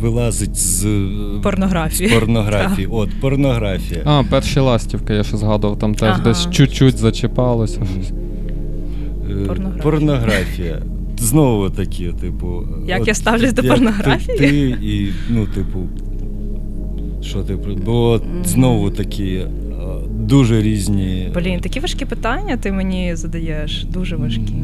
вилазить 0.00 0.56
з 0.56 0.86
порнографії. 1.42 2.08
З 2.08 2.12
порнографії. 2.12 2.88
От, 2.90 3.20
порнографія. 3.20 4.02
А, 4.04 4.22
перші 4.30 4.60
ластівки 4.60 5.14
я 5.14 5.24
ще 5.24 5.36
згадував, 5.36 5.78
там 5.78 5.94
теж 5.94 6.08
ага. 6.08 6.22
десь 6.24 6.50
чуть-чуть 6.50 6.96
зачіпалося. 6.96 7.80
Порнографія. 9.46 9.82
порнографія. 9.82 10.82
Знову 11.18 11.70
такі, 11.70 12.12
типу. 12.20 12.64
Як 12.86 13.00
от, 13.00 13.08
я 13.08 13.14
ставлюсь 13.14 13.52
до 13.52 13.62
порнографії? 13.62 14.38
Ти, 14.38 14.48
ти 14.48 14.68
і, 14.82 15.12
ну, 15.30 15.46
типу, 15.46 15.78
що 17.22 17.42
ти 17.42 17.56
Бо 17.84 18.14
mm-hmm. 18.14 18.44
знову 18.44 18.90
такі 18.90 19.42
дуже 20.28 20.62
різні. 20.62 21.30
Блін, 21.34 21.60
такі 21.60 21.80
важкі 21.80 22.04
питання 22.04 22.56
ти 22.56 22.72
мені 22.72 23.16
задаєш, 23.16 23.84
дуже 23.84 24.16
важкі. 24.16 24.54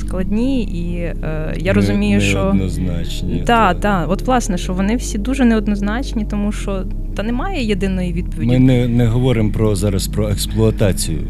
Складні, 0.00 0.62
і 0.62 0.96
е, 0.98 1.54
я 1.58 1.72
розумію, 1.72 2.18
не 2.18 2.24
що 2.24 2.40
однозначні. 2.40 3.42
Так, 3.46 3.80
та 3.80 4.06
От 4.06 4.22
власне, 4.22 4.58
що 4.58 4.72
вони 4.72 4.96
всі 4.96 5.18
дуже 5.18 5.44
неоднозначні, 5.44 6.24
тому 6.24 6.52
що 6.52 6.84
та 7.16 7.22
немає 7.22 7.64
єдиної 7.64 8.12
відповіді. 8.12 8.52
Ми 8.52 8.58
не, 8.58 8.88
не 8.88 9.06
говоримо 9.06 9.52
про 9.52 9.76
зараз 9.76 10.08
про 10.08 10.28
експлуатацію. 10.28 11.20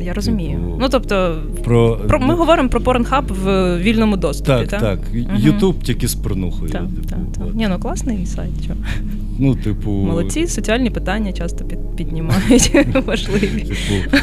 Я 0.00 0.12
розумію. 0.12 0.58
Типу, 0.58 0.76
ну 0.80 0.88
тобто, 0.88 1.42
про, 1.64 1.96
про 1.96 2.20
ми 2.20 2.34
говоримо 2.34 2.68
про 2.68 2.80
порнхаб 2.80 3.24
в 3.44 3.78
вільному 3.78 4.16
доступі. 4.16 4.66
Так, 4.66 4.80
так. 4.80 4.98
Ютуб 5.36 5.74
угу. 5.74 5.84
тільки 5.84 6.08
з 6.08 6.14
порнухою. 6.14 6.70
Так, 6.70 6.82
типу, 6.82 7.08
так, 7.08 7.18
так. 7.38 7.54
Ні, 7.54 7.68
ну 7.68 7.78
класний 7.78 8.26
сайт. 8.26 8.50
Чого? 8.66 8.78
Ну, 9.38 9.54
типу, 9.54 9.90
молодці, 9.90 10.46
соціальні 10.46 10.90
питання 10.90 11.32
часто 11.32 11.64
під, 11.64 11.78
піднімають 11.96 12.72
важливі. 13.06 13.60
Типу, 13.60 14.18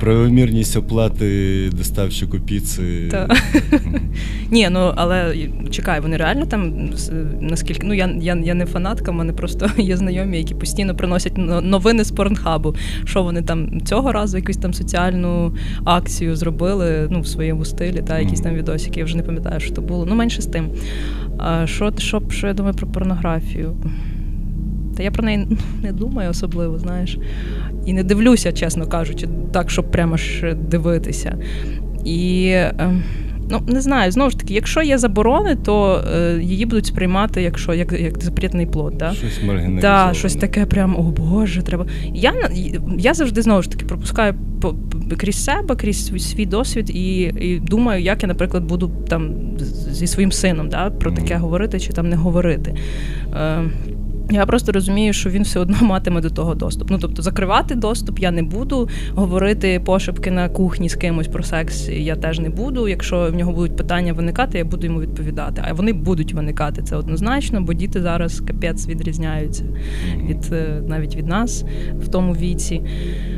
правомірність 0.00 0.76
оплати 0.76 1.70
доставщику 1.72 2.38
піци. 2.38 3.12
Ні, 4.50 4.68
ну 4.70 4.92
але 4.96 5.36
чекай, 5.70 6.00
вони 6.00 6.16
реально 6.16 6.46
там 6.46 6.90
наскільки. 7.40 7.86
Ну 7.86 7.94
я 7.94 8.10
я, 8.20 8.34
я 8.44 8.54
не 8.54 8.66
фанатка, 8.66 9.10
в 9.10 9.14
мене 9.14 9.32
просто 9.32 9.70
є 9.78 9.96
знайомі, 9.96 10.38
які 10.38 10.54
постійно 10.54 10.96
приносять 10.96 11.32
новини 11.62 12.04
з 12.04 12.10
порнхабу. 12.10 12.74
Що 13.04 13.22
вони 13.22 13.42
там 13.42 13.80
цього 13.80 14.12
разу 14.12 14.36
якусь 14.36 14.56
там 14.56 14.74
соціальну 14.74 14.85
акцію 15.84 16.36
зробили 16.36 17.08
ну, 17.10 17.20
в 17.20 17.26
своєму 17.26 17.64
стилі, 17.64 18.02
та 18.06 18.18
якісь 18.18 18.40
там 18.40 18.54
відосики. 18.54 19.00
Я 19.00 19.04
вже 19.04 19.16
не 19.16 19.22
пам'ятаю, 19.22 19.60
що 19.60 19.74
то 19.74 19.82
було. 19.82 20.06
Ну, 20.06 20.14
менше 20.14 20.42
з 20.42 20.46
тим. 20.46 20.68
А 21.38 21.66
що, 21.66 21.92
що, 21.98 22.22
що 22.30 22.46
я 22.46 22.54
думаю 22.54 22.74
про 22.74 22.86
порнографію? 22.86 23.76
Та 24.96 25.02
я 25.02 25.10
про 25.10 25.24
неї 25.24 25.46
не 25.82 25.92
думаю 25.92 26.30
особливо, 26.30 26.78
знаєш. 26.78 27.18
І 27.86 27.92
не 27.92 28.04
дивлюся, 28.04 28.52
чесно 28.52 28.86
кажучи, 28.86 29.28
так, 29.52 29.70
щоб 29.70 29.90
прямо 29.90 30.16
ж 30.16 30.54
дивитися. 30.54 31.38
І. 32.04 32.54
Ну, 33.50 33.60
не 33.66 33.80
знаю, 33.80 34.12
знову 34.12 34.30
ж 34.30 34.38
таки, 34.38 34.54
якщо 34.54 34.82
є 34.82 34.98
заборони, 34.98 35.56
то 35.64 36.04
е, 36.14 36.38
її 36.42 36.66
будуть 36.66 36.86
сприймати, 36.86 37.42
якщо 37.42 37.74
як 37.74 37.92
як 37.92 38.22
запретний 38.22 38.66
плод. 38.66 38.94
Да? 38.98 39.12
Щось. 39.12 39.40
Да, 39.80 40.10
щось 40.14 40.34
таке, 40.34 40.66
прям, 40.66 40.96
о 40.96 41.02
Боже, 41.02 41.62
треба. 41.62 41.86
Я 42.14 42.34
я 42.98 43.14
завжди 43.14 43.42
знову 43.42 43.62
ж 43.62 43.70
таки 43.70 43.84
пропускаю 43.84 44.34
по, 44.60 44.74
крізь 45.16 45.44
себе, 45.44 45.76
крізь 45.76 46.06
свій, 46.06 46.18
свій 46.18 46.46
досвід, 46.46 46.90
і 46.90 47.20
і 47.20 47.60
думаю, 47.60 48.02
як 48.02 48.22
я, 48.22 48.28
наприклад, 48.28 48.64
буду 48.64 48.90
там 49.08 49.34
зі 49.90 50.06
своїм 50.06 50.32
сином 50.32 50.68
да, 50.68 50.90
про 50.90 51.12
таке 51.12 51.34
mm-hmm. 51.34 51.40
говорити 51.40 51.80
чи 51.80 51.92
там 51.92 52.08
не 52.08 52.16
говорити. 52.16 52.74
Е, 53.34 53.62
я 54.30 54.46
просто 54.46 54.72
розумію, 54.72 55.12
що 55.12 55.30
він 55.30 55.42
все 55.42 55.60
одно 55.60 55.76
матиме 55.82 56.20
до 56.20 56.30
того 56.30 56.54
доступ. 56.54 56.90
Ну 56.90 56.98
тобто 57.00 57.22
закривати 57.22 57.74
доступ 57.74 58.18
я 58.18 58.30
не 58.30 58.42
буду. 58.42 58.88
Говорити 59.14 59.80
пошепки 59.84 60.30
на 60.30 60.48
кухні 60.48 60.88
з 60.88 60.94
кимось 60.94 61.28
про 61.28 61.42
секс 61.42 61.88
я 61.88 62.16
теж 62.16 62.38
не 62.38 62.48
буду. 62.50 62.88
Якщо 62.88 63.30
в 63.32 63.34
нього 63.34 63.52
будуть 63.52 63.76
питання 63.76 64.12
виникати, 64.12 64.58
я 64.58 64.64
буду 64.64 64.86
йому 64.86 65.00
відповідати. 65.00 65.62
А 65.68 65.72
вони 65.72 65.92
будуть 65.92 66.32
виникати 66.32 66.82
це 66.82 66.96
однозначно, 66.96 67.60
бо 67.60 67.72
діти 67.72 68.02
зараз 68.02 68.40
капець 68.40 68.88
відрізняються 68.88 69.64
від 70.28 70.52
навіть 70.88 71.16
від 71.16 71.26
нас 71.26 71.64
в 72.00 72.08
тому 72.08 72.32
віці. 72.32 72.82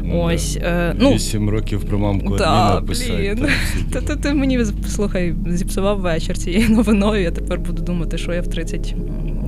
Ну, 0.03 0.20
Ось, 0.22 0.59
да. 0.61 0.66
е, 0.66 0.95
ну, 1.01 1.12
Вісім 1.14 1.51
років 1.51 1.84
про 1.84 1.99
мамку 1.99 2.36
Да, 2.36 2.45
адміна 2.51 2.86
писати. 2.86 3.34
блін. 3.36 3.47
так, 3.93 4.03
Та 4.05 4.14
ти, 4.14 4.22
ти 4.22 4.34
мені 4.34 4.64
слухай, 4.89 5.34
зіпсував 5.47 6.01
вечір 6.01 6.39
цією 6.39 6.68
новиною. 6.70 7.22
Я 7.22 7.30
тепер 7.30 7.59
буду 7.61 7.82
думати, 7.82 8.18
що 8.18 8.32
я 8.32 8.41
в 8.41 8.47
30. 8.49 8.95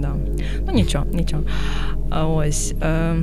Да. 0.01 0.14
Ну 0.66 0.72
нічого, 0.72 1.07
нічого. 1.12 1.42
Ось. 2.11 2.74
Е... 2.82 3.14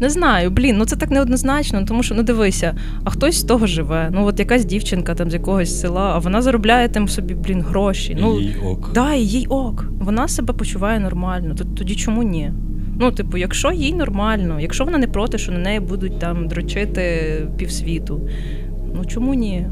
Не 0.00 0.10
знаю, 0.10 0.50
блін, 0.50 0.76
ну 0.78 0.84
це 0.84 0.96
так 0.96 1.10
неоднозначно, 1.10 1.84
тому 1.84 2.02
що 2.02 2.14
ну 2.14 2.22
дивися, 2.22 2.74
а 3.04 3.10
хтось 3.10 3.40
з 3.40 3.42
того 3.44 3.66
живе. 3.66 4.08
Ну, 4.12 4.26
от 4.26 4.38
якась 4.38 4.64
дівчинка 4.64 5.14
там 5.14 5.30
з 5.30 5.34
якогось 5.34 5.80
села, 5.80 6.12
а 6.14 6.18
вона 6.18 6.42
заробляє 6.42 6.88
там 6.88 7.08
собі, 7.08 7.34
блін, 7.34 7.62
гроші. 7.62 8.16
Ну, 8.20 8.40
Їй 8.40 8.56
ок. 8.64 8.90
Да, 8.94 9.14
їй 9.14 9.46
ок. 9.46 9.84
Вона 10.00 10.28
себе 10.28 10.54
почуває 10.54 11.00
нормально. 11.00 11.54
Тоді 11.76 11.94
чому 11.94 12.22
ні? 12.22 12.52
Ну, 13.00 13.10
типу, 13.12 13.36
якщо 13.36 13.72
їй 13.72 13.94
нормально, 13.94 14.60
якщо 14.60 14.84
вона 14.84 14.98
не 14.98 15.06
проти, 15.06 15.38
що 15.38 15.52
на 15.52 15.58
неї 15.58 15.80
будуть 15.80 16.18
там 16.18 16.48
дрочити 16.48 17.02
півсвіту, 17.56 18.20
ну 18.94 19.04
чому 19.04 19.34
ні? 19.34 19.66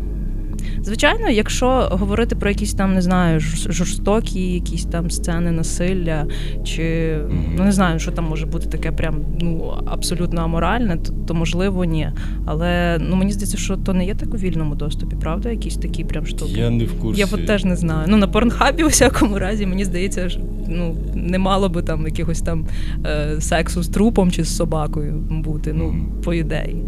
Звичайно, 0.82 1.28
якщо 1.28 1.88
говорити 1.90 2.36
про 2.36 2.48
якісь 2.48 2.74
там, 2.74 2.94
не 2.94 3.02
знаю, 3.02 3.40
жорстокі 3.40 4.52
якісь 4.52 4.84
там 4.84 5.10
сцени 5.10 5.50
насилля, 5.50 6.26
чи 6.64 7.16
ну 7.56 7.64
не 7.64 7.72
знаю, 7.72 7.98
що 7.98 8.10
там 8.10 8.24
може 8.24 8.46
бути 8.46 8.68
таке 8.68 8.92
прям 8.92 9.24
ну 9.40 9.74
абсолютно 9.86 10.40
аморальне, 10.40 10.96
то, 10.96 11.12
то 11.26 11.34
можливо 11.34 11.84
ні. 11.84 12.10
Але 12.46 12.98
ну 13.00 13.16
мені 13.16 13.32
здається, 13.32 13.58
що 13.58 13.76
то 13.76 13.94
не 13.94 14.06
є 14.06 14.14
так 14.14 14.34
у 14.34 14.36
вільному 14.36 14.74
доступі, 14.74 15.16
правда? 15.20 15.50
Якісь 15.50 15.76
такі 15.76 16.04
прям 16.04 16.26
штуки. 16.26 16.52
Я 16.56 16.70
не 16.70 16.84
в 16.84 17.00
курсі. 17.00 17.20
Я 17.20 17.26
от 17.32 17.46
теж 17.46 17.64
не 17.64 17.76
знаю. 17.76 18.06
Ну 18.08 18.16
на 18.16 18.28
порнхабі, 18.28 18.84
у 18.84 18.88
всякому 18.88 19.38
разі, 19.38 19.66
мені 19.66 19.84
здається, 19.84 20.28
що 20.28 20.40
ну 20.68 20.96
не 21.14 21.38
мало 21.38 21.68
би 21.68 21.82
там 21.82 22.06
якихось 22.06 22.40
там 22.40 22.66
е, 23.06 23.40
сексу 23.40 23.82
з 23.82 23.88
трупом 23.88 24.30
чи 24.30 24.44
з 24.44 24.56
собакою 24.56 25.14
бути. 25.30 25.72
Ну, 25.72 25.94
по 26.24 26.34
ідеї. 26.34 26.82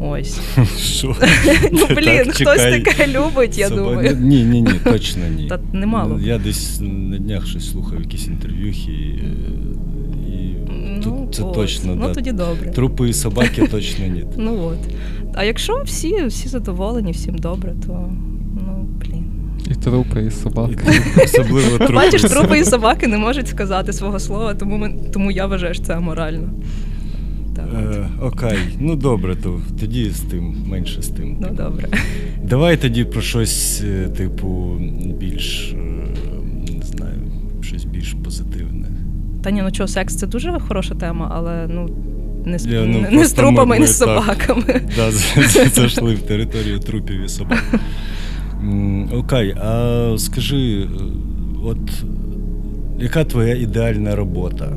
Ось. 0.00 0.40
Що? 0.78 1.16
Ну 1.72 1.86
блін, 1.96 2.30
хтось 2.30 2.56
таке 2.56 3.06
любить, 3.06 3.19
я 3.56 3.68
Соба- 3.68 3.76
думаю. 3.76 4.16
Ні, 4.20 4.44
ні, 4.44 4.62
ні, 4.62 4.72
точно 4.84 5.22
ні. 5.36 5.46
Та 5.48 5.58
немало. 5.72 6.20
Я 6.22 6.38
десь 6.38 6.80
на 6.80 7.18
днях 7.18 7.46
щось 7.46 7.70
слухав, 7.70 8.00
якісь 8.00 8.26
інтерв'юхи, 8.26 8.92
і, 8.92 10.32
і 10.32 10.56
Ну, 11.06 11.28
це 11.32 11.42
ось. 11.42 11.54
точно, 11.54 11.94
Ну 11.94 12.06
да. 12.06 12.14
тоді 12.14 12.32
добре. 12.32 12.70
Трупи 12.70 13.08
і 13.08 13.12
собаки 13.12 13.66
точно 13.70 14.06
ні. 14.06 14.24
Ну 14.36 14.58
от. 14.64 14.78
А 15.34 15.44
якщо 15.44 15.82
всі, 15.84 16.24
всі 16.26 16.48
задоволені, 16.48 17.12
всім 17.12 17.38
добре, 17.38 17.74
то 17.86 18.12
ну 18.54 18.86
блін. 19.00 19.24
І 19.70 19.74
трупи, 19.74 20.22
і 20.22 20.26
І 20.26 20.30
собаки. 20.30 20.74
трупи, 20.76 21.22
особливо 21.24 21.78
трупи. 21.78 21.92
Бачиш, 21.94 22.22
трупи 22.22 22.34
і 22.36 22.44
собаки. 22.44 22.64
собаки 22.64 23.06
не 23.06 23.18
можуть 23.18 23.48
сказати 23.48 23.92
свого 23.92 24.18
слова, 24.18 24.54
тому 24.54 24.76
ми 24.76 24.94
тому 25.12 25.30
я 25.30 25.46
вважаю, 25.46 25.74
що 25.74 25.82
це 25.84 25.94
аморально. 25.96 26.48
Е, 27.74 28.08
Окей, 28.22 28.58
ну 28.80 28.96
добре, 28.96 29.36
то 29.36 29.60
тоді 29.80 30.10
з 30.10 30.20
тим, 30.20 30.56
менше 30.66 31.02
з 31.02 31.08
тим. 31.08 31.36
Ну 31.40 31.48
добре. 31.52 31.88
Давай 32.44 32.76
тоді 32.76 33.04
про 33.04 33.20
щось, 33.20 33.82
е, 33.84 34.08
типу, 34.08 34.76
більш, 35.20 35.72
е, 35.72 35.76
не 36.78 36.82
знаю, 36.86 37.18
щось 37.60 37.84
більш 37.84 38.12
позитивне. 38.24 38.86
Та 39.42 39.50
ні, 39.50 39.62
ну 39.62 39.70
чого, 39.70 39.88
секс 39.88 40.14
це 40.16 40.26
дуже 40.26 40.58
хороша 40.68 40.94
тема, 40.94 41.32
але 41.34 41.66
ну 41.70 41.88
не 42.44 42.58
з, 42.58 42.66
Я, 42.66 42.84
ну, 42.84 43.00
не, 43.00 43.10
не 43.10 43.24
з 43.24 43.32
трупами, 43.32 43.66
ми- 43.70 43.76
і 43.76 43.80
не 43.80 43.86
з 43.86 44.00
ми 44.00 44.06
так. 44.06 44.56
Да, 44.96 45.10
зайшли 45.74 46.14
в 46.14 46.22
територію 46.22 46.78
трупів 46.78 47.24
і 47.24 47.28
собак. 47.28 47.64
Окей, 49.14 49.54
а 49.62 50.14
скажи, 50.18 50.88
от 51.64 51.78
яка 52.98 53.24
твоя 53.24 53.54
ідеальна 53.54 54.16
робота? 54.16 54.76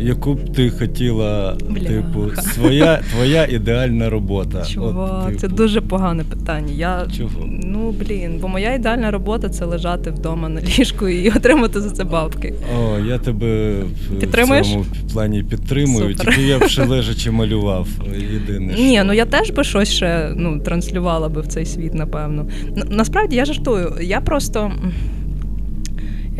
Яку 0.00 0.34
б 0.34 0.52
ти 0.54 0.70
хотіла, 0.70 1.56
Бляха. 1.70 1.86
типу, 1.88 2.30
своя, 2.42 3.00
твоя 3.12 3.44
ідеальна 3.46 4.10
робота? 4.10 4.64
Чувак, 4.64 5.24
От, 5.28 5.34
це 5.34 5.40
типу, 5.40 5.56
дуже 5.56 5.80
погане 5.80 6.24
питання. 6.24 6.72
Я 6.76 7.06
Чого? 7.16 7.30
ну 7.64 7.90
блін, 8.00 8.38
бо 8.42 8.48
моя 8.48 8.74
ідеальна 8.74 9.10
робота 9.10 9.48
це 9.48 9.64
лежати 9.64 10.10
вдома 10.10 10.48
на 10.48 10.60
ліжку 10.60 11.08
і 11.08 11.30
отримати 11.30 11.80
за 11.80 11.90
це 11.90 12.04
бабки. 12.04 12.54
О, 12.78 12.98
я 12.98 13.18
тебе 13.18 13.72
в- 14.10 14.20
Підтримуєш? 14.20 14.66
в 14.66 14.70
цьому 14.70 14.84
плані 15.12 15.42
підтримую, 15.42 16.10
Супер. 16.16 16.26
тільки 16.34 16.42
я 16.48 16.58
б 16.58 16.68
ще 16.68 16.84
лежачи 16.86 17.30
малював. 17.30 17.88
Єдине. 18.32 18.74
Ні, 18.74 18.94
що- 18.94 19.04
ну 19.04 19.12
я 19.12 19.24
теж 19.26 19.50
би 19.50 19.64
щось 19.64 19.88
ще 19.88 20.32
ну, 20.36 20.58
транслювала 20.60 21.28
би 21.28 21.40
в 21.40 21.46
цей 21.46 21.66
світ, 21.66 21.94
напевно. 21.94 22.46
Насправді 22.90 23.36
я 23.36 23.44
жартую. 23.44 23.92
Я 24.00 24.20
просто. 24.20 24.72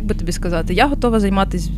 Як 0.03 0.09
би 0.09 0.15
тобі 0.15 0.33
сказати, 0.33 0.75
я 0.75 0.87
готова 0.87 1.21
займатися. 1.21 1.71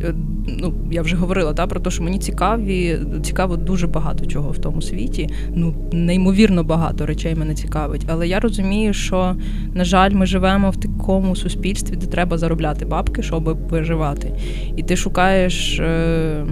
Ну, 0.47 0.73
я 0.91 1.01
вже 1.01 1.15
говорила 1.15 1.53
та, 1.53 1.67
про 1.67 1.79
те, 1.79 1.89
що 1.91 2.03
мені 2.03 2.19
цікаві, 2.19 2.99
цікаво 3.23 3.57
дуже 3.57 3.87
багато 3.87 4.25
чого 4.25 4.51
в 4.51 4.57
тому 4.57 4.81
світі. 4.81 5.29
Ну, 5.55 5.75
неймовірно 5.91 6.63
багато 6.63 7.05
речей 7.05 7.35
мене 7.35 7.55
цікавить. 7.55 8.05
Але 8.07 8.27
я 8.27 8.39
розумію, 8.39 8.93
що, 8.93 9.35
на 9.73 9.83
жаль, 9.83 10.11
ми 10.11 10.25
живемо 10.25 10.69
в 10.69 10.75
такому 10.75 11.35
суспільстві, 11.35 11.95
де 11.95 12.05
треба 12.05 12.37
заробляти 12.37 12.85
бабки, 12.85 13.23
щоб 13.23 13.57
виживати. 13.69 14.31
І 14.75 14.83
ти 14.83 14.95
шукаєш. 14.95 15.79
Е- 15.79 16.45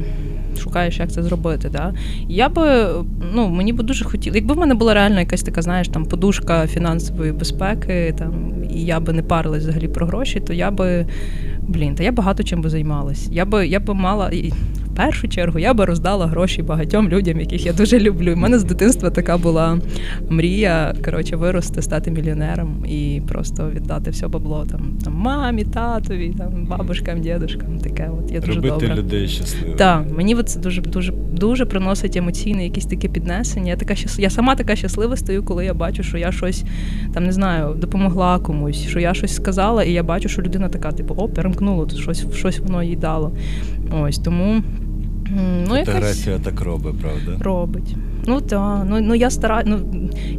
Шукаєш, 0.57 0.99
як 0.99 1.11
це 1.11 1.23
зробити. 1.23 1.69
Да? 1.69 1.93
Я 2.27 2.49
би, 2.49 2.87
ну, 3.33 3.49
мені 3.49 3.73
би 3.73 3.83
дуже 3.83 4.05
хотіло, 4.05 4.35
якби 4.35 4.53
в 4.53 4.57
мене 4.57 4.73
була 4.75 4.93
реально 4.93 5.19
якась 5.19 5.43
така, 5.43 5.61
знаєш, 5.61 5.87
там 5.87 6.05
подушка 6.05 6.67
фінансової 6.67 7.31
безпеки, 7.31 8.15
там, 8.17 8.53
і 8.69 8.85
я 8.85 8.99
би 8.99 9.13
не 9.13 9.23
парилась 9.23 9.63
взагалі 9.63 9.87
про 9.87 10.05
гроші, 10.05 10.39
то 10.39 10.53
я 10.53 10.71
би, 10.71 11.05
блін, 11.61 11.95
та 11.95 12.03
я 12.03 12.11
багато 12.11 12.43
чим 12.43 12.61
би 12.61 12.69
займалась. 12.69 13.29
Я 13.31 13.45
би, 13.45 13.67
я 13.67 13.79
би 13.79 13.93
мала, 13.93 14.31
в 14.93 14.95
першу 14.95 15.27
чергу, 15.27 15.59
я 15.59 15.73
би 15.73 15.85
роздала 15.85 16.27
гроші 16.27 16.61
багатьом 16.61 17.09
людям, 17.09 17.39
яких 17.39 17.65
я 17.65 17.73
дуже 17.73 17.99
люблю. 17.99 18.33
У 18.33 18.35
мене 18.35 18.59
з 18.59 18.63
дитинства 18.63 19.09
така 19.09 19.37
була 19.37 19.79
мрія, 20.29 20.95
коротше, 21.05 21.35
вирости, 21.35 21.81
стати 21.81 22.11
мільйонером 22.11 22.85
і 22.85 23.21
просто 23.27 23.69
віддати 23.75 24.11
все 24.11 24.27
бабло 24.27 24.65
там, 24.71 24.97
там 25.03 25.13
мамі, 25.13 25.63
татові, 25.63 26.33
там, 26.37 26.65
бабушкам, 26.65 27.21
дідушкам, 27.21 27.79
таке. 27.79 28.09
От 28.19 28.31
я 28.31 28.39
дуже 28.39 28.53
Робити 28.53 28.87
добра. 28.87 28.95
людей 28.95 29.27
щасливими. 29.27 29.77
Так, 29.77 30.05
мені 30.15 30.43
це 30.43 30.59
дуже 30.59 30.81
дуже 30.81 31.13
дуже 31.31 31.65
приносить 31.65 32.15
емоційне 32.15 32.63
якісь 32.63 32.85
таке 32.85 33.07
піднесення. 33.07 33.69
Я 33.71 33.77
така 33.77 33.95
щас... 33.95 34.19
я 34.19 34.29
сама 34.29 34.55
така 34.55 34.75
щаслива 34.75 35.17
стою, 35.17 35.43
коли 35.43 35.65
я 35.65 35.73
бачу, 35.73 36.03
що 36.03 36.17
я 36.17 36.31
щось 36.31 36.63
там 37.13 37.23
не 37.23 37.31
знаю, 37.31 37.75
допомогла 37.77 38.39
комусь, 38.39 38.87
що 38.87 38.99
я 38.99 39.13
щось 39.13 39.35
сказала, 39.35 39.83
і 39.83 39.91
я 39.91 40.03
бачу, 40.03 40.29
що 40.29 40.41
людина 40.41 40.69
така, 40.69 40.91
типу, 40.91 41.13
о, 41.17 41.27
перемкнуло, 41.27 41.89
щось, 41.89 42.35
щось 42.35 42.59
воно 42.59 42.83
їй 42.83 42.95
дало. 42.95 43.31
Ось 43.91 44.19
тому 44.19 44.63
ну, 45.67 45.75
Фотографія 45.75 46.39
так 46.39 46.61
робить, 46.61 46.95
правда? 47.01 47.43
робить. 47.43 47.95
Ну 48.27 48.41
так, 48.41 48.85
ну, 48.89 49.01
ну 49.01 49.15
я 49.15 49.29
стара... 49.29 49.63
ну 49.65 49.79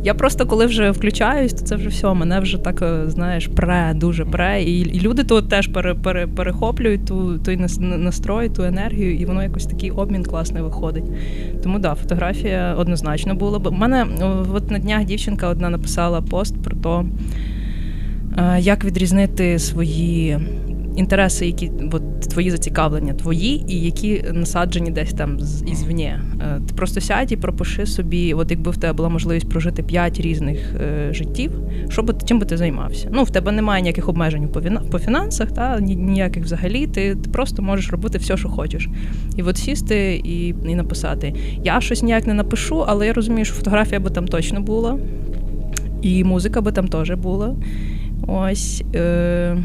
я 0.03 0.15
просто 0.15 0.47
коли 0.47 0.67
вже 0.67 0.91
включаюсь, 0.91 1.53
то 1.53 1.65
це 1.65 1.77
вже 1.77 1.89
все, 1.89 2.15
мене 2.15 2.41
вже 2.41 2.59
так, 2.59 2.83
е, 2.83 3.11
знаєш, 3.11 3.47
пре, 3.47 3.93
дуже 3.95 4.25
пре. 4.25 4.63
І, 4.63 4.81
і 4.81 5.01
люди 5.01 5.25
то 5.25 5.43
теж 5.43 5.69
пере, 5.69 5.95
пере, 5.95 6.27
перехоплюють 6.27 7.05
ту, 7.05 7.39
той 7.39 7.57
настрой, 7.81 8.49
ту 8.49 8.63
енергію, 8.63 9.17
і 9.17 9.25
воно 9.25 9.43
якось 9.43 9.67
такий 9.67 9.91
обмін 9.91 10.25
класний 10.25 10.63
виходить. 10.63 11.05
Тому 11.63 11.79
да, 11.79 11.95
фотографія 11.95 12.75
однозначно 12.75 13.35
була 13.35 13.59
б. 13.59 13.67
У 13.67 13.73
мене 13.73 14.07
от 14.55 14.71
на 14.71 14.79
днях 14.79 15.05
дівчинка 15.05 15.49
одна 15.49 15.71
написала 15.71 16.21
пост 16.21 16.63
про 16.63 16.77
те, 16.77 17.09
як 18.59 18.85
відрізнити 18.85 19.59
свої 19.59 20.39
інтереси, 20.97 21.47
які 21.47 21.71
от, 21.93 22.21
твої 22.21 22.51
зацікавлення 22.51 23.13
твої, 23.13 23.65
і 23.69 23.81
які 23.81 24.25
насаджені 24.33 24.91
десь 24.91 25.13
там 25.13 25.39
ізвні. 25.67 26.05
Е, 26.05 26.61
Ти 26.69 26.75
просто 26.75 27.01
сядь 27.01 27.33
і 27.33 27.37
пропиши 27.37 27.87
собі, 27.87 28.35
от 28.35 28.51
якби 28.51 28.71
в 28.71 28.77
тебе 28.77 28.93
була 28.93 29.09
можливість 29.09 29.49
прожити 29.49 29.83
п'ять 29.83 30.21
різних 30.21 30.75
е, 30.75 31.13
життів, 31.15 31.51
що 31.89 32.03
би 32.03 32.15
чим 32.25 32.39
би 32.39 32.47
ти 32.47 32.57
займався? 32.57 33.09
Ну, 33.13 33.23
в 33.23 33.31
тебе 33.31 33.53
немає 33.53 33.83
ніяких 33.83 34.09
обмежень 34.09 34.49
по, 34.49 34.61
фіна- 34.61 34.91
по 34.91 34.99
фінансах, 34.99 35.53
та 35.53 35.81
ні- 35.81 35.97
ніяких 35.97 36.45
взагалі. 36.45 36.87
Ти, 36.87 37.15
ти 37.15 37.31
просто 37.31 37.63
можеш 37.63 37.91
робити 37.91 38.19
все, 38.19 38.37
що 38.37 38.49
хочеш. 38.49 38.89
І 39.37 39.43
от 39.43 39.57
сісти 39.57 40.21
і, 40.25 40.49
і 40.49 40.75
написати. 40.75 41.35
Я 41.65 41.81
щось 41.81 42.03
ніяк 42.03 42.27
не 42.27 42.35
напишу, 42.35 42.85
але 42.87 43.07
я 43.07 43.13
розумію, 43.13 43.45
що 43.45 43.55
фотографія 43.55 44.01
би 44.01 44.11
там 44.11 44.29
точно 44.29 44.61
була, 44.61 44.99
і 46.03 46.25
музика 46.25 46.61
би 46.61 46.73
там 46.73 46.89
теж 46.89 47.11
була. 47.11 47.55
Ось. 48.27 48.83
Е, 48.95 49.57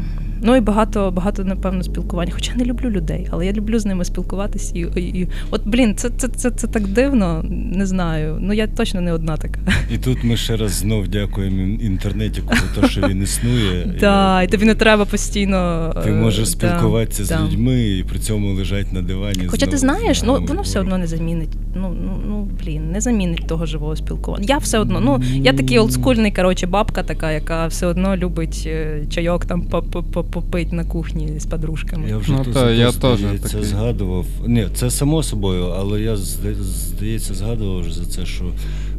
Ну 0.42 0.56
і 0.56 0.60
багато, 0.60 1.10
багато, 1.10 1.44
напевно, 1.44 1.82
спілкування. 1.82 2.32
Хоча 2.34 2.54
не 2.54 2.64
люблю 2.64 2.90
людей, 2.90 3.28
але 3.30 3.46
я 3.46 3.52
люблю 3.52 3.78
з 3.78 3.86
ними 3.86 4.04
спілкуватися. 4.04 4.72
І, 4.74 4.80
і, 4.96 5.00
і... 5.20 5.28
От, 5.50 5.62
блін, 5.64 5.94
це, 5.96 6.10
це, 6.16 6.28
це, 6.28 6.50
це 6.50 6.66
так 6.66 6.86
дивно, 6.88 7.44
не 7.50 7.86
знаю. 7.86 8.38
Ну 8.40 8.52
я 8.52 8.66
точно 8.66 9.00
не 9.00 9.12
одна 9.12 9.36
така. 9.36 9.60
І 9.94 9.98
тут 9.98 10.24
ми 10.24 10.36
ще 10.36 10.56
раз 10.56 10.70
знов 10.72 11.08
дякуємо 11.08 11.60
ін- 11.62 11.80
інтернетіку 11.82 12.54
за 12.74 12.80
те, 12.80 12.88
що 12.88 13.00
він 13.08 13.22
існує. 13.22 13.86
Так, 14.00 14.44
і 14.44 14.46
тобі 14.46 14.64
не 14.64 14.74
треба 14.74 15.04
постійно. 15.04 15.92
Ти 16.04 16.10
е, 16.10 16.12
можеш 16.12 16.50
спілкуватися 16.50 17.24
з 17.24 17.40
людьми 17.40 17.88
і 17.88 18.04
при 18.04 18.18
цьому 18.18 18.52
лежать 18.54 18.92
на 18.92 19.02
дивані. 19.02 19.46
Хоча 19.46 19.66
ти 19.66 19.76
знаєш, 19.76 20.22
ну 20.22 20.44
воно 20.48 20.62
все 20.62 20.80
одно 20.80 20.98
не 20.98 21.06
замінить. 21.06 21.48
Ну, 21.74 21.94
ну, 22.04 22.20
ну 22.28 22.48
блін, 22.64 22.90
не 22.92 23.00
замінить 23.00 23.46
того 23.46 23.66
живого 23.66 23.96
спілкування. 23.96 24.44
Я 24.48 24.58
все 24.58 24.78
одно, 24.78 25.00
ну 25.00 25.22
я 25.34 25.52
такий 25.52 25.78
олдскульний, 25.78 26.32
коротше, 26.32 26.66
бабка 26.66 27.02
така, 27.02 27.32
яка 27.32 27.66
все 27.66 27.86
одно 27.86 28.16
любить 28.16 28.64
е, 28.66 29.02
чайок 29.10 29.44
там 29.44 29.62
поп- 29.62 29.88
поп- 29.92 30.29
попити 30.30 30.76
на 30.76 30.84
кухні 30.84 31.28
з 31.40 31.46
подружками. 31.46 32.08
Я 32.08 32.16
вже 32.16 32.32
Ну, 32.32 32.44
тут, 32.44 32.54
та, 32.54 32.70
я 32.70 32.92
теж 32.92 33.20
такий. 33.42 33.64
згадував. 33.64 34.26
Ні, 34.46 34.66
це 34.74 34.90
само 34.90 35.22
собою, 35.22 35.64
але 35.64 36.00
я 36.00 36.16
здається 36.16 37.34
згадував 37.34 37.80
вже 37.80 37.92
за 37.94 38.04
це, 38.06 38.26
що 38.26 38.44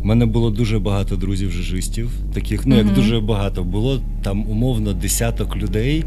в 0.02 0.06
мене 0.06 0.26
було 0.26 0.50
дуже 0.50 0.80
багато 0.80 1.16
друзів 1.16 1.52
жижистів, 1.52 2.10
таких, 2.34 2.66
ну 2.66 2.76
як 2.76 2.86
Мгм. 2.86 2.96
дуже 2.96 3.20
багато. 3.20 3.64
Було 3.64 4.02
там 4.24 4.50
умовно 4.50 4.94
десяток 4.94 5.56
людей, 5.58 6.04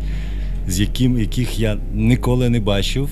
з 0.69 0.81
яким, 0.81 1.19
яких 1.19 1.59
я 1.61 1.79
ніколи 1.95 2.51
не 2.51 2.61
бачив, 2.61 3.09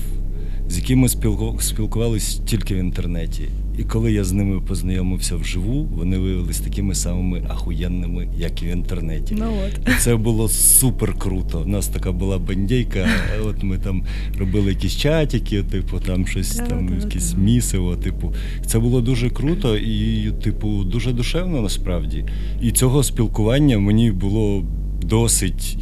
з 0.69 0.77
якими 0.77 1.09
спілку, 1.09 1.57
спілкувалися 1.59 2.41
тільки 2.45 2.75
в 2.75 2.77
інтернеті. 2.77 3.43
І 3.77 3.83
коли 3.83 4.13
я 4.13 4.23
з 4.23 4.31
ними 4.31 4.61
познайомився 4.61 5.35
вживу, 5.35 5.83
вони 5.83 6.17
виявилися 6.17 6.63
такими 6.63 6.95
самими 6.95 7.43
ахуєнними, 7.49 8.29
як 8.37 8.63
і 8.63 8.65
в 8.65 8.69
інтернеті. 8.69 9.35
Ну 9.37 9.53
от. 9.67 9.89
І 9.89 9.99
Це 9.99 10.15
було 10.15 10.49
супер 10.49 11.13
круто. 11.13 11.61
У 11.61 11.67
нас 11.67 11.87
така 11.87 12.11
була 12.11 12.37
бандейка. 12.39 13.07
От 13.45 13.63
ми 13.63 13.77
там 13.77 14.03
робили 14.39 14.69
якісь 14.69 14.95
чатики, 14.97 15.63
типу, 15.63 15.99
там 15.99 16.27
щось 16.27 16.55
Да, 16.55 16.65
там, 16.65 16.87
да, 16.87 16.95
якісь 17.05 17.31
да. 17.31 17.41
місиво. 17.41 17.95
Типу, 17.95 18.33
це 18.65 18.79
було 18.79 19.01
дуже 19.01 19.29
круто 19.29 19.77
і, 19.77 20.31
типу, 20.43 20.83
дуже 20.83 21.13
душевно 21.13 21.61
насправді. 21.61 22.25
І 22.61 22.71
цього 22.71 23.03
спілкування 23.03 23.79
мені 23.79 24.11
було 24.11 24.63
досить. 25.01 25.77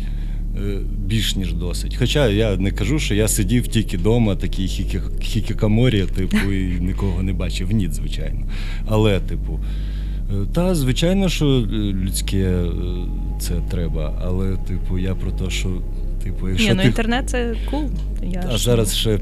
Е, 0.57 0.77
Більш 1.05 1.35
ніж 1.35 1.53
досить. 1.53 1.95
Хоча 1.95 2.27
я 2.27 2.57
не 2.57 2.71
кажу, 2.71 2.99
що 2.99 3.15
я 3.15 3.27
сидів 3.27 3.67
тільки 3.67 3.97
вдома, 3.97 4.35
такий 4.35 4.65
хікі- 4.65 5.21
хікікаморі, 5.21 6.05
типу, 6.15 6.51
і 6.51 6.79
нікого 6.81 7.23
не 7.23 7.33
бачив. 7.33 7.71
Ні, 7.71 7.89
звичайно. 7.91 8.47
Але, 8.87 9.19
типу, 9.19 9.59
Е, 10.31 10.45
Та, 10.53 10.75
звичайно, 10.75 11.29
що 11.29 11.45
людське 12.03 12.37
е, 12.37 12.65
це 13.39 13.53
треба, 13.71 14.21
але, 14.25 14.55
типу, 14.67 14.99
я 14.99 15.15
про 15.15 15.31
те, 15.31 15.49
що, 15.49 15.69
типу, 16.23 16.49
якщо 16.49 16.67
Ні, 16.69 16.73
ну 16.75 16.81
ти. 16.81 16.87
інтернет 16.87 17.29
це 17.29 17.55
cool. 17.71 17.79
Cool. 18.23 18.43
А 18.53 18.57
зараз 18.57 18.95
ще 18.97 19.19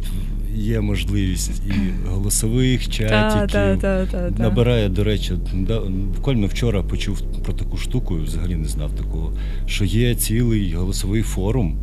є 0.55 0.81
можливість 0.81 1.61
і 1.67 2.07
голосових 2.09 2.89
чатів 2.89 3.51
та, 3.51 3.77
та, 3.77 4.05
та. 4.05 4.43
Набирає, 4.43 4.89
до 4.89 5.03
речі, 5.03 5.33
да, 5.53 5.81
буквально 6.15 6.47
вчора 6.47 6.83
почув 6.83 7.21
про 7.43 7.53
таку 7.53 7.77
штуку, 7.77 8.15
взагалі 8.15 8.55
не 8.55 8.67
знав 8.67 8.91
такого, 8.91 9.33
що 9.65 9.85
є 9.85 10.15
цілий 10.15 10.73
голосовий 10.73 11.21
форум, 11.21 11.77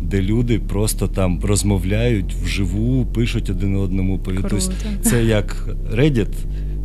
де 0.00 0.22
люди 0.22 0.58
просто 0.58 1.08
там 1.08 1.40
розмовляють 1.44 2.34
вживу, 2.34 3.06
пишуть 3.06 3.50
один 3.50 3.76
одному. 3.76 4.18
Круто. 4.18 4.58
Це 5.02 5.24
як 5.24 5.68
Reddit, 5.94 6.34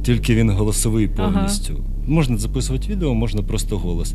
тільки 0.08 0.36
він 0.36 0.49
голосовий 0.49 1.10
Ага. 1.18 1.32
повністю. 1.32 1.74
Можна 2.08 2.38
записувати 2.38 2.91
відео, 2.91 3.14
можна 3.14 3.41
просто 3.43 3.78
голос. 3.78 4.14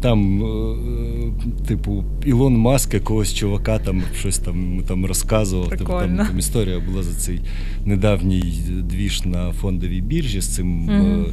Там, 0.00 0.42
е, 0.42 0.46
е, 0.46 1.66
типу, 1.68 2.04
Ілон 2.26 2.56
Маск 2.56 2.94
якогось 2.94 3.34
чувака 3.34 3.78
там 3.78 4.02
щось 4.18 4.38
там, 4.38 4.82
там 4.88 5.06
розказував. 5.06 5.68
Типу, 5.68 5.84
там, 5.84 6.16
там 6.16 6.38
історія 6.38 6.80
була 6.80 7.02
за 7.02 7.14
цей 7.14 7.40
недавній 7.84 8.60
двіж 8.90 9.24
на 9.24 9.52
фондовій 9.52 10.00
біржі 10.00 10.40
з 10.40 10.48
цим. 10.54 10.90
Е, 10.90 11.24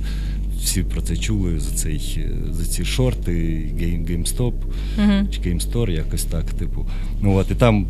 Всі 0.64 0.84
про 0.84 1.02
це 1.02 1.18
чули 1.18 1.60
за 1.60 1.76
цей 1.76 2.16
е, 2.18 2.54
за 2.54 2.66
ці 2.66 2.86
шорти, 2.86 3.32
Game, 3.80 4.06
GameStop 4.12 4.54
Мгм. 4.98 5.28
чи 5.32 5.42
GameStore, 5.42 5.92
якось 5.92 6.24
так, 6.24 6.46
типу. 6.54 6.86
Ну 7.22 7.36
от, 7.36 7.52
і 7.52 7.56
там 7.56 7.86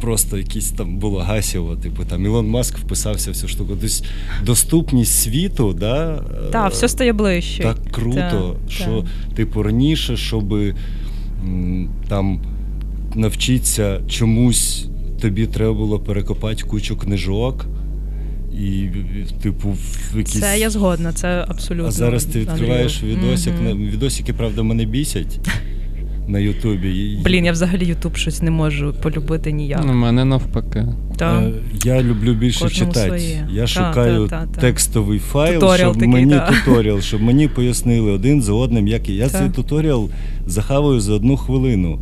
просто 0.00 0.38
якісь 0.38 0.70
там 0.70 0.98
було 0.98 1.18
гасіво, 1.18 1.76
типу, 1.76 2.04
там 2.04 2.24
Ілон 2.24 2.48
Маск 2.48 2.78
вписався 2.78 3.30
в 3.30 3.36
цю 3.36 3.48
штуку. 3.48 3.76
Тобто 3.80 3.96
доступність 4.44 5.22
світу, 5.22 5.76
да, 5.80 6.14
е, 6.14 6.50
Так, 6.52 6.72
все 6.72 6.88
стає 6.88 7.12
ближче. 7.12 7.62
так 7.62 7.78
круто, 7.90 8.56
Та, 8.66 8.72
що, 8.72 9.04
типу, 9.34 9.62
раніше, 9.62 10.16
щоб 10.16 10.54
там 12.08 12.40
навчитися 13.14 14.00
чомусь, 14.08 14.86
тобі 15.20 15.46
треба 15.46 15.72
було 15.72 15.98
перекопати 15.98 16.62
кучу 16.62 16.96
книжок. 16.96 17.66
І, 18.60 18.88
типу, 19.42 19.76
якісь... 20.16 20.40
Це 20.40 20.58
я 20.58 20.70
згодна, 20.70 21.12
це 21.12 21.44
абсолютно. 21.48 21.88
А 21.88 21.90
зараз 21.90 22.24
ти 22.24 22.40
відкриваєш 22.40 23.02
відосик. 23.02 23.54
На 23.62 23.74
Відосики, 23.74 24.32
правда, 24.32 24.62
мене 24.62 24.84
бісять 24.84 25.38
на 26.28 26.38
Ютубі. 26.38 26.88
І- 26.88 27.22
Блін, 27.24 27.44
я 27.44 27.52
взагалі 27.52 27.84
Ютуб 27.86 28.16
щось 28.16 28.42
не 28.42 28.50
можу 28.50 28.94
полюбити 29.02 29.52
ніяк. 29.52 29.84
У 29.84 29.92
мене 29.92 30.24
навпаки. 30.24 30.86
Та. 31.16 31.42
Е, 31.42 31.52
Я 31.84 32.02
люблю 32.02 32.34
більше 32.34 32.60
Кожному 32.64 32.92
читати. 32.92 33.08
своє. 33.08 33.48
Я 33.52 33.60
Та, 33.60 33.66
шукаю 33.66 34.28
та, 34.28 34.40
та, 34.40 34.46
та. 34.54 34.60
текстовий 34.60 35.18
файл, 35.18 35.54
Туторіал 35.60 35.76
щоб 35.78 35.94
такий, 35.94 36.08
мені 36.08 36.32
та. 36.32 36.52
туторіал, 36.64 37.00
щоб 37.00 37.22
мені 37.22 37.48
пояснили 37.48 38.10
один 38.12 38.42
за 38.42 38.52
одним, 38.52 38.88
як 38.88 39.08
я. 39.08 39.14
Я 39.14 39.28
Та. 39.28 39.38
цей 39.38 39.50
туторіал 39.50 40.10
захаваю 40.46 41.00
за 41.00 41.12
одну 41.14 41.36
хвилину. 41.36 41.98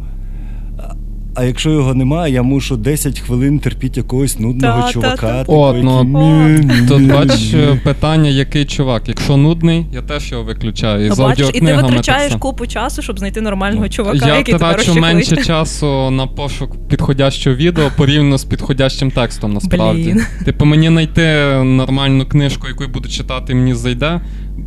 А- 1.35 1.45
якщо 1.45 1.71
його 1.71 1.95
немає, 1.95 2.33
я 2.35 2.43
мушу 2.43 2.77
10 2.77 3.21
хвилин 3.21 3.59
терпіти 3.59 4.01
якогось 4.01 4.39
нудного 4.39 4.81
Та, 4.81 4.87
та, 4.87 4.93
чувака. 4.93 5.17
та. 5.17 5.39
типу, 5.39 5.53
От, 5.53 5.77
який 5.77 5.83
ну, 5.85 6.03
мі- 6.03 6.89
Тут 6.89 7.07
бачиш 7.13 7.55
е, 7.55 7.81
питання, 7.85 8.31
який 8.31 8.65
чувак. 8.65 9.09
Якщо 9.09 9.37
нудний, 9.37 9.87
я 9.93 10.03
теж 10.03 10.33
його 10.33 10.45
виключаю. 10.45 11.07
І 11.07 11.11
з 11.11 11.19
бачиш, 11.19 11.39
і 11.39 11.39
ти 11.39 11.45
аудіокнигами 11.47 11.83
так 11.83 11.91
витрачаєш 11.91 12.29
само. 12.33 12.41
купу 12.41 12.67
часу, 12.67 13.03
щоб 13.03 13.19
знайти 13.19 13.41
нормального 13.41 13.83
Ну, 13.85 13.89
чувака, 13.89 14.27
Я 14.29 14.37
який 14.37 14.55
тебе 14.55 14.75
трачу 14.75 14.95
менше 14.95 15.19
розчехлить. 15.19 15.47
часу 15.47 16.11
на 16.11 16.27
пошук 16.27 16.89
підходящого 16.89 17.57
відео 17.57 17.91
порівняно 17.97 18.39
з 18.39 18.45
підходящим 18.45 19.11
текстом, 19.11 19.53
насправді. 19.53 20.03
Блін. 20.03 20.23
Типу, 20.45 20.65
мені 20.65 20.89
знайти 20.89 21.23
нормальну 21.65 22.27
книжку, 22.27 22.69
яку 22.69 22.83
я 22.85 22.89
буду 22.91 23.09
читати, 23.09 23.55
мені 23.55 23.75
зайде 23.75 24.21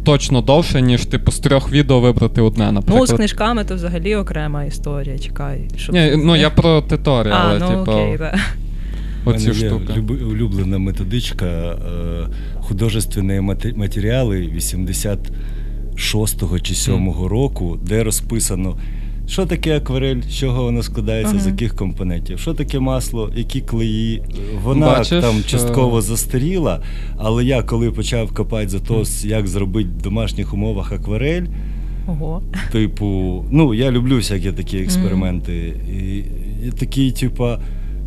точно 0.06 0.42
довше, 0.42 0.82
ніж 0.82 1.06
типу 1.06 1.32
з 1.32 1.40
трьох 1.40 1.72
відео 1.72 2.00
вибрати 2.00 2.42
одне, 2.42 2.66
Ну, 2.66 2.72
наприклад. 2.72 3.10
з 3.10 3.14
книжками 3.14 3.64
то 3.64 3.76
взагалі 3.76 4.16
окрема 4.16 4.64
історія. 4.64 5.20
Чекай. 5.20 5.62
Щоб... 5.78 5.96
Ні, 5.96 6.14
ну 6.18 6.36
я 6.36 6.50
про 6.50 6.82
туторіал, 6.82 7.38
але 7.50 7.60
ну 7.60 7.68
типу, 7.68 7.92
окей, 7.92 8.18
да. 8.18 8.36
Оці 9.26 9.48
є 9.48 9.54
штуки. 9.54 9.94
люби- 9.98 10.24
улюблена 10.24 10.78
методичка 10.78 11.46
е, 11.46 11.78
художественні 12.60 13.42
матеріали 13.76 14.50
86-го 14.56 16.60
чи 16.60 16.74
7-го 16.74 17.28
року, 17.28 17.80
де 17.88 18.04
розписано, 18.04 18.78
що 19.28 19.46
таке 19.46 19.78
акварель, 19.78 20.22
з 20.22 20.38
чого 20.38 20.64
воно 20.64 20.84
складається, 20.84 21.32
Ага. 21.36 21.44
з 21.44 21.48
яких 21.48 21.76
компонентів, 21.76 22.40
що 22.40 22.54
таке 22.54 22.80
масло, 22.80 23.32
які 23.36 23.62
клеї. 23.62 24.24
Вона 24.64 24.86
Бачиш, 24.86 25.22
там 25.22 25.38
е, 25.40 25.44
частково 25.48 26.02
застаріла, 26.02 26.82
але 27.18 27.46
я 27.46 27.64
коли 27.64 27.92
почав 27.92 28.34
копати 28.34 28.70
за 28.70 28.80
то, 28.80 29.04
як 29.24 29.48
зробити 29.48 29.90
в 30.00 30.02
домашніх 30.02 30.54
умовах 30.54 30.92
акварель. 30.92 31.46
Ого. 32.08 32.42
Типу, 32.72 33.44
ну, 33.52 33.74
я 33.74 33.92
люблю 33.92 34.16
всякі 34.16 34.52
такі 34.52 34.78
експерименти. 34.78 35.74
І, 36.00 36.18
і 36.68 36.72
такий, 36.80 37.12
типа, 37.12 37.60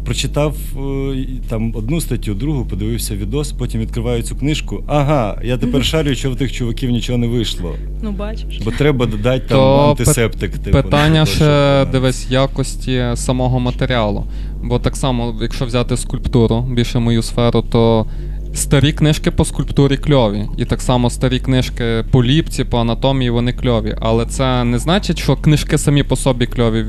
прочитав 0.09 0.57
е, 0.77 1.27
там 1.49 1.73
одну 1.77 2.01
статтю, 2.01 2.35
другу, 2.35 2.65
подивився 2.65 3.17
відос, 3.17 3.53
потім 3.53 3.81
відкриваю 3.81 4.23
цю 4.23 4.37
книжку. 4.37 4.85
Ага, 4.87 5.41
я 5.45 5.59
тепер 5.59 5.85
шарю, 5.85 6.15
що 6.15 6.31
в 6.31 6.37
тих 6.37 6.53
чуваків 6.53 6.91
нічого 6.91 7.19
не 7.19 7.27
вийшло. 7.27 7.75
Ну, 8.03 8.13
бачиш. 8.13 8.61
Бо 8.65 8.71
треба 8.71 9.07
додати 9.07 9.45
там 9.49 9.59
То 9.59 9.89
антисептик. 9.91 10.59
Типу, 10.59 10.83
Питання 10.83 11.27
ще 11.27 11.81
щоб, 11.83 11.91
дивись 11.91 12.31
якості 12.31 13.05
самого 13.15 13.61
матеріалу. 13.61 14.25
Бо 14.63 14.79
так 14.79 14.97
само, 14.97 15.35
якщо 15.43 15.67
взяти 15.67 15.97
скульптуру, 15.97 16.61
більше 16.61 16.99
мою 16.99 17.23
сферу, 17.23 17.63
то 17.63 18.07
старі 18.55 18.93
книжки 18.93 19.31
по 19.31 19.45
скульптурі 19.45 19.97
кльові. 19.97 20.49
І 20.57 20.65
так 20.65 20.81
само 20.81 21.11
старі 21.11 21.39
книжки 21.39 22.05
по 22.11 22.25
ліпці, 22.25 22.65
по 22.65 22.79
анатомії 22.79 23.31
вони 23.31 23.53
кльові. 23.53 23.97
Але 24.01 24.27
це 24.27 24.65
не 24.65 24.79
значить, 24.79 25.19
що 25.19 25.37
книжки 25.37 25.79
самі 25.79 26.03
по 26.03 26.17
собі 26.17 26.47
кльові. 26.47 26.87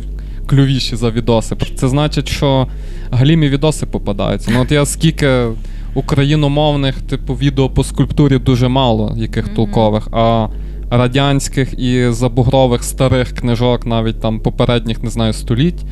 Кльовіші 0.50 0.96
за 0.96 1.10
відоси. 1.10 1.56
Це 1.76 1.88
значить, 1.88 2.28
що 2.30 2.68
галімі 3.12 3.50
відоси 3.50 3.86
попадаються. 3.86 4.52
Ну 4.54 4.62
от 4.62 4.72
я 4.72 4.86
скільки 4.86 5.46
україномовних, 5.94 7.02
типу, 7.02 7.34
відео 7.34 7.70
по 7.70 7.84
скульптурі 7.84 8.38
дуже 8.38 8.68
мало, 8.68 9.16
яких 9.18 9.46
Мгм. 9.46 9.56
толкових, 9.56 10.08
а 10.12 10.48
радянських 10.92 11.80
і 11.80 12.10
забугрових 12.10 12.84
старих 12.84 13.32
книжок, 13.32 13.86
навіть 13.86 14.22
там 14.22 14.40
попередніх, 14.40 15.04
не 15.04 15.10
знаю, 15.10 15.34
століть, 15.34 15.84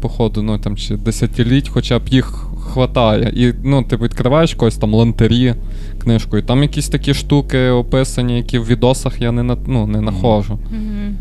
походу, 0.00 0.42
ну 0.42 0.58
там 0.58 0.76
чи 0.76 0.96
десятиліть, 0.96 1.68
хоча 1.68 1.98
б 1.98 2.08
їх 2.08 2.46
хватає. 2.60 3.32
І 3.36 3.54
ну, 3.64 3.82
ти 3.82 3.96
відкриваєш 3.96 4.54
когось 4.54 4.76
там 4.76 4.94
лантері 4.94 5.54
книжку, 6.02 6.38
і 6.38 6.42
там 6.42 6.62
якісь 6.62 6.88
такі 6.88 7.14
штуки 7.14 7.68
описані, 7.68 8.36
які 8.36 8.58
в 8.58 8.66
відосах 8.66 9.20
я 9.20 9.32
не 9.32 9.42
на, 9.42 9.56
ну, 9.66 9.86
не 9.86 10.00
находжу. 10.00 10.58
Мгм. 10.70 11.16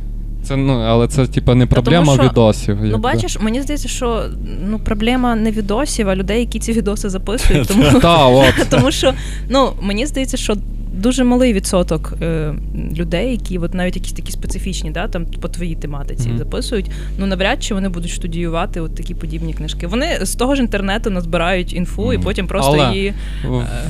Це, 0.53 0.57
ну, 0.57 0.79
але 0.79 1.07
це 1.07 1.27
типа 1.27 1.55
не 1.55 1.65
проблема 1.65 2.13
що, 2.13 2.23
відосів. 2.23 2.77
Ну, 2.79 2.85
якби. 2.85 2.99
бачиш, 2.99 3.37
мені 3.39 3.61
здається, 3.61 3.87
що 3.87 4.23
ну, 4.69 4.79
проблема 4.79 5.35
не 5.35 5.51
відосів, 5.51 6.09
а 6.09 6.15
людей, 6.15 6.39
які 6.39 6.59
ці 6.59 6.73
відоси 6.73 7.09
записують. 7.09 7.67
Тому, 8.01 8.43
тому 8.69 8.91
що 8.91 9.13
ну, 9.49 9.69
мені 9.81 10.05
здається, 10.05 10.37
що 10.37 10.55
дуже 10.93 11.23
малий 11.23 11.53
відсоток 11.53 12.13
е, 12.21 12.53
людей, 12.97 13.31
які 13.31 13.57
от 13.57 13.73
навіть 13.73 13.95
якісь 13.95 14.13
такі 14.13 14.31
специфічні, 14.31 14.91
да, 14.91 15.07
там 15.07 15.25
по 15.25 15.47
твоїй 15.47 15.75
тематиці 15.75 16.29
mm-hmm. 16.29 16.37
записують. 16.37 16.91
Ну 17.17 17.25
навряд 17.25 17.63
чи 17.63 17.73
вони 17.73 17.89
будуть 17.89 18.11
студіювати 18.11 18.81
от 18.81 18.95
такі 18.95 19.13
подібні 19.15 19.53
книжки. 19.53 19.87
Вони 19.87 20.19
з 20.21 20.35
того 20.35 20.55
ж 20.55 20.61
інтернету 20.61 21.09
назбирають 21.09 21.73
інфу 21.73 22.03
mm-hmm. 22.03 22.13
і 22.13 22.17
потім 22.17 22.47
просто 22.47 22.71
Але 22.73 22.95
її 22.95 23.13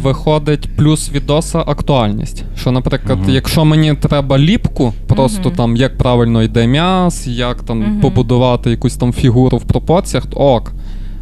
виходить 0.02 0.70
плюс 0.76 1.12
відоса 1.12 1.60
актуальність. 1.60 2.44
Що, 2.58 2.72
наприклад, 2.72 3.20
mm-hmm. 3.20 3.32
якщо 3.32 3.66
мені 3.66 3.94
треба 3.94 4.38
ліпку, 4.38 4.94
просто 5.08 5.50
там 5.50 5.76
як 5.76 5.98
правильно 5.98 6.44
йде 6.44 6.68
м'яс, 6.68 7.28
як 7.28 7.64
там 7.64 8.00
побудувати 8.02 8.70
якусь 8.70 8.96
там 8.96 9.14
фігуру 9.14 9.58
в 9.58 9.64
пропорціях, 9.64 10.26
то 10.26 10.38
ок. 10.38 10.74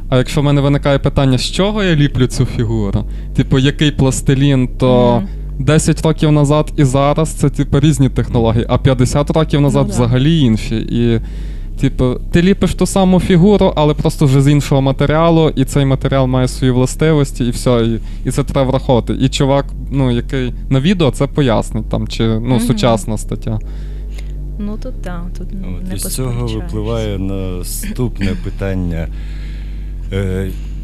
А 0.09 0.17
якщо 0.17 0.41
в 0.41 0.43
мене 0.43 0.61
виникає 0.61 0.99
питання, 0.99 1.37
з 1.37 1.51
чого 1.51 1.83
я 1.83 1.95
ліплю 1.95 2.27
цю 2.27 2.45
фігуру? 2.45 3.05
Типу, 3.35 3.59
який 3.59 3.91
пластилін, 3.91 4.67
то 4.77 5.15
mm. 5.15 5.40
10 5.63 6.01
років 6.01 6.31
назад 6.31 6.73
і 6.77 6.83
зараз 6.83 7.29
це 7.29 7.49
типу 7.49 7.79
різні 7.79 8.09
технології, 8.09 8.65
а 8.69 8.77
50 8.77 9.31
років 9.31 9.61
назад 9.61 9.85
ну, 9.87 9.93
взагалі 9.93 10.39
інші. 10.39 10.75
І, 10.75 11.21
типу, 11.79 12.15
ти 12.31 12.41
ліпиш 12.41 12.73
ту 12.73 12.85
саму 12.85 13.19
фігуру, 13.19 13.73
але 13.75 13.93
просто 13.93 14.25
вже 14.25 14.41
з 14.41 14.47
іншого 14.47 14.81
матеріалу, 14.81 15.49
і 15.55 15.65
цей 15.65 15.85
матеріал 15.85 16.27
має 16.27 16.47
свої 16.47 16.73
властивості, 16.73 17.45
і 17.45 17.49
все, 17.49 17.85
і 17.85 17.99
і 18.27 18.31
це 18.31 18.43
треба 18.43 18.69
враховувати. 18.69 19.13
І 19.21 19.29
чувак, 19.29 19.65
ну, 19.91 20.11
який 20.11 20.53
на 20.69 20.79
відео 20.79 21.11
це 21.11 21.27
пояснить, 21.27 21.89
там, 21.89 22.07
чи 22.07 22.23
ну, 22.27 22.39
mm-hmm. 22.39 22.59
сучасна 22.59 23.17
стаття. 23.17 23.59
Ну 24.59 24.77
тут 24.83 25.01
так, 25.01 25.23
тут 25.37 25.47
От, 25.77 25.89
не 25.89 25.95
Із 25.95 26.15
цього 26.15 26.47
випливає 26.47 27.17
наступне 27.17 28.31
питання. 28.43 29.07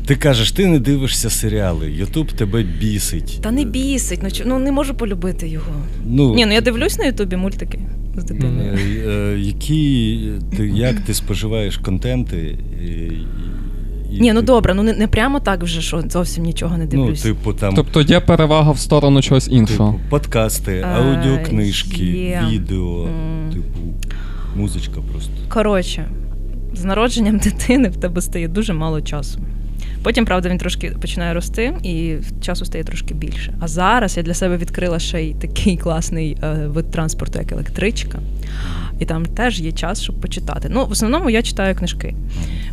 Е, 0.08 0.14
Ти 0.14 0.16
кажеш, 0.16 0.52
ти 0.52 0.68
не 0.68 0.80
дивишся 0.80 1.30
серіали, 1.30 1.92
Ютуб 1.92 2.32
тебе 2.32 2.64
бісить. 2.64 3.40
Та 3.42 3.52
не 3.52 3.64
бісить, 3.64 4.20
ну 4.24 4.30
ну 4.46 4.60
не 4.60 4.72
можу 4.72 4.94
полюбити 4.94 5.48
його. 5.48 5.72
Ну, 6.06 6.36
Ні, 6.36 6.46
ну 6.46 6.54
я 6.54 6.62
дивлюсь 6.62 7.00
на 7.00 7.06
Ютубі 7.06 7.36
мультики 7.36 7.80
з 8.18 8.24
дитиною. 8.24 8.74
Е, 8.74 9.10
е, 9.10 9.40
які 9.40 10.20
ти 10.58 10.68
як 10.68 11.00
ти 11.00 11.14
споживаєш 11.14 11.78
контенти? 11.78 12.58
І 14.12 14.20
Ні, 14.20 14.34
ну 14.34 14.42
добре, 14.42 14.74
ну 14.74 14.84
не 14.84 14.94
не 14.94 15.08
прямо 15.08 15.40
так 15.40 15.64
вже, 15.64 15.82
що 15.82 16.04
зовсім 16.10 16.44
нічого 16.44 16.78
не 16.78 16.84
ну, 16.84 16.90
дивлюсь. 16.90 17.26
Ну, 17.26 17.32
типу, 17.32 17.54
там... 17.54 17.76
Тобто 17.76 18.02
є 18.02 18.20
перевага 18.20 18.72
в 18.72 18.80
сторону 18.80 19.22
чогось 19.22 19.48
іншого. 19.52 19.92
Типу, 19.92 20.04
подкасти, 20.10 20.86
аудіокнижки, 20.96 22.06
є. 22.06 22.44
відео, 22.52 23.04
mm. 23.04 23.54
типу, 23.54 23.80
музичка 24.56 25.02
просто. 25.12 25.32
Коротше, 25.50 26.10
з 26.74 26.84
народженням 26.84 27.38
дитини 27.38 27.90
в 27.90 27.98
тебе 27.98 28.22
стає 28.22 28.48
дуже 28.48 28.74
мало 28.74 29.02
часу. 29.02 29.40
Потім, 30.04 30.26
правда, 30.26 30.50
він 30.50 30.58
трошки 30.58 30.90
починає 30.90 31.34
рости, 31.34 31.74
і 31.84 32.16
часу 32.42 32.66
стає 32.66 32.84
трошки 32.84 33.14
більше. 33.14 33.54
А 33.60 33.68
зараз 33.68 34.18
я 34.18 34.24
для 34.24 34.34
себе 34.34 34.58
відкрила 34.58 35.00
ще 35.00 35.24
й 35.24 35.34
такий 35.34 35.78
класний 35.78 36.38
е, 36.44 36.68
вид 36.68 36.92
транспорту, 36.92 37.40
як 37.40 37.52
електричка 37.52 38.20
і 39.00 39.06
там 39.06 39.26
теж 39.26 39.60
є 39.62 39.72
час, 39.72 40.04
щоб 40.04 40.16
почитати. 40.16 40.68
Ну, 40.72 40.86
в 40.86 40.92
основному 40.92 41.30
я 41.30 41.42
читаю 41.42 41.76
книжки. 41.76 42.16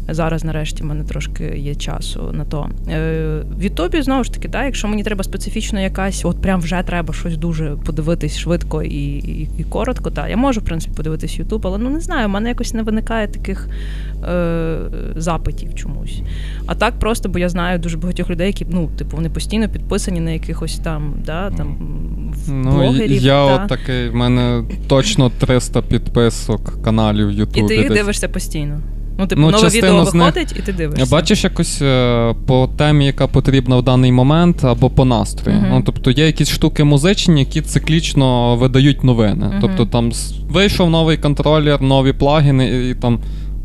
Зараз, 0.08 0.44
нарешті, 0.44 0.82
в 0.82 0.86
мене 0.86 1.04
трошки 1.04 1.44
є 1.56 1.74
часу 1.74 2.32
на 2.32 2.44
то. 2.44 2.70
Е, 2.90 3.42
в 3.58 3.64
Ютубі 3.64 4.02
знову 4.02 4.24
ж 4.24 4.32
таки, 4.32 4.48
да, 4.48 4.64
якщо 4.64 4.88
мені 4.88 5.02
треба 5.02 5.24
специфічно 5.24 5.80
якась, 5.80 6.24
от 6.24 6.42
прям 6.42 6.60
вже 6.60 6.82
треба 6.86 7.14
щось 7.14 7.36
дуже 7.36 7.76
подивитись 7.84 8.38
швидко 8.38 8.82
і 8.82 9.04
і, 9.14 9.48
і 9.58 9.64
коротко, 9.64 10.10
та 10.10 10.28
я 10.28 10.36
можу 10.36 10.60
в 10.60 10.64
принципі 10.64 10.94
подивитись 10.96 11.38
Ютуб, 11.38 11.66
але 11.66 11.78
ну 11.78 11.90
не 11.90 12.00
знаю, 12.00 12.26
у 12.26 12.30
мене 12.30 12.48
якось 12.48 12.74
не 12.74 12.82
виникає 12.82 13.28
таких 13.28 13.68
е, 14.24 14.76
запитів 15.16 15.74
чомусь. 15.74 16.22
А 16.66 16.74
так 16.74 16.98
просто, 16.98 17.13
бо 17.22 17.38
я 17.38 17.48
знаю 17.48 17.78
дуже 17.78 17.96
багатьох 17.98 18.30
людей, 18.30 18.46
які 18.46 18.66
ну, 18.70 18.90
типу, 18.98 19.16
вони 19.16 19.30
постійно 19.30 19.68
підписані 19.68 20.20
на 20.20 20.30
якихось 20.30 20.78
там, 20.78 21.14
да, 21.26 21.50
там 21.50 21.76
ну, 22.48 22.70
блогерів. 22.70 23.22
Я 23.22 23.46
та. 23.46 23.54
от 23.54 23.68
такий, 23.68 24.08
в 24.08 24.14
мене 24.14 24.64
точно 24.86 25.30
300 25.38 25.82
підписок 25.82 26.82
каналів 26.82 27.28
в 27.28 27.32
Ютубі. 27.32 27.60
І 27.60 27.68
ти 27.68 27.76
їх 27.76 27.92
дивишся 27.92 28.28
постійно. 28.28 28.80
Ну, 29.18 29.26
типу, 29.26 29.40
ну, 29.40 29.50
нове 29.50 29.68
відео 29.68 30.04
виходить, 30.04 30.34
них... 30.36 30.58
і 30.58 30.62
ти 30.62 30.72
дивишся. 30.72 31.06
Бачиш 31.10 31.44
якось 31.44 31.82
е, 31.82 32.34
по 32.46 32.68
темі, 32.76 33.06
яка 33.06 33.26
потрібна 33.26 33.76
в 33.76 33.82
даний 33.82 34.12
момент, 34.12 34.64
або 34.64 34.90
по 34.90 35.04
настрою. 35.04 35.58
Uh-huh. 35.58 35.70
Ну, 35.70 35.82
Тобто 35.86 36.10
є 36.10 36.26
якісь 36.26 36.50
штуки 36.50 36.84
музичні, 36.84 37.40
які 37.40 37.60
циклічно 37.60 38.56
видають 38.56 39.04
новини. 39.04 39.46
Uh-huh. 39.46 39.58
Тобто 39.60 39.86
там 39.86 40.12
вийшов 40.48 40.90
новий 40.90 41.16
контролер, 41.16 41.82
нові 41.82 42.12
плагіни, 42.12 42.68
і, 42.68 42.90
і 42.90 42.94
там 42.94 43.18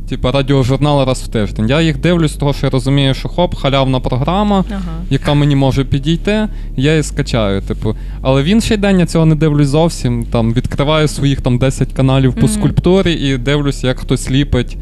типу, 0.10 0.32
радіожурнали 0.32 1.06
раз 1.06 1.22
в 1.22 1.28
тиждень. 1.28 1.70
Я 1.70 1.82
їх 1.82 1.98
дивлюсь, 2.02 2.34
того 2.34 2.54
що 2.54 2.66
я 2.66 2.70
розумію, 2.70 3.14
що 3.14 3.30
хоп, 3.30 3.56
халявна 3.56 4.00
програма, 4.00 4.66
ага. 4.72 4.82
яка 5.10 5.34
мені 5.34 5.56
може 5.56 5.86
підійти, 5.86 6.48
я 6.78 6.92
її 6.92 7.04
скачаю. 7.04 7.62
Типу. 7.62 7.96
Але 8.22 8.44
в 8.44 8.46
інший 8.46 8.78
день 8.78 9.00
я 9.00 9.06
цього 9.06 9.26
не 9.26 9.36
дивлюсь 9.36 9.68
зовсім. 9.68 10.26
Там 10.32 10.54
Відкриваю 10.54 11.08
своїх 11.08 11.42
там 11.42 11.58
10 11.58 11.94
каналів 11.94 12.34
по 12.34 12.42
mm-hmm. 12.42 12.50
скульптурі 12.50 13.14
і 13.14 13.38
дивлюсь, 13.38 13.84
як 13.84 14.00
хтось 14.00 14.32
ліпить. 14.32 14.78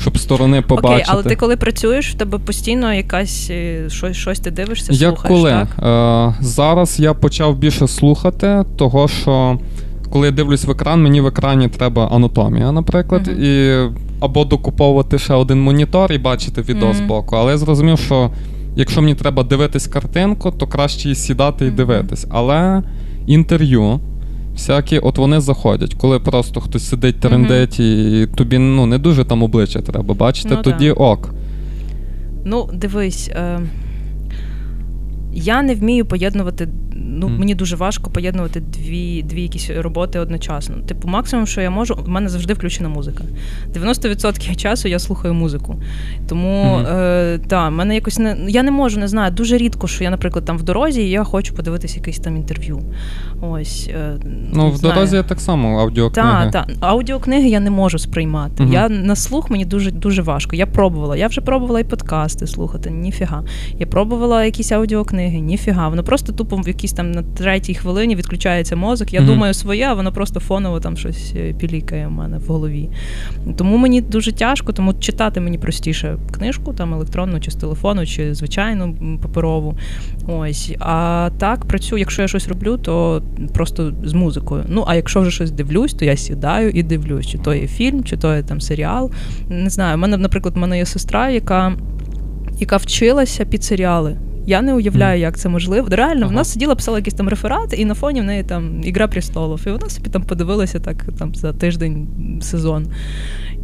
Щоб 0.00 0.18
сторони 0.18 0.62
побачити. 0.62 1.02
Окей, 1.02 1.04
Але 1.08 1.22
ти 1.22 1.36
коли 1.36 1.56
працюєш, 1.56 2.10
в 2.10 2.14
тебе 2.14 2.38
постійно 2.38 2.94
якась 2.94 3.48
е, 3.50 3.90
щось 3.90 4.16
щось 4.16 4.40
ти 4.40 4.50
дивишся, 4.50 4.92
Як 4.92 5.14
коли? 5.14 5.50
так? 5.50 5.68
Е, 6.38 6.44
Зараз 6.44 7.00
я 7.00 7.14
почав 7.14 7.58
більше 7.58 7.88
слухати, 7.88 8.64
того 8.76 9.08
що 9.08 9.58
коли 10.10 10.26
я 10.26 10.32
дивлюсь 10.32 10.64
в 10.64 10.70
екран, 10.70 11.02
мені 11.02 11.20
в 11.20 11.26
екрані 11.26 11.68
треба 11.68 12.08
анатомія, 12.12 12.72
наприклад, 12.72 13.28
uh-huh. 13.28 13.44
і 13.44 13.90
або 14.20 14.44
докуповувати 14.44 15.18
ще 15.18 15.34
один 15.34 15.60
монітор 15.60 16.12
і 16.12 16.18
бачити 16.18 16.62
відео 16.62 16.88
mm-hmm. 16.88 17.06
боку. 17.06 17.36
Але 17.36 17.52
я 17.52 17.58
зрозумів, 17.58 17.98
що 17.98 18.30
якщо 18.76 19.02
мені 19.02 19.14
треба 19.14 19.42
дивитись 19.42 19.86
картинку, 19.86 20.50
то 20.50 20.66
краще 20.66 21.14
сідати 21.14 21.66
і 21.66 21.70
дивитись. 21.70 22.26
Але 22.30 22.82
інтерв'ю. 23.26 24.00
Всякі, 24.52 24.98
от 24.98 25.18
вони 25.18 25.40
заходять, 25.40 25.94
коли 25.94 26.18
просто 26.18 26.60
хтось 26.60 26.88
сидить 26.88 27.20
трендить, 27.20 27.80
mm-hmm. 27.80 28.22
і 28.22 28.26
тобі 28.26 28.58
ну, 28.58 28.86
не 28.86 28.98
дуже 28.98 29.24
там 29.24 29.42
обличчя 29.42 29.80
треба 29.80 30.14
бачити, 30.14 30.48
ну, 30.50 30.62
тоді 30.62 30.88
так. 30.88 31.00
ок. 31.00 31.34
Ну, 32.44 32.70
дивись, 32.72 33.28
е, 33.28 33.60
я 35.32 35.62
не 35.62 35.74
вмію 35.74 36.06
поєднувати 36.06 36.68
ну 37.08 37.26
mm. 37.28 37.38
мені 37.38 37.54
дуже 37.54 37.76
важко 37.76 38.10
поєднувати 38.10 38.60
дві 38.60 39.22
дві 39.22 39.42
якісь 39.42 39.70
роботи 39.70 40.18
одночасно. 40.18 40.76
Типу, 40.76 41.08
максимум, 41.08 41.46
що 41.46 41.60
я 41.60 41.70
можу, 41.70 41.94
в 41.94 42.08
мене 42.08 42.28
завжди 42.28 42.54
включена 42.54 42.88
музика. 42.88 43.24
90% 43.74 44.56
часу 44.56 44.88
я 44.88 44.98
слухаю 44.98 45.34
музику. 45.34 45.82
Тому 46.28 46.64
mm-hmm. 46.64 46.96
е, 46.96 47.38
та, 47.38 47.70
мене 47.70 47.94
якось 47.94 48.18
не 48.18 48.36
я 48.48 48.62
не 48.62 48.70
можу, 48.70 49.00
не 49.00 49.08
знаю. 49.08 49.32
Дуже 49.32 49.58
рідко, 49.58 49.86
що 49.86 50.04
я, 50.04 50.10
наприклад, 50.10 50.44
там 50.44 50.58
в 50.58 50.62
дорозі, 50.62 51.02
і 51.02 51.10
я 51.10 51.24
хочу 51.24 51.54
подивитися 51.54 51.96
якесь 51.96 52.18
там 52.18 52.36
інтерв'ю. 52.36 52.80
Ось 53.40 53.90
е, 53.94 54.16
ну 54.52 54.70
в 54.70 54.76
знаю. 54.76 54.94
дорозі 54.94 55.16
я 55.16 55.22
так 55.22 55.40
само 55.40 55.80
аудіокниги. 55.80 56.50
Так, 56.50 56.52
так. 56.52 56.76
Аудіокниги 56.80 57.48
я 57.48 57.60
не 57.60 57.70
можу 57.70 57.98
сприймати. 57.98 58.62
Mm-hmm. 58.62 58.72
Я 58.72 58.88
на 58.88 59.16
слух 59.16 59.50
мені 59.50 59.64
дуже 59.64 59.90
дуже 59.90 60.22
важко. 60.22 60.56
Я 60.56 60.66
пробувала. 60.66 61.16
Я 61.16 61.26
вже 61.26 61.40
пробувала 61.40 61.80
і 61.80 61.84
подкасти 61.84 62.46
слухати, 62.46 62.90
ніфіга. 62.90 63.44
Я 63.78 63.86
пробувала 63.86 64.44
якісь 64.44 64.72
аудіокниги, 64.72 65.40
ніфіга. 65.40 65.88
Воно 65.88 66.04
просто 66.04 66.32
тупо 66.32 66.56
в 66.56 66.68
якісь 66.68 66.92
там 66.98 67.12
на 67.12 67.22
третій 67.22 67.74
хвилині 67.74 68.16
відключається 68.16 68.76
мозок. 68.76 69.12
Я 69.12 69.20
mm-hmm. 69.20 69.26
думаю 69.26 69.54
своє, 69.54 69.86
а 69.86 69.94
воно 69.94 70.12
просто 70.12 70.40
фоново 70.40 70.80
там 70.80 70.96
щось 70.96 71.32
е, 71.36 71.52
пілікає 71.52 72.06
в 72.06 72.10
мене 72.10 72.38
в 72.38 72.46
голові. 72.46 72.88
Тому 73.56 73.76
мені 73.76 74.00
дуже 74.00 74.32
тяжко, 74.32 74.72
тому 74.72 74.94
читати 74.94 75.40
мені 75.40 75.58
простіше 75.58 76.16
книжку, 76.30 76.72
там 76.72 76.94
електронну, 76.94 77.40
чи 77.40 77.50
з 77.50 77.54
телефону, 77.54 78.06
чи 78.06 78.34
звичайну 78.34 79.18
паперову. 79.22 79.78
Ось. 80.26 80.72
А 80.78 81.30
так 81.38 81.64
працюю, 81.64 82.00
якщо 82.00 82.22
я 82.22 82.28
щось 82.28 82.48
роблю, 82.48 82.76
то 82.76 83.22
просто 83.54 83.92
з 84.04 84.12
музикою. 84.12 84.64
Ну, 84.68 84.84
а 84.86 84.94
якщо 84.94 85.20
вже 85.20 85.30
щось 85.30 85.50
дивлюсь, 85.50 85.94
то 85.94 86.04
я 86.04 86.16
сідаю 86.16 86.70
і 86.70 86.82
дивлюсь, 86.82 87.26
чи 87.26 87.38
то 87.38 87.54
є 87.54 87.66
фільм, 87.66 88.04
чи 88.04 88.16
то 88.16 88.36
є 88.36 88.42
там 88.42 88.60
серіал. 88.60 89.10
Не 89.48 89.70
знаю, 89.70 89.96
у 89.96 90.00
мене, 90.00 90.16
наприклад, 90.16 90.54
в 90.54 90.58
мене 90.58 90.78
є 90.78 90.86
сестра, 90.86 91.30
яка. 91.30 91.72
Яка 92.60 92.76
вчилася 92.76 93.44
під 93.44 93.64
серіали. 93.64 94.16
Я 94.48 94.62
не 94.62 94.74
уявляю, 94.74 95.20
як 95.20 95.38
це 95.38 95.48
можливо. 95.48 95.88
Реально, 95.90 96.20
ага. 96.20 96.26
вона 96.26 96.44
сиділа, 96.44 96.74
писала 96.74 96.98
якісь 96.98 97.14
там 97.14 97.28
реферати, 97.28 97.76
і 97.76 97.84
на 97.84 97.94
фоні 97.94 98.20
в 98.20 98.24
неї 98.24 98.42
там 98.42 98.84
Ігра 98.84 99.08
престолів. 99.08 99.64
І 99.66 99.70
вона 99.70 99.88
собі 99.88 100.10
там 100.10 100.22
подивилася 100.22 100.80
так 100.80 101.04
там 101.18 101.34
за 101.34 101.52
тиждень 101.52 102.08
сезон. 102.40 102.86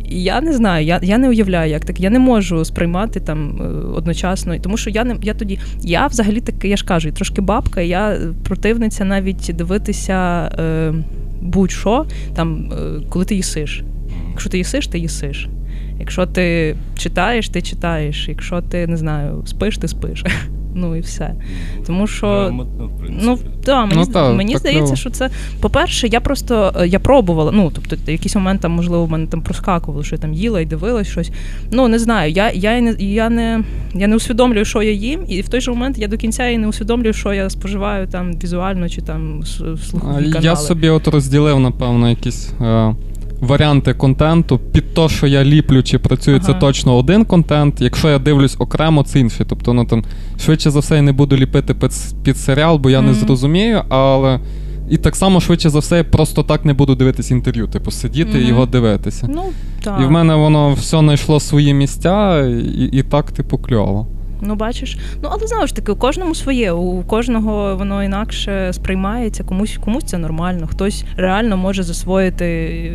І 0.04 0.22
я 0.22 0.40
не 0.40 0.52
знаю, 0.52 0.86
я 0.86 1.00
я 1.02 1.18
не 1.18 1.28
уявляю, 1.28 1.70
як 1.70 1.84
так. 1.84 2.00
Я 2.00 2.10
не 2.10 2.18
можу 2.18 2.64
сприймати 2.64 3.20
там 3.20 3.62
е, 3.62 3.64
одночасно, 3.94 4.58
тому 4.58 4.76
що 4.76 4.90
я 4.90 5.04
не 5.04 5.16
я 5.22 5.34
тоді. 5.34 5.58
Я 5.82 6.06
взагалі 6.06 6.40
таки, 6.40 6.68
я 6.68 6.76
ж 6.76 6.84
кажу, 6.84 7.12
трошки 7.12 7.40
бабка, 7.40 7.80
я 7.80 8.18
противниця 8.44 9.04
навіть 9.04 9.50
дивитися 9.54 10.50
е, 10.58 10.94
будь-що 11.40 12.06
там, 12.34 12.72
е, 12.72 13.00
коли 13.08 13.24
ти 13.24 13.34
їсиш. 13.34 13.82
Якщо 14.30 14.50
ти 14.50 14.58
їсиш, 14.58 14.86
ти 14.86 14.98
їсиш. 14.98 15.48
Якщо 16.00 16.26
ти 16.26 16.76
читаєш, 16.98 17.48
ти 17.48 17.62
читаєш. 17.62 18.28
Якщо 18.28 18.62
ти 18.62 18.86
не 18.86 18.96
знаю, 18.96 19.42
спиш, 19.46 19.78
ти 19.78 19.88
спиш. 19.88 20.24
Ну 20.74 20.96
і 20.96 21.00
все. 21.00 21.34
Тому 21.86 22.06
що 22.06 22.26
Грамотно, 22.26 22.86
в 22.86 22.98
принципі. 22.98 23.26
Ну 23.26 23.38
да, 23.64 23.86
мені 23.86 24.04
Ну, 24.06 24.12
та, 24.12 24.32
мені 24.32 24.52
так 24.52 24.60
здається, 24.60 24.96
що 24.96 25.10
це 25.10 25.30
по-перше, 25.60 26.08
я 26.08 26.20
просто 26.20 26.72
е, 26.76 26.88
я 26.88 26.98
пробувала. 26.98 27.52
Ну 27.52 27.72
тобто, 27.74 28.12
якийсь 28.12 28.34
момент 28.34 28.60
там, 28.60 28.72
можливо, 28.72 29.04
в 29.04 29.10
мене 29.10 29.26
там 29.26 29.42
проскакувало, 29.42 30.04
що 30.04 30.14
я 30.14 30.20
там 30.20 30.34
їла 30.34 30.60
і 30.60 30.66
дивилась 30.66 31.08
щось. 31.08 31.30
Ну 31.70 31.88
не 31.88 31.98
знаю. 31.98 32.32
Я, 32.32 32.50
я, 32.50 32.80
не 32.80 32.94
я 32.98 33.30
не 33.30 33.64
я 33.94 34.06
не 34.06 34.16
усвідомлюю, 34.16 34.64
що 34.64 34.82
я 34.82 34.92
їм, 34.92 35.20
і 35.28 35.40
в 35.40 35.48
той 35.48 35.60
же 35.60 35.70
момент 35.70 35.98
я 35.98 36.08
до 36.08 36.16
кінця 36.16 36.46
і 36.46 36.58
не 36.58 36.68
усвідомлюю, 36.68 37.12
що 37.12 37.32
я 37.32 37.50
споживаю 37.50 38.06
там 38.06 38.32
візуально 38.32 38.88
чи 38.88 39.02
там 39.02 39.42
слухові 39.90 40.24
канали. 40.24 40.40
Я 40.44 40.56
собі 40.56 40.88
от 40.88 41.08
розділив, 41.08 41.60
напевно, 41.60 42.10
якісь 42.10 42.52
е, 42.60 42.94
варіанти 43.44 43.94
контенту. 43.94 44.58
Під 44.58 44.94
те, 44.94 45.08
що 45.08 45.26
я 45.26 45.44
ліплю 45.44 45.82
чи 45.82 45.98
працюю, 45.98 46.38
це 46.38 46.54
точно 46.54 46.96
один 46.96 47.24
контент. 47.24 47.80
Якщо 47.80 48.08
я 48.08 48.18
дивлюсь 48.18 48.56
окремо, 48.58 49.02
це 49.02 49.20
інший. 49.20 49.46
Тобто, 49.48 49.72
ну 49.72 49.84
там 49.84 50.04
швидше 50.40 50.70
за 50.70 50.80
все 50.80 50.96
я 50.96 51.02
не 51.02 51.12
буду 51.12 51.36
ліпити 51.36 51.74
під, 51.74 51.90
під 52.22 52.36
серіал, 52.36 52.78
бо 52.78 52.90
я 52.90 53.00
не 53.00 53.14
зрозумію, 53.14 53.82
але. 53.88 54.40
І 54.90 54.96
так 54.96 55.16
само 55.16 55.40
швидше 55.40 55.70
за 55.70 55.78
все, 55.78 55.96
я 55.96 56.04
просто 56.04 56.42
так 56.42 56.64
не 56.64 56.74
буду 56.74 56.94
дивитись 56.94 57.30
інтерв'ю, 57.30 57.66
типу 57.66 57.90
сидіти 57.90 58.38
і 58.38 58.46
його 58.46 58.66
дивитися. 58.66 59.28
Ну 59.34 59.42
так. 59.82 60.00
І 60.02 60.04
в 60.04 60.10
мене 60.10 60.34
воно 60.34 60.72
все 60.72 60.98
знайшло 60.98 61.40
свої 61.40 61.74
місця, 61.74 62.46
і, 62.74 62.90
і 62.92 63.02
так, 63.02 63.32
типу, 63.32 63.58
кльово. 63.58 64.06
Ну, 64.40 64.54
бачиш. 64.54 64.98
Ну, 65.22 65.28
але 65.32 65.46
знову 65.46 65.66
ж 65.66 65.76
таки, 65.76 65.92
у 65.92 65.96
кожному 65.96 66.34
своє, 66.34 66.72
у 66.72 67.02
кожного 67.02 67.76
воно 67.76 68.04
інакше 68.04 68.72
сприймається, 68.72 69.44
комусь 69.44 69.78
комусь 69.84 70.04
це 70.04 70.18
нормально, 70.18 70.66
хтось 70.66 71.04
реально 71.16 71.56
може 71.56 71.82
засвоїти 71.82 72.46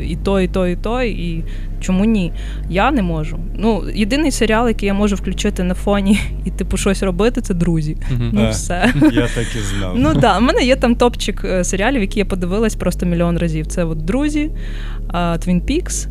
і 0.10 0.16
то, 0.16 0.42
і 0.42 0.48
то, 0.48 0.68
і 0.68 0.76
то, 0.76 1.04
і 1.04 1.44
чому 1.80 2.06
ні? 2.06 2.34
Я 2.70 2.92
не 2.92 3.02
можу. 3.02 3.40
Ну, 3.56 3.84
єдиний 3.96 4.32
серіал, 4.32 4.68
який 4.68 4.88
я 4.88 4.94
можу 4.94 5.16
включити 5.16 5.64
на 5.64 5.74
фоні 5.74 6.20
і, 6.46 6.52
типу, 6.52 6.78
щось 6.78 7.04
робити, 7.04 7.42
це 7.42 7.54
друзі. 7.54 7.98
Мгм. 8.12 8.30
Ну, 8.34 8.42
А. 8.42 8.50
все. 8.50 8.94
Я 9.14 9.28
так 9.36 9.48
і 9.56 9.78
знав. 9.78 9.94
Ну 9.96 10.10
так, 10.10 10.20
да, 10.20 10.38
в 10.38 10.42
мене 10.42 10.64
є 10.64 10.76
там 10.76 10.96
топчик 10.96 11.42
е, 11.46 11.64
серіалів, 11.64 12.02
які 12.02 12.20
я 12.20 12.26
подивилась 12.26 12.76
просто 12.76 13.06
мільйон 13.06 13.38
разів. 13.38 13.68
Це 13.68 13.84
от 13.84 13.98
друзі, 13.98 14.52
Twin 15.14 15.62
Peaks. 15.62 16.08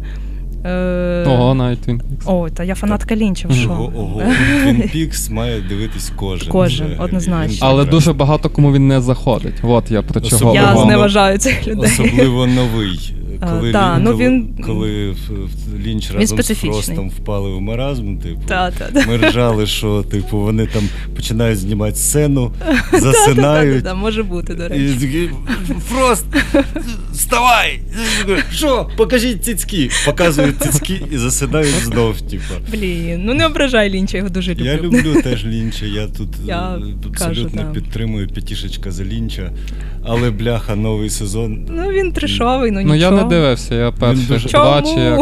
Е, 0.64 1.24
Ого, 1.26 1.54
навіть 1.54 1.88
він. 1.88 2.02
О, 2.24 2.48
та 2.50 2.64
я 2.64 2.74
фанатка 2.74 3.16
Лінча, 3.16 3.48
в 3.48 3.54
шоу. 3.54 3.90
ого. 3.96 4.20
Twin 4.64 4.96
Peaks 4.96 5.32
має 5.32 5.60
дивитись 5.60 6.12
кожен. 6.16 6.48
Кожен, 6.48 6.94
однозначно. 6.98 7.66
Але 7.66 7.84
дуже 7.84 8.12
багато 8.12 8.50
кому 8.50 8.72
він 8.72 8.88
не 8.88 9.00
заходить. 9.00 9.54
От 9.62 9.90
я 9.90 10.02
про 10.02 10.20
чого. 10.20 10.36
Особливо 10.36 10.54
Я 10.54 10.76
зневажаю 10.76 11.38
цих 11.38 11.66
людей. 11.66 11.90
Особливо 11.90 12.46
новий. 12.46 13.14
Коли, 13.40 13.72
та, 13.72 13.94
Лін- 13.96 14.00
ну 14.02 14.16
він- 14.16 14.48
коли 14.66 15.10
в- 15.10 15.14
в- 15.74 15.86
Лінч 15.86 16.10
разом 16.10 16.42
з. 16.42 16.54
Фростом 16.54 17.10
впали 17.10 17.50
в 17.50 17.60
маразм, 17.60 18.16
типу, 18.16 18.40
Та, 18.48 18.70
та, 18.70 18.84
та. 18.84 19.06
ми 19.06 19.16
ржали, 19.16 19.66
що 19.66 20.02
типу, 20.02 20.38
вони 20.38 20.66
там 20.66 20.82
починають 21.16 21.58
знімати 21.58 21.96
сцену, 21.96 22.52
засинають. 22.92 23.84
та, 23.84 23.94
може 23.94 24.22
бути, 24.22 24.54
до 24.54 24.68
речі. 24.68 25.30
Фрост, 25.88 26.26
вставай! 27.12 27.80
Що, 28.52 28.88
покажіть 28.96 29.44
цицьки. 29.44 29.90
Показують 30.06 30.58
цицьки 30.62 31.00
і 31.12 31.16
засинають 31.18 31.74
знов, 31.84 32.20
типу. 32.20 32.44
Блін, 32.72 33.20
ну 33.24 33.34
не 33.34 33.46
ображай 33.46 33.90
Лінча, 33.90 34.16
я 34.16 34.18
його 34.18 34.30
дуже 34.34 34.52
люблю. 34.52 34.64
Я 34.64 34.76
люблю 34.76 35.22
теж 35.22 35.44
Лінча, 35.46 35.86
я 35.86 36.06
тут 36.06 36.28
Я 36.46 36.76
е, 36.76 36.80
кажу, 37.18 37.30
абсолютно 37.30 37.72
підтримую 37.72 38.28
п'ятішечка 38.28 38.90
за 38.90 39.04
Лінча, 39.04 39.52
але 40.04 40.30
бляха, 40.30 40.76
новий 40.76 41.10
сезон. 41.10 41.66
Ну 41.70 41.90
він 41.92 42.12
трешовий, 42.12 42.70
ну 42.70 42.80
Ну 42.80 42.94
нічого. 42.94 43.16
Дивився, 43.28 43.74
я 43.74 43.92
перший 43.92 44.26
дуже- 44.26 44.48
два 44.48 44.82
чи 44.82 45.00
як. 45.00 45.20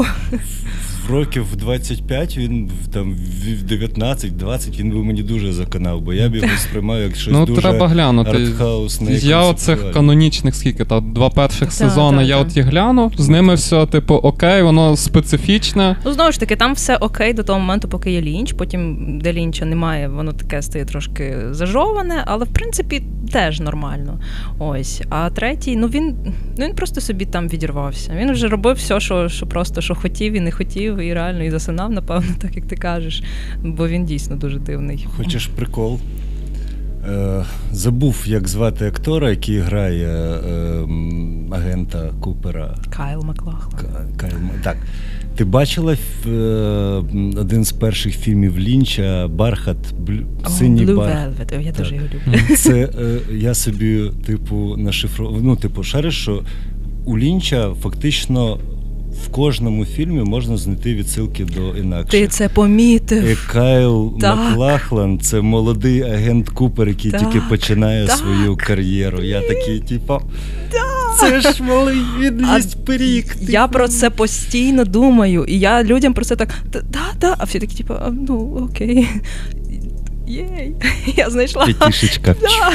В 1.08 1.10
років 1.10 1.46
в 1.52 1.56
25, 1.56 2.36
він 2.38 2.70
там 2.92 3.14
в 3.14 3.72
19-20 3.72 4.78
він 4.80 4.90
би 4.90 5.04
мені 5.04 5.22
дуже 5.22 5.52
заканав, 5.52 6.00
бо 6.00 6.12
я 6.12 6.28
б 6.28 6.34
його 6.36 6.48
сприймав 6.58 7.00
як 7.00 7.16
щось 7.16 7.32
Ну 7.32 7.46
дуже 7.46 7.60
треба 7.60 7.88
глянути. 7.88 8.30
артхаусне. 8.30 9.12
Я 9.12 9.40
оцих 9.42 9.92
канонічних 9.92 10.54
скільки, 10.54 10.84
та 10.84 11.00
два 11.00 11.30
перших 11.30 11.68
Та, 11.68 11.74
сезони 11.74 12.16
та, 12.18 12.22
я 12.22 12.34
та. 12.36 12.40
от 12.40 12.56
і 12.56 12.60
гляну. 12.60 13.12
З 13.18 13.28
ними 13.28 13.54
все, 13.54 13.86
типу, 13.86 14.14
окей, 14.14 14.62
воно 14.62 14.96
специфічне. 14.96 15.96
Ну, 16.04 16.12
знову 16.12 16.32
ж 16.32 16.40
таки, 16.40 16.56
там 16.56 16.74
все 16.74 16.96
окей 16.96 17.32
до 17.32 17.42
того 17.42 17.58
моменту, 17.58 17.88
поки 17.88 18.10
є 18.10 18.20
лінч. 18.20 18.52
Потім, 18.52 18.96
де 19.22 19.32
лінча 19.32 19.64
немає, 19.64 20.08
воно 20.08 20.32
таке 20.32 20.62
стає 20.62 20.84
трошки 20.84 21.36
зажоване, 21.50 22.22
але 22.26 22.44
в 22.44 22.48
принципі 22.48 23.02
теж 23.32 23.60
нормально. 23.60 24.20
Ось. 24.58 25.02
А 25.10 25.30
третій, 25.30 25.76
ну 25.76 25.86
він 25.86 26.14
ну 26.58 26.66
він 26.66 26.74
просто 26.74 27.00
собі 27.00 27.24
там 27.24 27.48
відірвався. 27.48 28.12
Він 28.16 28.32
вже 28.32 28.48
робив 28.48 28.76
все, 28.76 29.00
що, 29.00 29.28
що 29.28 29.46
просто 29.46 29.80
що 29.80 29.94
хотів 29.94 30.32
і 30.32 30.40
не 30.40 30.52
хотів, 30.52 30.95
і 31.02 31.14
реально 31.14 31.44
і 31.44 31.50
засинав, 31.50 31.92
напевно, 31.92 32.32
так 32.38 32.56
як 32.56 32.66
ти 32.66 32.76
кажеш. 32.76 33.22
Бо 33.62 33.88
він 33.88 34.04
дійсно 34.04 34.36
дуже 34.36 34.58
дивний. 34.58 35.06
Хочеш 35.16 35.46
прикол? 35.46 36.00
Е, 37.08 37.44
забув, 37.72 38.24
як 38.26 38.48
звати 38.48 38.86
актора, 38.86 39.30
який 39.30 39.58
грає 39.58 40.08
е, 40.08 40.86
агента 41.50 42.10
Купера. 42.20 42.74
Кайл 42.90 43.22
Маклахлан. 43.24 43.82
Кайл 44.16 44.32
Так. 44.62 44.76
Ти 45.36 45.44
бачила 45.44 45.96
е, 46.26 46.30
один 47.36 47.64
з 47.64 47.72
перших 47.72 48.14
фільмів 48.14 48.58
Лінча 48.58 49.28
Бархат, 49.28 49.94
блю, 49.98 50.26
синій 50.48 50.86
Blue 50.86 50.96
бархат. 50.96 51.28
Velvet, 51.28 51.60
я 51.60 51.72
Так. 51.72 51.82
дуже 51.82 51.94
його 51.94 52.06
люблю. 52.06 52.56
Це 52.56 52.88
е, 52.98 53.18
я 53.34 53.54
собі, 53.54 54.10
типу, 54.26 54.76
нашифрував. 54.76 55.42
Ну, 55.42 55.56
типу, 55.56 55.82
шариш, 55.82 56.22
що 56.22 56.42
у 57.04 57.18
Лінча 57.18 57.74
фактично 57.82 58.58
в 59.24 59.28
кожному 59.28 59.84
фільмі 59.84 60.22
можна 60.22 60.56
знайти 60.56 60.94
відсилки 60.94 61.44
до 61.44 61.76
інакших. 61.76 62.10
Ти 62.10 62.28
це 62.28 62.48
помітив. 62.48 63.24
І 63.24 63.36
Кайл 63.52 64.18
Так. 64.20 64.36
Маклахлан 64.36 65.20
це 65.20 65.40
молодий 65.40 66.02
агент 66.02 66.48
Купер, 66.48 66.88
який 66.88 67.10
Так, 67.10 67.20
тільки 67.20 67.46
починає 67.48 68.06
так. 68.06 68.16
свою 68.16 68.56
кар'єру. 68.56 69.22
Я 69.22 69.40
такий, 69.40 69.80
типу, 69.80 70.20
це 71.20 71.40
ж 71.40 71.62
малий 71.62 71.96
пиріг. 72.86 73.36
Я 73.40 73.62
типу. 73.62 73.72
про 73.72 73.88
це 73.88 74.10
постійно 74.10 74.84
думаю, 74.84 75.44
і 75.48 75.58
я 75.58 75.84
людям 75.84 76.14
про 76.14 76.24
це 76.24 76.36
так 76.36 76.48
да-да, 76.72 77.34
а 77.38 77.44
всі 77.44 77.58
такі, 77.58 77.76
типу, 77.76 77.94
ну 78.12 78.68
окей. 78.70 79.08
Єй, 80.26 80.72
я 81.16 81.30
знайшла. 81.30 81.66
П'ятішечка. 81.66 82.34
Да. 82.40 82.72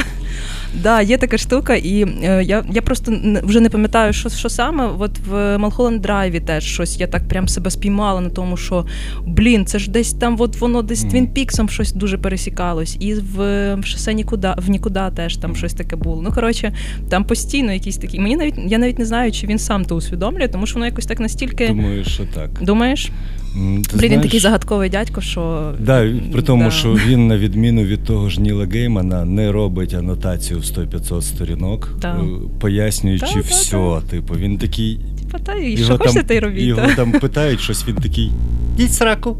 Да, 0.74 1.00
є 1.00 1.18
така 1.18 1.38
штука, 1.38 1.74
і 1.74 2.06
е, 2.24 2.44
я, 2.44 2.64
я 2.72 2.82
просто 2.82 3.12
вже 3.42 3.60
не 3.60 3.68
пам'ятаю, 3.68 4.12
що, 4.12 4.28
що 4.28 4.48
саме. 4.48 4.90
От 4.98 5.18
в 5.28 5.58
Малхолланд 5.58 6.02
Драйві 6.02 6.40
теж 6.40 6.64
щось 6.64 7.00
я 7.00 7.06
так 7.06 7.28
прям 7.28 7.48
себе 7.48 7.70
спіймала 7.70 8.20
на 8.20 8.28
тому, 8.28 8.56
що 8.56 8.86
блін, 9.26 9.66
це 9.66 9.78
ж 9.78 9.90
десь 9.90 10.12
там, 10.12 10.36
от 10.38 10.60
воно 10.60 10.82
десь. 10.82 11.04
Твін 11.04 11.26
Піксом 11.26 11.68
щось 11.68 11.92
дуже 11.92 12.18
пересікалось. 12.18 12.96
І 13.00 13.14
в, 13.14 13.36
в 13.74 13.84
шосе 13.84 14.14
нікуди, 14.14 14.54
в 14.56 14.70
нікуди 14.70 15.00
теж 15.16 15.36
там 15.36 15.56
щось 15.56 15.74
таке 15.74 15.96
було. 15.96 16.22
Ну 16.22 16.32
коротше, 16.32 16.72
там 17.08 17.24
постійно 17.24 17.72
якісь 17.72 17.96
такі. 17.96 18.20
Мені 18.20 18.36
навіть 18.36 18.54
я 18.66 18.78
навіть 18.78 18.98
не 18.98 19.04
знаю, 19.04 19.32
чи 19.32 19.46
він 19.46 19.58
сам 19.58 19.84
то 19.84 19.96
усвідомлює, 19.96 20.48
тому 20.48 20.66
що 20.66 20.74
воно 20.74 20.86
якось 20.86 21.06
так 21.06 21.20
настільки. 21.20 21.68
Думаю, 21.68 22.04
що 22.04 22.24
так. 22.34 22.50
Думаєш? 22.60 23.10
Ти 23.52 23.58
Блін, 23.58 23.82
він 23.92 23.98
знаєш, 24.08 24.22
такий 24.22 24.40
загадковий 24.40 24.90
дядько, 24.90 25.20
що. 25.20 25.72
Да, 25.80 26.12
при 26.32 26.42
тому, 26.42 26.64
Да. 26.64 26.70
що 26.70 26.88
він, 27.06 27.26
на 27.28 27.38
відміну 27.38 27.82
від 27.82 28.04
того 28.04 28.28
ж 28.28 28.40
Ніла 28.40 28.66
Геймана, 28.66 29.24
не 29.24 29.52
робить 29.52 29.94
анотацію 29.94 30.60
в 30.60 30.62
100-500 30.64 31.22
сторінок, 31.22 31.88
Да. 32.00 32.08
е, 32.08 32.24
пояснюючи 32.60 33.26
Да, 33.26 33.32
да, 33.34 33.40
все. 33.40 34.00
Типу, 34.10 34.34
він 34.34 34.58
такий. 34.58 34.98
Та 35.38 35.54
і 35.54 35.76
що 35.76 35.98
хочете, 35.98 36.22
та 36.22 36.34
й 36.34 36.38
робіть. 36.38 36.62
його 36.64 36.80
та. 36.86 36.94
там 36.94 37.12
питають 37.12 37.60
щось, 37.60 37.88
він 37.88 37.96
такий. 37.96 38.32
Діть 38.76 38.92
сраку. 38.92 39.36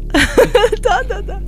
Да. 0.83 1.41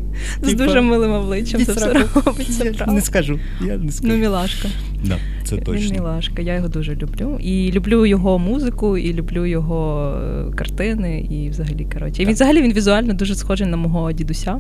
З 0.43 0.53
дуже 0.53 0.81
милим 0.81 1.11
обличчям 1.11 1.65
це 1.65 1.71
все 1.71 1.81
сраку. 1.81 2.21
робить. 2.25 2.47
Це 2.57 2.65
Я 2.65 2.73
правда. 2.73 2.93
не 2.93 3.01
скажу. 3.01 3.39
Я 3.61 3.77
не 3.77 3.91
скажу. 3.91 4.13
Ну, 4.13 4.19
мілашка. 4.19 4.67
да, 5.03 5.17
це 5.43 5.55
Він 5.55 5.91
мілашка. 5.91 6.41
Я 6.41 6.55
його 6.55 6.67
дуже 6.67 6.95
люблю. 6.95 7.39
І 7.41 7.71
люблю 7.71 8.05
його 8.05 8.39
музику, 8.39 8.97
і 8.97 9.13
люблю 9.13 9.45
його 9.45 10.13
е, 10.49 10.51
картини, 10.55 11.19
і 11.19 11.49
взагалі, 11.49 11.87
коротше. 11.93 12.23
І 12.23 12.25
він 12.25 12.33
взагалі 12.33 12.61
він 12.61 12.73
візуально 12.73 13.13
дуже 13.13 13.35
схожий 13.35 13.67
на 13.67 13.77
мого 13.77 14.11
дідуся. 14.11 14.59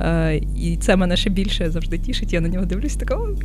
Е, 0.00 0.40
і 0.58 0.76
це 0.80 0.96
мене 0.96 1.16
ще 1.16 1.30
більше 1.30 1.70
завжди 1.70 1.98
тішить. 1.98 2.32
Я 2.32 2.40
на 2.40 2.48
нього 2.48 2.64
дивлюсь, 2.64 2.96
така 2.96 3.16
«Ой, 3.16 3.36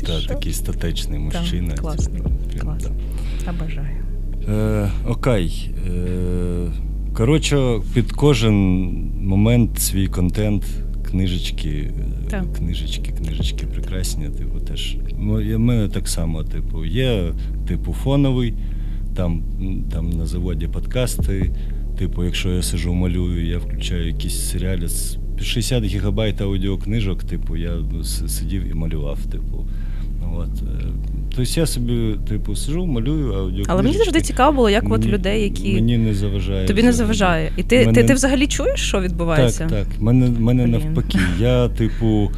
ти 0.00 0.26
такий 0.28 0.52
статечний 0.52 1.18
мужчина. 1.18 1.74
класний, 1.74 2.16
типу, 2.22 2.30
прям, 2.60 2.78
Обожаю. 3.48 4.07
Е, 4.50 4.90
окей. 5.08 5.70
Е, 5.86 6.70
коротше, 7.14 7.80
під 7.94 8.12
кожен 8.12 8.54
момент 9.20 9.78
свій 9.78 10.06
контент, 10.06 10.64
книжечки, 11.10 11.68
е, 11.68 12.30
Так. 12.30 12.52
книжечки, 12.52 13.12
книжечки 13.12 13.66
прекрасні. 13.66 14.28
Типу, 14.28 14.60
теж. 14.60 14.96
В 15.18 15.58
мене 15.58 15.88
так 15.88 16.08
само, 16.08 16.44
типу, 16.44 16.84
є, 16.84 17.32
типу, 17.68 17.92
фоновий, 17.92 18.54
там, 19.16 19.42
там 19.92 20.10
на 20.10 20.26
заводі 20.26 20.68
подкасти. 20.68 21.52
Типу, 21.98 22.24
якщо 22.24 22.50
я 22.50 22.62
сижу 22.62 22.94
малюю, 22.94 23.46
я 23.46 23.58
включаю 23.58 24.06
якісь 24.06 24.50
серіали 24.50 24.88
з 24.88 25.18
60 25.40 25.84
гігабайт 25.84 26.40
аудіокнижок, 26.40 27.24
типу, 27.24 27.56
я 27.56 27.72
сидів 28.04 28.70
і 28.70 28.74
малював, 28.74 29.18
типу. 29.26 29.66
От. 30.34 30.62
Тобто 31.38 31.60
я 31.60 31.66
собі, 31.66 32.14
типу, 32.28 32.56
сижу, 32.56 32.86
малюю 32.86 33.26
аудіокнижечки. 33.32 33.72
Але 33.72 33.82
мені 33.82 33.96
завжди 33.96 34.20
цікаво 34.20 34.52
було, 34.56 34.70
як 34.70 34.90
от 34.90 35.06
людей, 35.06 35.42
які 35.42 35.74
Мені 35.74 35.98
не 35.98 36.14
заважає. 36.14 36.66
тобі 36.66 36.82
не 36.82 36.92
заважає. 36.92 37.52
І 37.56 37.62
ти, 37.62 37.78
Мене- 37.78 37.92
ти, 37.92 38.04
ти 38.04 38.14
взагалі 38.14 38.46
чуєш, 38.46 38.80
що 38.80 39.00
відбувається? 39.00 39.66
Так, 39.66 39.86
так. 39.86 40.00
Мене, 40.00 40.30
мене 40.40 40.66
навпаки. 40.66 41.18
Я, 41.40 41.68
типу, 41.68 42.30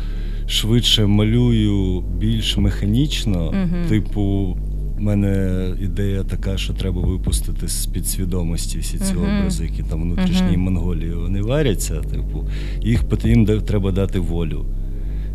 швидше 0.46 1.06
малюю 1.06 2.00
більш 2.00 2.56
механічно, 2.56 3.54
типу. 3.88 4.56
У 4.98 5.02
мене 5.02 5.64
ідея 5.82 6.22
така, 6.22 6.56
що 6.58 6.72
треба 6.72 7.00
випустити 7.00 7.68
з 7.68 7.86
підсвідомості 7.86 8.78
всі 8.78 8.98
ці 8.98 9.14
Мгм. 9.14 9.38
образи, 9.38 9.64
які 9.64 9.82
там 9.82 9.98
в 10.00 10.02
внутрішній 10.02 10.52
Мгм. 10.56 10.60
Монголії 10.60 11.14
вони 11.14 11.42
варяться. 11.42 11.94
Типу, 11.94 12.44
їх 12.82 13.04
пот- 13.04 13.26
їм 13.28 13.46
треба 13.46 13.92
дати 13.92 14.18
волю. 14.18 14.64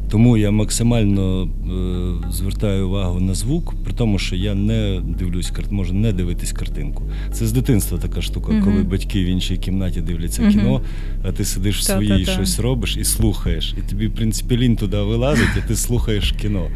Тому 0.10 0.38
я 0.38 0.52
максимально 0.52 1.44
е, 1.44 2.32
звертаю 2.32 2.88
увагу 2.88 3.20
на 3.20 3.34
звук, 3.34 3.74
при 3.84 3.94
тому, 3.94 4.20
що 4.20 4.36
я 4.36 4.56
не 4.56 5.02
дивлюсь 5.20 5.52
можу 5.72 5.94
не 5.94 6.14
дивитись 6.14 6.52
картинку. 6.52 7.04
Це 7.34 7.46
з 7.48 7.52
дитинства 7.52 7.98
така 7.98 8.22
штука, 8.22 8.52
Мгм. 8.52 8.64
коли 8.64 8.84
батьки 8.84 9.24
в 9.24 9.28
іншій 9.28 9.58
кімнаті 9.58 10.02
дивляться 10.02 10.42
Мгм. 10.42 10.52
кіно, 10.52 10.82
а 11.24 11.32
ти 11.32 11.46
сидиш 11.46 11.80
в 11.80 11.84
своїй 11.84 12.10
Та-та-та. 12.10 12.32
щось 12.32 12.60
робиш 12.60 12.98
і 12.98 13.04
слухаєш. 13.04 13.76
І 13.78 13.90
тобі, 13.90 14.08
в 14.08 14.16
принципі, 14.16 14.58
лінь 14.58 14.76
туди 14.76 14.98
вилазить, 14.98 15.50
і 15.66 15.68
ти 15.68 15.76
слухаєш 15.76 16.32
кіно. 16.42 16.68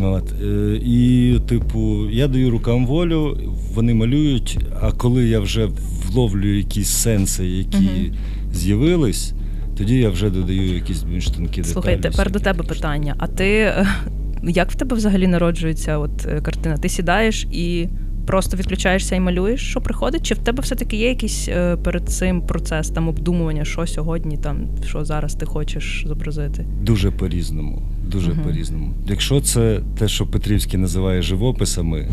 От, 0.00 0.32
е, 0.42 0.80
і, 0.84 1.34
типу, 1.48 2.10
я 2.10 2.28
даю 2.28 2.50
рукам 2.50 2.86
волю, 2.86 3.38
вони 3.74 3.94
малюють, 3.94 4.58
а 4.80 4.92
коли 4.92 5.28
я 5.28 5.40
вже 5.40 5.68
вловлюю 6.06 6.56
якісь 6.58 6.88
сенси, 6.88 7.46
які 7.46 7.76
Мгм. 7.78 8.12
з'явились, 8.54 9.32
тоді 9.78 9.98
я 9.98 10.10
вже 10.10 10.30
додаю 10.30 10.74
якісь 10.74 11.02
більш 11.02 11.30
тонкі 11.30 11.64
Слухай, 11.64 12.00
тепер 12.00 12.30
до 12.30 12.38
тебе 12.38 12.64
питання. 12.64 13.14
А 13.18 13.26
ти 13.26 13.50
е, 13.58 13.86
як 14.42 14.70
в 14.70 14.74
тебе 14.74 14.96
взагалі 14.96 15.26
народжується 15.26 15.98
от 15.98 16.26
е, 16.26 16.40
картина? 16.40 16.76
Ти 16.76 16.88
сідаєш 16.88 17.46
і 17.50 17.88
просто 18.28 18.56
відключаєшся 18.56 19.16
і 19.16 19.20
малюєш, 19.20 19.60
що 19.70 19.80
приходить? 19.80 20.22
Чи 20.22 20.34
в 20.34 20.38
тебе 20.38 20.62
все-таки 20.62 20.96
є 20.96 21.08
якийсь 21.08 21.48
е, 21.48 21.76
перед 21.76 22.08
цим 22.08 22.40
процес 22.42 22.88
там 22.90 23.08
обдумування, 23.08 23.64
що 23.64 23.86
сьогодні, 23.86 24.36
там 24.36 24.58
що 24.86 25.04
зараз 25.04 25.34
ти 25.34 25.46
хочеш 25.46 26.04
зобразити? 26.06 26.64
Дуже 26.82 27.10
по-різному. 27.10 27.82
Дуже 28.06 28.30
Мгм. 28.30 28.42
по-різному. 28.44 28.94
Якщо 29.08 29.40
це 29.40 29.80
те, 29.98 30.08
що 30.08 30.26
Петрівський 30.26 30.78
називає 30.80 31.22
живописами, 31.22 32.08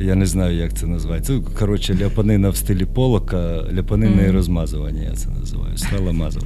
я 0.00 0.14
не 0.14 0.26
знаю, 0.26 0.56
як 0.56 0.74
це 0.74 0.86
називається. 0.86 1.32
Це, 1.32 1.58
коротше, 1.58 1.98
ляпанина 2.02 2.48
в 2.50 2.56
стилі 2.56 2.84
полока, 2.84 3.64
ляпанина 3.74 4.22
і 4.22 4.30
розмазування, 4.30 5.02
я 5.02 5.12
це 5.12 5.28
називаю. 5.40 5.76
Стала 5.76 6.12
мазав. 6.12 6.42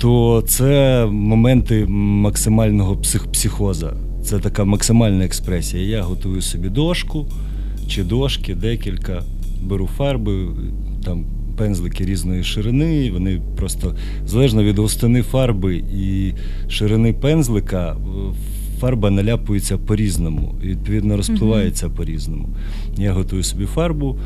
То 0.00 0.42
це 0.46 1.06
моменти 1.10 1.86
максимального 1.88 2.94
псих- 2.96 3.32
психоза. 3.32 3.92
Це 4.24 4.38
така 4.38 4.64
максимальна 4.64 5.24
експресія. 5.24 5.82
Я 5.82 6.02
готую 6.02 6.42
собі 6.42 6.68
дошку 6.68 7.26
чи 7.88 8.04
дошки, 8.04 8.54
декілька, 8.54 9.22
беру 9.62 9.86
фарби, 9.96 10.48
там 11.04 11.24
пензлики 11.56 12.04
різної 12.04 12.44
ширини. 12.44 13.10
Вони 13.10 13.40
просто 13.56 13.94
залежно 14.26 14.64
від 14.64 14.78
густини 14.78 15.22
фарби 15.22 15.76
і 15.76 16.32
ширини 16.68 17.12
пензлика, 17.12 17.92
е, 17.92 17.96
фарба 18.80 19.10
наляпується 19.10 19.78
по-різному 19.78 20.54
і 20.62 20.66
відповідно 20.66 21.16
розпливається 21.16 21.88
по-різному. 21.88 22.48
Я 22.96 23.12
готую 23.12 23.42
собі 23.42 23.66
фарбу. 23.66 24.18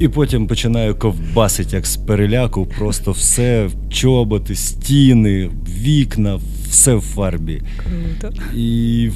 І 0.00 0.08
потім 0.08 0.46
починаю 0.46 0.94
ковбасити, 0.94 1.76
як 1.76 1.86
з 1.86 1.96
переляку, 1.96 2.66
просто 2.78 3.12
все, 3.12 3.68
чоботи, 3.90 4.54
стіни, 4.54 5.50
вікна, 5.80 6.38
все 6.68 6.94
в 6.94 7.00
фарбі. 7.00 7.62
Круто. 7.76 8.36
І 8.56 9.10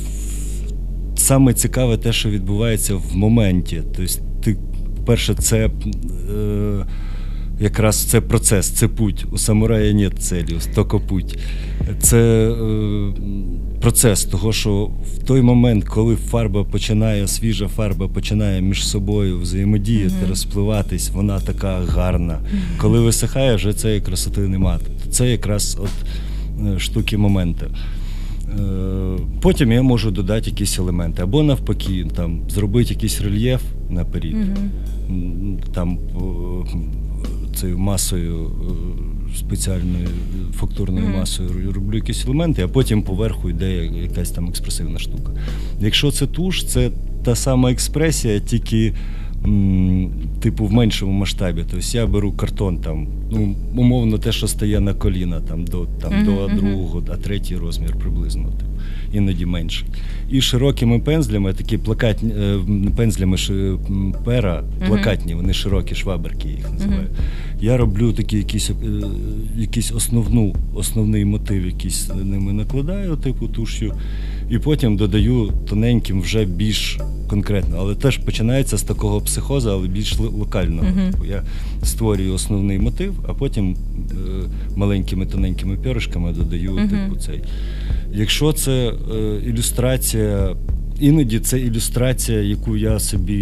саме 1.17 1.55
цікаве 1.55 1.97
те, 1.97 2.13
що 2.13 2.31
відбувається 2.31 2.95
в 2.95 3.17
моменті. 3.17 3.83
Тобто, 3.97 4.13
ти, 4.43 4.57
перше, 5.07 5.35
це 5.35 5.71
е, 6.37 6.87
якраз 7.61 7.97
це 7.97 8.21
процес, 8.21 8.69
це 8.71 8.89
путь. 8.89 9.27
У 9.33 9.39
самурая 9.39 9.93
нет 9.93 10.13
целі, 10.19 10.57
тільки 10.75 10.99
путь. 10.99 11.39
Це 12.01 12.49
е, 12.51 13.13
процес 13.81 14.25
того, 14.25 14.53
що 14.53 14.91
в 15.15 15.19
той 15.19 15.43
момент, 15.43 15.85
коли 15.85 16.17
фарба 16.17 16.65
починає, 16.65 17.27
свіжа 17.29 17.69
фарба 17.69 18.09
починає 18.09 18.61
між 18.61 18.89
собою 18.89 19.39
взаємодіяти, 19.41 20.15
Мгм. 20.21 20.29
розпливатись, 20.29 21.11
вона 21.11 21.41
така 21.41 21.79
гарна. 21.89 22.39
Коли 22.79 23.01
висихає, 23.01 23.55
вже 23.57 23.73
цієї 23.75 24.01
красоти 24.01 24.41
нема. 24.41 24.79
Тобто 24.85 25.11
Це 25.11 25.31
якраз 25.31 25.79
от 25.83 25.91
е, 26.67 26.79
штуки 26.79 27.17
моменти. 27.17 27.67
Е, 28.59 29.19
Потім 29.41 29.73
я 29.73 29.83
можу 29.83 30.11
додати 30.11 30.51
якісь 30.51 30.79
елементи, 30.79 31.23
або 31.23 31.43
навпаки, 31.43 32.07
там, 32.17 32.41
зробити 32.51 32.95
якийсь 32.95 33.21
рельєф 33.21 33.63
наперед, 33.91 34.35
Мгм. 34.35 34.71
М, 35.11 35.59
там 35.75 35.99
цією 37.55 37.79
масою, 37.79 38.47
е, 38.47 39.37
спеціальною 39.39 40.09
фактурною 40.53 41.09
масою 41.09 41.73
роблю 41.73 41.97
якісь 41.97 42.25
елементи, 42.27 42.63
а 42.63 42.69
потім 42.69 43.03
поверху 43.03 43.51
йде 43.51 43.73
якась 43.87 44.31
там 44.31 44.49
експресивна 44.49 44.99
штука. 44.99 45.33
Якщо 45.81 46.11
це 46.11 46.27
туш, 46.27 46.65
це 46.65 46.91
та 47.25 47.35
сама 47.35 47.73
експресія, 47.73 48.41
тільки. 48.41 48.95
Типу 50.41 50.67
в 50.67 50.73
меншому 50.73 51.13
масштабі. 51.13 51.65
Тобто 51.71 51.99
я 51.99 52.07
беру 52.07 52.33
картон 52.33 52.79
там, 52.79 53.07
ну, 53.31 53.55
умовно, 53.77 54.19
те, 54.19 54.33
що 54.33 54.49
стає 54.49 54.81
на 54.81 54.95
коліна, 54.95 55.41
там 55.41 55.65
до 55.65 55.87
там, 56.01 56.13
Мгм, 56.15 56.25
до 56.25 56.49
другого, 56.49 57.03
а 57.09 57.17
третій 57.17 57.57
розмір 57.57 57.97
приблизно, 57.97 58.43
типу, 58.45 58.71
іноді 59.13 59.47
менший. 59.47 59.89
І 60.31 60.41
широкими 60.41 60.99
пензлями, 60.99 61.53
такі 61.53 61.79
плакатні 61.79 62.31
е, 62.31 62.59
пензлями 62.97 63.37
пера, 64.25 64.65
плакатні, 64.89 65.35
вони 65.35 65.53
широкі 65.53 65.95
шваберки, 65.95 66.49
їх 66.49 66.73
називаю. 66.73 67.07
Я 67.61 67.77
роблю 67.77 68.13
такий 68.13 68.39
якийсь, 68.39 68.71
е, 68.71 68.75
якийсь 69.57 69.93
основну, 69.93 70.55
основний 70.75 71.25
мотив, 71.25 71.67
якийсь 71.67 72.11
ними 72.25 72.53
накладаю, 72.53 73.17
типу 73.17 73.49
туш'ю, 73.49 73.93
і 74.51 74.59
потім 74.59 74.97
додаю 74.97 75.53
тоненьким 75.69 76.21
вже 76.21 76.45
більш 76.45 76.99
конкретно. 77.29 77.77
Але 77.79 77.95
теж 77.95 78.19
починається 78.19 78.79
з 78.79 78.83
такого 78.83 79.21
психоза, 79.21 79.73
але 79.73 79.89
більш 79.89 80.19
локального. 80.19 80.89
Типу, 81.13 81.25
я 81.25 81.43
створюю 81.83 82.35
основний 82.35 82.79
мотив, 82.79 83.15
а 83.29 83.35
потім 83.35 83.77
е, 84.11 84.15
маленькими 84.77 85.27
тоненькими 85.27 85.77
піришками 85.77 86.33
додаю 86.33 86.73
Мгм. 86.73 86.89
типу 86.89 87.21
цей. 87.21 87.41
Якщо 88.13 88.53
це 88.53 88.93
е, 89.15 89.41
ілюстрація. 89.49 90.57
Іноді 91.01 91.39
це 91.39 91.61
ілюстрація, 91.61 92.41
яку 92.41 92.77
я 92.77 92.99
собі, 92.99 93.35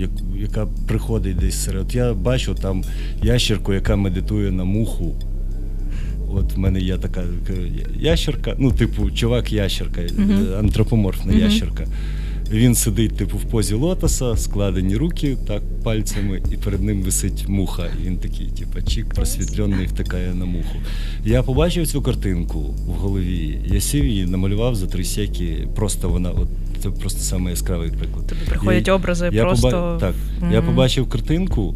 як, 0.00 0.10
яка 0.40 0.66
приходить 0.86 1.36
десь 1.36 1.64
серед. 1.64 1.94
Я 1.94 2.14
бачу 2.14 2.54
там 2.54 2.82
ящерку, 3.22 3.72
яка 3.74 3.96
медитує 3.96 4.50
на 4.50 4.64
муху. 4.64 5.14
От 6.34 6.52
в 6.56 6.58
мене 6.58 6.80
є 6.80 6.96
така 6.98 7.22
така 7.46 7.60
ящерка, 8.00 8.54
ну, 8.58 8.72
типу, 8.72 9.02
чувак-ящерка, 9.10 10.00
е, 10.00 10.10
Мгм. 10.18 10.46
антропоморфна 10.58 11.32
Мгм. 11.32 11.40
ящерка. 11.40 11.86
Він 12.50 12.74
сидить, 12.74 13.16
типу, 13.16 13.36
в 13.36 13.44
позі 13.44 13.74
лотоса, 13.74 14.36
складені 14.36 14.96
руки 14.96 15.36
так 15.46 15.62
пальцями, 15.84 16.42
і 16.52 16.56
перед 16.56 16.82
ним 16.82 17.02
висить 17.02 17.48
муха. 17.48 17.86
І 18.02 18.06
він 18.06 18.16
такий, 18.16 18.46
типу, 18.46 18.82
чик, 18.90 19.14
просвітлений, 19.14 19.86
втикає 19.86 20.34
на 20.34 20.44
муху. 20.44 20.76
Я 21.24 21.42
побачив 21.42 21.86
цю 21.86 22.02
картинку 22.02 22.58
в 22.60 22.90
голові. 22.90 23.58
Я 23.66 23.80
сів 23.80 24.04
її, 24.06 24.26
намалював 24.26 24.74
за 24.76 24.86
три 24.86 25.04
секи. 25.04 25.68
Просто 25.76 26.08
вона, 26.08 26.30
от 26.30 26.48
це 26.82 26.90
просто 26.90 27.20
саме 27.20 27.50
яскравий 27.50 27.90
приклад. 27.90 28.26
Тобі 28.26 28.40
приходять 28.46 28.86
Я- 28.88 28.94
образи 28.94 29.30
я 29.32 29.42
просто. 29.42 29.68
поба- 29.68 29.98
Так, 30.00 30.14
я 30.52 30.62
побачив 30.62 31.08
картинку 31.08 31.74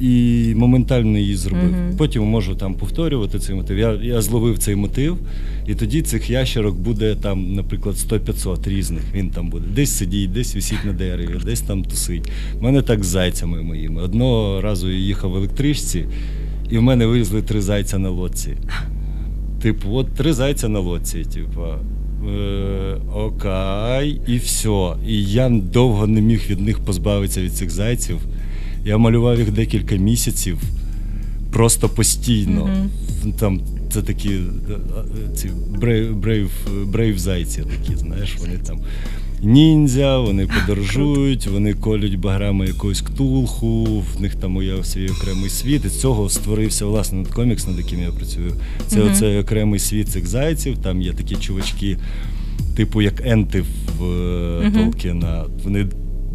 і 0.00 0.54
моментально 0.56 1.18
її 1.18 1.36
зробив. 1.36 1.72
Мгм. 1.72 1.96
Потім 1.96 2.24
можу 2.24 2.54
там 2.54 2.74
повторювати 2.74 3.38
цей 3.38 3.54
мотив. 3.54 3.78
Я, 3.78 3.98
я 4.02 4.20
зловив 4.22 4.58
цей 4.58 4.76
мотив, 4.76 5.18
і 5.66 5.74
тоді 5.74 6.02
цих 6.02 6.30
ящерок 6.30 6.76
буде 6.76 7.14
там, 7.14 7.54
наприклад, 7.54 7.96
100-500 7.96 8.68
різних. 8.68 9.02
Він 9.14 9.30
там 9.30 9.50
буде. 9.50 9.66
Десь 9.74 9.96
сидить, 9.96 10.32
десь 10.32 10.54
висить 10.54 10.84
на 10.84 10.92
дереві, 10.92 11.36
десь 11.44 11.60
там 11.60 11.84
тусить. 11.84 12.30
У 12.60 12.64
мене 12.64 12.82
так 12.82 13.04
з 13.04 13.06
зайцями 13.06 13.62
моїми. 13.62 14.02
Одного 14.02 14.60
разу 14.60 14.90
я 14.90 14.98
їхав 14.98 15.30
в 15.30 15.36
електричці, 15.36 16.04
і 16.70 16.78
в 16.78 16.82
мене 16.82 17.06
вивезли 17.06 17.42
три 17.42 17.60
зайця 17.60 17.98
на 17.98 18.10
лодці. 18.10 18.56
Типу, 19.62 19.88
от 19.92 20.14
три 20.14 20.32
зайця 20.32 20.68
на 20.68 20.78
лодці, 20.78 21.24
типу. 21.24 21.62
Е, 22.28 22.96
і 24.26 24.36
все. 24.36 24.94
І 25.06 25.24
я 25.24 25.48
довго 25.48 26.06
не 26.06 26.20
міг 26.20 26.46
від 26.50 26.60
них 26.60 26.78
позбавитися 26.78 27.42
від 27.42 27.52
цих 27.52 27.70
зайців. 27.70 28.18
Я 28.88 28.98
малював 28.98 29.38
їх 29.38 29.50
декілька 29.50 29.96
місяців, 29.96 30.58
просто 31.52 31.88
постійно. 31.88 32.66
Мгм. 32.66 33.32
Там 33.38 33.60
це 33.92 34.02
такі 34.02 34.28
е, 34.28 34.40
ці 35.36 35.50
брейв, 35.80 36.16
брейв, 36.86 37.18
зайці 37.18 37.62
такі, 37.62 37.96
знаєш, 37.96 38.36
вони 38.40 38.54
там 38.66 38.80
ніндзя, 39.42 40.18
вони 40.18 40.46
подорожують, 40.46 41.46
вони 41.46 41.74
колють 41.74 42.18
баграми 42.18 42.66
якогось 42.66 43.00
ктулху, 43.00 43.84
в 43.84 44.20
них 44.20 44.34
там 44.34 44.56
уяв 44.56 44.86
свій 44.86 45.08
окремий 45.08 45.50
світ. 45.50 45.84
І 45.84 45.88
з 45.88 46.00
цього 46.00 46.28
створився 46.28 46.86
власне 46.86 47.24
комікс, 47.34 47.66
над 47.66 47.78
яким 47.78 48.00
я 48.00 48.10
працюю. 48.10 48.52
Це 48.86 48.96
Мгм. 48.98 49.12
оцей 49.12 49.38
окремий 49.38 49.80
світ 49.80 50.08
цих 50.08 50.26
зайців. 50.26 50.78
Там 50.78 51.02
є 51.02 51.12
такі 51.12 51.36
чувачки, 51.36 51.96
типу 52.76 53.02
як 53.02 53.26
енти 53.26 53.64
в 53.98 54.02
Мгм. 54.64 54.72
Толкіна. 54.72 55.44
Вони 55.64 55.86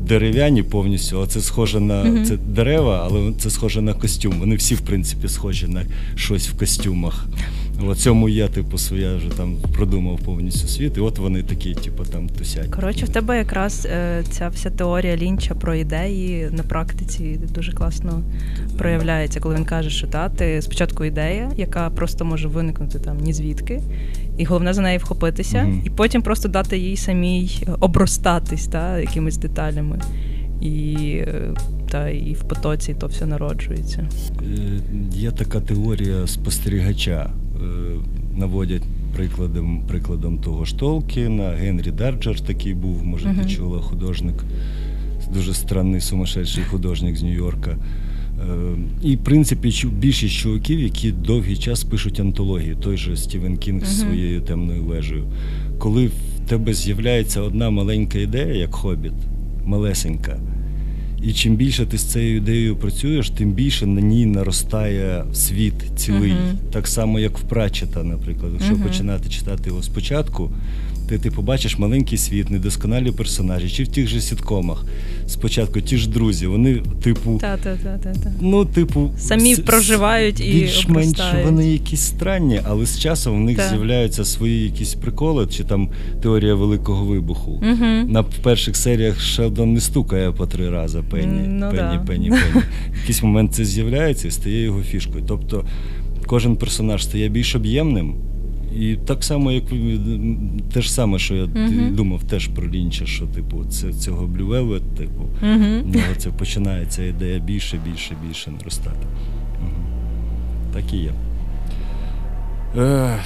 дерев'яні 0.07 0.63
повністю, 0.63 1.21
а 1.21 1.27
це 1.27 1.41
схоже 1.41 1.79
на 1.79 2.01
угу. 2.01 2.25
це 2.25 2.37
дерева, 2.37 3.07
але 3.11 3.33
це 3.39 3.49
схоже 3.49 3.81
на 3.81 3.93
костюм. 3.93 4.33
Вони 4.39 4.55
всі, 4.55 4.75
в 4.75 4.81
принципі, 4.81 5.27
схожі 5.27 5.67
на 5.67 5.85
щось 6.15 6.49
в 6.49 6.57
костюмах. 6.57 7.27
В 7.79 7.95
цьому 7.95 8.29
я, 8.29 8.47
типу, 8.47 8.77
своя 8.77 9.15
вже 9.15 9.29
там 9.29 9.55
продумав 9.73 10.19
повністю 10.19 10.67
світ, 10.67 10.97
і 10.97 10.99
от 10.99 11.17
вони 11.17 11.43
такі, 11.43 11.73
типу, 11.73 12.03
там 12.03 12.29
тусять. 12.29 12.67
Коротше, 12.67 13.05
в 13.05 13.09
тебе 13.09 13.37
якраз 13.37 13.87
е, 13.91 14.23
ця 14.29 14.47
вся 14.47 14.69
теорія 14.69 15.17
лінча 15.17 15.55
про 15.55 15.75
ідеї 15.75 16.49
на 16.51 16.63
практиці 16.63 17.39
дуже 17.55 17.71
класно 17.71 18.21
проявляється, 18.77 19.39
коли 19.39 19.55
він 19.55 19.65
каже, 19.65 19.89
що 19.89 20.07
та, 20.07 20.29
ти 20.29 20.61
спочатку 20.61 21.05
ідея, 21.05 21.51
яка 21.57 21.89
просто 21.89 22.25
може 22.25 22.47
виникнути 22.47 22.99
там 22.99 23.17
ні 23.17 23.33
звідки, 23.33 23.81
і 24.37 24.45
головне 24.45 24.73
за 24.73 24.81
неї 24.81 24.97
вхопитися, 24.97 25.57
mm-hmm. 25.57 25.85
і 25.85 25.89
потім 25.89 26.21
просто 26.21 26.49
дати 26.49 26.77
їй 26.77 26.97
самій 26.97 27.67
обростатись 27.79 28.67
та, 28.67 28.99
якимись 28.99 29.37
деталями. 29.37 30.01
І 30.61 31.17
та 31.91 32.09
і 32.09 32.33
в 32.33 32.43
потоці 32.43 32.95
то 32.99 33.07
все 33.07 33.25
народжується. 33.25 34.09
Е, 34.41 34.79
є 35.13 35.31
така 35.31 35.59
теорія 35.59 36.27
спостерігача. 36.27 37.29
Е, 37.63 37.95
наводять 38.37 38.83
прикладом 39.15 39.83
прикладом 39.87 40.37
того 40.37 40.65
ж 40.65 40.77
Толкіна, 40.77 41.49
Генрі 41.49 41.91
Дарджер 41.91 42.39
такий 42.39 42.73
був, 42.73 43.03
може, 43.03 43.35
ти 43.41 43.49
чула 43.49 43.79
художник, 43.79 44.35
дуже 45.33 45.53
странний 45.53 46.01
сумасшедший 46.01 46.63
художник 46.63 47.17
з 47.17 47.23
Нью-Йорка. 47.23 47.77
І, 49.03 49.15
в 49.15 49.23
принципі, 49.23 49.87
більшість 49.99 50.35
чуваків, 50.35 50.79
які 50.79 51.11
довгий 51.11 51.57
час 51.57 51.83
пишуть 51.83 52.19
антології, 52.19 52.75
той 52.81 52.97
же 52.97 53.17
Стівен 53.17 53.57
Кінг 53.57 53.85
з 53.85 53.99
своєю 53.99 54.41
темною 54.41 54.83
вежею. 54.83 55.23
Коли 55.77 56.07
в 56.07 56.11
тебе 56.47 56.73
з'являється 56.73 57.41
одна 57.41 57.69
маленька 57.69 58.17
ідея, 58.17 58.53
як 58.53 58.75
хобіт, 58.75 59.13
малесенька, 59.65 60.39
і 61.23 61.33
чим 61.33 61.55
більше 61.55 61.85
ти 61.85 61.97
з 61.97 62.03
цією 62.03 62.37
ідеєю 62.37 62.75
працюєш, 62.75 63.29
тим 63.29 63.51
більше 63.51 63.85
на 63.85 64.01
ній 64.01 64.25
наростає 64.25 65.25
світ 65.33 65.73
цілий. 65.95 66.31
Uh-huh. 66.31 66.55
Так 66.71 66.87
само, 66.87 67.19
як 67.19 67.37
в 67.37 67.41
Прачета, 67.41 68.03
наприклад. 68.03 68.51
Якщо 68.53 68.73
uh-huh. 68.73 68.83
починати 68.83 69.29
читати 69.29 69.63
його 69.65 69.83
спочатку, 69.83 70.51
ти 71.13 71.19
ти 71.19 71.31
побачиш 71.31 71.77
маленький 71.77 72.17
світ, 72.17 72.49
недосконалі 72.49 73.11
персонажі, 73.11 73.69
чи 73.69 73.83
в 73.83 73.87
тих 73.87 74.07
же 74.07 74.21
сіткомах. 74.21 74.85
Спочатку 75.27 75.81
ті 75.81 75.97
ж 75.97 76.09
друзі, 76.09 76.47
вони, 76.47 76.81
типу, 77.03 77.37
Та-та-та-та-та. 77.41 78.31
ну, 78.41 78.65
типу, 78.65 79.11
самі 79.17 79.53
с- 79.53 79.59
проживають 79.59 80.39
і 80.39 80.43
більш-менш 80.51 81.17
вони 81.45 81.71
якісь 81.71 82.01
странні, 82.01 82.61
але 82.63 82.85
з 82.85 82.99
часом 82.99 83.41
в 83.41 83.45
них 83.45 83.57
Та. 83.57 83.69
з'являються 83.69 84.25
свої 84.25 84.63
якісь 84.63 84.93
приколи, 84.93 85.47
чи 85.47 85.63
там 85.63 85.89
теорія 86.21 86.55
великого 86.55 87.05
вибуху. 87.05 87.51
Угу. 87.51 87.85
На 88.07 88.23
перших 88.23 88.75
серіях 88.75 89.19
Шелдон 89.19 89.73
не 89.73 89.79
стукає 89.79 90.31
по 90.31 90.47
три 90.47 90.69
рази 90.69 91.03
пенні, 91.09 91.47
ну, 91.47 91.65
пенні, 91.71 91.77
да. 91.97 92.03
пенні, 92.07 92.29
пенні. 92.29 92.29
В 92.93 92.97
якийсь 92.99 93.23
момент 93.23 93.53
це 93.53 93.65
з'являється 93.65 94.27
і 94.27 94.31
стає 94.31 94.61
його 94.63 94.81
фішкою. 94.81 95.23
Тобто 95.27 95.65
кожен 96.25 96.55
персонаж 96.55 97.03
стає 97.03 97.29
більш 97.29 97.55
об'ємним. 97.55 98.15
І 98.79 98.95
так 98.95 99.23
само, 99.23 99.51
як 99.51 99.63
те 100.73 100.81
ж 100.81 100.93
саме, 100.93 101.19
що 101.19 101.35
я 101.35 101.43
uh-huh. 101.43 101.95
думав 101.95 102.23
теж 102.23 102.47
про 102.47 102.69
Лінча, 102.69 103.05
що 103.05 103.25
типу 103.25 103.65
це 103.65 103.93
цього 103.93 104.27
Blue 104.27 104.81
типу, 104.97 105.23
uh-huh. 105.43 106.15
це 106.17 106.29
починається 106.29 107.03
ідея 107.03 107.39
більше, 107.39 107.79
більше, 107.85 108.15
більше 108.27 108.51
наростати. 108.51 109.07
Uh-huh. 109.63 110.73
Так 110.73 110.93
і 110.93 110.97
є. 110.97 111.13
Е, 112.77 113.17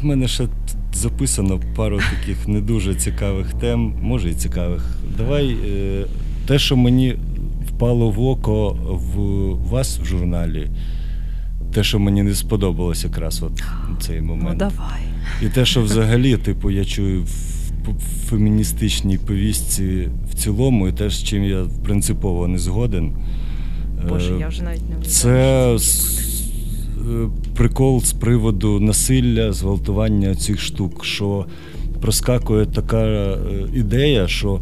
в 0.00 0.04
мене 0.04 0.28
ще 0.28 0.48
записано 0.92 1.60
пару 1.76 1.98
таких 1.98 2.48
не 2.48 2.60
дуже 2.60 2.94
цікавих 2.94 3.54
тем, 3.54 3.94
може 4.02 4.30
і 4.30 4.34
цікавих. 4.34 4.98
Давай 5.18 5.56
е, 5.68 6.04
те, 6.46 6.58
що 6.58 6.76
мені 6.76 7.16
впало 7.68 8.10
в 8.10 8.20
око 8.20 8.70
в 8.70 9.18
вас 9.70 9.98
в 9.98 10.04
журналі 10.04 10.68
те, 11.74 11.84
що 11.84 11.98
мені 11.98 12.22
не 12.22 12.34
сподобалось 12.34 13.04
якраз 13.04 13.42
от 13.42 13.62
цей 14.00 14.20
момент. 14.20 14.48
Ну 14.50 14.58
давай. 14.58 15.00
І 15.42 15.48
те, 15.48 15.64
що 15.64 15.82
взагалі, 15.82 16.36
типу, 16.36 16.70
я 16.70 16.84
чую 16.84 17.22
в 17.22 18.26
феміністичній 18.28 19.18
повістці 19.18 20.08
в 20.30 20.34
цілому, 20.34 20.88
і 20.88 20.92
те, 20.92 21.10
з 21.10 21.22
чим 21.22 21.44
я 21.44 21.66
принципово 21.84 22.48
не 22.48 22.58
згоден. 22.58 23.12
Боже, 24.08 24.34
е, 24.34 24.40
я 24.40 24.48
вже 24.48 24.62
навіть 24.62 24.82
не 24.90 25.06
Це 25.06 25.76
е, 25.76 25.78
прикол 27.54 28.02
з 28.02 28.12
приводу 28.12 28.80
насилля, 28.80 29.52
зґвалтування 29.52 30.34
цих 30.34 30.60
штук, 30.60 31.04
що 31.04 31.46
проскакує 32.00 32.66
така 32.66 33.04
е, 33.04 33.38
ідея, 33.74 34.28
що 34.28 34.60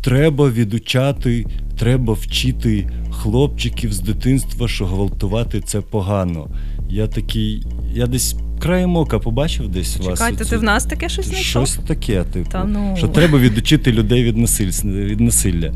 треба 0.00 0.50
відучати, 0.50 1.46
треба 1.82 2.12
вчити 2.12 2.88
хлопчиків 3.10 3.92
з 3.92 4.00
дитинства, 4.00 4.68
що 4.68 4.86
гвалтувати 4.86 5.60
це 5.60 5.80
погано. 5.80 6.48
Я 6.90 7.06
такий, 7.06 7.66
я 7.94 8.06
десь 8.06 8.36
краєм 8.60 8.96
ока 8.96 9.18
побачив 9.18 9.68
десь 9.68 9.96
вас. 9.96 10.18
Чекайте, 10.18 10.44
ти 10.44 10.56
в 10.56 10.62
нас 10.62 10.84
таке 10.84 11.08
щось 11.08 11.26
знайшов? 11.26 11.66
Щось 11.66 11.84
таке, 11.86 12.24
типу, 12.24 12.50
Та 12.50 12.64
ну. 12.64 12.94
що 12.96 13.08
треба 13.08 13.38
відучити 13.38 13.92
людей 13.92 14.24
від 14.24 14.36
насиль... 14.36 14.70
від 14.84 15.20
насилля. 15.20 15.72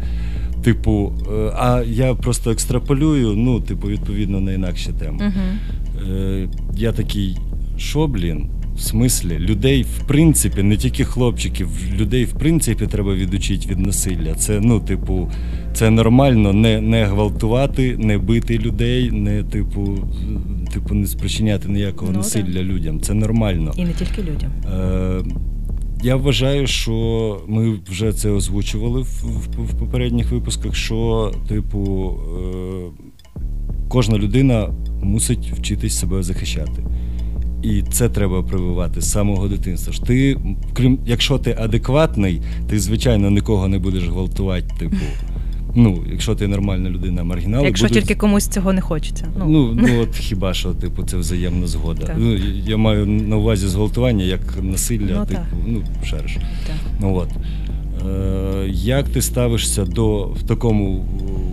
Типу, 0.62 1.12
е, 1.33 1.53
а 1.59 1.83
я 1.87 2.15
просто 2.15 2.51
екстраполюю, 2.51 3.37
ну, 3.37 3.61
типу, 3.61 3.89
відповідно 3.89 4.41
на 4.41 4.53
інакші 4.53 4.91
теми. 4.93 5.24
Угу. 5.27 6.49
Я 6.77 6.93
такий, 6.93 7.37
що, 7.77 8.07
блін? 8.07 8.51
В 8.77 8.81
смислі, 8.81 9.39
людей, 9.39 9.82
в 9.82 10.07
принципі, 10.07 10.62
не 10.62 10.77
тільки 10.77 11.05
хлопчиків, 11.05 11.69
людей, 11.94 12.24
в 12.24 12.32
принципі, 12.32 12.86
треба 12.86 13.15
відучити 13.15 13.69
від 13.69 13.78
насилля. 13.78 14.35
Це, 14.35 14.61
ну, 14.61 14.81
типу, 14.81 15.31
це 15.73 15.90
нормально 15.90 16.53
не 16.53 16.81
не 16.81 17.05
гвалтувати, 17.05 17.97
не 17.97 18.19
бити 18.19 18.59
людей, 18.59 19.11
не 19.11 19.43
типу, 19.43 19.98
типу, 20.74 20.94
не 20.94 21.07
спричиняти 21.07 21.69
ніякого 21.69 22.11
ну, 22.12 22.19
насилля 22.19 22.59
так. 22.59 22.62
людям. 22.65 23.01
Це 23.01 23.15
нормально. 23.15 23.73
І 23.77 23.85
не 23.85 23.93
тільки 23.93 24.23
людям. 24.23 24.51
Е, 24.73 25.23
Я 26.03 26.16
вважаю, 26.16 26.66
що 26.66 27.40
ми 27.48 27.78
вже 27.90 28.12
це 28.12 28.31
озвучували 28.31 29.01
в, 29.01 29.07
в, 29.07 29.62
в 29.65 29.78
попередніх 29.78 30.31
випусках. 30.31 30.74
Що, 30.74 31.32
типу, 31.48 32.15
е, 32.39 33.40
кожна 33.89 34.19
людина 34.19 34.69
мусить 35.03 35.53
вчитись 35.59 35.98
себе 35.98 36.23
захищати. 36.23 36.82
І 37.62 37.83
це 37.83 38.09
треба 38.09 38.43
прививати 38.43 39.01
з 39.01 39.11
самого 39.11 39.49
дитинства. 39.49 39.93
Ж 39.93 40.03
Ти, 40.03 40.39
крім 40.73 40.99
якщо 41.07 41.39
ти 41.39 41.57
адекватний, 41.61 42.43
ти 42.69 42.78
звичайно 42.78 43.31
нікого 43.31 43.69
не 43.69 43.78
будеш 43.78 44.09
гвалтувати, 44.09 44.74
типу. 44.78 44.97
Ну, 45.78 46.05
якщо 46.11 46.35
ти 46.35 46.49
нормальна 46.49 46.91
людина, 46.91 47.24
маргінал. 47.24 47.65
Якщо 47.65 47.87
будуть... 47.87 48.03
тільки 48.03 48.15
комусь 48.15 48.47
цього 48.47 48.73
не 48.73 48.81
хочеться. 48.81 49.27
Ну, 49.39 49.45
ну, 49.49 49.73
ну 49.74 50.01
от 50.03 50.16
хіба 50.16 50.55
що, 50.55 50.74
типу, 50.74 51.03
це 51.03 51.16
взаємна 51.16 51.66
згода. 51.66 52.16
Ну, 52.19 52.37
Я 52.66 52.77
маю 52.77 53.07
на 53.07 53.37
увазі 53.37 53.69
зґвалтування 53.69 54.24
як 54.24 54.41
насилля, 54.62 55.16
ну, 55.19 55.27
типу, 55.27 55.41
ну, 55.66 55.83
шерш. 56.05 56.37
Ну 57.01 57.15
от. 57.15 57.28
Е, 58.09 58.69
Як 58.69 59.09
ти 59.09 59.23
ставишся 59.23 59.85
до 59.85 60.24
в 60.24 60.43
такому 60.43 61.09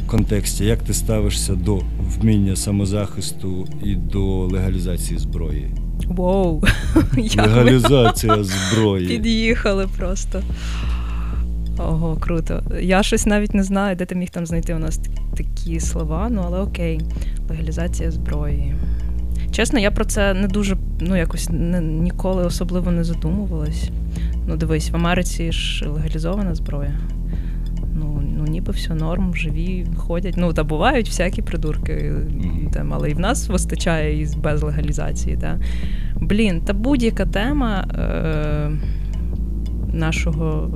контексті, 0.07 0.65
як 0.65 0.79
ти 0.79 0.93
ставишся 0.93 1.55
до 1.55 1.79
вміння 1.99 2.55
самозахисту 2.55 3.67
і 3.83 3.95
до 3.95 4.25
легалізації 4.25 5.19
зброї? 5.19 5.67
Воу! 6.15 6.63
Легалізація 7.37 8.43
зброї. 8.43 9.07
Під'їхали 9.17 9.87
просто. 9.97 10.41
Ого, 11.77 12.17
круто. 12.19 12.63
Я 12.81 13.03
щось 13.03 13.25
навіть 13.25 13.53
не 13.53 13.63
знаю, 13.63 13.95
де 13.95 14.05
ти 14.05 14.15
міг 14.15 14.29
там 14.29 14.45
знайти 14.45 14.73
у 14.75 14.79
нас 14.79 14.99
такі 15.37 15.79
слова, 15.79 16.27
ну 16.31 16.43
але 16.45 16.59
окей, 16.59 17.01
легалізація 17.49 18.11
зброї. 18.11 18.75
Чесно, 19.51 19.79
я 19.79 19.91
про 19.91 20.05
це 20.05 20.33
не 20.33 20.47
дуже 20.47 20.77
ну 20.99 21.15
якось 21.15 21.49
не, 21.49 21.81
ніколи 21.81 22.45
особливо 22.45 22.91
не 22.91 23.03
задумувалась. 23.03 23.89
Ну, 24.47 24.55
дивись, 24.57 24.89
в 24.89 24.95
Америці 24.95 25.51
ж 25.51 25.89
легалізована 25.89 26.55
зброя. 26.55 26.93
Ну, 27.95 28.22
ну 28.43 28.51
ніби 28.51 28.73
все 28.73 28.93
норм, 28.93 29.35
живі, 29.35 29.85
ходять. 29.97 30.33
Ну, 30.37 30.53
та 30.53 30.63
бувають 30.63 31.07
всякі 31.07 31.41
придурки, 31.41 32.13
там, 32.73 32.93
але 32.93 33.11
і 33.11 33.13
в 33.13 33.19
нас 33.19 33.47
вистачає 33.47 34.21
і 34.21 34.27
без 34.37 34.63
легалізації. 34.63 35.37
Та. 35.37 35.59
Блін, 36.15 36.61
та 36.61 36.73
будь-яка 36.73 37.25
тема. 37.25 37.87
Е- 37.97 38.71
нашого 39.93 40.69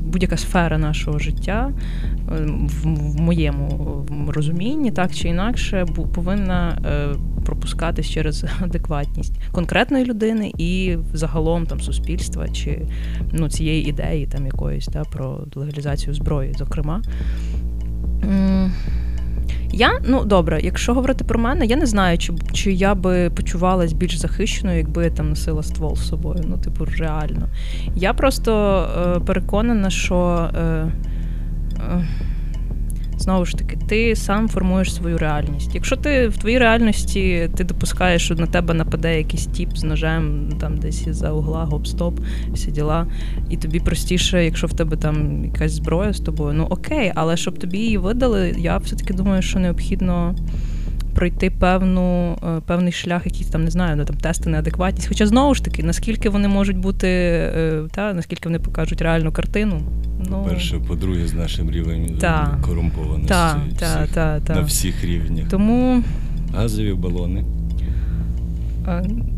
будь-яка 0.00 0.36
сфера 0.36 0.78
нашого 0.78 1.18
життя 1.18 1.72
е, 1.72 2.46
в 2.82 3.20
моєму 3.20 4.06
розумінні, 4.28 4.90
так 4.90 5.14
чи 5.14 5.28
інакше, 5.28 5.86
повинна 6.14 6.78
е, 6.86 7.14
пропускатись 7.44 8.10
через 8.10 8.44
адекватність 8.60 9.32
конкретної 9.52 10.04
людини 10.04 10.52
і 10.58 10.96
загалом 11.12 11.66
там 11.66 11.80
суспільства 11.80 12.48
чи 12.48 12.80
ну, 13.32 13.48
цієї 13.48 13.88
ідеї 13.88 14.26
там 14.26 14.46
якоїсь 14.46 14.86
та, 14.86 15.02
про 15.02 15.40
легалізацію 15.54 16.14
зброї, 16.14 16.54
зокрема. 16.58 17.02
Я, 19.72 20.00
ну 20.06 20.24
добре, 20.24 20.60
якщо 20.62 20.94
говорити 20.94 21.24
про 21.24 21.38
мене, 21.38 21.66
я 21.66 21.76
не 21.76 21.86
знаю, 21.86 22.18
чи 22.18 22.32
чи 22.52 22.72
я 22.72 22.94
би 22.94 23.30
почувалась 23.30 23.92
більш 23.92 24.16
захищеною, 24.16 24.78
якби 24.78 25.04
я 25.04 25.10
там 25.10 25.28
носила 25.28 25.62
ствол 25.62 25.96
з 25.96 26.08
собою. 26.08 26.44
Ну, 26.48 26.58
типу, 26.58 26.84
реально. 26.98 27.48
Я 27.96 28.12
просто 28.12 28.52
е, 29.16 29.20
переконана, 29.20 29.90
що. 29.90 30.48
Е, 30.56 30.60
е, 30.60 32.04
Знову 33.18 33.44
ж 33.44 33.56
таки, 33.58 33.78
ти 33.88 34.16
сам 34.16 34.48
формуєш 34.48 34.94
свою 34.94 35.18
реальність. 35.18 35.74
Якщо 35.74 35.96
ти 35.96 36.28
в 36.28 36.36
твоїй 36.36 36.58
реальності 36.58 37.50
ти 37.56 37.64
допускаєш, 37.64 38.24
що 38.24 38.34
на 38.34 38.46
тебе 38.46 38.74
нападе 38.74 39.18
якийсь 39.18 39.46
тіп 39.46 39.76
з 39.76 39.84
ножем, 39.84 40.48
там 40.60 40.76
десь 40.76 41.08
за 41.08 41.32
угла, 41.32 41.64
гоп-стоп, 41.64 42.14
всі 42.52 42.70
діла, 42.70 43.06
і 43.50 43.56
тобі 43.56 43.80
простіше, 43.80 44.44
якщо 44.44 44.66
в 44.66 44.72
тебе 44.72 44.96
там 44.96 45.44
якась 45.44 45.72
зброя 45.72 46.12
з 46.12 46.20
тобою, 46.20 46.54
ну 46.54 46.66
окей, 46.70 47.12
але 47.14 47.36
щоб 47.36 47.58
тобі 47.58 47.78
її 47.78 47.98
видали, 47.98 48.54
я 48.58 48.76
все-таки 48.78 49.14
думаю, 49.14 49.42
що 49.42 49.58
необхідно 49.58 50.34
пройти 51.14 51.50
певну, 51.50 52.32
е, 52.32 52.60
певний 52.66 52.92
шлях, 52.92 53.26
якийсь 53.26 53.46
там 53.46 53.64
не 53.64 53.70
знаю, 53.70 53.96
ну, 53.96 54.04
там 54.04 54.16
тести 54.16 54.50
на 54.50 54.58
адекватність. 54.58 55.08
Хоча 55.08 55.26
знову 55.26 55.54
ж 55.54 55.64
таки, 55.64 55.82
наскільки 55.82 56.28
вони 56.28 56.48
можуть 56.48 56.78
бути, 56.78 57.08
е, 57.08 57.82
та 57.90 58.12
наскільки 58.14 58.48
вони 58.48 58.58
покажуть 58.58 59.02
реальну 59.02 59.32
картину. 59.32 59.80
Ну, 60.30 60.46
Перше, 60.48 60.78
по-друге, 60.88 61.26
з 61.26 61.34
нашим 61.34 61.70
рівнем 61.70 62.18
та, 62.20 62.58
корумпованості 62.62 63.28
та, 63.28 63.60
та, 63.78 64.06
та, 64.06 64.40
та. 64.40 64.54
на 64.54 64.60
всіх 64.60 65.04
рівнях. 65.04 65.48
Тому 65.48 66.02
газові 66.54 66.92
балони. 66.94 67.44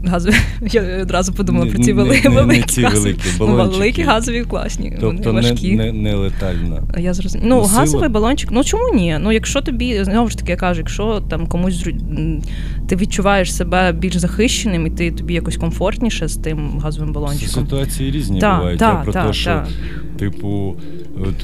Газові, 0.05 0.35
я 0.73 1.03
одразу 1.03 1.33
подумала 1.33 1.67
про 1.67 1.79
ці 1.83 1.93
великі, 1.93 2.29
великі 2.29 2.69
балончики. 3.39 3.79
великі 3.79 4.03
газові 4.03 4.43
класні. 4.45 4.97
Тобто 5.01 5.33
вони 5.33 5.51
важкі. 5.51 5.73
не, 5.77 5.85
не, 5.85 5.93
не 5.93 6.15
летально. 6.15 6.89
Я 6.99 7.15
зрозуміла. 7.15 7.49
Ну, 7.49 7.57
Носила? 7.57 7.81
газовий 7.81 8.09
балончик, 8.09 8.51
ну 8.53 8.65
чому 8.65 8.95
ні? 8.95 9.19
Ну, 9.21 9.33
якщо 9.33 9.61
тобі, 9.61 10.05
знову 10.05 10.29
ж 10.29 10.39
таки, 10.39 10.51
я 10.51 10.57
кажу, 10.57 10.81
якщо 10.81 11.21
там 11.31 11.47
комусь 11.47 11.87
ти 12.89 12.97
відчуваєш 12.97 13.55
себе 13.55 13.93
більш 13.93 14.17
захищеним, 14.17 14.87
і 14.87 14.91
ти 14.91 15.11
тобі 15.13 15.35
якось 15.35 15.57
комфортніше 15.57 16.29
з 16.29 16.37
тим 16.37 16.79
газовим 16.79 17.13
балончиком. 17.13 17.65
Ситуації 17.65 18.11
різні 18.11 18.41
Та, 18.41 18.57
бувають. 18.57 18.79
та, 18.79 18.89
Я 18.89 18.95
про 18.95 19.13
та, 19.13 19.27
те, 19.27 19.33
що, 19.33 19.63
типу, 20.19 20.77
от 21.21 21.35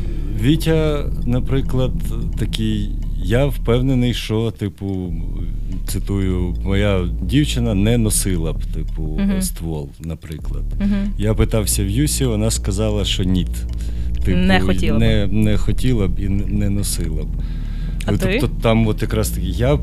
Вітя, 0.42 1.04
наприклад, 1.26 1.92
такий. 2.38 2.90
Я 3.24 3.46
впевнений, 3.46 4.14
що, 4.14 4.50
типу, 4.50 5.14
цитую, 5.86 6.54
моя 6.64 7.08
дівчина 7.22 7.74
не 7.74 7.98
носила 7.98 8.52
б, 8.52 8.62
типу, 8.74 9.02
Мгм. 9.02 9.42
ствол, 9.42 9.88
наприклад. 10.00 10.62
Мгм. 10.80 11.12
Я 11.18 11.34
питався 11.34 11.84
в 11.84 11.88
Юсі, 11.88 12.24
вона 12.24 12.50
сказала, 12.50 13.04
що 13.04 13.24
ні. 13.24 13.46
Типу, 14.24 14.38
Не 14.38 14.60
хотіла 14.60 14.96
б. 14.96 15.00
не, 15.00 15.26
не 15.26 15.56
хотіла 15.56 16.08
б 16.08 16.18
і 16.20 16.28
не 16.28 16.70
носила 16.70 17.22
б. 17.22 17.28
А 18.06 18.12
ти? 18.12 18.38
тобто 18.40 18.56
там 18.62 18.86
от 18.86 19.02
якраз 19.02 19.30
таки, 19.30 19.46
я 19.46 19.76
б, 19.76 19.80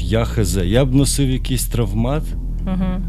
я 0.00 0.24
хз, 0.24 0.56
я 0.64 0.84
б 0.84 0.94
носив 0.94 1.30
якийсь 1.30 1.64
травмат, 1.66 2.22
Мгм. 2.66 3.02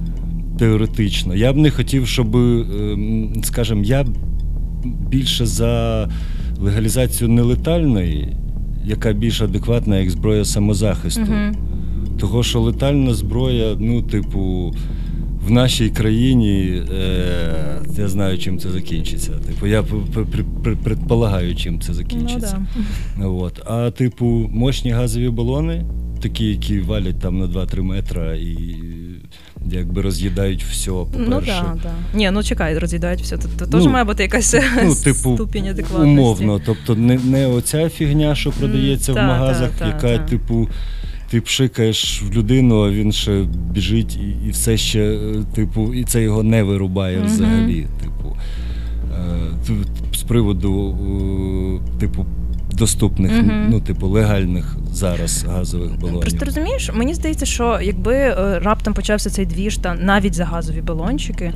теоретично. 0.59 1.35
Я 1.35 1.53
б 1.53 1.57
не 1.57 1.71
хотів, 1.71 2.07
щоб, 2.07 2.35
ем, 2.35 3.33
скажімо, 3.43 3.83
я 3.83 4.05
більше 5.09 5.45
за 5.45 6.09
легалізацію 6.59 7.29
нелетальної, 7.29 8.29
яка 8.85 9.13
більш 9.13 9.41
адекватна 9.41 9.99
як 9.99 10.09
зброя 10.09 10.45
самозахисту. 10.45 11.21
Мгм. 11.21 11.55
Того, 12.19 12.43
що 12.43 12.59
летальна 12.61 13.13
зброя, 13.13 13.75
ну, 13.79 14.01
типу, 14.01 14.73
в 15.47 15.51
нашій 15.51 15.89
країні 15.89 16.81
е, 16.93 17.81
я 17.97 18.07
знаю, 18.07 18.37
чим 18.37 18.59
це 18.59 18.69
закінчиться. 18.69 19.31
Типу, 19.31 19.67
я 19.67 19.83
предполагаю, 20.83 21.55
чим 21.55 21.79
це 21.81 21.87
Ну, 21.89 21.93
закінчиться. 21.95 22.65
да. 23.19 23.25
От. 23.27 23.61
А 23.65 23.91
типу, 23.91 24.25
мощні 24.53 24.91
газові 24.91 25.29
балони, 25.29 25.85
такі, 26.21 26.45
які 26.45 26.79
валять 26.79 27.19
там 27.19 27.39
на 27.39 27.45
2-3 27.47 27.81
метра 27.81 28.35
і 28.35 28.75
якби 29.71 30.01
роз'їдають 30.01 30.63
все, 30.63 30.91
Ну 30.91 31.05
по-перше. 31.05 31.63
да, 31.63 31.77
да. 31.83 32.17
Ні, 32.17 32.31
ну 32.31 32.43
чекай, 32.43 32.77
роз'їдають 32.77 33.21
все. 33.21 33.37
Тут 33.37 33.57
тут 33.57 33.67
Ну, 33.71 33.79
теж 33.79 33.87
має 33.87 34.05
бути 34.05 34.23
якась 34.23 34.55
Ну, 34.83 34.95
типу, 35.03 35.35
ступінь 35.35 35.67
адекватності. 35.67 36.11
умовно. 36.19 36.61
Тобто 36.65 36.95
не, 36.95 37.17
не 37.17 37.47
оця 37.47 37.89
фігня, 37.89 38.35
що 38.35 38.51
продається 38.51 39.11
М, 39.11 39.15
в 39.17 39.19
та, 39.21 39.27
магазах, 39.27 39.69
та, 39.69 39.79
та, 39.79 39.87
яка, 39.87 40.23
та. 40.23 40.29
типу, 40.29 40.67
ти 41.29 41.41
пшикаєш 41.41 42.21
в 42.23 42.33
людину, 42.33 42.81
а 42.83 42.91
він 42.91 43.11
ще 43.11 43.45
біжить 43.73 44.15
і, 44.15 44.47
і 44.47 44.49
все 44.51 44.77
ще, 44.77 44.99
е, 45.03 45.43
типу, 45.55 45.93
і 45.93 46.03
це 46.03 46.21
його 46.21 46.43
не 46.43 46.63
вирубає 46.63 47.17
Мгм. 47.17 47.27
взагалі. 47.27 47.87
Типу, 48.01 48.35
е, 49.11 49.75
з 50.15 50.23
приводу, 50.23 50.97
е, 51.95 51.99
типу, 51.99 52.25
доступних, 52.75 53.31
угу. 53.31 53.51
ну, 53.69 53.79
типу, 53.79 54.07
легальних 54.07 54.77
зараз 54.91 55.45
газових 55.49 55.99
балонів. 55.99 56.21
Просто 56.21 56.45
розумієш, 56.45 56.91
мені 56.93 57.13
здається, 57.13 57.45
що 57.45 57.79
якби 57.81 58.15
е, 58.15 58.59
раптом 58.59 58.93
почався 58.93 59.29
цей 59.29 59.45
двіж 59.45 59.77
та 59.77 59.95
навіть 59.95 60.33
за 60.33 60.45
газові 60.45 60.81
балончики, 60.81 61.53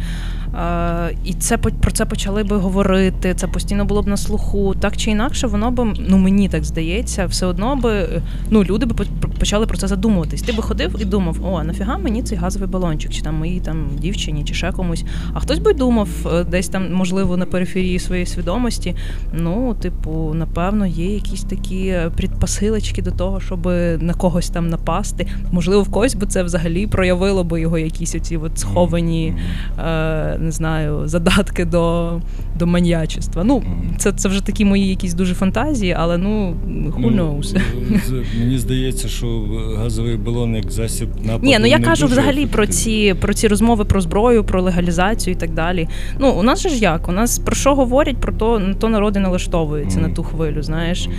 і 1.23 1.33
це 1.33 1.57
про 1.57 1.91
це 1.91 2.05
почали 2.05 2.43
би 2.43 2.57
говорити, 2.57 3.33
це 3.33 3.47
постійно 3.47 3.85
було 3.85 4.01
б 4.01 4.07
на 4.07 4.17
слуху, 4.17 4.75
так 4.79 4.97
чи 4.97 5.11
інакше, 5.11 5.47
воно 5.47 5.71
би, 5.71 5.93
ну 6.07 6.17
мені 6.17 6.49
так 6.49 6.63
здається, 6.63 7.25
все 7.25 7.45
одно 7.45 7.75
би 7.75 7.91
е, 7.91 8.21
ну 8.49 8.63
люди 8.63 8.85
би 8.85 9.05
почали 9.39 9.65
про 9.65 9.77
це 9.77 9.87
задумуватись. 9.87 10.41
Ти 10.41 10.51
би 10.51 10.63
ходив 10.63 10.95
і 10.99 11.05
думав, 11.05 11.37
о, 11.43 11.63
нафіга 11.63 11.97
мені 11.97 12.23
цей 12.23 12.37
газовий 12.37 12.69
балончик, 12.69 13.11
чи 13.11 13.21
там 13.21 13.35
моїй 13.35 13.59
там 13.59 13.89
дівчині, 13.97 14.43
чи 14.43 14.53
ще 14.53 14.71
комусь. 14.71 15.05
А 15.33 15.39
хтось 15.39 15.59
би 15.59 15.73
думав, 15.73 16.09
е, 16.25 16.43
десь 16.43 16.67
там, 16.67 16.93
можливо, 16.93 17.37
на 17.37 17.45
периферії 17.45 17.99
своєї 17.99 18.25
свідомості. 18.25 18.95
Ну, 19.33 19.73
типу, 19.73 20.33
напевно, 20.33 20.85
є 20.85 21.13
якісь 21.13 21.43
такі 21.43 21.87
е, 21.87 22.11
предпосилочки 22.17 23.01
до 23.01 23.11
того, 23.11 23.39
щоб 23.39 23.65
на 23.99 24.13
когось 24.17 24.49
там 24.49 24.69
напасти. 24.69 25.27
Можливо, 25.51 25.83
в 25.83 25.91
когось 25.91 26.15
би 26.15 26.27
це 26.27 26.43
взагалі 26.43 26.87
проявило 26.87 27.43
би 27.43 27.61
його 27.61 27.77
якісь 27.77 28.15
оці 28.15 28.37
от 28.37 28.59
сховані, 28.59 29.33
е, 29.79 30.36
не 30.39 30.51
знаю, 30.51 31.01
задатки 31.07 31.65
до, 31.65 32.11
до 32.59 32.67
маньячества. 32.67 33.43
Ну, 33.43 33.63
це, 33.97 34.11
це 34.11 34.29
вже 34.29 34.45
такі 34.45 34.65
мої 34.65 34.87
якісь 34.87 35.13
дуже 35.13 35.33
фантазії, 35.33 35.95
але 35.99 36.17
ну 36.17 36.55
who 36.97 37.15
knows. 37.15 37.43
з- 37.43 38.23
Мені 38.39 38.57
здається, 38.57 39.07
що 39.07 39.43
газовий 39.77 40.17
балон 40.17 40.55
як 40.55 40.71
засіб 40.71 41.09
нападу. 41.23 41.45
Ні, 41.45 41.57
ну 41.59 41.65
я 41.67 41.79
кажу 41.79 42.05
взагалі 42.05 42.45
про 42.45 42.67
ці 42.67 43.15
про 43.21 43.33
ці 43.33 43.47
розмови 43.47 43.85
про 43.85 44.01
зброю, 44.01 44.43
про 44.43 44.61
легалізацію 44.61 45.33
і 45.33 45.37
так 45.37 45.53
далі. 45.53 45.87
Ну 46.19 46.31
у 46.31 46.43
нас 46.43 46.61
же 46.61 46.69
ж 46.69 46.75
як? 46.79 47.09
У 47.09 47.11
нас 47.11 47.39
про 47.39 47.55
що 47.55 47.75
говорять, 47.75 48.17
про 48.17 48.33
то 48.33 48.59
на 48.59 48.73
то 48.73 48.89
народи 48.89 49.19
налаштовуються 49.19 49.99
Мгм. 49.99 50.09
на 50.09 50.15
ту 50.15 50.23
хвилю. 50.23 50.63
Знаєш, 50.63 51.09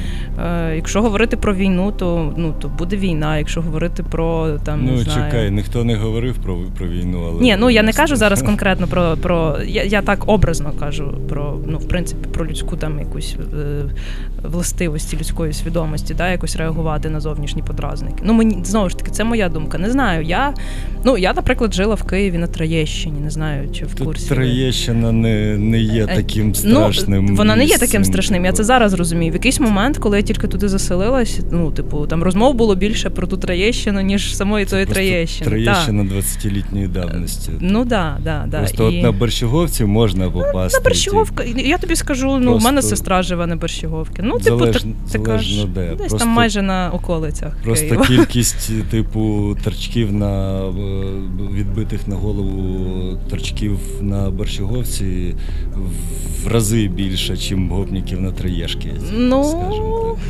е, 0.46 0.72
якщо 0.76 1.02
говорити 1.02 1.36
про 1.36 1.54
війну, 1.54 1.92
то 1.92 2.32
ну 2.36 2.54
то 2.60 2.68
буде 2.78 2.96
війна. 2.96 3.38
Якщо 3.38 3.62
говорити 3.62 4.02
про 4.02 4.50
там 4.64 4.80
Ну, 4.84 4.92
не 4.92 4.98
знаю. 4.98 5.24
чекай, 5.30 5.50
ніхто 5.50 5.84
не 5.84 5.96
говорив 5.96 6.34
про, 6.44 6.58
про 6.78 6.88
війну, 6.88 7.24
але. 7.30 7.40
Ні, 7.42 7.56
ну 7.60 7.70
я 7.70 7.82
не 7.82 7.92
кажу 7.92 8.16
зараз 8.16 8.42
конкретно 8.42 8.86
про 8.86 9.07
про 9.16 9.58
я, 9.66 9.82
я 9.84 10.02
так 10.02 10.28
образно 10.28 10.72
кажу 10.80 11.14
про 11.28 11.58
ну 11.66 11.78
в 11.78 11.88
принципі 11.88 12.28
про 12.32 12.46
людську 12.46 12.76
там 12.76 12.98
якусь 12.98 13.36
е, 13.54 13.82
властивості 14.42 15.16
людської 15.16 15.52
свідомості, 15.52 16.14
да, 16.14 16.30
якось 16.30 16.56
реагувати 16.56 17.10
на 17.10 17.20
зовнішні 17.20 17.62
подразники. 17.62 18.22
Ну 18.22 18.32
мені 18.32 18.64
знову 18.64 18.88
ж 18.88 18.98
таки, 18.98 19.10
це 19.10 19.24
моя 19.24 19.48
думка. 19.48 19.78
Не 19.78 19.90
знаю. 19.90 20.22
Я 20.24 20.54
ну 21.04 21.18
я, 21.18 21.32
наприклад, 21.32 21.74
жила 21.74 21.94
в 21.94 22.02
Києві 22.02 22.38
на 22.38 22.46
Троєщині. 22.46 23.20
Не 23.20 23.30
знаю, 23.30 23.70
чи 23.72 23.84
в 23.84 23.94
Тут 23.94 24.06
курсі. 24.06 24.28
Троєщина 24.28 25.12
не, 25.12 25.58
не 25.58 25.78
є 25.78 26.04
Е, 26.04 26.16
таким 26.16 26.54
страшним. 26.54 27.24
Ну, 27.24 27.34
вона 27.34 27.56
не 27.56 27.64
є 27.64 27.78
таким 27.78 28.04
страшним. 28.04 28.44
Я 28.44 28.52
це 28.52 28.64
зараз 28.64 28.92
розумію. 28.94 29.32
В 29.32 29.34
якийсь 29.34 29.60
момент, 29.60 29.98
коли 29.98 30.16
я 30.16 30.22
тільки 30.22 30.46
туди 30.46 30.68
заселилась, 30.68 31.40
ну, 31.50 31.70
типу, 31.70 32.06
там 32.06 32.22
розмов 32.22 32.54
було 32.54 32.74
більше 32.74 33.10
про 33.10 33.26
ту 33.26 33.36
Троєщину, 33.36 34.00
ніж 34.00 34.36
самої 34.36 34.66
тої 34.66 34.86
Троєщини. 34.86 35.50
Троєщина 35.50 36.02
20-літньої 36.02 36.88
давності. 36.88 37.50
Ну 37.60 37.84
да, 37.84 38.18
да, 38.24 38.44
да. 38.48 38.58
Просто 38.58 38.90
І- 38.90 38.97
на 39.02 39.12
Борщаговці 39.12 39.84
можна 39.84 40.30
попасти. 40.30 40.78
На 40.78 40.84
Борщаговка. 40.84 41.44
Я 41.56 41.78
тобі 41.78 41.96
скажу, 41.96 42.26
ну, 42.26 42.36
у 42.36 42.52
Просто- 42.52 42.68
мене 42.68 42.82
сестра 42.82 43.22
живе 43.22 43.46
на 43.46 43.56
Борщаговці. 43.56 44.20
Ну, 44.22 44.38
типу, 44.38 44.58
Залежно- 44.58 44.92
так, 45.12 45.12
така 45.22 45.38
ж, 45.38 45.66
де. 45.66 45.86
десь 45.88 45.96
Просто- 45.98 46.18
там 46.18 46.28
майже 46.28 46.62
на 46.62 46.90
околицях. 46.90 47.56
Просто 47.64 47.86
Києва. 47.88 48.06
кількість, 48.06 48.88
типу, 48.90 49.56
торчків 49.64 50.12
на 50.12 50.62
відбитих 51.54 52.08
на 52.08 52.16
голову 52.16 53.18
торчків 53.30 53.78
на 54.00 54.30
Борщаговці 54.30 55.34
в 56.44 56.48
рази 56.48 56.88
більше, 56.88 57.32
ніж 57.32 57.54
гопників 57.70 58.20
на 58.20 58.32
Троєшки. 58.32 58.92
Ну, 59.12 59.44
скажімо 59.44 60.16
так. 60.18 60.24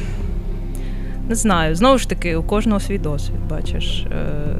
Не 1.29 1.35
знаю, 1.35 1.75
знову 1.75 1.99
ж 1.99 2.09
таки, 2.09 2.37
у 2.37 2.43
кожного 2.43 2.81
свій 2.81 2.99
досвід, 2.99 3.37
бачиш. 3.51 4.05
Е, 4.13 4.57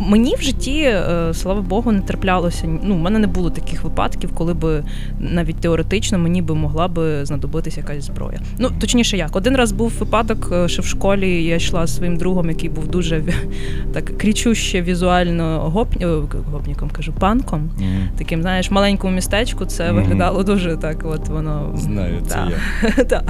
Мені 0.00 0.34
в 0.38 0.42
житті, 0.42 0.80
е, 0.80 1.30
слава 1.34 1.60
Богу, 1.60 1.92
не 1.92 2.00
траплялося. 2.00 2.68
Ну, 2.82 2.94
в 2.94 2.98
мене 2.98 3.18
не 3.18 3.26
було 3.26 3.50
таких 3.50 3.82
випадків, 3.84 4.30
коли 4.34 4.54
би 4.54 4.84
навіть 5.18 5.56
теоретично 5.56 6.18
мені 6.18 6.42
би 6.42 6.54
могла 6.54 6.88
би 6.88 7.24
знадобитися 7.24 7.80
якась 7.80 8.04
зброя. 8.04 8.40
Ну, 8.58 8.70
точніше, 8.80 9.16
як 9.16 9.36
один 9.36 9.56
раз 9.56 9.72
був 9.72 9.92
випадок, 9.98 10.50
е, 10.52 10.68
що 10.68 10.82
в 10.82 10.86
школі 10.86 11.44
я 11.44 11.56
йшла 11.56 11.86
зі 11.86 11.94
своїм 11.96 12.16
другом, 12.16 12.48
який 12.48 12.68
був 12.68 12.86
дуже 12.88 13.22
так 13.92 14.18
кричуще 14.18 14.82
візуально 14.82 15.60
гоп... 15.70 15.88
е, 16.02 16.06
гопніком, 16.52 16.90
кажу, 16.90 17.12
панком. 17.12 17.70
Мгм. 17.78 18.08
Таким, 18.18 18.42
знаєш, 18.42 18.70
маленькому 18.70 19.14
містечку 19.14 19.64
це 19.64 19.92
Мгм. 19.92 19.96
виглядало 19.96 20.42
дуже 20.42 20.76
так. 20.76 20.96
От 21.04 21.28
воно 21.28 21.72
Знаю, 21.76 22.14
це 22.26 22.38
я. 23.10 23.22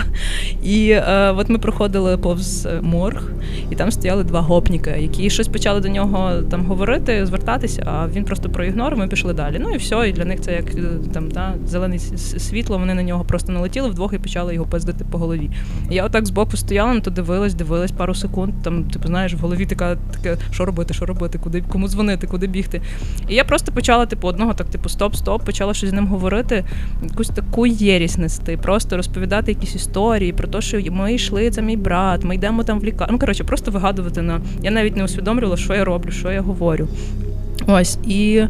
І 0.62 0.88
е, 0.90 1.30
от 1.36 1.48
ми 1.48 1.58
проходили 1.58 2.16
повз 2.18 2.68
морг, 2.82 3.32
і 3.70 3.74
там 3.74 3.90
стояли 3.90 4.24
два 4.24 4.40
гопніка, 4.40 4.90
які 4.96 5.30
щось 5.30 5.48
почали 5.48 5.80
до 5.80 5.88
нього 5.88 6.23
там 6.50 6.66
говорити, 6.66 7.26
звертатися, 7.26 7.82
а 7.86 8.08
він 8.08 8.24
просто 8.24 8.50
проігнорив, 8.50 8.98
ми 8.98 9.08
пішли 9.08 9.32
далі. 9.32 9.58
Ну 9.60 9.70
і 9.74 9.76
все, 9.76 10.08
і 10.08 10.12
для 10.12 10.24
них 10.24 10.40
це 10.40 10.52
як 10.52 10.74
е, 10.74 10.82
там 11.12 11.30
та 11.30 11.54
зелене 11.66 11.98
світло. 11.98 12.78
Вони 12.78 12.94
на 12.94 13.02
нього 13.02 13.24
просто 13.24 13.52
налетіли 13.52 13.88
вдвох 13.88 14.12
і 14.12 14.18
почали 14.18 14.54
його 14.54 14.66
пиздити 14.66 15.04
по 15.10 15.18
голові. 15.18 15.50
Я 15.90 16.04
отак 16.04 16.26
збоку 16.26 16.56
стояла, 16.56 16.94
на 16.94 17.00
то 17.00 17.10
дивилась, 17.10 17.54
дивилась 17.54 17.92
пару 17.92 18.14
секунд. 18.14 18.54
Там, 18.62 18.84
типу, 18.84 19.08
знаєш, 19.08 19.34
в 19.34 19.38
голові 19.38 19.66
така 19.66 19.96
таке, 19.96 20.36
що 20.50 20.64
робити, 20.64 20.94
що 20.94 21.06
робити, 21.06 21.38
куди 21.38 21.62
кому 21.68 21.88
дзвонити, 21.88 22.26
куди 22.26 22.46
бігти. 22.46 22.82
І 23.28 23.34
я 23.34 23.44
просто 23.44 23.72
почала, 23.72 24.06
типу, 24.06 24.28
одного 24.28 24.54
так, 24.54 24.66
типу, 24.66 24.88
стоп, 24.88 25.14
стоп, 25.14 25.44
почала 25.44 25.74
щось 25.74 25.90
з 25.90 25.92
ним 25.92 26.06
говорити, 26.06 26.64
якусь 27.02 27.28
таку 27.28 27.66
єрість 27.66 28.18
нести, 28.18 28.56
просто 28.56 28.96
розповідати 28.96 29.52
якісь 29.52 29.74
історії 29.74 30.32
про 30.32 30.48
те, 30.48 30.60
що 30.60 30.80
ми 30.90 31.14
йшли, 31.14 31.50
це 31.50 31.62
мій 31.62 31.76
брат, 31.76 32.24
ми 32.24 32.34
йдемо 32.34 32.64
там 32.64 32.80
в 32.80 32.84
лікарню. 32.84 33.12
Ну, 33.12 33.18
коротше, 33.18 33.44
просто 33.44 33.70
вигадувати 33.70 34.22
на. 34.22 34.40
Я 34.62 34.70
навіть 34.70 34.96
не 34.96 35.04
усвідомлювала, 35.04 35.56
що 35.56 35.74
я 35.74 35.84
роблю, 35.84 36.10
що 36.18 36.32
я 36.32 36.40
говорю. 36.40 36.88
Ось 37.66 37.98
і. 38.06 38.44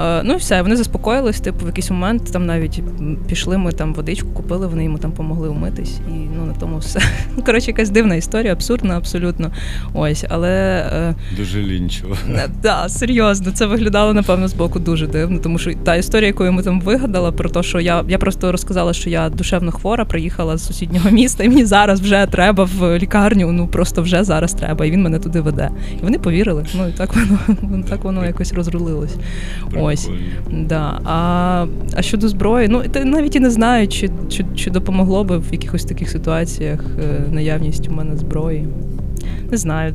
Е, 0.00 0.22
ну 0.24 0.34
і 0.34 0.36
все, 0.36 0.62
вони 0.62 0.76
заспокоїлись, 0.76 1.40
типу, 1.40 1.64
в 1.64 1.66
якийсь 1.66 1.90
момент 1.90 2.32
там 2.32 2.46
навіть 2.46 2.82
пішли, 3.28 3.58
ми 3.58 3.72
там 3.72 3.94
водичку 3.94 4.28
купили, 4.28 4.66
вони 4.66 4.84
йому 4.84 4.98
там 4.98 5.12
помогли 5.12 5.48
умитись, 5.48 5.98
і 6.08 6.12
ну 6.36 6.46
на 6.46 6.52
тому 6.52 6.78
все. 6.78 7.00
Ну, 7.36 7.42
коротше, 7.46 7.70
якась 7.70 7.90
дивна 7.90 8.14
історія, 8.14 8.52
абсурдна, 8.52 8.96
абсолютно. 8.96 9.50
Ось, 9.94 10.24
але. 10.28 10.50
Е, 10.92 11.14
дуже 11.36 11.62
лінчево. 11.62 12.16
Так, 12.36 12.50
да, 12.62 12.88
серйозно, 12.88 13.52
це 13.52 13.66
виглядало, 13.66 14.14
напевно, 14.14 14.48
з 14.48 14.54
боку 14.54 14.78
дуже 14.78 15.06
дивно, 15.06 15.38
тому 15.38 15.58
що 15.58 15.74
та 15.74 15.96
історія, 15.96 16.26
яку 16.26 16.44
йому 16.44 16.62
там 16.62 16.80
вигадала, 16.80 17.32
про 17.32 17.48
те, 17.48 17.62
що 17.62 17.80
я 17.80 18.04
я 18.08 18.18
просто 18.18 18.52
розказала, 18.52 18.92
що 18.92 19.10
я 19.10 19.28
душевно 19.28 19.72
хвора, 19.72 20.04
приїхала 20.04 20.56
з 20.56 20.66
сусіднього 20.66 21.10
міста, 21.20 21.44
і 21.44 21.48
мені 21.48 21.64
зараз 21.64 22.00
вже 22.00 22.26
треба 22.30 22.68
в 22.78 22.98
лікарню, 22.98 23.52
ну 23.52 23.68
просто 23.68 24.02
вже 24.02 24.24
зараз 24.24 24.52
треба, 24.52 24.86
і 24.86 24.90
він 24.90 25.02
мене 25.02 25.18
туди 25.18 25.40
веде. 25.40 25.70
І 26.00 26.02
вони 26.02 26.18
повірили. 26.18 26.66
Ну 26.74 26.88
і 26.88 26.92
так 26.92 27.10
воно 27.14 27.84
так 27.88 28.04
воно 28.04 28.26
якось 28.26 28.52
розрулилось. 28.52 29.14
Ось. 29.76 29.89
Да. 30.50 31.00
А 31.04 31.66
а 31.94 32.02
щодо 32.02 32.28
зброї, 32.28 32.68
ну 32.68 32.82
навіть 33.04 33.36
і 33.36 33.40
не 33.40 33.50
знаю, 33.50 33.88
чи, 33.88 34.10
чи, 34.28 34.44
чи 34.56 34.70
допомогло 34.70 35.24
би 35.24 35.38
в 35.38 35.52
якихось 35.52 35.84
таких 35.84 36.10
ситуаціях 36.10 36.80
е, 36.98 37.24
наявність 37.30 37.88
у 37.88 37.92
мене 37.92 38.16
зброї. 38.16 38.66
Не 39.50 39.56
знаю. 39.56 39.94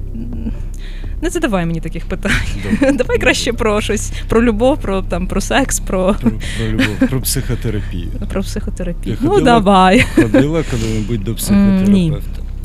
Не 1.22 1.30
задавай 1.30 1.66
мені 1.66 1.80
таких 1.80 2.06
питань. 2.06 2.32
Добре. 2.64 2.92
Давай 2.98 3.18
краще 3.18 3.54
про 3.54 3.82
щось, 3.82 4.12
про 4.30 4.44
любов, 4.44 4.78
про 4.78 5.02
там 5.02 5.28
про 5.28 5.42
секс, 5.42 5.80
про 5.80 6.16
Про, 6.22 6.32
про 6.58 6.68
любов, 6.68 7.10
про 7.10 7.22
психотерапію. 7.22 8.12
Про 8.30 8.42
психотерапію. 8.42 9.16
Ти 9.16 9.22
ну 9.26 9.30
ходила, 9.30 9.46
давай. 9.46 10.06
Ходила 10.16 10.64
коли-небудь 10.72 11.24
до 11.24 11.36
психотерапевта. 11.36 11.92
Ні. 11.92 12.14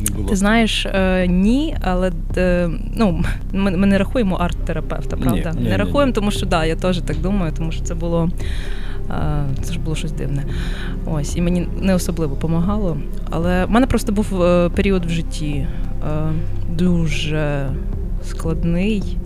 Не 0.01 0.17
було. 0.17 0.29
Ти 0.29 0.37
знаєш, 0.37 0.87
е, 0.87 1.27
ні, 1.27 1.77
але 1.81 2.13
е, 2.37 2.71
ну, 2.97 3.23
ми, 3.53 3.71
ми 3.71 3.87
не 3.87 3.99
рахуємо 3.99 4.37
арт-терапевта, 4.37 5.17
правда? 5.17 5.53
Ні, 5.55 5.65
не 5.65 5.71
ні, 5.71 5.77
рахуємо, 5.77 6.07
ні. 6.07 6.13
тому 6.13 6.31
що 6.31 6.47
да, 6.47 6.65
я 6.65 6.77
теж 6.77 6.99
так 7.01 7.17
думаю, 7.17 7.53
тому 7.57 7.73
що 7.73 7.83
це 7.83 7.95
було. 7.95 8.31
Е, 9.11 9.45
це 9.63 9.73
ж 9.73 9.79
було 9.81 9.97
щось 9.97 10.13
дивне. 10.13 10.45
Ось, 11.07 11.37
і 11.37 11.41
мені 11.41 11.69
не 11.81 11.95
особливо 11.95 12.35
допомагало. 12.35 12.97
Але 13.31 13.65
в 13.65 13.71
мене 13.71 13.87
просто 13.87 14.13
був 14.13 14.43
е, 14.43 14.69
період 14.69 15.07
в 15.07 15.09
житті 15.09 15.67
е, 16.11 16.33
дуже 16.71 17.71
складний. 18.25 19.17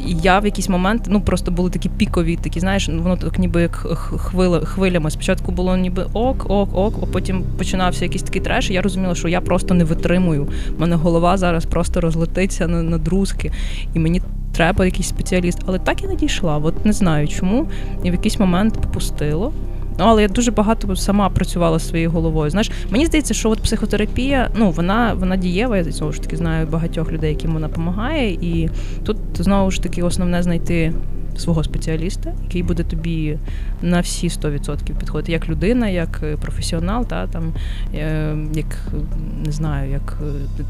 Я 0.00 0.38
в 0.38 0.44
якийсь 0.44 0.68
момент 0.68 1.04
ну 1.08 1.20
просто 1.20 1.50
були 1.50 1.70
такі 1.70 1.88
пікові, 1.88 2.36
такі, 2.36 2.60
знаєш, 2.60 2.88
ну, 2.88 3.02
воно 3.02 3.16
так 3.16 3.38
ніби 3.38 3.62
як 3.62 3.76
хвиля, 4.16 4.60
хвилями. 4.60 5.10
Спочатку 5.10 5.52
було 5.52 5.76
ніби 5.76 6.06
ок, 6.12 6.50
ок, 6.50 6.76
ок, 6.76 6.94
а 7.02 7.06
потім 7.06 7.44
починався 7.58 8.04
якийсь 8.04 8.22
такий 8.22 8.42
треш. 8.42 8.70
і 8.70 8.74
Я 8.74 8.82
розуміла, 8.82 9.14
що 9.14 9.28
я 9.28 9.40
просто 9.40 9.74
не 9.74 9.84
витримую. 9.84 10.48
У 10.78 10.80
мене 10.80 10.96
голова 10.96 11.36
зараз 11.36 11.66
просто 11.66 12.00
розлетиться 12.00 12.68
на, 12.68 12.82
на 12.82 12.98
друзки, 12.98 13.52
і 13.94 13.98
мені 13.98 14.22
треба 14.52 14.84
якийсь 14.84 15.08
спеціаліст. 15.08 15.58
Але 15.66 15.78
так 15.78 16.04
і 16.04 16.06
не 16.06 16.14
дійшла. 16.14 16.58
От 16.58 16.86
не 16.86 16.92
знаю 16.92 17.28
чому. 17.28 17.68
І 18.04 18.10
в 18.10 18.12
якийсь 18.12 18.40
момент 18.40 18.74
попустило. 18.74 19.52
Ну, 19.98 20.04
але 20.08 20.22
я 20.22 20.28
дуже 20.28 20.50
багато 20.50 20.96
сама 20.96 21.30
працювала 21.30 21.78
своєю 21.78 22.10
головою. 22.10 22.50
Знаєш, 22.50 22.70
мені 22.90 23.06
здається, 23.06 23.34
що 23.34 23.50
от 23.50 23.62
психотерапія, 23.62 24.50
ну 24.56 24.70
вона 24.70 25.14
вона 25.14 25.36
дієва. 25.36 25.76
Я 25.76 25.84
знову 25.84 26.12
ж 26.12 26.22
таки 26.22 26.36
знаю 26.36 26.66
багатьох 26.66 27.12
людей, 27.12 27.30
яким 27.30 27.52
вона 27.52 27.68
допомагає, 27.68 28.32
і 28.32 28.68
тут 29.04 29.16
знову 29.34 29.70
ж 29.70 29.82
таки 29.82 30.02
основне 30.02 30.42
знайти 30.42 30.92
свого 31.36 31.64
спеціаліста, 31.64 32.32
який 32.42 32.62
буде 32.62 32.82
тобі 32.82 33.38
на 33.82 34.00
всі 34.00 34.28
100% 34.28 34.98
підходити, 34.98 35.32
як 35.32 35.48
людина, 35.48 35.88
як 35.88 36.20
е, 36.24 36.36
професіонал, 36.36 37.06
та 37.06 37.26
там 37.26 37.52
е, 37.94 38.36
як 38.54 38.92
не 39.46 39.52
знаю, 39.52 39.90
як 39.90 40.18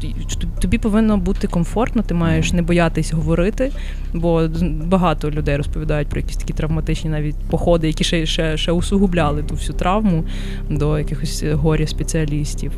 е, 0.03 0.35
тобі 0.61 0.77
повинно 0.77 1.17
бути 1.17 1.47
комфортно, 1.47 2.01
ти 2.01 2.13
маєш 2.13 2.53
не 2.53 2.61
боятись 2.61 3.13
говорити, 3.13 3.71
бо 4.13 4.49
багато 4.85 5.31
людей 5.31 5.57
розповідають 5.57 6.07
про 6.07 6.19
якісь 6.19 6.37
такі 6.37 6.53
травматичні 6.53 7.09
навіть 7.09 7.35
походи, 7.35 7.87
які 7.87 8.03
ще 8.03 8.25
ще, 8.25 8.57
ще 8.57 8.71
усугубляли 8.71 9.43
ту 9.43 9.55
всю 9.55 9.77
травму 9.77 10.23
до 10.69 10.99
якихось 10.99 11.43
горя 11.43 11.87
спеціалістів. 11.87 12.71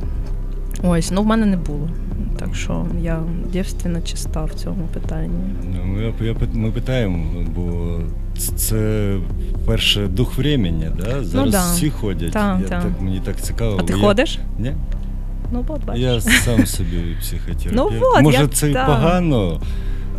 Ось, 0.84 1.12
ну 1.12 1.22
в 1.22 1.26
мене 1.26 1.46
не 1.46 1.58
було. 1.58 1.90
Так 2.40 2.56
що 2.56 2.86
я 3.02 3.20
дівственно 3.54 4.02
чиста 4.02 4.46
в 4.46 4.54
цьому 4.54 4.88
питанні. 4.94 5.54
Ну, 5.74 5.86
Ми 5.86 6.14
я, 6.28 6.36
ми 6.54 6.72
питаємо, 6.72 7.26
бо 7.56 8.00
це 8.56 9.14
перше 9.66 10.08
дух 10.08 10.38
времени, 10.38 10.92
да? 11.00 11.16
Ну 11.18 11.24
зараз 11.24 11.34
ну, 11.34 11.52
да. 11.52 11.72
всі 11.72 11.90
ходять. 11.90 12.32
Та, 12.32 12.60
я, 12.62 12.68
та. 12.68 12.82
Так, 12.82 13.02
Мені 13.02 13.22
так 13.26 13.42
цікаво. 13.42 13.78
А 13.80 13.84
ти 13.84 13.94
ходиш? 13.94 14.40
Ні. 14.60 14.74
Ну, 15.52 15.66
от, 15.68 15.86
бачиш. 15.86 16.04
Я 16.04 16.22
сам 16.22 16.66
собі 16.66 17.18
психотерапевт. 17.20 17.76
Ну, 17.76 17.90
от, 18.16 18.22
Може, 18.22 18.42
я, 18.42 18.48
це 18.48 18.72
і 18.72 18.74
погано. 18.74 19.62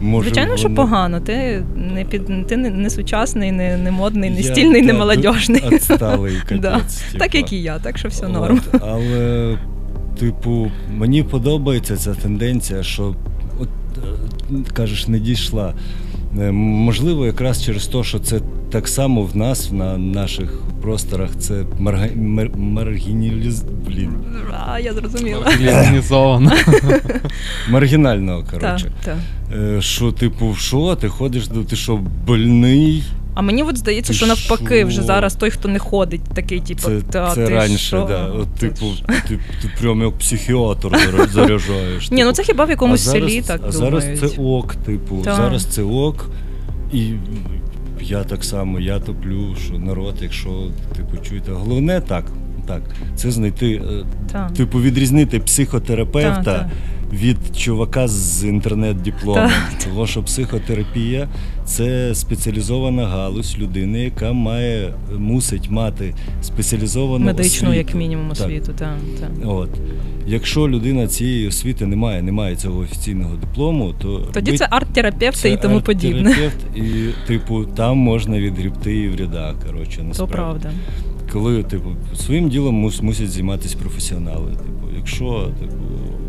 Може, 0.01 0.29
Звичайно, 0.29 0.49
воно... 0.49 0.59
що 0.59 0.71
погано. 0.71 1.21
Ти 1.21 1.65
не 1.77 2.05
під 2.05 2.47
ти 2.47 2.57
не, 2.57 2.71
не 2.71 2.91
сучасний, 2.91 3.53
не 3.53 3.77
не 3.77 3.91
модний, 3.91 4.31
не 4.31 4.43
стільний, 4.43 4.83
не 4.83 4.93
молодіжний. 4.93 5.63
Отсталий 5.73 6.37
капець, 6.49 6.61
да. 6.61 6.73
типу. 6.73 7.19
Так 7.19 7.35
як 7.35 7.53
і 7.53 7.63
я, 7.63 7.79
так 7.79 7.99
що 7.99 8.09
все 8.09 8.29
норм. 8.29 8.61
От, 8.73 8.83
але 8.83 9.59
Типу, 10.19 10.71
мені 10.97 11.23
подобається 11.23 11.97
ця 11.97 12.15
тенденція, 12.15 12.83
що 12.83 13.15
от 13.61 13.69
е, 13.99 14.73
кажеш, 14.73 15.09
не 15.09 15.19
дійшла. 15.19 15.75
Е, 16.41 16.51
можливо, 16.53 17.27
якраз 17.27 17.65
через 17.65 17.87
те, 17.87 18.05
що 18.05 18.19
це 18.19 18.41
так 18.71 18.89
само 18.89 19.23
в 19.23 19.37
нас, 19.37 19.73
на 19.73 19.99
наших 19.99 20.61
просторах, 20.83 21.31
це 21.39 21.65
марга... 21.79 22.09
мар... 22.17 22.51
маргіналіз... 22.57 23.65
Блін. 23.87 24.11
А, 24.67 24.79
я 24.79 24.93
зрозуміла. 24.95 25.45
Маргінізовано. 25.45 26.53
Маргінально, 27.71 28.45
коротше. 28.51 28.93
Що, 29.79 30.13
типу, 30.13 30.55
що, 30.55 30.97
ти 31.01 31.09
ходиш, 31.09 31.49
ти 31.71 31.77
що, 31.77 31.97
больний? 32.27 33.05
А 33.39 33.43
мені 33.43 33.63
от 33.63 33.79
здається, 33.79 34.13
що 34.13 34.27
навпаки, 34.27 34.85
вже 34.85 35.03
зараз 35.03 35.35
той, 35.35 35.51
хто 35.51 35.69
не 35.69 35.79
ходить, 35.79 36.21
такий, 36.35 36.61
типу, 36.61 36.81
це, 36.81 37.01
та 37.01 37.35
це 37.35 37.47
ти 37.47 37.55
раніше, 37.55 37.87
що? 37.87 38.07
да. 38.09 38.27
От, 38.27 38.49
типу, 38.49 38.87
ти, 39.29 39.39
ти 39.63 39.71
прям 39.81 40.03
як 40.03 40.19
психіатр 40.19 40.89
заряджаєш. 41.33 42.11
Ні, 42.11 42.25
ну 42.25 42.33
це 42.33 42.43
хіба 42.43 42.65
в 42.65 42.71
якомусь 42.71 43.05
селі 43.05 43.43
так 43.43 43.61
А 43.67 43.73
зараз 43.73 44.05
це 44.21 44.27
ок, 44.43 44.75
типу, 44.75 45.23
зараз 45.25 45.65
це 45.65 45.83
ок. 45.83 46.31
І 46.93 47.13
я 48.01 48.25
так 48.25 48.45
само, 48.45 48.81
я 48.81 49.01
топлю, 49.01 49.57
що 49.67 49.79
народ, 49.79 50.15
якщо 50.21 50.51
типу 50.97 51.17
чуєте, 51.29 51.53
головне 51.53 52.01
так, 52.01 52.25
так, 52.69 52.83
це 53.17 53.31
знайти, 53.31 53.73
е, 53.73 54.05
та. 54.33 54.49
типу, 54.49 54.81
відрізнити 54.81 55.41
психотерапевта. 55.41 56.43
Та, 56.43 56.71
від 57.13 57.57
чувака 57.57 58.09
з 58.09 58.45
інтернет-дипломом. 58.45 59.51
Тому 59.85 60.07
що 60.07 60.23
психотерапія 60.23 61.29
це 61.65 62.15
спеціалізована 62.15 63.07
галузь 63.07 63.59
людини, 63.59 64.01
яка 64.01 64.33
має 64.33 64.95
мусить 65.19 65.71
мати 65.71 66.15
спеціалізовану 66.43 67.25
медичну, 67.25 67.69
освіту. 67.69 67.89
як 67.89 67.95
мінімум, 67.95 68.31
освіту. 68.31 68.73
Так. 68.73 68.77
Так, 69.21 69.31
так. 69.41 69.49
От. 69.51 69.71
Якщо 70.27 70.69
людина 70.69 71.07
цієї 71.07 71.49
освіти 71.49 71.87
не 71.87 71.97
має, 71.97 72.23
не 72.23 72.33
має 72.33 72.57
цього 72.57 72.81
офіційного 72.81 73.37
диплому, 73.37 73.95
то 74.03 74.19
тоді 74.33 74.59
це 74.59 74.69
арт-терапевт 74.71 75.47
і 75.47 75.57
тому 75.57 75.81
подібне. 75.81 76.53
І, 76.77 76.83
типу, 77.27 77.65
там 77.65 77.99
можна 77.99 78.39
відгрібти 78.39 78.97
і 78.97 79.09
вряда. 79.09 79.55
Коротше, 79.67 80.03
насправді. 80.03 80.17
То 80.19 80.27
правда. 80.27 80.71
Коли, 81.33 81.63
типу, 81.63 81.91
своїм 82.17 82.49
ділом 82.49 82.75
мусять 82.75 83.31
займатися 83.31 83.77
професіонали. 83.81 84.51
Типу, 84.51 84.97
якщо, 84.97 85.51
типу 85.61 85.75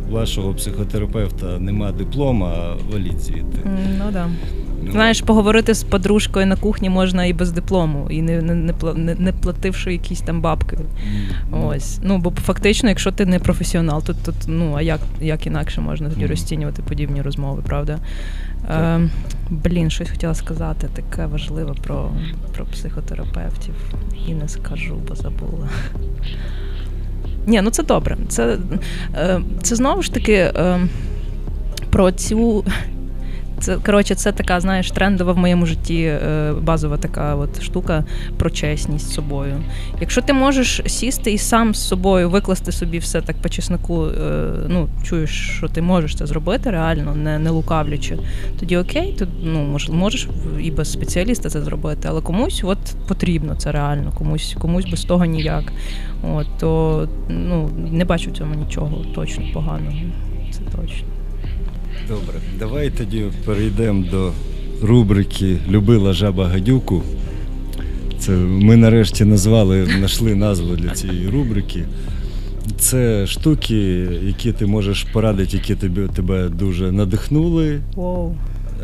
вашого 0.10 0.54
психотерапевта 0.54 1.60
нема 1.60 1.92
диплома, 1.92 2.76
валіть 2.92 3.20
звідти. 3.20 3.60
Ну 3.98 4.06
да. 4.14 4.28
Ну, 4.84 4.92
Знаєш, 4.92 5.22
поговорити 5.22 5.74
з 5.74 5.84
подружкою 5.84 6.46
на 6.46 6.56
кухні 6.56 6.90
можна 6.90 7.26
і 7.26 7.34
без 7.34 7.52
диплому, 7.52 8.08
і 8.10 8.22
не 8.22 8.42
не, 8.42 8.74
не, 8.96 9.16
не 9.16 9.32
плативши 9.32 9.92
якісь 9.92 10.22
там 10.22 10.42
бабки. 10.42 10.78
Mm. 10.78 11.68
Ось. 11.68 12.00
Ну, 12.04 12.18
бо 12.18 12.32
фактично, 12.32 12.90
якщо 12.90 13.12
ти 13.12 13.26
не 13.26 13.40
професіонал, 13.40 14.04
то 14.04 14.14
тут 14.14 14.36
ну 14.48 14.74
а 14.76 14.82
як 14.82 15.00
як 15.22 15.48
інакше 15.48 15.82
можна 15.82 16.10
тоді 16.10 16.26
mm. 16.26 16.30
розцінювати 16.30 16.82
подібні 16.82 17.22
розмови, 17.22 17.62
правда? 17.66 18.00
Е, 18.70 19.10
Блін, 19.50 19.90
щось 19.90 20.10
хотіла 20.10 20.36
сказати, 20.36 20.90
таке 20.94 21.26
важливе 21.26 21.74
про, 21.84 22.12
про 22.56 22.66
психотерапевтів. 22.66 23.74
І 24.28 24.34
не 24.34 24.48
скажу, 24.48 24.96
бо 25.08 25.16
забула. 25.16 25.70
Ні, 27.48 27.62
ну 27.62 27.70
це 27.70 27.84
добре. 27.84 28.18
Це 28.28 28.58
е, 29.16 29.42
це 29.62 29.76
знову 29.76 30.02
ж 30.02 30.14
таки 30.14 30.34
е, 30.34 30.80
про 31.90 32.12
цю 32.12 32.66
це 33.60 33.78
коротше, 33.78 34.16
це 34.16 34.32
така, 34.32 34.60
знаєш, 34.60 34.92
трендова 34.92 35.34
в 35.34 35.38
моєму 35.38 35.66
житті 35.66 36.02
е, 36.02 36.54
базова 36.62 36.98
така 36.98 37.36
от 37.36 37.62
штука 37.62 38.04
про 38.38 38.50
чесність 38.50 39.10
з 39.10 39.14
собою. 39.14 39.56
Якщо 40.02 40.22
ти 40.22 40.34
можеш 40.34 40.82
сісти 40.86 41.32
і 41.32 41.38
сам 41.38 41.76
з 41.76 41.88
собою 41.88 42.30
викласти 42.30 42.72
собі 42.72 42.98
все 42.98 43.22
так 43.22 43.36
по 43.42 43.50
чесноку, 43.50 44.06
е, 44.06 44.52
ну 44.68 44.90
чуєш, 45.04 45.56
що 45.58 45.68
ти 45.68 45.82
можеш 45.82 46.16
це 46.16 46.26
зробити 46.26 46.72
реально, 46.72 47.16
не 47.16 47.40
не 47.40 47.50
лукавлячи, 47.50 48.18
тоді 48.60 48.78
окей, 48.78 49.16
ти 49.20 49.28
ну 49.44 49.60
мож, 49.64 49.90
можеш 49.90 50.28
і 50.60 50.72
без 50.72 50.92
спеціаліста 50.92 51.50
це 51.50 51.62
зробити, 51.62 52.08
але 52.12 52.22
комусь 52.22 52.62
от 52.64 52.78
потрібно 53.08 53.56
це 53.56 53.72
реально, 53.72 54.12
комусь 54.18 54.56
комусь 54.60 54.86
без 54.86 55.04
того 55.04 55.26
ніяк. 55.26 55.74
От 56.24 56.48
то 56.60 57.08
ну 57.30 57.70
не 57.92 58.06
бачу 58.06 58.32
в 58.32 58.38
цьому 58.38 58.56
нічого 58.56 59.06
точно 59.16 59.46
поганого. 59.54 59.98
Це 60.52 60.60
точно. 60.78 61.19
Добре, 62.10 62.40
давай 62.60 62.90
тоді 62.90 63.24
перейдемо 63.46 64.06
до 64.12 64.32
рубрики 64.82 65.58
Любила 65.70 66.14
жаба 66.14 66.48
гадюку. 66.48 67.04
Це 68.20 68.32
Ми 68.32 68.76
нарешті 68.76 69.26
назвали, 69.26 69.86
знайшли 69.86 70.36
назву 70.36 70.76
для 70.76 70.90
цієї 70.90 71.28
рубрики. 71.28 71.86
Це 72.78 73.28
штуки, 73.28 74.08
які 74.24 74.52
ти 74.52 74.66
можеш 74.66 75.04
порадити, 75.04 75.58
які 75.58 75.76
тебе 75.76 76.08
тебе 76.08 76.50
дуже 76.50 76.92
надихнули. 76.92 77.80
Wow. 77.96 78.34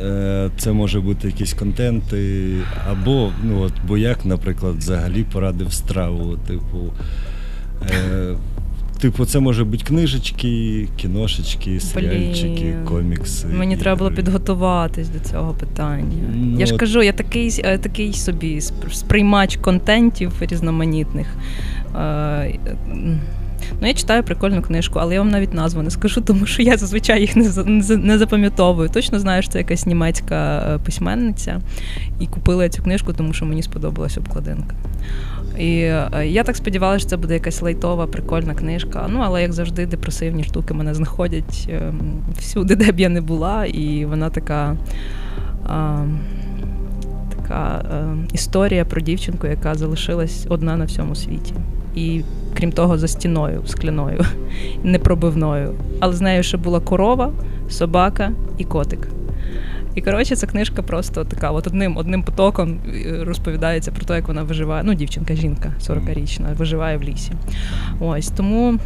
Е, 0.04 0.50
це 0.58 0.72
може 0.72 1.00
бути 1.00 1.28
якісь 1.28 1.54
контенти, 1.54 2.52
або, 2.92 3.32
ну 3.44 3.62
от, 3.62 3.74
бо 3.88 3.98
як, 3.98 4.26
наприклад, 4.26 4.76
взагалі 4.78 5.26
порадив 5.34 5.74
страву. 5.74 6.38
Типу, 6.48 6.94
е, 7.92 8.36
Типу, 9.00 9.26
це 9.26 9.40
може 9.40 9.64
бути 9.64 9.84
книжечки, 9.84 10.88
кіношечки, 10.96 11.80
серіальчики, 11.80 12.64
Блін. 12.64 12.86
комікси. 12.86 13.48
Мені 13.48 13.78
треба 13.78 13.98
було 13.98 14.12
підготуватись 14.12 15.10
до 15.10 15.20
цього 15.20 15.54
питання. 15.54 16.34
Ну, 16.36 16.60
я 16.60 16.66
ж 16.66 16.76
кажу, 16.76 17.04
я 17.04 17.14
такий 17.14 17.62
е, 17.64 17.78
такий 17.78 18.14
собі 18.14 18.62
сприймач 18.92 19.58
контентів 19.58 20.34
різноманітних. 20.40 21.28
Е, 21.96 22.60
ну, 23.82 23.88
я 23.88 23.94
читаю 23.94 24.24
прикольну 24.24 24.62
книжку, 24.62 25.00
але 25.00 25.14
я 25.14 25.22
вам 25.22 25.30
навіть 25.30 25.54
назву 25.54 25.82
не 25.82 25.90
скажу, 25.92 26.22
тому 26.26 26.46
що 26.46 26.62
я 26.62 26.78
зазвичай 26.78 27.22
їх 27.22 27.36
не 27.36 27.50
не 27.98 28.18
запам'ятовую. 28.18 28.90
Точно 28.90 29.20
знаю, 29.20 29.42
що 29.42 29.52
це 29.52 29.58
якась 29.58 29.86
німецька 29.86 30.68
е, 30.76 30.78
письменниця, 30.86 31.62
і 32.20 32.28
купила 32.28 32.70
цю 32.70 32.84
книжку, 32.84 33.14
тому 33.14 33.34
що 33.34 33.46
мені 33.46 33.64
сподобалась 33.64 34.18
обкладинка. 34.18 34.76
І 35.60 35.80
е, 35.80 36.28
я 36.28 36.44
так 36.44 36.56
сподівалася, 36.56 37.00
що 37.00 37.10
це 37.10 37.18
буде 37.18 37.34
якась 37.34 37.62
лайтова, 37.62 38.08
прикольна 38.08 38.54
книжка. 38.54 39.08
Ну, 39.10 39.20
але 39.24 39.42
як 39.42 39.54
завжди, 39.54 39.86
депресивні 39.86 40.44
штуки 40.44 40.74
мене 40.74 40.94
знаходять 40.94 41.70
ем, 41.70 42.24
всюди, 42.38 42.76
де 42.76 42.92
б 42.92 43.00
я 43.00 43.10
не 43.10 43.22
була, 43.22 43.66
і 43.66 44.06
вона 44.06 44.30
така. 44.30 44.78
А, 45.66 46.06
Така 47.30 47.86
е, 47.94 48.18
історія 48.34 48.86
про 48.86 49.02
дівчинку, 49.02 49.48
яка 49.48 49.76
залишилась 49.76 50.46
одна 50.50 50.78
на 50.78 50.86
всьому 50.86 51.16
світі. 51.16 51.54
І 51.96 52.22
крім 52.54 52.72
того, 52.72 52.98
за 52.98 53.08
стіною 53.08 53.62
скляною, 53.66 54.22
непробивною. 54.84 55.74
Але 56.00 56.14
з 56.14 56.22
нею 56.22 56.44
ще 56.44 56.58
була 56.58 56.80
корова, 56.80 57.32
собака 57.70 58.32
і 58.58 58.64
котик. 58.64 59.08
І 59.96 60.02
коротше, 60.02 60.36
ця 60.36 60.48
книжка 60.48 60.82
просто 60.82 61.24
така, 61.24 61.52
от 61.52 61.68
одним 61.68 61.98
одним 61.98 62.24
потоком 62.24 62.78
е, 62.88 63.24
розповідається 63.24 63.92
про 63.92 64.06
те, 64.06 64.16
як 64.16 64.28
вона 64.28 64.44
виживає. 64.44 64.84
Ну, 64.84 64.94
дівчинка, 64.94 65.36
жінка 65.36 65.74
40-річна, 65.82 66.56
виживає 66.56 66.98
в 66.98 67.04
лісі. 67.04 67.32
Ось 68.00 68.28
тому. 68.28 68.80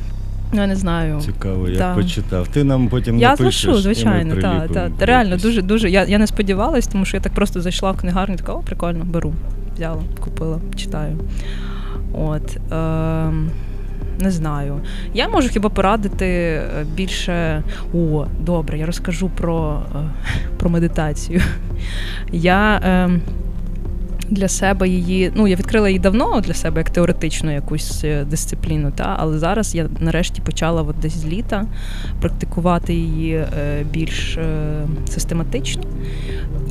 Я 0.54 0.68
не 0.68 0.76
знаю. 0.76 1.22
Цікаво, 1.22 1.70
я 1.70 1.78
да. 1.78 1.96
почитав. 1.96 2.48
Ти 2.48 2.64
нам 2.64 2.88
потім 2.88 3.20
я 3.20 3.30
напишеш. 3.30 3.66
Я 3.66 3.74
звичайно, 3.74 4.36
так. 4.36 4.72
Та, 4.74 4.90
та. 4.90 5.06
Реально, 5.06 5.38
дуже 5.38 5.62
дуже. 5.62 5.90
Я 5.90 6.04
я 6.06 6.18
не 6.18 6.28
сподівалась, 6.28 6.88
тому 6.88 7.06
що 7.06 7.18
я 7.18 7.22
так 7.22 7.34
просто 7.34 7.62
зайшла 7.62 7.92
в 7.92 7.98
книгарню, 7.98 8.36
така, 8.36 8.54
о, 8.54 8.60
прикольно, 8.60 9.06
беру. 9.06 9.34
Взяла, 9.76 10.02
купила, 10.20 10.60
читаю. 10.76 11.18
От. 12.14 12.58
Е, 12.72 13.32
не 14.20 14.32
знаю. 14.32 14.82
Я 15.14 15.28
можу 15.28 15.50
хіба 15.50 15.70
порадити 15.70 16.26
е, 16.26 16.86
більше. 16.96 17.64
О, 17.94 18.26
добре, 18.40 18.78
я 18.78 18.86
розкажу 18.86 19.30
про 19.30 19.82
е, 19.96 20.00
про 20.58 20.70
медитацію. 20.70 21.42
Я 22.32 22.76
е, 22.76 23.10
для 24.32 24.48
себе 24.48 24.90
її. 24.90 25.32
Ну, 25.36 25.48
я 25.48 25.56
відкрила 25.56 25.90
її 25.90 26.00
давно 26.00 26.42
для 26.42 26.54
себе 26.54 26.80
як 26.80 26.90
теоретичну 26.90 27.54
якусь 27.54 28.04
е, 28.04 28.26
дисципліну, 28.30 28.92
та 28.92 29.16
але 29.20 29.40
зараз 29.40 29.76
я 29.76 29.90
нарешті 30.00 30.42
почала 30.42 30.82
от 30.82 30.96
десь 31.02 31.18
з 31.18 31.26
літа 31.26 31.66
практикувати 32.22 32.94
її 32.94 33.34
е, 33.34 33.46
більш 33.92 34.38
е, 34.38 34.44
систематично. 35.10 35.84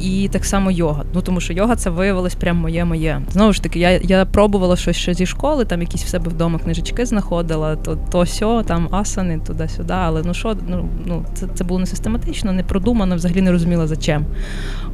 І 0.00 0.28
так 0.32 0.44
само 0.44 0.70
йога. 0.70 1.04
Ну 1.14 1.22
тому 1.22 1.40
що 1.40 1.52
йога 1.52 1.76
це 1.76 1.90
виявилось 1.90 2.34
прям 2.34 2.56
моє-моє. 2.56 3.22
Знову 3.32 3.52
ж 3.52 3.62
таки, 3.62 3.78
я 3.78 3.90
я 3.90 4.24
пробувала 4.24 4.76
щось 4.76 4.96
ще 4.96 5.14
зі 5.14 5.26
школи, 5.26 5.64
там 5.64 5.80
якісь 5.80 6.04
в 6.04 6.08
себе 6.08 6.30
вдома 6.30 6.58
книжечки 6.58 7.06
знаходила, 7.06 7.76
то 7.76 7.98
то 8.10 8.26
сьо, 8.26 8.62
там 8.62 8.88
асани, 8.90 9.40
туди-сюди. 9.46 9.94
Але 9.96 10.22
ну 10.24 10.34
що, 10.34 10.56
ну 10.68 10.88
ну 11.06 11.24
це 11.34 11.46
це 11.54 11.64
було 11.64 11.80
не 11.80 11.86
систематично, 11.86 12.52
не 12.52 12.62
продумано, 12.62 13.16
взагалі 13.16 13.42
не 13.42 13.52
розуміла 13.52 13.86
за 13.86 13.96
чим. 13.96 14.26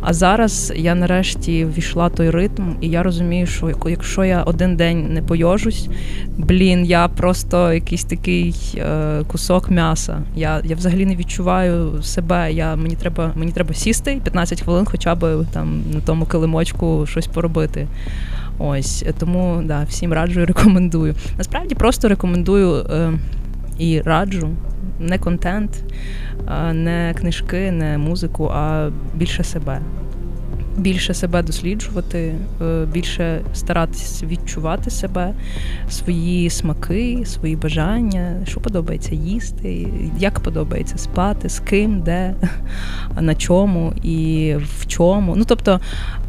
А 0.00 0.12
зараз 0.12 0.72
я 0.76 0.94
нарешті 0.94 1.64
ввійшла 1.64 2.08
той 2.08 2.30
ритм, 2.30 2.53
і 2.80 2.88
я 2.88 3.02
розумію, 3.02 3.46
що 3.46 3.72
якщо 3.86 4.24
я 4.24 4.42
один 4.42 4.76
день 4.76 5.12
не 5.12 5.22
пойожусь, 5.22 5.88
блін, 6.38 6.84
я 6.84 7.08
просто 7.08 7.72
якийсь 7.72 8.04
такий 8.04 8.54
е, 8.76 9.22
кусок 9.26 9.70
м'яса. 9.70 10.22
Я 10.36 10.60
я 10.64 10.76
взагалі 10.76 11.06
не 11.06 11.16
відчуваю 11.16 12.02
себе. 12.02 12.52
Я, 12.52 12.76
Мені 12.76 12.96
треба 12.96 13.32
мені 13.34 13.52
треба 13.52 13.74
сісти 13.74 14.20
15 14.24 14.62
хвилин, 14.62 14.84
хоча 14.84 15.14
б 15.14 15.46
там 15.52 15.82
на 15.94 16.00
тому 16.00 16.26
килимочку 16.26 17.06
щось 17.06 17.26
поробити. 17.26 17.86
Ось 18.58 19.04
тому 19.18 19.62
да, 19.64 19.84
всім 19.88 20.12
раджу 20.12 20.40
і 20.40 20.44
рекомендую. 20.44 21.14
Насправді 21.38 21.74
просто 21.74 22.08
рекомендую 22.08 22.74
е, 22.76 23.12
і 23.78 24.00
раджу 24.00 24.48
не 25.00 25.18
контент, 25.18 25.70
не 26.72 27.14
книжки, 27.18 27.72
не 27.72 27.98
музику, 27.98 28.50
а 28.54 28.90
більше 29.14 29.44
себе. 29.44 29.80
Більше 30.76 31.14
себе 31.14 31.42
досліджувати, 31.42 32.34
е, 32.62 32.86
більше 32.92 33.40
старатися 33.54 34.26
відчувати 34.26 34.90
себе, 34.90 35.34
свої 35.90 36.50
смаки, 36.50 37.22
свої 37.26 37.56
бажання, 37.56 38.36
що 38.46 38.60
подобається 38.60 39.14
їсти, 39.14 39.88
як 40.18 40.40
подобається 40.40 40.98
спати, 40.98 41.48
з 41.48 41.60
ким, 41.60 42.00
де, 42.00 42.34
на 43.20 43.34
чому 43.34 43.92
і 44.02 44.54
в 44.78 44.86
чому. 44.86 45.36
Ну 45.36 45.44
тобто, 45.46 45.80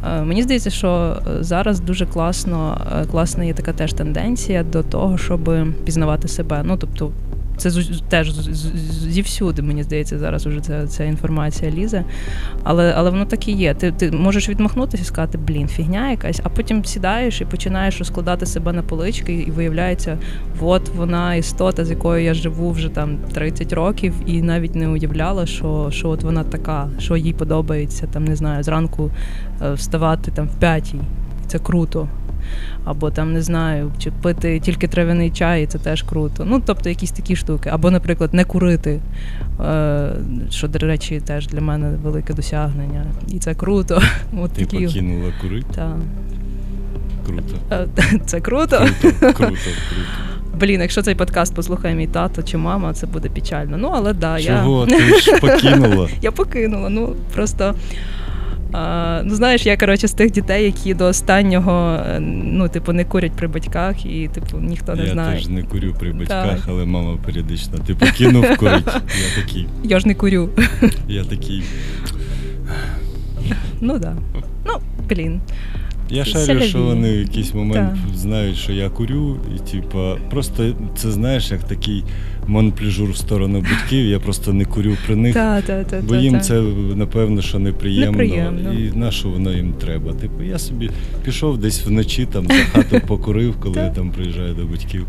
е, 0.07 0.21
мені 0.21 0.43
здається, 0.43 0.69
що 0.69 1.21
зараз 1.39 1.79
дуже 1.79 2.05
класно, 2.05 2.81
е, 3.01 3.05
класна 3.05 3.43
є 3.43 3.53
така 3.53 3.73
теж 3.73 3.93
тенденція 3.93 4.63
до 4.63 4.83
того, 4.83 5.17
щоб 5.17 5.55
пізнавати 5.85 6.27
себе. 6.27 6.61
Ну 6.65 6.77
тобто. 6.77 7.11
Це 7.57 7.71
теж 8.09 8.31
зівсюди, 9.09 9.61
мені 9.61 9.83
здається, 9.83 10.19
зараз 10.19 10.45
вже 10.45 10.59
ця 10.59 10.87
ця 10.87 11.03
інформація 11.03 11.71
лізе. 11.71 12.03
Але 12.63 12.93
але 12.97 13.09
воно 13.09 13.25
так 13.25 13.47
і 13.47 13.51
є. 13.51 13.73
Ти 13.73 13.91
ти 13.91 14.11
можеш 14.11 14.49
відмахнутися 14.49 15.03
і 15.03 15.05
сказати, 15.05 15.37
блін, 15.37 15.67
фігня 15.67 16.11
якась, 16.11 16.41
а 16.43 16.49
потім 16.49 16.85
сідаєш 16.85 17.41
і 17.41 17.45
починаєш 17.45 17.99
розкладати 17.99 18.45
себе 18.45 18.73
на 18.73 18.83
полички, 18.83 19.33
і 19.33 19.51
виявляється, 19.51 20.17
от 20.61 20.89
вона 20.95 21.35
істота, 21.35 21.85
з 21.85 21.89
якою 21.89 22.23
я 22.23 22.33
живу 22.33 22.71
вже 22.71 22.89
там 22.89 23.17
30 23.33 23.73
років, 23.73 24.13
і 24.25 24.41
навіть 24.41 24.75
не 24.75 24.87
уявляла, 24.87 25.45
що 25.45 25.87
що 25.91 26.09
от 26.09 26.23
вона 26.23 26.43
така, 26.43 26.89
що 26.99 27.17
їй 27.17 27.33
подобається, 27.33 28.07
там 28.07 28.25
не 28.25 28.35
знаю, 28.35 28.63
зранку 28.63 29.11
е, 29.61 29.73
вставати 29.73 30.31
там 30.31 30.47
в 30.47 30.55
п'ятій. 30.59 30.99
Це 31.47 31.59
круто 31.59 32.07
або 32.85 33.11
там 33.11 33.33
не 33.33 33.41
знаю, 33.41 33.91
чи 33.99 34.11
пити 34.11 34.59
тільки 34.59 34.87
трав'яний 34.87 35.31
чай, 35.31 35.63
і 35.63 35.67
це 35.67 35.77
теж 35.79 36.03
круто. 36.03 36.45
Ну, 36.45 36.61
тобто 36.65 36.89
якісь 36.89 37.11
такі 37.11 37.35
штуки. 37.35 37.69
Або, 37.73 37.91
наприклад, 37.91 38.33
не 38.33 38.43
курити, 38.43 38.99
е, 39.65 40.11
що, 40.49 40.67
до 40.67 40.79
речі, 40.79 41.19
теж 41.19 41.47
для 41.47 41.61
мене 41.61 41.89
велике 42.03 42.33
досягнення. 42.33 43.05
І 43.27 43.39
це 43.39 43.55
круто. 43.55 44.01
От 44.37 44.51
Ти 44.51 44.65
такі... 44.65 44.87
покинула 44.87 45.31
курити? 45.41 45.67
Так. 45.75 45.95
Круто. 47.25 47.55
Е, 47.71 47.87
це 48.25 48.41
круто? 48.41 48.77
Круто, 49.01 49.17
круто, 49.19 49.33
круто. 49.33 49.55
Блін, 50.59 50.81
якщо 50.81 51.01
цей 51.01 51.15
подкаст 51.15 51.55
послухає 51.55 51.95
мій 51.95 52.07
тато 52.07 52.43
чи 52.43 52.57
мама, 52.57 52.93
це 52.93 53.07
буде 53.07 53.29
печально. 53.29 53.77
Ну, 53.77 53.91
але 53.95 54.13
да, 54.13 54.41
Чого? 54.41 54.87
я. 54.89 54.97
Ти 54.97 55.19
ж 55.19 55.37
покинула? 55.41 56.09
Я 56.21 56.31
покинула. 56.31 56.89
Ну 56.89 57.15
просто 57.33 57.75
а, 58.71 59.21
Ну, 59.25 59.35
знаєш, 59.35 59.65
я 59.65 59.77
коротше 59.77 60.07
з 60.07 60.13
тих 60.13 60.31
дітей, 60.31 60.65
які 60.65 60.93
до 60.93 61.05
останнього 61.05 61.99
е, 62.07 62.19
ну, 62.43 62.69
типу, 62.69 62.93
не 62.93 63.05
курять 63.05 63.31
при 63.31 63.47
батьках, 63.47 64.05
і 64.05 64.27
типу 64.27 64.57
ніхто 64.57 64.95
не 64.95 65.03
я 65.03 65.11
знає. 65.11 65.31
Я 65.31 65.37
теж 65.37 65.47
не 65.47 65.63
курю 65.63 65.95
при 65.99 66.11
батьках, 66.11 66.49
так. 66.49 66.59
але 66.67 66.85
мама 66.85 67.17
періодично. 67.25 67.77
Ти 67.87 67.95
покинув 67.95 68.57
курить. 68.57 68.85
Я 68.95 69.43
такий. 69.43 69.67
Я 69.83 69.99
ж 69.99 70.07
не 70.07 70.15
курю. 70.15 70.49
Я 71.07 71.23
такий. 71.23 71.63
Ну 73.81 73.99
так. 73.99 74.01
Да. 74.01 74.41
Ну, 74.65 74.73
блін. 75.09 75.41
Я 76.09 76.25
шарю, 76.25 76.61
що 76.61 76.81
вони 76.81 77.13
в 77.13 77.19
якийсь 77.19 77.53
момент 77.53 77.89
так. 78.05 78.15
знають, 78.15 78.57
що 78.57 78.71
я 78.71 78.89
курю, 78.89 79.39
і 79.55 79.71
типа, 79.71 80.15
просто 80.29 80.75
це 80.95 81.11
знаєш, 81.11 81.51
як 81.51 81.63
такий 81.63 82.03
монпліжур 82.47 83.11
в 83.11 83.17
сторону 83.17 83.61
батьків. 83.61 84.05
Я 84.05 84.19
просто 84.19 84.53
не 84.53 84.65
курю 84.65 84.97
при 85.05 85.15
них, 85.15 85.33
та, 85.33 85.61
та, 85.61 85.83
та, 85.83 86.01
бо 86.01 86.15
їм 86.15 86.41
це 86.41 86.61
напевно 86.95 87.41
що 87.41 87.59
неприємно, 87.59 88.11
неприємно. 88.11 88.73
і 88.73 88.91
на 88.97 89.11
що 89.11 89.29
воно 89.29 89.51
їм 89.53 89.73
треба. 89.73 90.13
Типу, 90.13 90.43
я 90.43 90.59
собі 90.59 90.89
пішов 91.23 91.57
десь 91.57 91.85
вночі 91.85 92.25
там 92.25 92.47
за 92.47 92.53
хату 92.53 93.01
покурив, 93.07 93.55
коли 93.59 93.77
я 93.77 93.89
там 93.89 94.11
приїжджаю 94.11 94.53
до 94.53 94.65
батьків. 94.65 95.05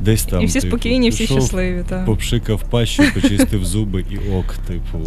Десь 0.00 0.24
там, 0.24 0.42
І 0.42 0.46
всі 0.46 0.60
типу, 0.60 0.70
спокійні, 0.70 1.10
всі 1.10 1.26
щасливі. 1.26 1.84
так. 1.88 2.06
Попшикав 2.06 2.62
пащу, 2.70 3.02
почистив 3.14 3.64
зуби 3.64 4.04
і 4.10 4.32
ок, 4.32 4.54
типу. 4.66 4.98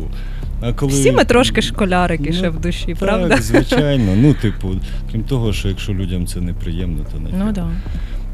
А 0.61 0.73
коли... 0.73 0.91
Всі 0.91 1.11
ми 1.11 1.25
трошки 1.25 1.61
школярики 1.61 2.29
ну, 2.29 2.33
ще 2.33 2.49
в 2.49 2.59
душі, 2.59 2.85
так, 2.85 2.97
правда? 2.97 3.37
Звичайно. 3.41 4.15
Ну, 4.15 4.33
типу, 4.33 4.75
крім 5.11 5.23
того, 5.23 5.53
що 5.53 5.67
якщо 5.67 5.93
людям 5.93 6.27
це 6.27 6.41
неприємно, 6.41 7.05
то 7.13 7.19
не. 7.19 7.29
Ну 7.37 7.51
да. 7.51 7.69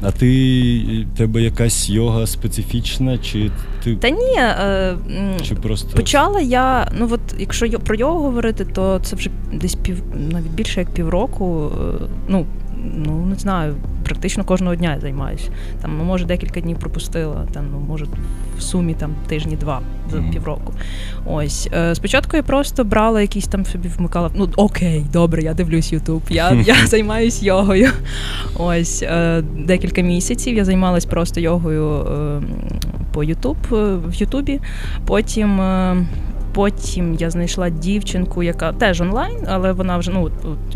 А 0.02 0.10
ти 0.10 1.06
тебе 1.16 1.42
якась 1.42 1.90
йога 1.90 2.26
специфічна, 2.26 3.18
чи 3.18 3.50
ти. 3.84 3.96
Та 3.96 4.10
ні, 4.10 4.34
е, 4.38 4.96
чи 5.42 5.54
просто... 5.54 5.96
почала 5.96 6.40
я. 6.40 6.88
Ну 6.98 7.08
от 7.10 7.20
якщо 7.38 7.70
про 7.70 7.94
йогу 7.96 8.18
говорити, 8.18 8.64
то 8.64 9.00
це 9.02 9.16
вже 9.16 9.30
десь 9.52 9.74
пів 9.74 10.02
навіть 10.30 10.50
більше 10.50 10.80
як 10.80 10.90
півроку. 10.90 11.70
Е, 12.02 12.06
ну, 12.28 12.46
ну 12.96 13.26
не 13.26 13.34
знаю, 13.34 13.74
практично 14.12 14.44
кожного 14.44 14.76
дня 14.76 14.94
я 14.94 15.00
займаюся. 15.00 15.50
Там, 15.82 15.98
ну, 15.98 16.04
може, 16.04 16.24
декілька 16.24 16.60
днів 16.60 16.78
пропустила, 16.78 17.46
там, 17.52 17.64
ну, 17.72 17.80
може, 17.80 18.06
в 18.58 18.62
сумі 18.62 18.94
там 18.94 19.14
тижні-два 19.26 19.80
за 20.10 20.16
mm-hmm. 20.16 20.32
півроку. 20.32 20.72
Ось. 21.26 21.68
Е, 21.72 21.94
спочатку 21.94 22.36
я 22.36 22.42
просто 22.42 22.84
брала 22.84 23.20
якісь 23.20 23.46
там 23.46 23.64
собі 23.64 23.88
вмикала. 23.88 24.30
Ну, 24.34 24.48
окей, 24.56 25.04
добре, 25.12 25.42
я 25.42 25.54
дивлюсь 25.54 25.92
Ютуб, 25.92 26.22
я 26.30 26.52
я 26.66 26.86
займаюсь 26.86 27.42
йогою. 27.42 27.90
Ось 28.56 29.02
е, 29.02 29.42
декілька 29.58 30.02
місяців 30.02 30.56
я 30.56 30.64
займалась 30.64 31.04
просто 31.04 31.40
йогою 31.40 31.90
е, 31.90 32.42
по 33.12 33.24
Ютуб 33.24 33.56
в 33.70 34.14
Ютубі. 34.14 34.60
Потім 35.06 35.60
Потім 36.52 37.14
я 37.14 37.30
знайшла 37.30 37.70
дівчинку, 37.70 38.42
яка 38.42 38.72
теж 38.72 39.00
онлайн, 39.00 39.36
але 39.46 39.72
вона 39.72 39.98
вже 39.98 40.10
ну 40.10 40.30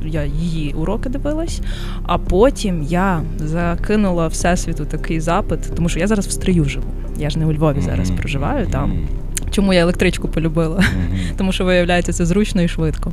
я 0.05 0.24
її 0.24 0.73
уроки 0.73 1.09
дивилась. 1.09 1.61
А 2.03 2.19
потім 2.19 2.82
я 2.82 3.23
закинула 3.39 4.27
всесвіту 4.27 4.85
такий 4.85 5.20
запит, 5.20 5.61
тому 5.77 5.89
що 5.89 5.98
я 5.98 6.07
зараз 6.07 6.27
в 6.27 6.31
стрию 6.31 6.65
живу. 6.65 6.86
Я 7.19 7.31
ж 7.31 7.39
не 7.39 7.47
у 7.47 7.53
Львові 7.53 7.81
зараз 7.81 8.11
проживаю 8.11 8.66
там. 8.66 9.09
Чому 9.51 9.73
я 9.73 9.81
електричку 9.81 10.28
полюбила? 10.28 10.85
Тому 11.36 11.53
що 11.53 11.65
виявляється 11.65 12.12
це 12.12 12.27
зручно 12.27 12.62
і 12.62 12.69
швидко. 12.69 13.12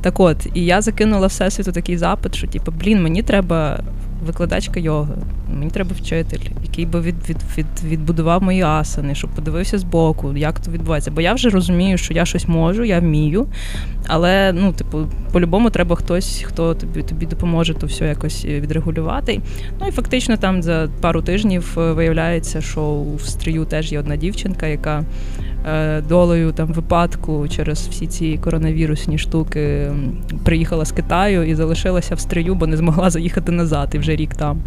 Так 0.00 0.20
от, 0.20 0.46
і 0.54 0.64
я 0.64 0.80
закинула 0.80 1.26
всесвіту 1.26 1.72
такий 1.72 1.96
запит, 1.96 2.34
що 2.34 2.46
типу, 2.46 2.72
блін, 2.72 3.02
мені 3.02 3.22
треба 3.22 3.80
викладачка 4.26 4.80
йоги, 4.80 5.14
мені 5.58 5.70
треба 5.70 5.90
вчитель, 5.96 6.40
який 6.62 6.86
би 6.86 7.00
від, 7.00 7.28
від, 7.28 7.36
від, 7.58 7.66
відбудував 7.84 8.42
мої 8.42 8.62
асани, 8.62 9.14
щоб 9.14 9.30
подивився 9.30 9.78
з 9.78 9.82
боку, 9.82 10.32
як 10.36 10.60
то 10.60 10.70
відбувається. 10.70 11.10
Бо 11.10 11.20
я 11.20 11.34
вже 11.34 11.48
розумію, 11.48 11.98
що 11.98 12.14
я 12.14 12.24
щось 12.24 12.48
можу, 12.48 12.84
я 12.84 13.00
вмію. 13.00 13.46
Але 14.06 14.52
ну, 14.52 14.72
типу, 14.72 15.06
по-любому 15.32 15.70
треба 15.70 15.96
хтось, 15.96 16.44
хто 16.46 16.74
тобі 16.74 17.02
тобі 17.02 17.26
допоможе 17.26 17.74
то 17.74 17.86
все 17.86 18.06
якось 18.06 18.44
відрегулювати. 18.44 19.40
Ну 19.80 19.88
і 19.88 19.90
фактично 19.90 20.36
там 20.36 20.62
за 20.62 20.88
пару 21.00 21.22
тижнів 21.22 21.76
е, 21.78 21.92
виявляється, 21.92 22.60
що 22.60 23.04
в 23.16 23.20
стрію 23.20 23.64
теж 23.64 23.92
є 23.92 23.98
одна 23.98 24.16
дівчинка, 24.16 24.66
яка. 24.66 25.04
Е, 25.66 26.00
долею 26.08 26.52
там 26.52 26.72
випадку 26.72 27.48
через 27.48 27.88
всі 27.88 28.06
ці 28.06 28.38
коронавірусні 28.44 29.18
штуки 29.18 29.90
приїхала 30.44 30.84
з 30.84 30.92
Китаю 30.92 31.42
і 31.42 31.54
залишилася 31.54 32.14
в 32.14 32.20
стрию, 32.20 32.54
бо 32.54 32.66
не 32.66 32.76
змогла 32.76 33.10
заїхати 33.10 33.52
назад 33.52 33.90
і 33.92 33.98
вже 33.98 34.16
рік 34.16 34.34
там. 34.34 34.58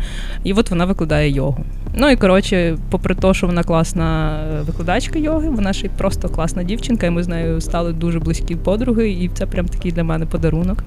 І 0.44 0.54
от 0.54 0.72
вона 0.74 0.86
викладає 0.86 1.30
йогу. 1.30 1.66
Ну 1.96 2.10
і 2.10 2.16
коротше, 2.16 2.78
попри 2.90 3.16
те, 3.16 3.34
що 3.34 3.48
вона 3.48 3.64
класна 3.64 4.38
е, 4.54 4.62
викладачка 4.62 5.20
йоги, 5.20 5.50
вона 5.50 5.74
ще 5.74 5.88
й 5.88 5.90
просто 5.98 6.30
класна 6.30 6.64
дівчинка, 6.64 7.06
і 7.08 7.10
ми 7.10 7.24
з 7.24 7.28
нею 7.28 7.62
стали 7.62 7.94
дуже 7.94 8.20
близькі 8.20 8.56
подруги, 8.56 9.10
і 9.10 9.30
це 9.34 9.46
прям 9.46 9.66
такий 9.66 9.92
для 9.92 10.04
мене 10.04 10.26
подарунок. 10.26 10.84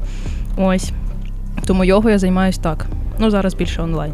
Ось. 0.56 0.92
Тому 1.66 1.84
йогою 1.84 2.12
я 2.12 2.18
займаюся 2.18 2.60
так. 2.60 2.86
Ну 3.18 3.30
зараз 3.30 3.54
більше 3.54 3.82
онлайн. 3.82 4.12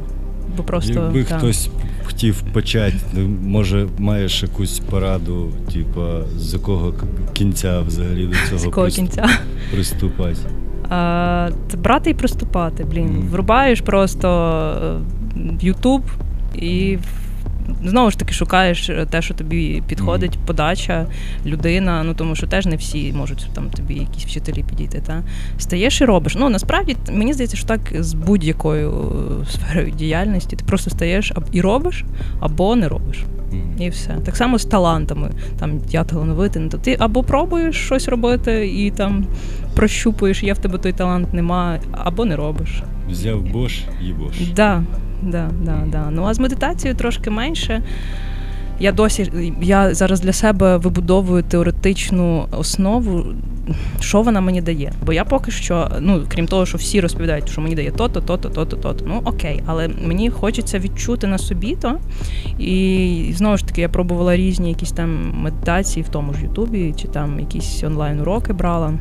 Бо 0.56 0.62
просто 0.62 0.92
Якби 0.92 1.24
та. 1.24 1.38
хтось 1.38 1.70
хотів 2.04 2.42
почати, 2.52 2.96
ну, 3.12 3.28
може 3.44 3.86
маєш 3.98 4.42
якусь 4.42 4.78
пораду, 4.78 5.50
типу, 5.72 6.00
з 6.36 6.52
якого 6.52 6.94
кінця 7.32 7.80
взагалі 7.80 8.26
до 8.26 8.34
цього 8.48 8.58
з 8.58 8.64
якого 8.64 8.86
приступ... 8.86 9.04
кінця? 9.04 9.28
приступати. 9.72 10.36
А, 10.88 11.48
Брати 11.76 12.10
і 12.10 12.14
приступати, 12.14 12.84
блін. 12.84 13.08
Mm. 13.08 13.30
Врубаєш 13.30 13.80
просто 13.80 15.00
Ютуб 15.60 16.02
і 16.54 16.98
знову 17.84 18.10
ж 18.10 18.18
таки 18.18 18.34
шукаєш 18.34 18.90
е, 18.90 19.06
те, 19.10 19.22
що 19.22 19.34
тобі 19.34 19.82
підходить, 19.86 20.36
mm. 20.36 20.46
подача, 20.46 21.06
людина. 21.46 22.02
Ну 22.02 22.14
тому 22.14 22.34
що 22.34 22.46
теж 22.46 22.66
не 22.66 22.76
всі 22.76 23.12
можуть 23.12 23.46
там 23.54 23.70
тобі 23.70 23.94
якісь 23.94 24.24
вчителі 24.24 24.64
підійти. 24.68 25.02
Та 25.06 25.22
стаєш 25.58 26.00
і 26.00 26.04
робиш. 26.04 26.36
Ну 26.38 26.48
насправді 26.48 26.96
мені 27.12 27.32
здається, 27.32 27.56
що 27.56 27.66
так 27.66 27.80
з 27.98 28.14
будь-якою 28.14 28.90
е, 29.42 29.50
сферою 29.50 29.90
діяльності 29.90 30.56
ти 30.56 30.64
просто 30.64 30.90
стаєш 30.90 31.32
і 31.52 31.60
робиш 31.60 32.04
або 32.40 32.76
не 32.76 32.88
робиш. 32.88 33.24
І 33.78 33.88
все. 33.88 34.16
Так 34.24 34.36
само 34.36 34.58
з 34.58 34.64
талантами. 34.64 35.30
Там 35.58 35.80
я 35.90 36.04
талановитий, 36.04 36.68
то 36.68 36.78
ти 36.78 36.96
або 36.98 37.22
пробуєш 37.22 37.76
щось 37.76 38.08
робити 38.08 38.68
і 38.68 38.90
там 38.90 39.26
прощупуєш, 39.74 40.42
є 40.42 40.52
в 40.52 40.58
тебе 40.58 40.78
той 40.78 40.92
талант, 40.92 41.34
нема, 41.34 41.78
або 41.92 42.24
не 42.24 42.36
робиш. 42.36 42.82
Взяв 43.08 43.42
бош 43.42 43.80
і 44.08 44.12
бош. 44.12 44.34
Да, 44.56 44.84
да, 45.22 45.50
да, 45.64 45.82
да. 45.86 46.10
Ну 46.10 46.24
а 46.24 46.34
з 46.34 46.38
медитацією 46.38 46.98
трошки 46.98 47.30
менше. 47.30 47.82
Я 48.80 48.92
досі 48.92 49.52
я 49.62 49.94
зараз 49.94 50.20
для 50.20 50.32
себе 50.32 50.76
вибудовую 50.76 51.42
теоретичну 51.42 52.46
основу, 52.58 53.24
що 54.00 54.22
вона 54.22 54.40
мені 54.40 54.62
дає. 54.62 54.92
Бо 55.06 55.12
я 55.12 55.24
поки 55.24 55.50
що, 55.50 55.90
ну 56.00 56.22
крім 56.28 56.46
того, 56.46 56.66
що 56.66 56.78
всі 56.78 57.00
розповідають, 57.00 57.48
що 57.48 57.60
мені 57.60 57.74
дає 57.74 57.90
то-то, 57.90 58.20
то-то, 58.20 58.48
то-то, 58.48 58.76
то-то. 58.76 59.04
Ну 59.08 59.20
окей, 59.24 59.62
але 59.66 59.88
мені 59.88 60.30
хочеться 60.30 60.78
відчути 60.78 61.26
на 61.26 61.38
собі 61.38 61.76
то. 61.82 61.98
І 62.58 63.32
знову 63.36 63.56
ж 63.56 63.66
таки, 63.66 63.80
я 63.80 63.88
пробувала 63.88 64.36
різні 64.36 64.68
якісь 64.68 64.92
там 64.92 65.32
медитації 65.34 66.02
в 66.02 66.08
тому 66.08 66.34
ж 66.34 66.42
Ютубі, 66.42 66.94
чи 67.02 67.08
там 67.08 67.40
якісь 67.40 67.84
онлайн 67.84 68.20
уроки 68.20 68.52
брала. 68.52 68.92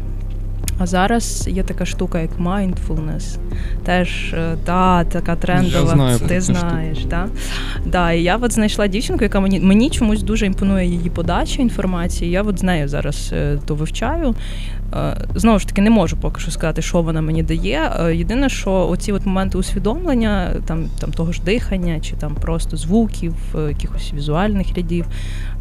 А 0.82 0.86
зараз 0.86 1.48
є 1.48 1.64
така 1.64 1.86
штука, 1.86 2.20
як 2.20 2.40
mindfulness. 2.40 3.38
Теж 3.86 4.34
е, 4.34 4.58
та, 4.66 5.04
така 5.04 5.36
трендова, 5.36 5.88
знаю, 5.88 6.20
ти 6.28 6.42
знаєш. 6.42 7.06
Да? 7.06 7.28
Да, 7.86 8.12
І 8.12 8.24
я 8.24 8.38
от 8.38 8.52
знайшла 8.54 8.88
дівчинку, 8.88 9.24
яка 9.24 9.40
мені 9.40 9.60
мені 9.60 9.90
чомусь 9.90 10.24
дуже 10.24 10.46
імпонує 10.46 10.86
її 10.88 11.10
подача 11.10 11.62
інформації. 11.62 12.32
Я 12.32 12.42
от 12.42 12.60
з 12.60 12.64
нею 12.64 12.88
зараз 12.88 13.30
е, 13.34 13.60
то 13.66 13.76
вивчаю. 13.76 14.36
Е, 14.94 15.18
знову 15.36 15.60
ж 15.60 15.68
таки, 15.68 15.82
не 15.82 15.90
можу 15.90 16.18
поки 16.18 16.42
що 16.42 16.52
сказати, 16.52 16.82
що 16.82 17.02
вона 17.02 17.22
мені 17.22 17.44
дає. 17.44 17.92
Єдине, 18.14 18.50
що 18.50 18.88
оці 18.90 19.12
от 19.12 19.26
моменти 19.26 19.58
усвідомлення, 19.58 20.54
там 20.66 20.86
там 21.00 21.12
того 21.12 21.32
ж 21.32 21.42
дихання, 21.46 22.00
чи 22.00 22.16
там 22.16 22.36
просто 22.36 22.78
звуків, 22.78 23.34
якихось 23.70 24.14
візуальних 24.14 24.68
рядів, 24.76 25.06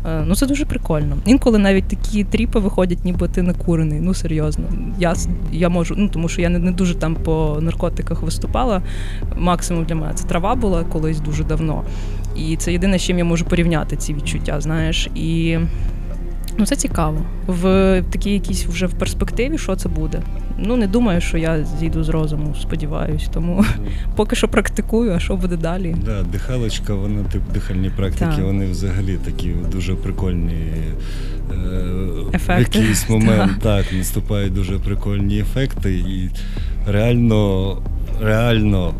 ну 0.04 0.34
це 0.34 0.46
дуже 0.46 0.64
прикольно. 0.64 1.16
Інколи 1.26 1.58
навіть 1.58 1.84
такі 1.84 2.24
тріпи 2.24 2.58
виходять, 2.58 3.04
ніби 3.04 3.28
ти 3.28 3.42
не 3.42 3.52
курений. 3.52 4.00
Ну 4.00 4.14
серйозно. 4.14 4.64
Я 4.98 5.14
я 5.52 5.68
можу, 5.68 5.94
ну 5.98 6.08
тому 6.08 6.28
що 6.28 6.40
я 6.42 6.48
не, 6.48 6.58
не 6.58 6.70
дуже 6.70 6.94
там 6.94 7.14
по 7.14 7.58
наркотиках 7.60 8.22
виступала. 8.22 8.82
Максимум 9.36 9.84
для 9.84 9.94
мене 9.94 10.14
це 10.14 10.28
трава 10.28 10.54
була 10.54 10.84
колись 10.84 11.20
дуже 11.20 11.44
давно. 11.44 11.84
І 12.36 12.56
це 12.56 12.72
єдине, 12.72 12.98
з 12.98 13.02
чим 13.02 13.18
я 13.18 13.24
можу 13.24 13.44
порівняти 13.44 13.96
ці 13.96 14.14
відчуття, 14.14 14.60
знаєш. 14.60 15.08
І 15.14 15.58
Ну, 16.60 16.66
це 16.66 16.76
цікаво. 16.76 17.18
В 17.46 18.02
такій 18.10 18.30
якійсь 18.30 18.66
вже 18.66 18.86
в 18.86 18.92
перспективі, 18.92 19.58
що 19.58 19.76
це 19.76 19.88
буде. 19.88 20.22
Ну, 20.58 20.76
не 20.76 20.86
думаю, 20.86 21.20
що 21.20 21.38
я 21.38 21.64
зійду 21.64 22.04
з 22.04 22.08
розуму, 22.08 22.54
сподіваюсь. 22.62 23.28
Тому 23.32 23.64
поки 24.16 24.36
що 24.36 24.48
практикую, 24.48 25.12
а 25.12 25.20
що 25.20 25.36
буде 25.36 25.56
далі. 25.56 25.96
Да, 26.04 26.22
Дихалочка, 26.22 26.94
вона 26.94 27.24
тип 27.24 27.42
дихальні 27.54 27.90
практики, 27.90 28.32
так. 28.36 28.44
вони 28.44 28.66
взагалі 28.66 29.18
такі 29.24 29.54
дуже 29.72 29.94
прикольні. 29.94 30.52
Е, 30.52 31.84
ефекти. 32.34 32.78
В 32.78 32.82
якийсь 32.82 33.08
момент 33.10 33.52
так. 33.60 33.84
так 33.84 33.92
наступають 33.92 34.54
дуже 34.54 34.78
прикольні 34.78 35.38
ефекти, 35.38 35.94
і 35.94 36.30
реально, 36.86 37.76
реально. 38.22 38.94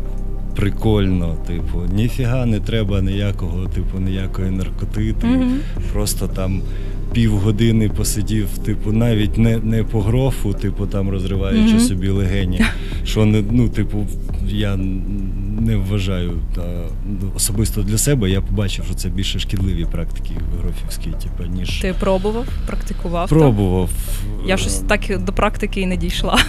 Прикольно, 0.55 1.35
типу, 1.47 1.81
ніфіга 1.93 2.45
не 2.45 2.59
треба 2.59 3.01
ніякого, 3.01 3.65
типу, 3.65 3.99
ніякої 3.99 4.51
наркотити. 4.51 5.27
Mm-hmm. 5.27 5.57
Просто 5.93 6.27
там 6.27 6.61
півгодини 7.13 7.89
посидів, 7.89 8.47
типу, 8.65 8.91
навіть 8.91 9.37
не 9.37 9.57
не 9.57 9.83
по 9.83 10.01
грофу, 10.01 10.53
типу, 10.53 10.87
там 10.87 11.09
розриваючи 11.09 11.75
mm-hmm. 11.75 11.87
собі 11.87 12.09
легені. 12.09 12.61
Що 13.03 13.25
не, 13.25 13.43
ну, 13.51 13.69
типу, 13.69 14.07
я 14.47 14.79
не 15.65 15.75
вважаю 15.75 16.31
та, 16.55 16.61
ну, 17.21 17.31
особисто 17.35 17.81
для 17.83 17.97
себе. 17.97 18.29
Я 18.29 18.41
побачив, 18.41 18.85
що 18.85 18.93
це 18.93 19.09
більше 19.09 19.39
шкідливі 19.39 19.85
практики 19.85 20.31
грофівські, 20.61 21.09
типу, 21.09 21.49
ніж 21.49 21.79
Ти 21.81 21.93
пробував, 21.99 22.45
практикував? 22.67 23.29
пробував. 23.29 23.89
Так? 23.89 24.49
Я 24.49 24.57
щось 24.57 24.79
так 24.79 25.01
до 25.25 25.33
практики 25.33 25.81
і 25.81 25.85
не 25.85 25.97
дійшла. 25.97 26.39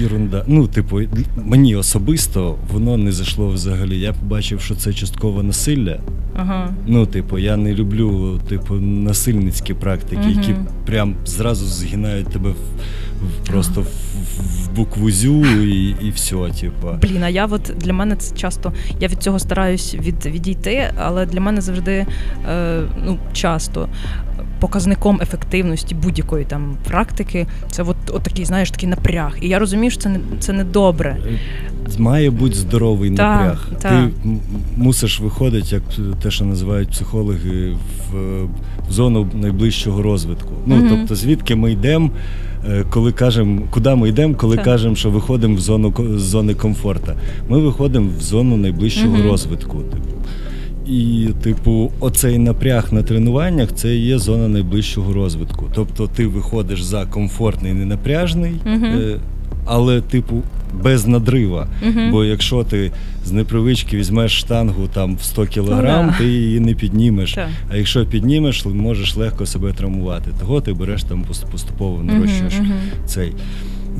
Єрунда. 0.00 0.44
Ну, 0.46 0.66
типу, 0.66 1.00
мені 1.44 1.76
особисто 1.76 2.56
воно 2.72 2.96
не 2.96 3.12
зайшло 3.12 3.48
взагалі. 3.48 4.00
Я 4.00 4.12
побачив, 4.12 4.60
що 4.60 4.74
це 4.74 4.92
частково 4.92 5.42
насилля. 5.42 6.00
Ага. 6.36 6.74
Ну, 6.86 7.06
типу, 7.06 7.38
я 7.38 7.56
не 7.56 7.74
люблю, 7.74 8.40
типу, 8.48 8.74
насильницькі 8.74 9.74
практики, 9.74 10.22
Мгм. 10.22 10.30
які 10.30 10.54
прям 10.86 11.14
зразу 11.26 11.66
згинають 11.66 12.28
тебе 12.28 12.50
в, 12.50 12.54
в 13.26 13.46
просто 13.48 13.80
в, 13.80 13.86
в 14.40 14.76
букву 14.76 15.10
зю 15.10 15.44
і, 15.46 15.96
і 16.02 16.10
все, 16.10 16.36
типу. 16.60 16.88
Блін, 17.02 17.22
а 17.22 17.28
я 17.28 17.46
от 17.46 17.72
для 17.76 17.92
мене 17.92 18.16
це 18.16 18.36
часто. 18.36 18.72
Я 19.00 19.08
від 19.08 19.22
цього 19.22 19.38
стараюсь 19.38 19.94
від, 19.94 20.26
відійти, 20.26 20.90
але 20.98 21.26
для 21.26 21.40
мене 21.40 21.60
завжди 21.60 22.06
е, 22.50 22.80
ну, 23.06 23.18
часто 23.32 23.88
показником 24.60 25.18
ефективності 25.22 25.94
будь-якої 25.94 26.44
там 26.44 26.76
практики 26.88 27.46
це 27.70 27.82
от, 27.82 27.96
от 28.12 28.22
такий, 28.22 28.44
знаєш, 28.44 28.70
такий 28.70 28.88
напряг. 28.88 29.36
І 29.42 29.48
я 29.48 29.58
розумію, 29.58 29.90
що 29.90 30.00
це 30.00 30.08
не 30.08 30.18
це 30.38 30.52
не 30.52 30.64
добре. 30.64 31.16
Має 31.98 32.30
бути 32.30 32.54
здоровий 32.54 33.10
Так, 33.10 33.40
напряг. 33.40 33.68
так. 33.80 33.92
Ти 34.22 34.28
мусиш 34.76 35.20
виходити, 35.20 35.66
як 35.74 35.82
те, 36.22 36.30
що 36.30 36.44
називають 36.44 36.90
психологи, 36.90 37.76
в, 38.12 38.44
в 38.88 38.92
зону 38.92 39.28
найближчого 39.34 40.02
розвитку. 40.02 40.52
Ну, 40.66 40.76
Мгм. 40.76 40.88
тобто, 40.90 41.14
звідки 41.14 41.54
ми 41.54 41.72
йдемо, 41.72 42.10
коли 42.90 43.12
кажемо, 43.12 43.62
куди 43.70 43.94
ми 43.94 44.08
йдемо, 44.08 44.34
коли 44.34 44.56
кажемо, 44.56 44.94
що 44.94 45.10
виходимо 45.10 45.56
в 45.56 45.60
зону 45.60 45.94
з 46.16 46.20
зони 46.20 46.54
комфорту. 46.54 47.12
Ми 47.48 47.58
виходимо 47.58 48.10
в 48.18 48.22
зону 48.22 48.56
найближчого 48.56 49.16
Мгм. 49.16 49.22
розвитку. 49.26 49.78
Типу. 49.78 50.08
І, 50.86 51.28
типу, 51.42 51.92
оцей 52.00 52.38
напряг 52.38 52.92
на 52.92 53.02
тренуваннях 53.02 53.68
це 53.74 53.96
є 53.96 54.18
зона 54.18 54.48
найближчого 54.48 55.12
розвитку. 55.12 55.64
Тобто 55.74 56.06
ти 56.06 56.26
виходиш 56.26 56.82
за 56.82 57.06
комфортний, 57.06 57.72
ненапряжний, 57.72 58.52
Мгм. 58.66 58.84
е, 58.84 59.18
але, 59.64 60.00
типу, 60.00 60.42
без 60.82 61.06
надрива. 61.06 61.68
Мгм. 61.86 62.10
Бо 62.10 62.24
якщо 62.24 62.64
ти 62.64 62.90
з 63.24 63.32
непривички 63.32 63.96
візьмеш 63.96 64.32
штангу 64.40 64.88
там 64.94 65.16
в 65.16 65.22
100 65.22 65.46
кілограм, 65.46 66.06
Ну 66.06 66.12
да. 66.12 66.18
ти 66.18 66.24
її 66.24 66.60
не 66.60 66.74
піднімеш. 66.74 67.32
Так. 67.32 67.48
А 67.72 67.76
якщо 67.76 68.06
піднімеш, 68.06 68.64
можеш 68.66 69.16
легко 69.16 69.46
себе 69.46 69.72
травмувати. 69.72 70.30
Того 70.40 70.60
ти 70.60 70.72
береш 70.72 71.02
там 71.04 71.24
поступово 71.52 72.02
нарощуєш 72.02 72.54
Мгм, 72.54 72.64
мгм. 72.66 72.76
цей. 73.06 73.32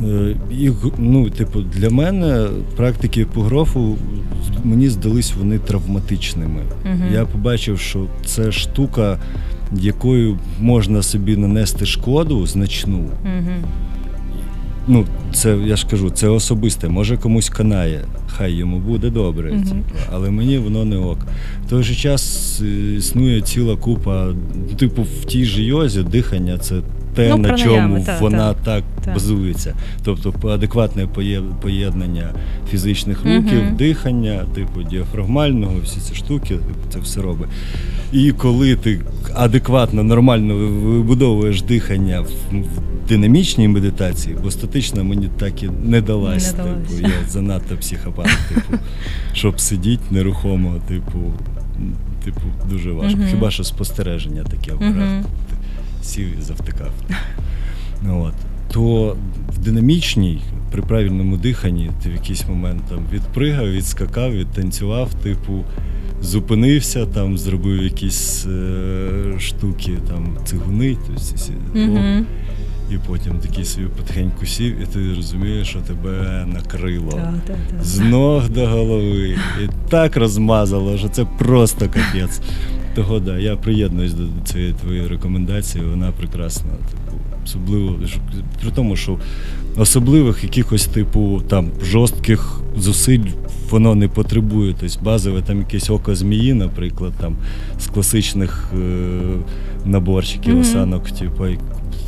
Е, 0.04 0.36
І, 0.60 0.70
ну, 0.98 1.30
типу, 1.30 1.60
для 1.60 1.90
мене 1.90 2.46
практики 2.76 3.24
по 3.26 3.42
грофу 3.42 3.96
мені 4.64 4.88
здались 4.88 5.34
вони 5.38 5.58
травматичними. 5.58 6.62
Мгм. 6.84 7.02
Я 7.14 7.24
побачив, 7.24 7.78
що 7.80 8.06
це 8.24 8.52
штука, 8.52 9.18
якою 9.80 10.38
можна 10.60 11.02
собі 11.02 11.36
нанести 11.36 11.86
шкоду 11.86 12.46
значну. 12.46 12.98
Мгм. 13.24 13.64
Ну, 14.88 15.04
це 15.32 15.56
я 15.66 15.76
ж 15.76 15.86
кажу, 15.90 16.10
це 16.10 16.28
особисте. 16.28 16.88
Може 16.88 17.16
комусь 17.16 17.48
канає, 17.48 18.04
хай 18.26 18.52
йому 18.52 18.78
буде 18.78 19.10
добре. 19.10 19.50
Типу, 19.50 19.76
але 20.12 20.30
мені 20.30 20.58
воно 20.58 20.84
не 20.84 20.96
ок. 20.96 21.18
В 21.66 21.70
той 21.70 21.82
же 21.82 21.94
час 21.94 22.60
е, 22.64 22.94
існує 22.94 23.40
ціла 23.40 23.76
купа, 23.76 24.28
типу, 24.78 25.02
в 25.02 25.24
тій 25.24 25.44
же 25.44 25.62
йозі 25.62 26.02
дихання 26.02 26.58
це 26.58 26.74
те, 27.14 27.28
Ну, 27.28 27.36
на 27.36 27.54
чому 27.58 28.04
та, 28.04 28.18
вона 28.20 28.54
та, 28.54 28.60
так 28.64 28.84
та. 29.04 29.12
базується. 29.14 29.74
Тобто 30.04 30.48
адекватне 30.48 31.08
поєднання 31.62 32.30
фізичних 32.70 33.24
Мгм. 33.24 33.36
рухів, 33.36 33.76
дихання, 33.76 34.44
типу 34.54 34.82
діафрагмального, 34.82 35.72
всі 35.84 36.00
ці 36.00 36.14
штуки, 36.14 36.48
типу, 36.54 36.80
це 36.92 36.98
все 36.98 37.20
робить. 37.22 37.48
І 38.12 38.32
коли 38.32 38.76
ти 38.76 39.00
адекватно, 39.34 40.02
нормально 40.02 40.54
вибудовуєш 40.82 41.62
дихання 41.62 42.20
в 42.20 42.28
динамічній 43.08 43.68
медитації, 43.68 44.36
бо 44.42 44.50
статично 44.50 45.04
мені 45.04 45.28
так 45.38 45.62
і 45.62 45.70
не 45.84 46.00
далась. 46.00 46.52
Не 46.56 46.64
далась. 46.64 46.88
Типу, 46.88 47.08
я 47.08 47.28
занадто 47.28 47.76
психопат, 47.76 48.30
типу, 48.48 48.82
щоб 49.32 49.60
сидіти 49.60 50.02
нерухомо, 50.10 50.76
типу, 50.88 51.18
типу, 52.24 52.40
дуже 52.70 52.92
важко. 52.92 53.18
Мгм. 53.18 53.28
Хіба 53.30 53.50
що 53.50 53.64
спостереження 53.64 54.44
таке 54.44 54.72
вперед. 54.72 54.96
Мгм. 54.96 55.24
Сів 56.02 56.38
і 56.38 56.42
завтикав. 56.42 56.92
Ну, 58.02 58.22
От. 58.22 58.34
То 58.72 59.16
в 59.54 59.58
динамічній, 59.58 60.40
при 60.72 60.82
правильному 60.82 61.36
диханні, 61.36 61.90
ти 62.02 62.10
в 62.10 62.12
якийсь 62.12 62.48
момент 62.48 62.82
там 62.88 62.98
відпригав, 63.12 63.72
відскакав, 63.72 64.32
відтанцював, 64.32 65.14
типу, 65.14 65.64
зупинився, 66.22 67.06
там 67.06 67.38
зробив 67.38 67.82
якісь 67.82 68.46
е, 68.46 69.38
штуки, 69.38 69.92
там 70.08 70.36
цигуни, 70.44 70.96
тобто, 71.06 71.52
Мгм. 71.74 72.26
І 72.90 72.96
потім 73.06 73.38
такий 73.38 73.64
собі 73.64 73.86
потихеньку 73.86 74.46
сів, 74.46 74.80
і 74.82 74.86
ти 74.86 75.14
розумієш, 75.16 75.68
що 75.68 75.78
тебе 75.80 76.44
накрило. 76.54 77.10
Так, 77.10 77.34
так, 77.46 77.56
так. 77.70 77.84
З 77.84 77.98
ног 77.98 78.48
до 78.50 78.66
голови. 78.66 79.36
І 79.64 79.68
так 79.90 80.16
розмазало, 80.16 80.98
що 80.98 81.08
це 81.08 81.24
просто 81.38 81.86
капець. 81.86 82.40
Того 82.94 83.20
да, 83.20 83.38
я 83.38 83.56
приєднуюсь 83.56 84.14
до 84.14 84.24
цієї 84.44 84.72
твоєї 84.72 85.06
рекомендації, 85.06 85.84
вона 85.84 86.12
прекрасна. 86.12 86.70
Типу, 86.70 87.18
особливо 87.44 87.96
при 88.62 88.70
тому, 88.70 88.96
що 88.96 89.18
особливих 89.76 90.44
якихось, 90.44 90.86
типу, 90.86 91.42
там 91.48 91.70
жорстких 91.84 92.60
зусиль 92.76 93.24
воно 93.70 93.94
не 93.94 94.08
потребує. 94.08 94.74
Тобто 94.80 95.00
базове 95.02 95.42
там 95.42 95.58
якесь 95.58 95.90
око 95.90 96.14
змії, 96.14 96.54
наприклад, 96.54 97.12
там 97.20 97.36
з 97.80 97.86
класичних 97.86 98.70
е- 98.74 98.78
наборчиків 99.84 100.52
Мгм. 100.52 100.60
осанок, 100.62 101.10
типу, 101.10 101.44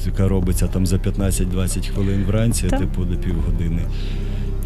яка 0.07 0.29
робиться 0.29 0.67
там 0.67 0.87
за 0.87 0.97
15-20 0.97 1.89
хвилин 1.89 2.25
вранці, 2.27 2.67
Так. 2.69 2.79
типу, 2.81 3.05
до 3.05 3.17
півгодини. 3.17 3.83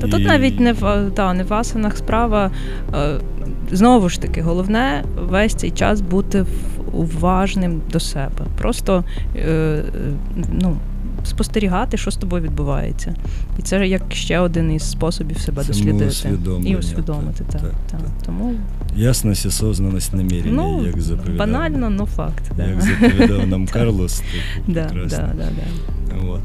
Та 0.01 0.09
тут 0.09 0.24
навіть 0.24 0.61
не 0.61 0.73
в 0.73 1.11
та, 1.15 1.35
не 1.35 1.44
в 1.44 1.55
асанах 1.55 1.97
справа. 1.97 2.51
Е, 2.94 3.20
знову 3.73 4.09
ж 4.09 4.20
таки, 4.20 4.43
головне 4.43 5.05
весь 5.16 5.55
цей 5.55 5.70
час 5.70 6.01
бути 6.01 6.44
уважним 6.93 7.81
до 7.93 8.01
себе. 8.01 8.47
Просто 8.59 9.05
е, 9.36 9.40
е, 9.40 9.82
ну, 10.62 10.77
спостерігати, 11.27 11.97
що 11.97 12.11
з 12.11 12.17
тобою 12.17 12.43
відбувається. 12.43 13.15
І 13.59 13.63
це 13.63 13.89
як 13.89 14.03
ще 14.13 14.39
один 14.39 14.73
із 14.73 14.83
способів 14.91 15.39
себе 15.39 15.65
дослідити. 15.65 16.29
І 16.65 16.77
усвідомити. 16.77 17.45
так, 17.53 17.61
Так, 17.61 17.71
так, 17.91 18.01
так. 18.01 18.01
Тому 18.27 18.55
Ясність, 18.97 19.47
осознаність 19.47 20.15
намірення, 20.15 20.53
ну, 20.63 20.87
як 20.87 21.01
заповідав. 21.01 21.37
банально, 21.39 21.91
но 21.91 22.07
факт. 22.07 22.53
Да. 22.57 22.67
Як 22.67 22.83
заповідав 22.83 23.47
нам 23.49 23.67
Карлос, 23.67 24.23
Да, 24.69 24.91
да, 24.95 25.07
да, 25.09 25.35
да. 25.37 26.29
От. 26.29 26.41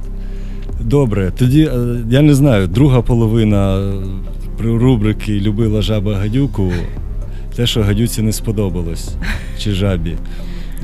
Добре, 0.80 1.32
тоді 1.38 1.64
е, 1.64 1.98
я 2.10 2.22
не 2.22 2.34
знаю, 2.34 2.68
друга 2.68 3.02
половина 3.02 3.78
е, 3.80 3.94
рубрики 4.64 5.40
Любила 5.40 5.82
жаба 5.82 6.16
гадюку. 6.16 6.72
Те, 7.56 7.68
що 7.68 7.84
гадюці 7.84 8.22
не 8.22 8.32
сподобалось, 8.34 9.10
чи 9.58 9.72
жабі. 9.72 10.18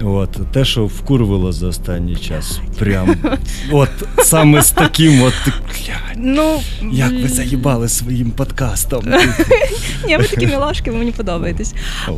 От, 0.03 0.29
те, 0.51 0.65
що 0.65 0.85
вкурвало 0.85 1.51
за 1.51 1.67
останній 1.67 2.15
час. 2.15 2.59
Прям. 2.79 3.15
От 3.71 3.89
саме 4.17 4.61
з 4.61 4.71
таким, 4.71 5.21
от 5.21 5.33
Ну, 6.17 6.59
як 6.91 7.11
ви 7.11 7.27
заїбали 7.27 7.89
своїм 7.89 8.31
подкастом. 8.31 9.05
Ні, 10.07 10.17
ви 10.17 10.23
такі 10.23 10.47
мілашки, 10.47 10.91
ви 10.91 10.97
мені 10.97 11.11
подобаєтесь. 11.11 11.75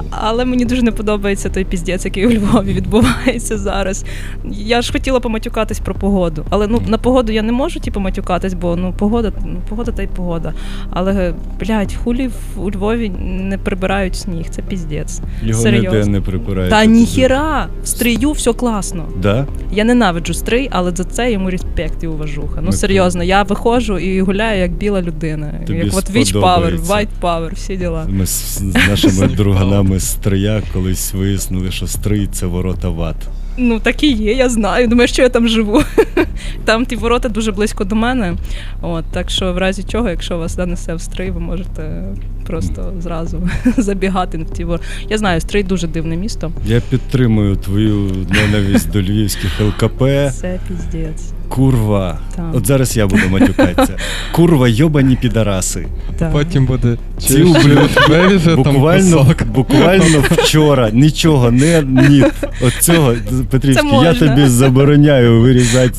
Але 0.10 0.46
мені 0.46 0.66
дуже 0.66 0.82
не 0.82 0.92
подобається 0.92 1.50
той 1.50 1.66
піздець, 1.66 2.06
який 2.06 2.28
у 2.28 2.32
Львові 2.32 2.74
відбувається 2.74 3.58
зараз. 3.58 4.06
Я 4.52 4.82
ж 4.82 4.92
хотіла 4.92 5.20
поматюкатись 5.20 5.80
про 5.80 5.96
погоду. 5.96 6.46
Але 6.50 6.68
ну 6.68 6.82
на 6.88 6.98
погоду 6.98 7.32
я 7.32 7.42
не 7.42 7.52
можу 7.52 7.80
типу, 7.80 8.00
матюкатись, 8.00 8.54
бо 8.54 8.76
ну 8.76 8.94
погода, 8.98 9.32
ну 9.46 9.62
погода 9.70 9.92
та 9.92 10.04
й 10.04 10.08
погода. 10.08 10.54
Але 10.92 11.34
блядь, 11.60 11.94
хулі 11.94 12.30
у 12.58 12.72
Львові 12.72 13.10
не 13.20 13.58
прибирають 13.58 14.16
сніг. 14.16 14.50
Це 14.50 14.62
піздець. 14.62 15.22
Його 15.44 15.70
ніде 15.70 16.06
не 16.06 16.22
прибирають. 16.22 16.70
Та 16.70 16.86
ніхєра! 16.86 17.67
В 17.84 17.88
стрию 17.88 18.32
все 18.32 18.54
класно. 18.54 19.06
Да? 19.22 19.48
Я 19.72 19.84
ненавиджу 19.84 20.34
стрий, 20.34 20.70
але 20.72 20.92
за 20.96 21.04
це 21.04 21.32
йому 21.32 21.50
респект 21.50 22.04
і 22.04 22.08
уважуха. 22.08 22.62
Ну 22.62 22.72
серйозно, 22.72 23.24
я 23.24 23.44
виходжу 23.44 23.98
і 23.98 24.22
гуляю 24.22 24.60
як 24.60 24.72
біла 24.72 25.02
людина. 25.02 25.54
Тобі 25.68 25.80
як 25.80 25.98
от 25.98 26.10
white 26.10 26.32
power, 26.32 26.78
white 26.78 27.10
power, 27.20 27.54
всі 27.56 27.78
діла. 27.78 28.06
Ми 28.10 28.26
з, 28.26 28.62
нашими 28.62 29.28
друганами 29.28 30.00
з 30.00 30.14
Стрия 30.14 30.62
колись 30.74 31.14
вияснили, 31.14 31.72
що 31.72 31.88
стрий 31.88 32.28
це 32.32 32.46
ворота 32.46 32.90
в 32.90 33.02
ад. 33.02 33.16
Ну, 33.58 33.80
так 33.80 34.04
і 34.04 34.12
є, 34.12 34.34
я 34.34 34.50
знаю. 34.50 34.88
Думаю, 34.88 35.08
що 35.08 35.22
я 35.22 35.30
там 35.30 35.48
живу. 35.48 35.84
Там 36.66 36.86
ті 36.86 36.96
ворота 36.96 37.30
дуже 37.30 37.52
близько 37.52 37.84
до 37.84 37.96
мене. 37.96 38.36
От, 38.82 39.06
так 39.12 39.30
що, 39.30 39.54
в 39.54 39.58
разі 39.58 39.84
чого, 39.84 40.10
якщо 40.10 40.38
вас 40.38 40.56
занесе 40.56 40.96
в 40.96 41.02
стрий, 41.02 41.32
ви 41.32 41.40
можете 41.40 42.04
просто 42.46 42.94
зразу 43.00 43.50
забігати 43.78 44.38
в 44.38 44.50
ті 44.50 44.64
ворота. 44.64 44.86
Я 45.10 45.18
знаю, 45.18 45.42
Стрий 45.42 45.64
дуже 45.64 45.88
дивне 45.88 46.16
місто. 46.16 46.52
Я 46.66 46.82
підтримую 46.90 47.56
твою 47.56 48.12
ненависть 48.30 48.92
до 48.92 49.02
львівських 49.02 49.62
ЛКП. 49.62 50.00
Це 50.34 50.60
піздець. 50.68 51.37
Курва. 51.50 52.18
Так. 52.36 52.46
От 52.54 52.66
зараз 52.68 52.98
я 52.98 53.08
буду 53.08 53.22
матюкатися. 53.32 53.94
Курва, 54.32 54.68
йобані 54.68 55.16
підараси. 55.16 55.88
Так. 56.20 56.32
Потім 56.32 56.66
буде 56.66 56.98
Ці 57.18 57.42
ублюдки 57.44 58.40
там 58.46 58.56
Буквально, 58.74 59.18
кусок. 59.18 59.44
буквально 59.48 60.24
вчора 60.32 60.90
нічого 60.94 61.52
не 61.52 61.82
ні. 61.82 62.24
От 62.62 62.74
цього, 62.74 63.14
Петрівський, 63.50 63.90
я 64.04 64.14
тобі 64.14 64.48
забороняю 64.48 65.42
вирізати. 65.42 65.94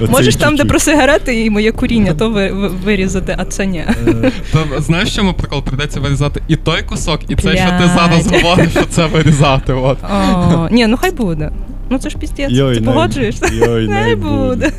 оцей 0.00 0.08
Можеш 0.10 0.36
там, 0.36 0.56
де 0.56 0.64
про 0.64 0.78
сигарети 0.78 1.44
і 1.44 1.50
моє 1.50 1.72
куріння, 1.72 2.14
то 2.14 2.30
ви, 2.30 2.52
ви- 2.52 2.68
вирізати, 2.68 3.34
а 3.38 3.44
це 3.44 3.66
ні. 3.66 3.78
Е, 3.78 4.32
То 4.52 4.58
знаєш, 4.82 5.08
в 5.10 5.14
чому 5.16 5.32
прикол? 5.32 5.62
Придеться 5.62 6.00
вирізати 6.00 6.42
і 6.48 6.56
той 6.56 6.82
кусок, 6.82 7.20
і 7.28 7.34
це, 7.34 7.56
що 7.56 7.68
ти 7.80 7.90
зараз 7.94 8.26
говориш, 8.32 8.70
що 8.70 8.84
це 8.84 9.06
вирізати. 9.06 9.72
От. 9.72 9.98
О, 10.12 10.68
ні, 10.70 10.86
ну 10.86 10.96
хай 10.96 11.10
буде. 11.10 11.50
Ну 11.90 11.98
це 11.98 12.10
ж 12.10 12.18
піздець. 12.18 12.50
Йой, 12.50 12.74
Ти 12.74 12.80
не, 12.80 12.86
погоджуєшся? 12.86 13.46
йой, 13.54 13.82
Не 13.88 13.94
най 13.94 14.16
буде. 14.16 14.70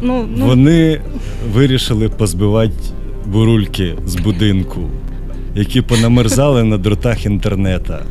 Ну, 0.00 0.28
ну 0.36 0.46
Вони 0.46 1.00
вирішили 1.52 2.08
позбивати 2.08 2.74
бурульки 3.26 3.94
з 4.06 4.16
будинку, 4.16 4.80
які 5.54 5.82
понамерзали 5.82 6.64
на 6.64 6.78
дротах 6.78 7.26
інтернета. 7.26 8.02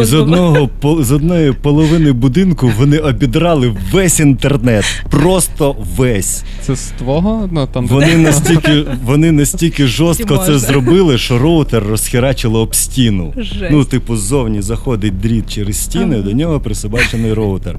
І 0.00 0.04
з, 0.04 0.14
одного, 0.14 0.68
по- 0.80 1.04
з 1.04 1.12
одної 1.12 1.52
половини 1.52 2.12
будинку 2.12 2.72
вони 2.78 2.98
обідрали 2.98 3.76
весь 3.92 4.20
інтернет. 4.20 4.84
Просто 5.10 5.76
весь. 5.96 6.44
Це 6.62 6.76
з 6.76 6.80
твого? 6.98 7.48
Ну, 7.52 7.66
там, 7.72 7.86
Вони 7.86 8.16
настільки, 8.16 8.84
вони 9.04 9.32
настільки 9.32 9.86
жорстко 9.86 10.38
це 10.38 10.58
зробили, 10.58 11.18
що 11.18 11.38
роутер 11.38 11.82
розхерачило 11.84 12.60
об 12.60 12.74
стіну. 12.74 13.32
Жесть. 13.36 13.64
Ну, 13.70 13.84
типу, 13.84 14.16
ззовні 14.16 14.62
заходить 14.62 15.20
дріт 15.20 15.52
через 15.54 15.76
стіни, 15.84 16.14
Ага. 16.14 16.24
до 16.24 16.32
нього 16.32 16.60
присобачений 16.60 17.32
роутер. 17.32 17.76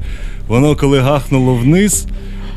Воно, 0.48 0.76
коли 0.76 1.00
гахнуло 1.00 1.56
вниз, 1.56 2.06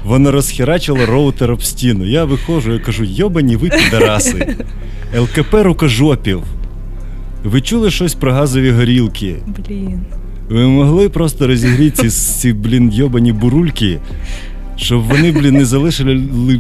воно 0.05 0.31
розхерачило 0.33 1.07
роутер 1.07 1.53
об 1.53 1.63
стіну. 1.63 2.07
Я 2.07 2.25
виходжу 2.25 2.75
і 2.75 2.79
кажу: 2.79 3.05
йобані 3.05 3.57
ви 3.57 3.69
підараси. 3.69 4.57
ЛКП 5.19 5.55
рукожопів. 5.55 6.43
Ви 7.47 7.61
чули 7.61 7.91
щось 7.91 8.15
про 8.15 8.33
газові 8.33 8.71
горілки? 8.71 9.37
Блін. 9.47 10.01
Ви 10.49 10.67
могли 10.67 11.09
просто 11.09 11.47
розігріти 11.47 12.03
ці, 12.03 12.11
ці 12.11 12.53
блін, 12.53 12.93
йобані 12.93 13.33
бурульки, 13.33 13.99
щоб 14.77 15.03
вони, 15.03 15.33
блін, 15.33 15.55
не 15.55 15.65
залишили 15.65 16.15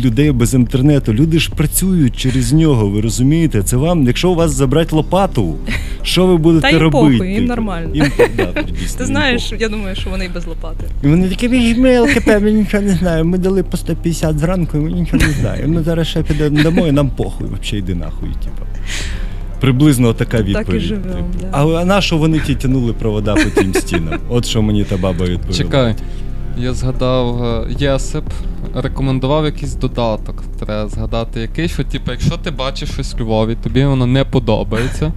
людей 0.04 0.32
без 0.32 0.54
інтернету. 0.54 1.12
Люди 1.14 1.38
ж 1.38 1.50
працюють 1.50 2.16
через 2.16 2.52
нього, 2.52 2.88
ви 2.88 3.00
розумієте? 3.00 3.62
Це 3.62 3.76
вам, 3.76 4.06
якщо 4.06 4.30
у 4.30 4.34
вас 4.34 4.50
забрати 4.50 4.96
лопату, 4.96 5.56
що 6.02 6.26
ви 6.26 6.36
будете 6.36 6.70
Та 6.70 6.78
робити? 6.78 7.16
похуй, 7.16 7.28
їм 7.34 7.44
нормально. 7.44 7.90
Їм, 7.94 8.06
да, 8.36 8.62
дійсно, 8.62 8.98
Ти 8.98 9.04
знаєш, 9.04 9.52
я 9.58 9.68
думаю, 9.68 9.96
що 9.96 10.10
вони 10.10 10.24
і 10.24 10.28
без 10.28 10.46
лопати. 10.46 10.84
І 11.04 11.06
вони 11.06 11.28
такі, 11.28 11.48
візьми 11.48 12.00
ЛКП, 12.00 12.26
ми 12.42 12.52
нічого 12.52 12.82
не 12.82 12.92
знаємо. 12.92 13.30
Ми 13.30 13.38
дали 13.38 13.62
по 13.62 13.76
150 13.76 14.38
зранку, 14.38 14.76
і 14.78 14.80
ми 14.80 14.90
нічого 14.90 15.22
не 15.26 15.32
знаємо. 15.32 15.74
Ми 15.74 15.82
зараз 15.82 16.06
ще 16.06 16.22
підемо 16.22 16.62
домой, 16.62 16.92
нам 16.92 17.10
похуй, 17.10 17.46
взагалі 17.46 17.78
йди 17.78 17.94
нахуй, 17.94 18.28
типу. 18.28 18.62
Приблизно 19.60 20.12
така 20.14 20.36
Так 20.38 20.46
і 20.46 20.50
відповідь. 20.54 20.80
живем, 20.82 21.02
типу. 21.02 21.24
да. 21.40 21.48
А, 21.52 21.66
а 21.66 21.84
на 21.84 22.00
що 22.00 22.16
вони 22.16 22.40
ті 22.40 22.54
тянули 22.54 22.92
провода 22.92 23.34
по 23.34 23.50
тим 23.60 23.74
стінам? 23.74 24.18
От 24.28 24.46
що 24.46 24.62
мені 24.62 24.84
та 24.84 24.96
баба 24.96 25.24
відповіла. 25.24 25.58
Чекай. 25.58 25.94
Я 26.58 26.72
згадав, 26.74 27.42
е, 27.44 27.66
Єсип 27.78 28.24
рекомендував 28.74 29.44
якийсь 29.44 29.74
додаток. 29.74 30.42
Треба 30.58 30.88
згадати 30.88 31.40
який, 31.40 31.68
що 31.68 31.84
типу, 31.84 32.10
якщо 32.10 32.36
ти 32.36 32.50
бачиш 32.50 32.90
щось 32.90 33.14
в 33.14 33.20
Львові, 33.20 33.56
тобі 33.62 33.84
воно 33.84 34.06
не 34.06 34.24
подобається. 34.24 35.12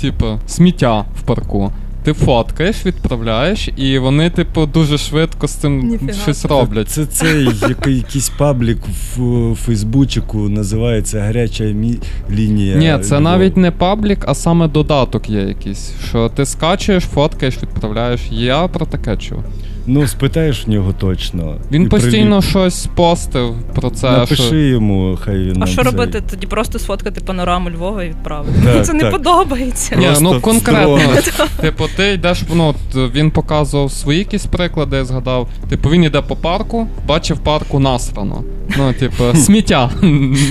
Типу, 0.00 0.26
сміття 0.46 1.04
в 1.16 1.22
парку. 1.22 1.72
Ти 2.04 2.12
фоткаєш, 2.12 2.86
відправляєш, 2.86 3.68
і 3.76 3.98
вони, 3.98 4.30
типу, 4.30 4.66
дуже 4.66 4.98
швидко 4.98 5.48
з 5.48 5.50
цим 5.50 5.78
Ніфіга. 5.88 6.12
щось 6.12 6.44
роблять. 6.44 6.88
Це 6.88 7.06
цей 7.06 7.48
який, 7.68 7.96
якийсь 7.96 8.28
паблік 8.28 8.78
в 9.16 9.54
Фейсбучику 9.54 10.38
називається 10.38 11.20
Гаряча 11.20 11.64
мі... 11.64 11.98
лінія. 12.30 12.76
Ні, 12.76 13.04
це 13.04 13.14
Львова». 13.14 13.30
навіть 13.30 13.56
не 13.56 13.70
паблік, 13.70 14.24
а 14.28 14.34
саме 14.34 14.68
додаток 14.68 15.30
є 15.30 15.40
якийсь. 15.40 15.92
Що 16.08 16.28
ти 16.28 16.46
скачуєш, 16.46 17.04
фоткаєш, 17.04 17.62
відправляєш. 17.62 18.20
Я 18.30 18.68
про 18.68 18.86
таке 18.86 19.16
чув. 19.16 19.44
Ну, 19.86 20.06
спитаєш 20.06 20.66
в 20.66 20.70
нього 20.70 20.92
точно. 20.92 21.56
Він 21.70 21.82
І 21.82 21.86
постійно 21.86 22.38
приліп- 22.38 22.50
щось 22.50 22.86
постив 22.94 23.54
про 23.74 23.90
це. 23.90 24.10
Напиши 24.10 24.42
що... 24.42 24.54
йому, 24.56 25.18
хай 25.24 25.38
він. 25.38 25.52
А 25.56 25.58
нам 25.58 25.68
що 25.68 25.82
цей- 25.82 25.84
робити? 25.84 26.22
Тоді 26.30 26.46
просто 26.46 26.78
сфоткати 26.78 27.20
панораму 27.20 27.70
Львова 27.70 28.04
і 28.04 28.08
відправити. 28.08 28.52
Мені 28.64 28.80
це 28.80 28.92
не 28.92 29.04
подобається. 29.04 29.96
Ні, 29.96 30.08
ну 30.20 30.40
конкретно. 30.40 30.98
Типу, 31.60 31.84
ти 31.96 32.12
йдеш, 32.12 32.42
ну, 32.54 32.74
він 32.94 33.30
показував 33.30 33.92
свої 33.92 34.18
якісь 34.18 34.46
приклади, 34.46 34.96
я 34.96 35.04
згадав. 35.04 35.48
Типу, 35.68 35.90
він 35.90 36.04
йде 36.04 36.20
по 36.20 36.36
парку, 36.36 36.88
бачив 37.06 37.38
парку 37.38 37.78
насрано. 37.78 38.44
Ну, 38.78 38.92
типу, 38.92 39.24
сміття. 39.34 39.90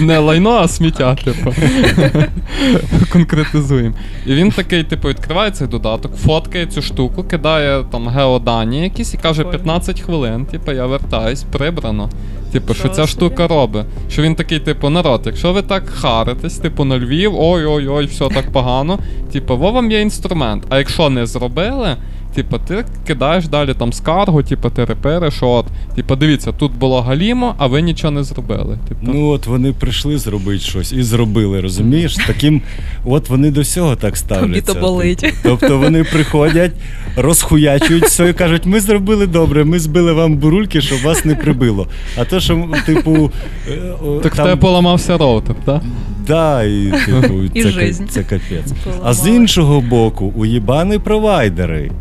Не 0.02 0.20
лайно, 0.20 0.52
а 0.52 0.68
сміття, 0.68 1.16
типу. 1.16 1.54
Конкретизуємо. 3.12 3.96
І 4.26 4.34
він 4.34 4.52
такий, 4.52 4.84
типу, 4.84 5.08
відкриває 5.08 5.52
цей 5.52 5.68
додаток, 5.68 6.16
фоткає 6.16 6.66
цю 6.66 6.82
штуку, 6.82 7.24
кидає 7.24 7.84
там 7.92 8.08
геодані 8.08 8.84
якісь 8.84 9.14
і 9.14 9.18
каже 9.18 9.44
15 9.44 10.02
хвилин, 10.02 10.46
типу, 10.46 10.72
я 10.72 10.86
вертаюсь, 10.86 11.44
прибрано. 11.44 12.10
Типу, 12.52 12.74
що 12.74 12.90
ця 12.90 13.08
штука 13.08 13.48
робить. 13.48 13.86
Що 14.10 14.22
він 14.22 14.36
такий, 14.36 14.60
типу, 14.60 14.90
народ, 14.90 15.22
якщо 15.26 15.54
ви 15.54 15.62
так 15.62 15.90
харитесь, 15.90 16.58
типу, 16.58 16.84
на 16.84 16.98
Львів, 16.98 17.32
ой-ой-ой, 17.36 18.06
все 18.06 18.30
так 18.30 18.52
погано. 18.52 19.00
Типу, 19.32 19.58
во 19.58 19.72
вам 19.72 19.92
є 19.92 20.02
інструмент. 20.02 20.64
А 20.70 20.78
якщо 20.78 21.10
не 21.10 21.26
зробили, 21.26 21.96
типу, 22.36 22.58
ти 22.68 22.86
кидаєш 23.08 23.48
далі 23.48 23.74
там 23.74 23.94
скаргу, 23.94 24.44
типу, 24.44 24.70
ти 24.70 24.86
репериш, 24.86 25.34
от. 25.44 25.66
Типу, 25.96 26.16
дивіться, 26.16 26.52
тут 26.52 26.72
було 26.72 27.02
галімо, 27.02 27.56
а 27.58 27.68
ви 27.68 27.82
нічого 27.82 28.12
не 28.12 28.24
зробили. 28.24 28.78
Типу, 28.88 29.00
Ну 29.14 29.28
от 29.28 29.48
вони 29.48 29.72
прийшли 29.74 30.18
зробити 30.18 30.60
щось 30.60 30.94
і 30.94 31.04
зробили, 31.04 31.62
розумієш? 31.62 32.16
Таким, 32.28 32.62
от 33.06 33.30
вони 33.30 33.52
до 33.52 33.62
всього 33.62 33.96
так 33.96 34.18
ставляться. 34.18 34.62
Тобі 34.62 34.80
то 34.80 34.86
болить. 34.86 35.18
типу. 35.18 35.36
Тобто 35.44 35.78
вони 35.78 36.04
приходять, 36.04 36.72
розхуячують 37.16 38.04
все 38.04 38.30
і 38.30 38.34
кажуть, 38.34 38.66
ми 38.66 38.80
зробили 38.80 39.28
добре, 39.28 39.64
ми 39.64 39.80
збили 39.80 40.14
вам 40.14 40.38
бурульки, 40.38 40.82
щоб 40.82 41.02
вас 41.02 41.26
не 41.26 41.36
прибило. 41.36 41.88
А 42.18 42.26
то, 42.26 42.40
що, 42.40 42.68
типу, 42.86 43.32
е, 43.70 43.76
так 44.24 44.34
в 44.34 44.36
там, 44.38 44.46
тебе 44.46 44.56
поламався 44.62 45.18
роутер, 45.18 45.56
так? 45.66 45.82
да, 46.28 46.64
і, 46.64 46.94
типу, 47.06 47.34
І 47.54 47.64
це, 47.64 47.70
жизнь. 47.70 48.06
це 48.10 48.24
капець. 48.24 48.72
Поламали. 48.84 49.10
А 49.10 49.14
з 49.14 49.28
іншого 49.28 49.82
боку, 49.82 50.34
уїбани 50.36 51.00
провайдери. 51.00 51.92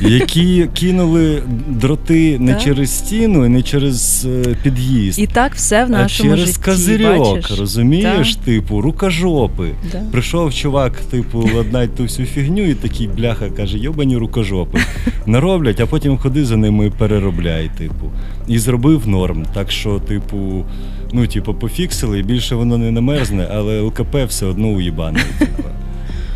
Які 0.00 0.68
кинули 0.74 1.42
дроти 1.68 2.38
не 2.38 2.54
через 2.54 2.98
стіну 2.98 3.46
і 3.46 3.48
не 3.48 3.62
через 3.62 4.26
е, 4.26 4.54
під'їзд, 4.62 5.18
І 5.18 5.26
так 5.26 5.54
все 5.54 5.84
в 5.84 5.86
а 5.86 5.90
нашому 5.90 6.30
через 6.30 6.46
житті, 6.46 6.60
козирьок, 6.64 7.34
бачиш? 7.34 7.58
розумієш? 7.58 8.36
Типу, 8.36 8.80
рукожопи. 8.80 9.68
Прийшов 10.12 10.54
чувак, 10.54 10.96
типу, 10.96 11.50
ладнать 11.54 11.94
ту 11.94 12.02
всю 12.02 12.26
фігню, 12.26 12.62
і 12.62 12.74
такий 12.74 13.08
бляха 13.08 13.50
каже, 13.50 13.78
йобані 13.78 14.16
рукожопи. 14.16 14.78
Нароблять, 15.26 15.80
а 15.80 15.86
потім 15.86 16.18
ходи 16.18 16.44
за 16.44 16.56
ними 16.56 16.86
і 16.86 16.90
переробляй, 16.90 17.70
типу. 17.78 18.10
І 18.48 18.58
зробив 18.58 19.08
норм. 19.08 19.46
Так 19.54 19.70
що, 19.70 19.98
типу, 19.98 20.64
ну, 21.12 21.26
типу, 21.26 21.54
пофіксили, 21.54 22.18
і 22.18 22.22
більше 22.22 22.54
воно 22.54 22.78
не 22.78 22.90
намерзне, 22.90 23.48
але 23.54 23.80
ЛКП 23.80 24.16
все 24.28 24.46
одно 24.46 24.68
уїбане. 24.68 25.20
Типу. 25.38 25.62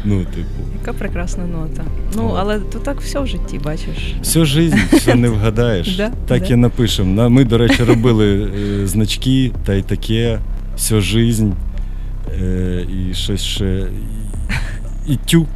Ну, 0.05 0.25
типу. 0.25 0.68
Яка 0.89 0.99
прекрасна 0.99 1.45
нота. 1.47 1.85
Ну, 2.17 2.35
але 2.39 2.59
то 2.59 2.79
так 2.79 3.01
все 3.01 3.21
в 3.21 3.27
житті, 3.27 3.61
бачиш. 3.65 4.15
Всю 4.19 4.45
жизнь, 4.45 4.77
все 4.93 5.15
не 5.15 5.29
вгадаєш. 5.29 6.01
Так 6.27 6.51
і 6.51 6.57
напишемо. 6.57 7.31
Ми, 7.31 7.45
до 7.45 7.59
речі, 7.59 7.85
робили 7.85 8.51
е, 8.83 8.87
значки 8.87 9.53
та 9.65 9.75
й 9.75 9.83
таке, 9.83 10.39
всю 10.75 11.01
жизнь. 11.01 11.51
Е, 12.41 12.87
і 12.91 13.15
щось 13.15 13.43
ще. 13.43 13.87
І, 15.07 15.17
тю. 15.17 15.47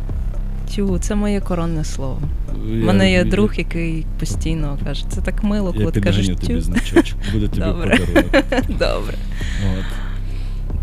Тю, 0.75 0.99
це 0.99 1.15
моє 1.15 1.41
коронне 1.41 1.85
слово. 1.85 2.21
У 2.65 2.85
мене 2.85 3.13
є 3.13 3.25
друг, 3.25 3.55
який 3.57 4.07
постійно 4.19 4.79
каже, 4.85 5.05
це 5.09 5.21
так 5.21 5.45
мило, 5.45 5.73
коли 5.73 5.93
ти 5.93 6.01
кажеш 6.01 6.27
підганю 6.27 6.47
тобі 6.47 6.55
тю. 6.55 6.61
значочок. 6.61 7.19
Буде 7.33 7.49
тобі 7.49 7.61
подарунок. 7.61 8.25
Добре. 8.69 9.15
От. 9.79 10.02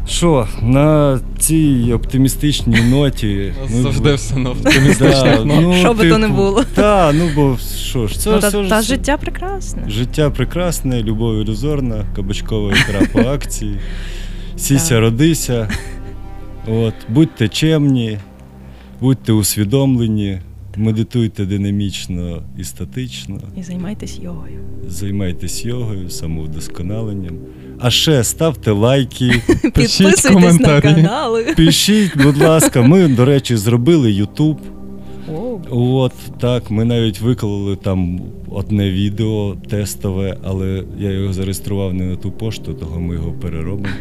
Що, 0.09 0.47
на 0.61 1.19
цій 1.39 1.91
оптимістичній 1.95 2.81
ноті. 2.81 3.53
ми- 3.75 3.81
Завжди 3.81 4.13
все 4.13 4.35
на 4.35 4.49
оптимістичних 4.49 5.45
нотах. 5.45 5.61
ну, 5.61 5.73
Що 5.73 5.93
би 5.93 6.09
то 6.09 6.17
не 6.17 6.27
типу, 6.27 6.37
було. 6.37 6.63
Та, 6.75 7.11
ну 7.13 7.29
бо 7.35 7.57
що 7.77 8.07
ж, 8.07 8.19
це 8.19 8.29
ну, 8.31 8.37
все 8.37 8.51
та, 8.51 8.63
ж- 8.63 8.69
та 8.69 8.81
життя 8.81 9.17
прекрасне. 9.17 9.83
Життя 9.89 10.29
прекрасне, 10.29 11.03
любов 11.03 11.35
ілюзорна, 11.41 12.05
кабачкова 12.15 12.71
ікра 12.71 13.07
по 13.13 13.19
акції. 13.29 13.75
Сіся, 14.57 14.99
родися. 14.99 15.69
От, 16.67 16.93
будьте 17.09 17.47
чемні, 17.47 18.17
будьте 19.01 19.31
усвідомлені, 19.33 20.39
медитуйте 20.79 21.45
динамічно 21.45 22.43
і 22.57 22.63
статично, 22.63 23.39
І 23.57 23.63
займайтесь 23.63 24.19
йогою. 24.19 24.59
займайтесь 24.87 25.65
йогою, 25.65 26.09
самовдосконаленням. 26.09 27.35
А 27.79 27.89
ще 27.89 28.23
ставте 28.23 28.71
лайки, 28.71 29.41
на 30.25 30.33
коментарі. 30.33 30.81
канали. 30.81 31.45
пишіть, 31.57 32.17
будь 32.23 32.37
ласка. 32.37 32.81
Ми, 32.81 33.07
до 33.07 33.25
речі, 33.25 33.55
зробили. 33.55 34.11
Оу. 35.37 35.61
От 35.69 36.13
так, 36.39 36.71
ми 36.71 36.85
навіть 36.85 37.21
виклали 37.21 37.75
там 37.75 38.21
одне 38.49 38.91
відео 38.91 39.57
тестове, 39.69 40.37
але 40.43 40.83
я 40.99 41.11
його 41.11 41.33
зареєстрував 41.33 41.93
не 41.93 42.05
на 42.05 42.15
ту 42.15 42.31
пошту, 42.31 42.73
того 42.73 42.99
ми 42.99 43.15
його 43.15 43.31
переробимо. 43.31 43.95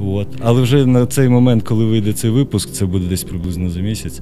От. 0.00 0.28
Але 0.40 0.62
вже 0.62 0.86
на 0.86 1.06
цей 1.06 1.28
момент, 1.28 1.62
коли 1.62 1.84
вийде 1.84 2.12
цей 2.12 2.30
випуск, 2.30 2.70
це 2.70 2.86
буде 2.86 3.06
десь 3.06 3.24
приблизно 3.24 3.70
за 3.70 3.80
місяць. 3.80 4.20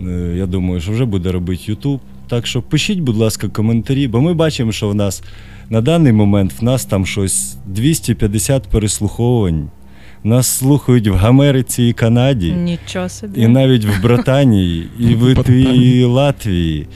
Е, 0.00 0.34
Я 0.36 0.46
думаю, 0.46 0.80
що 0.80 0.92
вже 0.92 1.04
буде 1.04 1.32
робити 1.32 1.62
Ютуб. 1.66 2.00
Так 2.28 2.46
що 2.46 2.62
пишіть, 2.62 3.00
будь 3.00 3.16
ласка, 3.16 3.48
коментарі, 3.48 4.08
бо 4.08 4.20
ми 4.20 4.34
бачимо, 4.34 4.72
що 4.72 4.88
в 4.88 4.94
нас 4.94 5.22
на 5.70 5.80
даний 5.80 6.12
момент 6.12 6.52
в 6.60 6.64
нас 6.64 6.84
там 6.84 7.06
щось 7.06 7.56
250 7.66 8.62
переслуховувань. 8.62 9.68
Нас 10.24 10.46
слухають 10.46 11.08
в 11.08 11.26
Америці 11.26 11.82
і 11.82 11.92
Канаді. 11.92 12.52
Нічого 12.52 13.08
собі. 13.08 13.40
І 13.40 13.46
навіть 13.48 13.84
в 13.84 14.02
Британії, 14.02 14.88
і 14.98 15.14
в 15.14 15.22
Литві, 15.22 15.62
і 15.62 16.04
Латвії. 16.04 16.86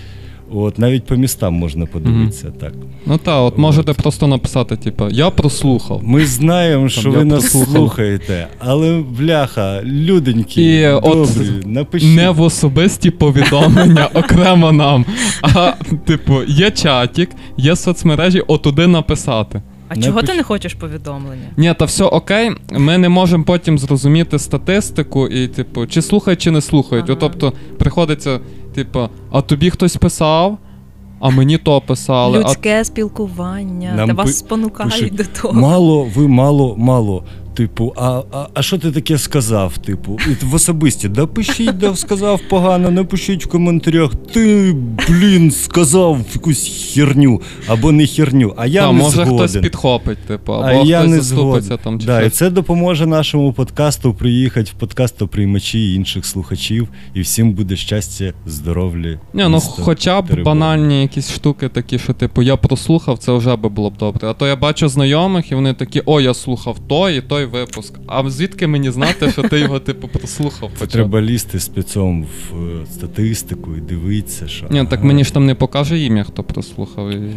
От 0.55 0.79
навіть 0.79 1.07
по 1.07 1.17
містам 1.17 1.55
можна 1.55 1.87
подивитися. 1.87 2.53
Так 2.61 2.73
Ну 3.07 3.19
так, 3.19 3.43
от 3.43 3.59
можете 3.59 3.93
просто 3.93 4.27
написати, 4.27 4.77
типу, 4.77 5.09
я 5.11 5.31
прослухав. 5.31 6.01
ми 6.05 6.27
знаємо, 6.27 6.89
що 6.89 7.09
я 7.11 7.19
ви 7.19 7.25
нас 7.25 7.41
прослухав. 7.41 7.75
слухаєте, 7.75 8.47
але 8.59 9.03
бляха, 9.19 9.83
люденьки, 9.85 10.81
І 10.81 10.87
от 10.89 11.31
напишіть. 11.67 12.17
Не 12.17 12.31
в 12.31 12.41
особисті 12.41 13.11
повідомлення 13.11 14.07
окремо 14.15 14.73
нам. 14.73 15.05
А, 15.43 15.73
типу, 16.07 16.35
є 16.49 16.71
чатік, 16.71 17.31
є 17.57 17.77
соцмережі, 17.77 18.41
отуди 18.41 18.87
написати. 18.87 19.63
А 19.89 19.97
Не 19.97 20.03
чого 20.03 20.23
ти 20.23 20.35
не 20.35 20.43
хочеш 20.43 20.75
повідомлення? 20.75 21.43
Ні, 21.57 21.75
та 21.79 21.85
все 21.85 22.05
окей, 22.05 22.51
ми 22.73 22.99
не 22.99 23.09
можемо 23.09 23.45
потім 23.45 23.79
зрозуміти 23.79 24.39
статистику 24.39 25.29
і, 25.29 25.49
типу, 25.49 25.87
чи 25.87 26.03
слухають, 26.03 26.41
чи 26.43 26.51
не 26.51 26.61
слухають. 26.61 27.05
Ага. 27.05 27.13
От, 27.13 27.19
тобто, 27.21 27.53
приходиться, 27.79 28.41
типу, 28.75 29.09
а 29.31 29.41
тобі 29.41 29.71
хтось 29.71 29.97
писав, 29.97 30.59
а 31.21 31.31
мені 31.31 31.59
то 31.59 31.81
писали. 31.81 32.39
А... 32.39 32.41
Людське 32.41 32.85
спілкування, 32.85 33.93
Нам 33.97 34.09
та 34.09 34.15
пи- 34.15 34.23
вас 34.23 34.39
спонукають 34.39 34.93
пишуть, 34.93 35.15
до 35.15 35.25
того. 35.25 35.61
Мало, 35.61 36.09
ви 36.15 36.29
мало, 36.29 36.75
мало. 36.77 37.25
Типу, 37.55 37.93
а, 37.97 38.23
а, 38.33 38.47
а 38.55 38.63
що 38.63 38.79
ти 38.79 38.93
таке 38.93 39.19
сказав? 39.19 39.79
Типу, 39.79 40.19
і 40.27 40.45
в 40.45 40.55
особисті, 40.55 41.09
да 41.09 41.27
пишіть, 41.27 41.79
да 41.79 41.97
сказав 41.97 42.41
погано, 42.51 42.91
напишіть 42.91 43.45
в 43.47 43.49
коментарях. 43.49 44.11
Ти, 44.33 44.77
блін, 45.09 45.51
сказав 45.51 46.19
якусь 46.35 46.93
херню 46.95 47.41
або 47.69 47.93
не 47.93 48.07
херню, 48.07 48.55
а 48.57 48.67
я 48.67 48.81
Та, 48.81 48.93
не 48.93 48.99
може 48.99 49.17
згоден. 49.17 49.37
хтось 49.37 49.57
підхопить, 49.57 50.19
типу, 50.19 50.53
або 50.53 50.65
а 50.65 50.75
хтось 50.75 50.89
я 50.89 51.05
не 51.05 51.21
заступиться 51.21 51.77
там 51.77 52.01
чи 52.01 52.07
да, 52.07 52.23
і 52.23 52.31
це 52.31 52.51
допоможе 52.51 53.07
нашому 53.07 53.53
подкасту 53.53 54.15
приїхати 54.15 54.71
в 54.77 54.81
подкастоприймачі 54.81 55.79
і 55.93 55.95
інших 55.95 56.27
слухачів, 56.27 56.89
і 57.15 57.21
всім 57.21 57.53
буде 57.53 57.77
щастя, 57.77 58.33
здоров'я. 58.47 59.21
Ні, 59.35 59.45
ну 59.49 59.61
хоча 59.61 60.21
б 60.23 60.27
перебор. 60.27 60.45
банальні 60.45 61.03
якісь 61.03 61.33
штуки 61.33 61.69
такі, 61.69 61.99
що 61.99 62.13
типу 62.13 62.43
я 62.43 62.57
прослухав, 62.57 63.19
це 63.19 63.33
вже 63.33 63.57
би 63.57 63.69
було 63.69 63.91
б 63.91 63.97
добре. 63.97 64.29
А 64.29 64.33
то 64.33 64.47
я 64.47 64.57
бачу 64.57 64.89
знайомих, 64.89 65.53
і 65.53 65.55
вони 65.55 65.75
такі, 65.75 66.03
о, 66.07 66.21
я 66.21 66.35
слухав 66.35 66.79
той 66.79 67.19
і 67.19 67.21
той 67.41 67.61
випуск. 67.61 67.95
А 68.07 68.31
звідки 68.31 68.67
мені 68.67 68.91
знати, 68.91 69.31
що 69.31 69.43
ти 69.43 69.61
його 69.61 69.81
типу 69.81 70.09
прослухав? 70.09 70.71
Це 70.79 70.87
треба 70.87 71.23
лізти 71.23 71.61
спецом 71.61 72.23
в 72.23 72.55
е, 72.55 72.87
статистику 72.87 73.77
і 73.77 73.81
дивитися, 73.81 74.49
що. 74.49 74.67
Ні, 74.71 74.79
так 74.79 74.99
ага. 74.99 75.05
мені 75.05 75.25
ж 75.25 75.35
там 75.35 75.47
не 75.47 75.55
покаже 75.55 75.99
ім'я, 75.99 76.25
хто 76.25 76.43
прослухав. 76.45 77.11
І... 77.11 77.33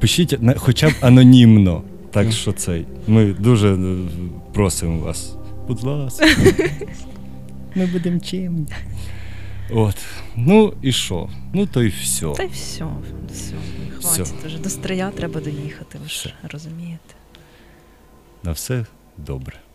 Пишіть 0.00 0.38
хоча 0.56 0.88
б 0.88 0.92
анонімно. 1.00 1.82
Так 2.10 2.32
що 2.32 2.52
цей. 2.52 2.86
Ми 3.06 3.32
дуже 3.32 3.74
е, 3.74 3.96
просимо 4.52 4.98
вас. 4.98 5.36
Будь 5.68 5.82
ласка. 5.82 6.26
Ми 7.74 7.86
будемо 7.86 8.20
чим. 8.20 8.66
От. 9.70 9.96
Ну 10.36 10.72
і 10.82 10.92
що? 10.92 11.28
Ну 11.52 11.66
то 11.66 11.82
й 11.82 11.88
все. 11.88 12.26
Та 12.36 12.42
й 12.42 12.48
все, 12.48 12.84
все. 13.32 13.54
Хватить 14.00 14.34
вже. 14.46 14.58
До 14.58 14.68
стрия 14.68 15.10
треба 15.10 15.40
доїхати, 15.40 15.98
ви 16.02 16.08
ж 16.08 16.34
розумієте. 16.52 17.14
На 18.44 18.52
все 18.52 18.84
добре. 19.18 19.65